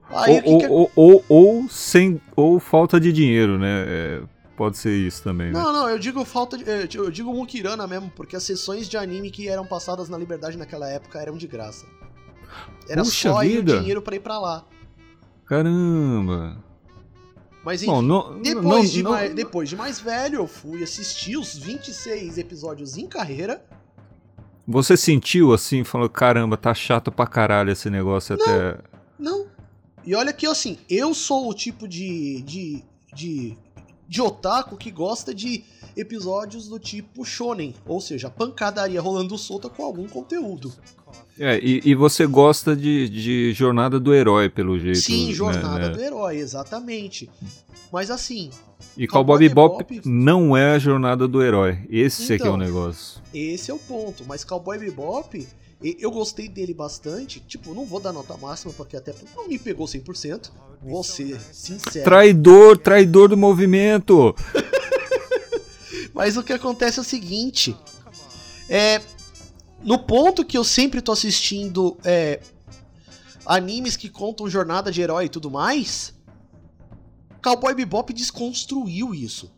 Aí, 0.10 0.42
ou, 0.46 0.58
que... 0.60 0.68
ou, 0.68 0.92
ou, 0.96 1.26
ou, 1.28 1.70
sem, 1.70 2.22
ou 2.36 2.60
falta 2.60 3.00
de 3.00 3.12
dinheiro, 3.12 3.58
né? 3.58 3.86
É, 3.88 4.22
pode 4.56 4.78
ser 4.78 4.94
isso 4.96 5.24
também. 5.24 5.48
Né? 5.48 5.54
Não, 5.54 5.74
não, 5.74 5.90
eu 5.90 5.98
digo 5.98 6.24
falta 6.26 6.58
de, 6.58 6.98
eu 6.98 7.10
digo 7.10 7.34
Mukirana 7.34 7.88
mesmo, 7.88 8.12
porque 8.16 8.36
as 8.36 8.44
sessões 8.44 8.88
de 8.88 8.98
anime 8.98 9.32
que 9.32 9.48
eram 9.48 9.66
passadas 9.66 10.10
na 10.10 10.18
Liberdade 10.18 10.58
naquela 10.58 10.90
época 10.90 11.20
eram 11.20 11.38
de 11.38 11.48
graça. 11.48 11.86
Era 12.88 13.04
Puxa 13.04 13.32
só 13.32 13.40
vida. 13.40 13.72
ir 13.72 13.76
o 13.76 13.80
dinheiro 13.80 14.02
para 14.02 14.16
ir 14.16 14.20
para 14.20 14.40
lá. 14.40 14.66
Caramba. 15.46 16.58
Mas 17.68 17.84
enfim, 17.84 17.92
Bom, 17.92 18.02
não, 18.02 18.42
depois, 18.42 18.64
não, 18.64 18.82
de 18.86 19.04
não, 19.04 19.12
mais, 19.12 19.36
depois 19.36 19.70
de 19.70 19.76
mais 19.76 20.00
velho, 20.00 20.38
eu 20.38 20.48
fui 20.48 20.82
assistir 20.82 21.36
os 21.36 21.58
26 21.58 22.38
episódios 22.38 22.96
em 22.96 23.06
carreira. 23.06 23.62
Você 24.66 24.96
sentiu 24.96 25.52
assim, 25.52 25.84
falou, 25.84 26.08
caramba, 26.08 26.56
tá 26.56 26.74
chato 26.74 27.12
pra 27.12 27.28
caralho 27.28 27.70
esse 27.70 27.90
negócio 27.90 28.38
não, 28.38 28.46
até. 28.46 28.78
Não. 29.20 29.48
E 30.06 30.16
olha 30.16 30.32
que 30.32 30.48
assim, 30.48 30.78
eu 30.90 31.14
sou 31.14 31.50
o 31.50 31.54
tipo 31.54 31.90
de, 31.90 32.42
de, 32.44 32.86
de, 33.14 33.58
de 34.08 34.22
otaku 34.22 34.78
que 34.78 34.90
gosta 34.90 35.36
de 35.36 35.66
episódios 35.94 36.70
do 36.70 36.80
tipo 36.80 37.26
shonen, 37.26 37.76
ou 37.86 38.00
seja, 38.00 38.30
pancadaria 38.30 39.02
rolando 39.02 39.38
solta 39.38 39.70
com 39.70 39.84
algum 39.84 40.08
conteúdo. 40.08 40.72
É, 41.40 41.60
e, 41.60 41.82
e, 41.86 41.96
você 41.96 42.26
gosta 42.26 42.76
de, 42.76 43.08
de, 43.10 43.54
Jornada 43.54 44.00
do 44.00 44.14
Herói, 44.14 44.50
pelo 44.50 44.80
jeito. 44.80 45.00
Sim, 45.00 45.28
né, 45.28 45.34
Jornada 45.34 45.90
né? 45.90 45.90
do 45.90 46.02
Herói, 46.02 46.38
exatamente. 46.38 47.30
Mas 47.92 48.10
assim. 48.10 48.50
E 48.98 49.08
Cowboy 49.08 49.38
Bebop 49.38 50.02
não 50.04 50.58
é 50.58 50.72
a 50.72 50.80
Jornada 50.80 51.28
do 51.28 51.44
Herói. 51.44 51.80
Esse 51.90 52.24
então, 52.24 52.36
é 52.36 52.40
que 52.40 52.48
é 52.48 52.50
o 52.50 52.56
então, 52.56 52.58
negócio. 52.58 53.22
Esse 53.34 53.70
é 53.70 53.74
o 53.74 53.78
ponto. 53.78 54.24
Mas 54.26 54.44
Cowboy 54.44 54.80
Bebop, 54.80 55.48
eu 55.82 56.10
gostei 56.10 56.48
dele 56.48 56.74
bastante. 56.74 57.40
Tipo, 57.40 57.76
não 57.76 57.86
vou 57.86 58.00
dar 58.00 58.12
nota 58.12 58.36
máxima, 58.38 58.74
porque 58.74 58.98
até 58.98 59.14
não 59.36 59.48
me 59.48 59.60
pegou 59.60 59.86
100%. 59.86 60.50
Vou 60.82 61.04
ser 61.04 61.40
sincero. 61.52 62.06
Traidor, 62.06 62.78
traidor 62.78 63.30
do 63.30 63.38
movimento! 63.38 64.36
Mas 66.14 66.36
o 66.36 66.44
que 66.44 66.54
acontece 66.54 66.98
é 66.98 67.02
o 67.02 67.06
seguinte. 67.06 67.76
É, 68.70 69.02
no 69.84 70.00
ponto 70.00 70.44
que 70.44 70.58
eu 70.58 70.64
sempre 70.64 71.02
tô 71.02 71.12
assistindo 71.12 71.98
é, 72.04 72.40
animes 73.46 73.96
que 73.96 74.10
contam 74.10 74.50
jornada 74.50 74.92
de 74.92 75.02
herói 75.02 75.26
e 75.26 75.30
tudo 75.30 75.50
mais, 75.50 76.14
Cowboy 77.42 77.74
Bebop 77.74 78.14
desconstruiu 78.14 79.14
isso. 79.14 79.52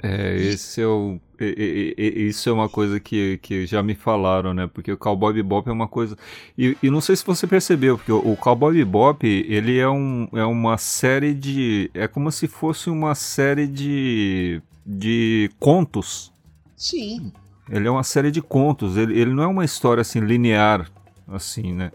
É, 0.00 0.36
esse 0.36 0.80
é 0.80 0.86
o. 0.86 1.18
Isso 1.40 2.48
é 2.48 2.52
uma 2.52 2.68
coisa 2.68 3.00
que, 3.00 3.38
que 3.38 3.66
já 3.66 3.82
me 3.82 3.96
falaram, 3.96 4.54
né? 4.54 4.68
Porque 4.68 4.92
o 4.92 4.96
Cowboy 4.96 5.32
Bebop 5.32 5.68
é 5.68 5.72
uma 5.72 5.88
coisa. 5.88 6.16
E, 6.56 6.76
e 6.80 6.88
não 6.88 7.00
sei 7.00 7.16
se 7.16 7.26
você 7.26 7.48
percebeu, 7.48 7.96
porque 7.96 8.12
o, 8.12 8.32
o 8.32 8.36
Cowboy 8.36 8.74
Bebop, 8.74 9.26
ele 9.26 9.76
é, 9.76 9.88
um, 9.88 10.28
é 10.32 10.44
uma 10.44 10.78
série 10.78 11.34
de. 11.34 11.90
É 11.94 12.06
como 12.06 12.30
se 12.30 12.46
fosse 12.46 12.90
uma 12.90 13.16
série 13.16 13.66
de. 13.66 14.62
de 14.86 15.50
contos. 15.58 16.32
Sim 16.76 17.32
Ele 17.70 17.86
é 17.86 17.90
uma 17.90 18.02
série 18.02 18.30
de 18.30 18.40
contos. 18.40 18.96
Ele, 18.96 19.18
ele 19.18 19.32
não 19.32 19.42
é 19.42 19.46
uma 19.46 19.64
história 19.64 20.00
assim 20.00 20.20
linear, 20.20 20.90
assim, 21.28 21.72
né? 21.72 21.92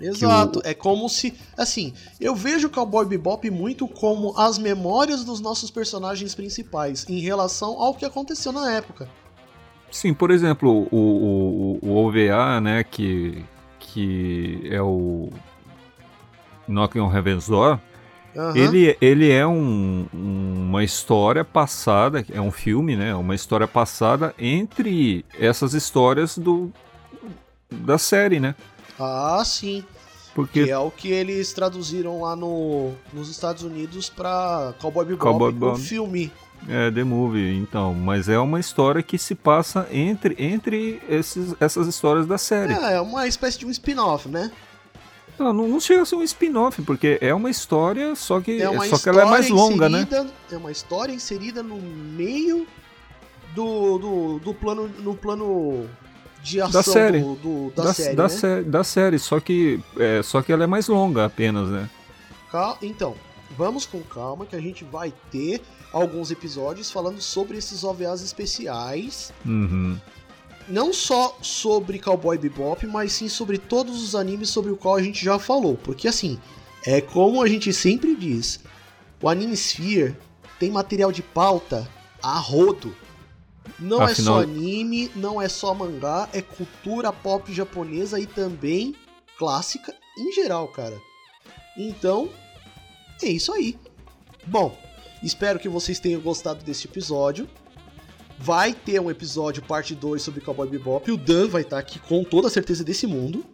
Exato, 0.00 0.60
o... 0.60 0.62
é 0.64 0.74
como 0.74 1.08
se. 1.08 1.34
Assim, 1.56 1.92
eu 2.20 2.34
vejo 2.34 2.70
Cowboy 2.70 3.04
Bebop 3.04 3.50
muito 3.50 3.88
como 3.88 4.38
as 4.38 4.58
memórias 4.58 5.24
dos 5.24 5.40
nossos 5.40 5.70
personagens 5.70 6.34
principais 6.34 7.04
em 7.08 7.18
relação 7.18 7.80
ao 7.80 7.94
que 7.94 8.04
aconteceu 8.04 8.52
na 8.52 8.72
época. 8.72 9.08
Sim, 9.90 10.12
por 10.12 10.30
exemplo, 10.30 10.86
o, 10.92 10.96
o, 10.96 11.78
o 11.82 11.96
OVA, 11.96 12.60
né, 12.60 12.84
que, 12.84 13.42
que 13.80 14.60
é 14.70 14.80
o 14.82 15.30
Knocking 16.68 17.00
on 17.00 17.14
Heaven's 17.14 17.48
Door, 17.48 17.80
uhum. 18.38 18.56
ele, 18.56 18.96
ele 19.00 19.30
é 19.30 19.46
um, 19.46 20.06
uma 20.12 20.84
história 20.84 21.44
passada, 21.44 22.24
é 22.32 22.40
um 22.40 22.50
filme, 22.50 22.96
né, 22.96 23.14
uma 23.14 23.34
história 23.34 23.66
passada 23.66 24.34
entre 24.38 25.24
essas 25.38 25.74
histórias 25.74 26.38
do, 26.38 26.70
da 27.70 27.98
série, 27.98 28.40
né? 28.40 28.54
Ah, 28.98 29.42
sim. 29.44 29.84
Porque... 30.34 30.64
Que 30.64 30.70
é 30.70 30.78
o 30.78 30.90
que 30.90 31.10
eles 31.10 31.52
traduziram 31.52 32.22
lá 32.22 32.36
no, 32.36 32.92
nos 33.12 33.28
Estados 33.28 33.62
Unidos 33.62 34.08
pra 34.08 34.72
Cowboy 34.80 35.04
Bebop, 35.04 35.22
Cowboy 35.22 35.52
Bebop. 35.52 35.80
o 35.80 35.82
filme. 35.82 36.32
É, 36.68 36.90
The 36.90 37.04
Movie, 37.04 37.56
então. 37.56 37.94
Mas 37.94 38.28
é 38.28 38.38
uma 38.38 38.58
história 38.58 39.02
que 39.02 39.18
se 39.18 39.34
passa 39.34 39.86
entre, 39.90 40.34
entre 40.38 41.00
esses, 41.08 41.54
essas 41.60 41.86
histórias 41.86 42.26
da 42.26 42.38
série. 42.38 42.72
É, 42.72 42.94
é 42.94 43.00
uma 43.00 43.26
espécie 43.26 43.58
de 43.58 43.66
um 43.66 43.70
spin-off, 43.70 44.28
né? 44.28 44.50
Não, 45.38 45.52
não, 45.52 45.80
chega 45.80 46.02
a 46.02 46.06
ser 46.06 46.16
um 46.16 46.22
spin-off, 46.22 46.82
porque 46.82 47.18
é 47.20 47.32
uma 47.32 47.48
história, 47.48 48.14
só 48.16 48.40
que, 48.40 48.60
é 48.60 48.88
só 48.88 48.98
que 48.98 49.08
ela 49.08 49.22
é 49.22 49.24
mais 49.24 49.48
longa, 49.48 49.88
né? 49.88 50.06
É 50.50 50.56
uma 50.56 50.72
história 50.72 51.12
inserida 51.12 51.62
no 51.62 51.76
meio 51.76 52.66
do, 53.54 53.98
do, 53.98 54.38
do 54.40 54.54
plano, 54.54 54.88
no 54.98 55.14
plano 55.14 55.88
de 56.42 56.60
ação 56.60 56.72
da 56.72 56.82
série. 56.82 57.20
Do, 57.20 57.34
do, 57.36 57.72
da, 57.74 57.84
da, 57.84 57.94
série, 57.94 58.16
da, 58.16 58.22
né? 58.24 58.28
sé 58.28 58.62
da 58.62 58.84
série, 58.84 59.18
só 59.18 59.40
que, 59.40 59.80
é, 59.98 60.22
só 60.22 60.42
que 60.42 60.52
ela 60.52 60.64
é 60.64 60.66
mais 60.66 60.88
longa 60.88 61.24
apenas, 61.24 61.68
né? 61.68 61.88
Então, 62.82 63.14
vamos 63.56 63.86
com 63.86 64.00
calma 64.02 64.46
que 64.46 64.56
a 64.56 64.60
gente 64.60 64.84
vai 64.84 65.12
ter 65.30 65.60
alguns 65.92 66.30
episódios 66.30 66.90
falando 66.90 67.20
sobre 67.20 67.58
esses 67.58 67.84
OVAs 67.84 68.22
especiais. 68.22 69.32
Uhum. 69.44 69.98
Não 70.68 70.92
só 70.92 71.36
sobre 71.40 71.98
Cowboy 71.98 72.36
Bebop, 72.36 72.86
mas 72.86 73.12
sim 73.12 73.28
sobre 73.28 73.58
todos 73.58 74.02
os 74.02 74.14
animes 74.14 74.50
sobre 74.50 74.70
o 74.70 74.76
qual 74.76 74.96
a 74.96 75.02
gente 75.02 75.24
já 75.24 75.38
falou. 75.38 75.76
Porque 75.76 76.06
assim, 76.06 76.38
é 76.84 77.00
como 77.00 77.42
a 77.42 77.48
gente 77.48 77.72
sempre 77.72 78.14
diz, 78.14 78.60
o 79.22 79.28
Anime 79.28 79.54
Sphere 79.56 80.16
tem 80.58 80.70
material 80.70 81.10
de 81.10 81.22
pauta 81.22 81.88
a 82.22 82.38
rodo. 82.38 82.94
Não 83.78 84.00
Afinal... 84.00 84.10
é 84.10 84.14
só 84.14 84.42
anime, 84.42 85.10
não 85.14 85.40
é 85.40 85.48
só 85.48 85.72
mangá, 85.74 86.28
é 86.32 86.42
cultura 86.42 87.12
pop 87.12 87.52
japonesa 87.52 88.18
e 88.18 88.26
também 88.26 88.94
clássica 89.38 89.94
em 90.18 90.32
geral, 90.32 90.68
cara. 90.68 91.00
Então, 91.76 92.28
é 93.22 93.28
isso 93.28 93.52
aí. 93.52 93.78
Bom, 94.46 94.76
Espero 95.22 95.58
que 95.58 95.68
vocês 95.68 95.98
tenham 95.98 96.20
gostado 96.20 96.64
desse 96.64 96.86
episódio. 96.86 97.48
Vai 98.40 98.72
ter 98.72 99.00
um 99.00 99.10
episódio 99.10 99.62
parte 99.62 99.94
2 99.94 100.22
sobre 100.22 100.40
Cowboy 100.40 100.68
Bebop. 100.68 101.08
E 101.08 101.12
o 101.12 101.16
Dan 101.16 101.48
vai 101.48 101.62
estar 101.62 101.78
aqui 101.78 101.98
com 101.98 102.22
toda 102.22 102.48
a 102.48 102.50
certeza 102.50 102.84
desse 102.84 103.06
mundo. 103.06 103.44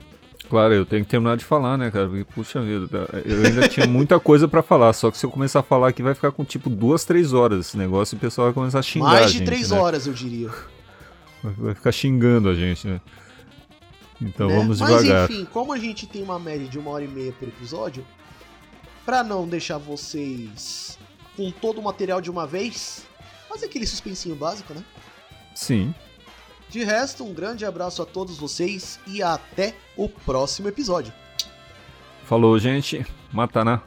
Claro, 0.49 0.75
eu 0.75 0.85
tenho 0.85 1.05
que 1.05 1.11
terminar 1.11 1.37
de 1.37 1.45
falar, 1.45 1.79
né, 1.79 1.91
cara? 1.91 2.07
Porque, 2.07 2.25
puxa 2.25 2.61
vida, 2.61 2.87
tá? 2.87 3.19
eu 3.25 3.47
ainda 3.47 3.67
tinha 3.67 3.87
muita 3.87 4.21
coisa 4.21 4.47
para 4.47 4.63
falar, 4.63 4.93
só 4.93 5.11
que 5.11 5.17
se 5.17 5.25
eu 5.25 5.31
começar 5.31 5.61
a 5.61 5.63
falar 5.63 5.89
aqui 5.89 6.03
vai 6.03 6.15
ficar 6.15 6.33
com 6.33 6.45
tipo 6.45 6.69
duas, 6.69 7.05
três 7.05 7.33
horas 7.33 7.67
esse 7.67 7.79
negócio 7.79 8.15
e 8.15 8.19
o 8.19 8.21
pessoal 8.21 8.49
vai 8.49 8.55
começar 8.55 8.79
a 8.79 8.83
xingar 8.83 9.07
Mais 9.07 9.33
de 9.33 9.39
gente, 9.39 9.47
três 9.47 9.71
né? 9.71 9.79
horas, 9.79 10.07
eu 10.07 10.13
diria. 10.13 10.51
Vai 11.43 11.75
ficar 11.75 11.93
xingando 11.93 12.51
a 12.51 12.55
gente, 12.55 12.87
né? 12.87 13.01
Então 14.21 14.49
né? 14.49 14.57
vamos 14.57 14.79
devagar. 14.79 15.29
Mas 15.29 15.31
enfim, 15.31 15.47
como 15.51 15.73
a 15.73 15.79
gente 15.79 16.07
tem 16.07 16.23
uma 16.23 16.39
média 16.39 16.69
de 16.69 16.79
uma 16.79 16.91
hora 16.91 17.05
e 17.05 17.09
meia 17.09 17.33
por 17.33 17.49
episódio, 17.49 18.05
para 19.05 19.25
não 19.25 19.49
deixar 19.49 19.79
vocês 19.79 20.99
com 21.37 21.51
todo 21.51 21.81
o 21.81 21.83
material 21.83 22.21
de 22.21 22.31
uma 22.31 22.47
vez, 22.47 23.07
fazer 23.55 23.67
aquele 23.67 23.87
suspensinho 23.87 24.35
básico, 24.35 24.75
né? 24.75 24.85
Sim. 25.55 25.95
De 26.69 26.83
resto, 26.83 27.25
um 27.25 27.33
grande 27.33 27.65
abraço 27.65 28.03
a 28.03 28.07
todos 28.07 28.37
vocês 28.37 28.99
e 29.07 29.23
até 29.23 29.77
o 29.97 30.09
próximo 30.09 30.69
episódio. 30.69 31.13
Falou, 32.25 32.59
gente. 32.59 33.07
Mataná. 33.33 33.83